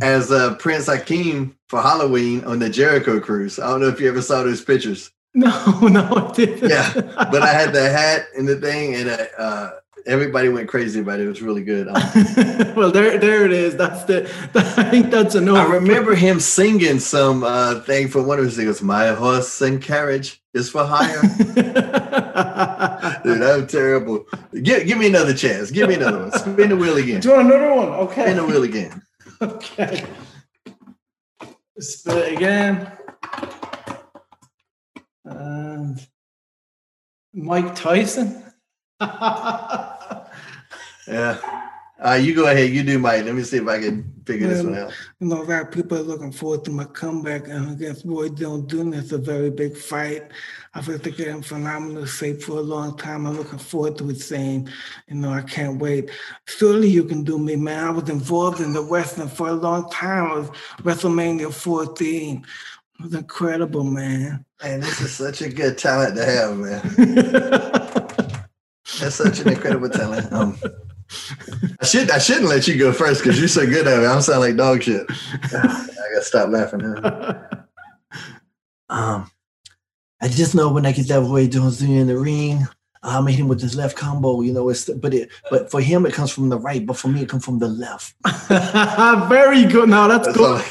as 0.00 0.30
uh, 0.30 0.54
Prince 0.56 0.88
Akeem 0.88 1.54
for 1.68 1.80
Halloween 1.80 2.44
on 2.44 2.58
the 2.58 2.68
Jericho 2.68 3.20
cruise. 3.20 3.58
I 3.58 3.68
don't 3.68 3.80
know 3.80 3.88
if 3.88 4.00
you 4.00 4.08
ever 4.08 4.22
saw 4.22 4.42
those 4.42 4.62
pictures. 4.62 5.10
No, 5.36 5.50
no, 5.80 6.02
I 6.02 6.32
didn't. 6.32 6.70
Yeah, 6.70 6.94
but 6.94 7.42
I 7.42 7.52
had 7.52 7.74
the 7.74 7.90
hat 7.90 8.24
and 8.38 8.48
the 8.48 8.56
thing, 8.56 8.94
and 8.94 9.10
uh, 9.10 9.26
uh 9.36 9.70
everybody 10.06 10.48
went 10.48 10.68
crazy 10.68 11.00
about 11.00 11.20
it. 11.20 11.26
It 11.26 11.28
was 11.28 11.42
really 11.42 11.62
good. 11.62 11.88
Well, 12.76 12.90
there, 12.90 13.16
there 13.18 13.46
it 13.46 13.52
is. 13.52 13.74
That's 13.76 14.04
the. 14.04 14.30
That, 14.52 14.78
I 14.78 14.90
think 14.90 15.10
that's 15.10 15.34
enough. 15.34 15.56
I 15.56 15.72
remember 15.74 16.14
him 16.14 16.40
singing 16.40 16.98
some 16.98 17.42
uh, 17.42 17.80
thing 17.80 18.08
from 18.08 18.26
one 18.26 18.38
of 18.38 18.44
his 18.44 18.56
singers. 18.56 18.82
My 18.82 19.08
horse 19.08 19.62
and 19.62 19.82
carriage 19.82 20.42
is 20.52 20.68
for 20.68 20.84
hire. 20.84 21.22
Dude, 23.22 23.42
I'm 23.42 23.66
terrible. 23.66 24.26
Give, 24.62 24.86
give 24.86 24.98
me 24.98 25.06
another 25.06 25.32
chance. 25.32 25.70
Give 25.70 25.88
me 25.88 25.94
another 25.94 26.18
one. 26.18 26.32
Spin 26.32 26.68
the 26.68 26.76
wheel 26.76 26.96
again. 26.98 27.20
Do 27.20 27.28
you 27.28 27.34
want 27.34 27.46
another 27.46 27.74
one? 27.74 27.88
Okay. 27.88 28.22
Spin 28.24 28.36
the 28.36 28.44
wheel 28.44 28.62
again. 28.62 29.02
Okay. 29.42 30.04
Spin 31.78 32.18
it 32.18 32.32
again. 32.36 32.92
And 35.24 36.06
Mike 37.34 37.74
Tyson. 37.74 38.42
yeah. 39.00 40.26
Right, 41.98 42.16
you 42.16 42.34
go 42.34 42.46
ahead. 42.46 42.70
You 42.70 42.82
do 42.82 42.98
Mike. 42.98 43.24
Let 43.24 43.34
me 43.34 43.42
see 43.42 43.56
if 43.56 43.66
I 43.66 43.78
can 43.80 44.12
figure 44.26 44.48
this 44.48 44.62
one 44.62 44.76
out. 44.76 44.92
You 45.18 45.28
know, 45.28 45.42
a 45.42 45.44
lot 45.44 45.62
of 45.62 45.70
people 45.70 45.96
are 45.98 46.02
looking 46.02 46.30
forward 46.30 46.64
to 46.66 46.70
my 46.70 46.84
comeback 46.84 47.48
and 47.48 47.72
against 47.72 48.04
Roy 48.04 48.28
Don't 48.28 48.66
Do 48.66 48.92
It's 48.92 49.12
a 49.12 49.18
very 49.18 49.50
big 49.50 49.76
fight. 49.76 50.30
I 50.76 50.82
feel 50.82 51.00
like 51.02 51.18
I'm 51.20 51.40
phenomenal 51.40 52.04
shape 52.04 52.42
for 52.42 52.58
a 52.58 52.60
long 52.60 52.98
time. 52.98 53.26
I'm 53.26 53.38
looking 53.38 53.58
forward 53.58 53.96
to 53.96 54.10
it 54.10 54.20
saying, 54.20 54.68
you 55.08 55.14
know, 55.14 55.30
I 55.30 55.40
can't 55.40 55.80
wait. 55.80 56.10
Surely 56.46 56.88
you 56.88 57.04
can 57.04 57.24
do 57.24 57.38
me, 57.38 57.56
man. 57.56 57.82
I 57.82 57.90
was 57.90 58.10
involved 58.10 58.60
in 58.60 58.74
the 58.74 58.82
wrestling 58.82 59.28
for 59.28 59.48
a 59.48 59.54
long 59.54 59.88
time. 59.88 60.30
I 60.30 60.34
was 60.34 60.50
WrestleMania 60.82 61.50
14. 61.50 62.44
It 62.98 63.02
was 63.02 63.14
incredible, 63.14 63.84
man. 63.84 64.44
Man, 64.62 64.80
this 64.80 65.00
is 65.00 65.14
such 65.14 65.40
a 65.40 65.48
good 65.48 65.78
talent 65.78 66.14
to 66.16 66.24
have, 66.26 66.58
man. 66.58 66.82
That's 69.00 69.14
such 69.14 69.40
an 69.40 69.48
incredible 69.48 69.88
talent. 69.88 70.30
Um, 70.30 70.58
I 71.80 71.86
should 71.86 72.10
I 72.10 72.18
shouldn't 72.18 72.50
let 72.50 72.68
you 72.68 72.78
go 72.78 72.92
first 72.92 73.22
because 73.22 73.38
you're 73.38 73.48
so 73.48 73.64
good 73.64 73.86
at 73.86 74.02
it. 74.02 74.06
I'm 74.06 74.20
sounding 74.20 74.50
like 74.50 74.58
dog 74.58 74.82
shit. 74.82 75.06
I 75.08 75.88
gotta 76.12 76.22
stop 76.22 76.50
laughing. 76.50 76.80
Now. 76.80 77.48
Um, 78.88 79.28
I 80.26 80.28
just 80.28 80.56
know 80.56 80.72
when 80.72 80.84
I 80.84 80.90
get 80.90 81.06
that 81.06 81.22
way 81.22 81.46
Jones 81.46 81.80
in 81.80 82.08
the 82.08 82.18
ring, 82.18 82.66
I 83.00 83.20
made 83.20 83.36
him 83.36 83.46
with 83.46 83.60
his 83.60 83.76
left 83.76 83.96
combo. 83.96 84.40
You 84.40 84.52
know, 84.52 84.68
it's 84.70 84.90
but 84.90 85.14
it 85.14 85.30
but 85.52 85.70
for 85.70 85.80
him 85.80 86.04
it 86.04 86.14
comes 86.14 86.32
from 86.32 86.48
the 86.48 86.58
right, 86.58 86.84
but 86.84 86.96
for 86.96 87.06
me 87.06 87.22
it 87.22 87.28
comes 87.28 87.44
from 87.44 87.60
the 87.60 87.68
left. 87.68 88.16
Very 89.28 89.66
good. 89.66 89.88
Now 89.88 90.08
that's, 90.08 90.26
that's 90.26 90.36
good. 90.36 90.64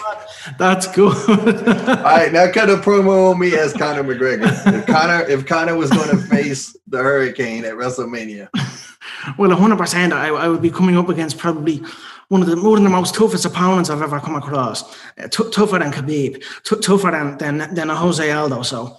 That's 0.60 0.88
good. 0.88 1.88
All 1.88 2.04
right, 2.04 2.34
now 2.34 2.52
cut 2.52 2.70
a 2.70 2.76
promo 2.76 3.32
on 3.32 3.40
me 3.40 3.56
as 3.56 3.72
Conor 3.72 4.04
McGregor. 4.04 4.52
If 4.74 4.88
Conor 4.88 5.22
if 5.30 5.46
Conor 5.46 5.78
was 5.78 5.90
going 5.90 6.10
to 6.10 6.18
face 6.18 6.76
the 6.88 6.98
Hurricane 6.98 7.64
at 7.64 7.76
WrestleMania. 7.76 8.50
Well, 9.38 9.50
100%. 9.50 10.12
I, 10.12 10.28
I 10.28 10.48
would 10.48 10.62
be 10.62 10.70
coming 10.70 10.98
up 10.98 11.10
against 11.10 11.38
probably 11.40 11.82
one 12.28 12.42
of 12.42 12.48
the 12.48 12.62
one 12.62 12.78
of 12.78 12.84
the 12.84 12.90
most 12.90 13.16
toughest 13.16 13.46
opponents 13.46 13.90
I've 13.90 14.02
ever 14.02 14.20
come 14.20 14.36
across. 14.36 14.84
Uh, 15.18 15.28
t- 15.28 15.50
tougher 15.52 15.80
than 15.80 15.92
Khabib, 15.92 16.44
t- 16.64 16.80
tougher 16.80 17.12
than, 17.12 17.38
than 17.38 17.74
than 17.74 17.90
a 17.90 17.96
Jose 17.96 18.32
Aldo. 18.32 18.62
So, 18.64 18.98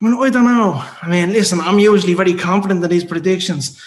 I, 0.00 0.04
mean, 0.04 0.22
I 0.22 0.30
don't 0.30 0.44
know. 0.44 0.84
I 1.02 1.08
mean, 1.08 1.32
listen, 1.32 1.60
I'm 1.60 1.78
usually 1.78 2.14
very 2.14 2.34
confident 2.34 2.84
in 2.84 2.90
these 2.90 3.04
predictions. 3.04 3.82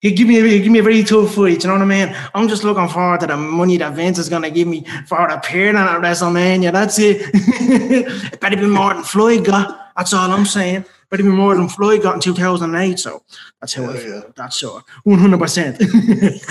He 0.00 0.12
give 0.12 0.28
me 0.28 0.40
he 0.40 0.60
give 0.60 0.70
me 0.70 0.78
a 0.78 0.82
very 0.82 1.02
tough 1.02 1.34
fight, 1.34 1.64
you 1.64 1.68
know 1.68 1.72
what 1.72 1.82
I 1.82 1.84
mean? 1.84 2.14
I'm 2.32 2.46
just 2.46 2.62
looking 2.62 2.88
forward 2.88 3.18
to 3.20 3.26
the 3.26 3.36
money 3.36 3.78
that 3.78 3.94
Vince 3.94 4.18
is 4.18 4.28
gonna 4.28 4.48
give 4.48 4.68
me 4.68 4.84
for 5.08 5.26
appearing 5.26 5.74
at 5.74 6.00
WrestleMania. 6.00 6.70
That's 6.70 7.00
it. 7.00 7.30
it 7.34 8.40
better 8.40 8.56
be 8.56 8.66
more 8.66 8.94
than 8.94 9.02
Floyd 9.02 9.44
got. 9.44 9.87
That's 9.98 10.14
all 10.14 10.30
I'm 10.30 10.46
saying 10.46 10.86
but 11.10 11.20
even 11.20 11.32
more 11.32 11.54
than 11.54 11.68
Floyd 11.68 12.02
got 12.02 12.14
in 12.14 12.20
2008. 12.20 12.98
So 12.98 13.22
that's 13.60 13.74
how 13.74 13.84
I 13.84 13.96
feel. 13.96 14.16
Yeah. 14.16 14.22
That's 14.36 14.56
sure. 14.56 14.82
100%. 15.06 15.78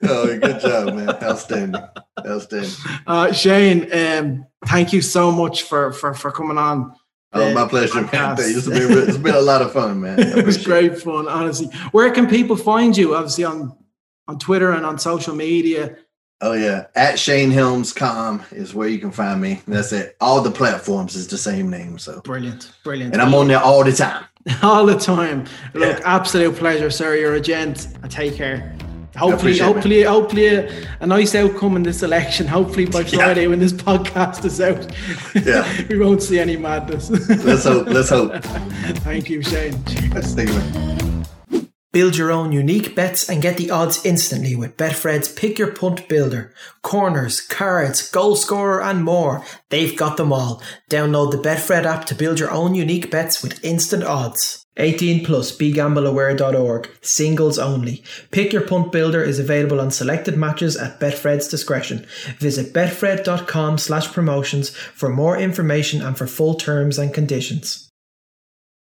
oh, 0.02 0.38
good 0.40 0.60
job, 0.60 0.94
man. 0.94 1.10
Outstanding. 1.22 1.82
Outstanding. 2.26 2.70
Uh, 3.06 3.32
Shane, 3.32 3.92
um, 3.92 4.46
thank 4.66 4.92
you 4.92 5.00
so 5.00 5.30
much 5.30 5.62
for, 5.62 5.92
for, 5.92 6.14
for 6.14 6.30
coming 6.32 6.58
on. 6.58 6.94
Oh, 7.32 7.52
my 7.52 7.68
pleasure, 7.68 8.02
man. 8.10 8.36
It's 8.38 8.66
been, 8.66 9.08
it's 9.08 9.18
been 9.18 9.34
a 9.34 9.40
lot 9.40 9.60
of 9.60 9.72
fun, 9.72 10.00
man. 10.00 10.18
it 10.38 10.46
was 10.46 10.64
great 10.64 10.92
it. 10.92 11.02
fun, 11.02 11.28
honestly. 11.28 11.66
Where 11.92 12.10
can 12.10 12.26
people 12.26 12.56
find 12.56 12.96
you? 12.96 13.14
Obviously 13.14 13.44
on 13.44 13.76
on 14.28 14.38
Twitter 14.38 14.72
and 14.72 14.84
on 14.84 14.98
social 14.98 15.34
media. 15.34 15.96
Oh 16.40 16.52
yeah, 16.52 16.86
at 16.94 17.18
Shane 17.18 17.50
Helms.com 17.50 18.44
is 18.52 18.72
where 18.72 18.88
you 18.88 19.00
can 19.00 19.10
find 19.10 19.40
me. 19.40 19.60
That's 19.66 19.92
it. 19.92 20.16
All 20.20 20.40
the 20.40 20.52
platforms 20.52 21.16
is 21.16 21.26
the 21.26 21.38
same 21.38 21.68
name. 21.68 21.98
So 21.98 22.20
brilliant, 22.20 22.72
brilliant. 22.84 23.12
And 23.12 23.20
I'm 23.20 23.34
on 23.34 23.48
there 23.48 23.60
all 23.60 23.82
the 23.82 23.92
time. 23.92 24.24
all 24.62 24.86
the 24.86 24.96
time. 24.96 25.46
Look, 25.74 25.98
yeah. 25.98 26.04
absolute 26.04 26.54
pleasure, 26.54 26.90
sir. 26.90 27.16
You're 27.16 27.34
a 27.34 27.40
gent. 27.40 27.88
I 28.04 28.08
take 28.08 28.36
care. 28.36 28.76
Hopefully, 29.16 29.58
hopefully, 29.58 30.02
hopefully, 30.02 30.46
a, 30.46 30.88
a, 31.00 31.06
nice 31.06 31.34
outcome 31.34 31.74
in 31.74 31.82
this 31.82 32.04
election. 32.04 32.46
Hopefully 32.46 32.86
by 32.86 33.02
Friday 33.02 33.42
yeah. 33.42 33.48
when 33.48 33.58
this 33.58 33.72
podcast 33.72 34.44
is 34.44 34.60
out, 34.60 34.86
yeah, 35.44 35.86
we 35.88 35.98
won't 35.98 36.22
see 36.22 36.38
any 36.38 36.56
madness. 36.56 37.10
let's 37.10 37.64
hope. 37.64 37.88
Let's 37.88 38.10
hope. 38.10 38.32
Thank 39.02 39.28
you, 39.28 39.42
Shane. 39.42 39.84
Cheers. 39.86 40.34
Thank 40.34 41.02
you. 41.02 41.07
Build 41.90 42.18
your 42.18 42.30
own 42.30 42.52
unique 42.52 42.94
bets 42.94 43.30
and 43.30 43.40
get 43.40 43.56
the 43.56 43.70
odds 43.70 44.04
instantly 44.04 44.54
with 44.54 44.76
Betfred's 44.76 45.32
Pick 45.32 45.58
Your 45.58 45.72
Punt 45.72 46.06
Builder. 46.06 46.52
Corners, 46.82 47.40
cards, 47.40 48.10
goal 48.10 48.36
scorer, 48.36 48.82
and 48.82 49.02
more. 49.02 49.42
They've 49.70 49.96
got 49.96 50.18
them 50.18 50.30
all. 50.30 50.62
Download 50.90 51.30
the 51.30 51.38
Betfred 51.38 51.86
app 51.86 52.04
to 52.06 52.14
build 52.14 52.40
your 52.40 52.50
own 52.50 52.74
unique 52.74 53.10
bets 53.10 53.42
with 53.42 53.64
instant 53.64 54.04
odds. 54.04 54.66
18 54.76 55.24
plus 55.24 55.56
begambleaware.org. 55.56 56.90
Singles 57.00 57.58
only. 57.58 58.04
Pick 58.32 58.52
Your 58.52 58.66
Punt 58.66 58.92
Builder 58.92 59.22
is 59.22 59.38
available 59.38 59.80
on 59.80 59.90
selected 59.90 60.36
matches 60.36 60.76
at 60.76 61.00
Betfred's 61.00 61.48
discretion. 61.48 62.06
Visit 62.38 62.74
betfred.com 62.74 63.78
slash 63.78 64.12
promotions 64.12 64.68
for 64.68 65.08
more 65.08 65.38
information 65.38 66.02
and 66.02 66.18
for 66.18 66.26
full 66.26 66.54
terms 66.54 66.98
and 66.98 67.14
conditions. 67.14 67.87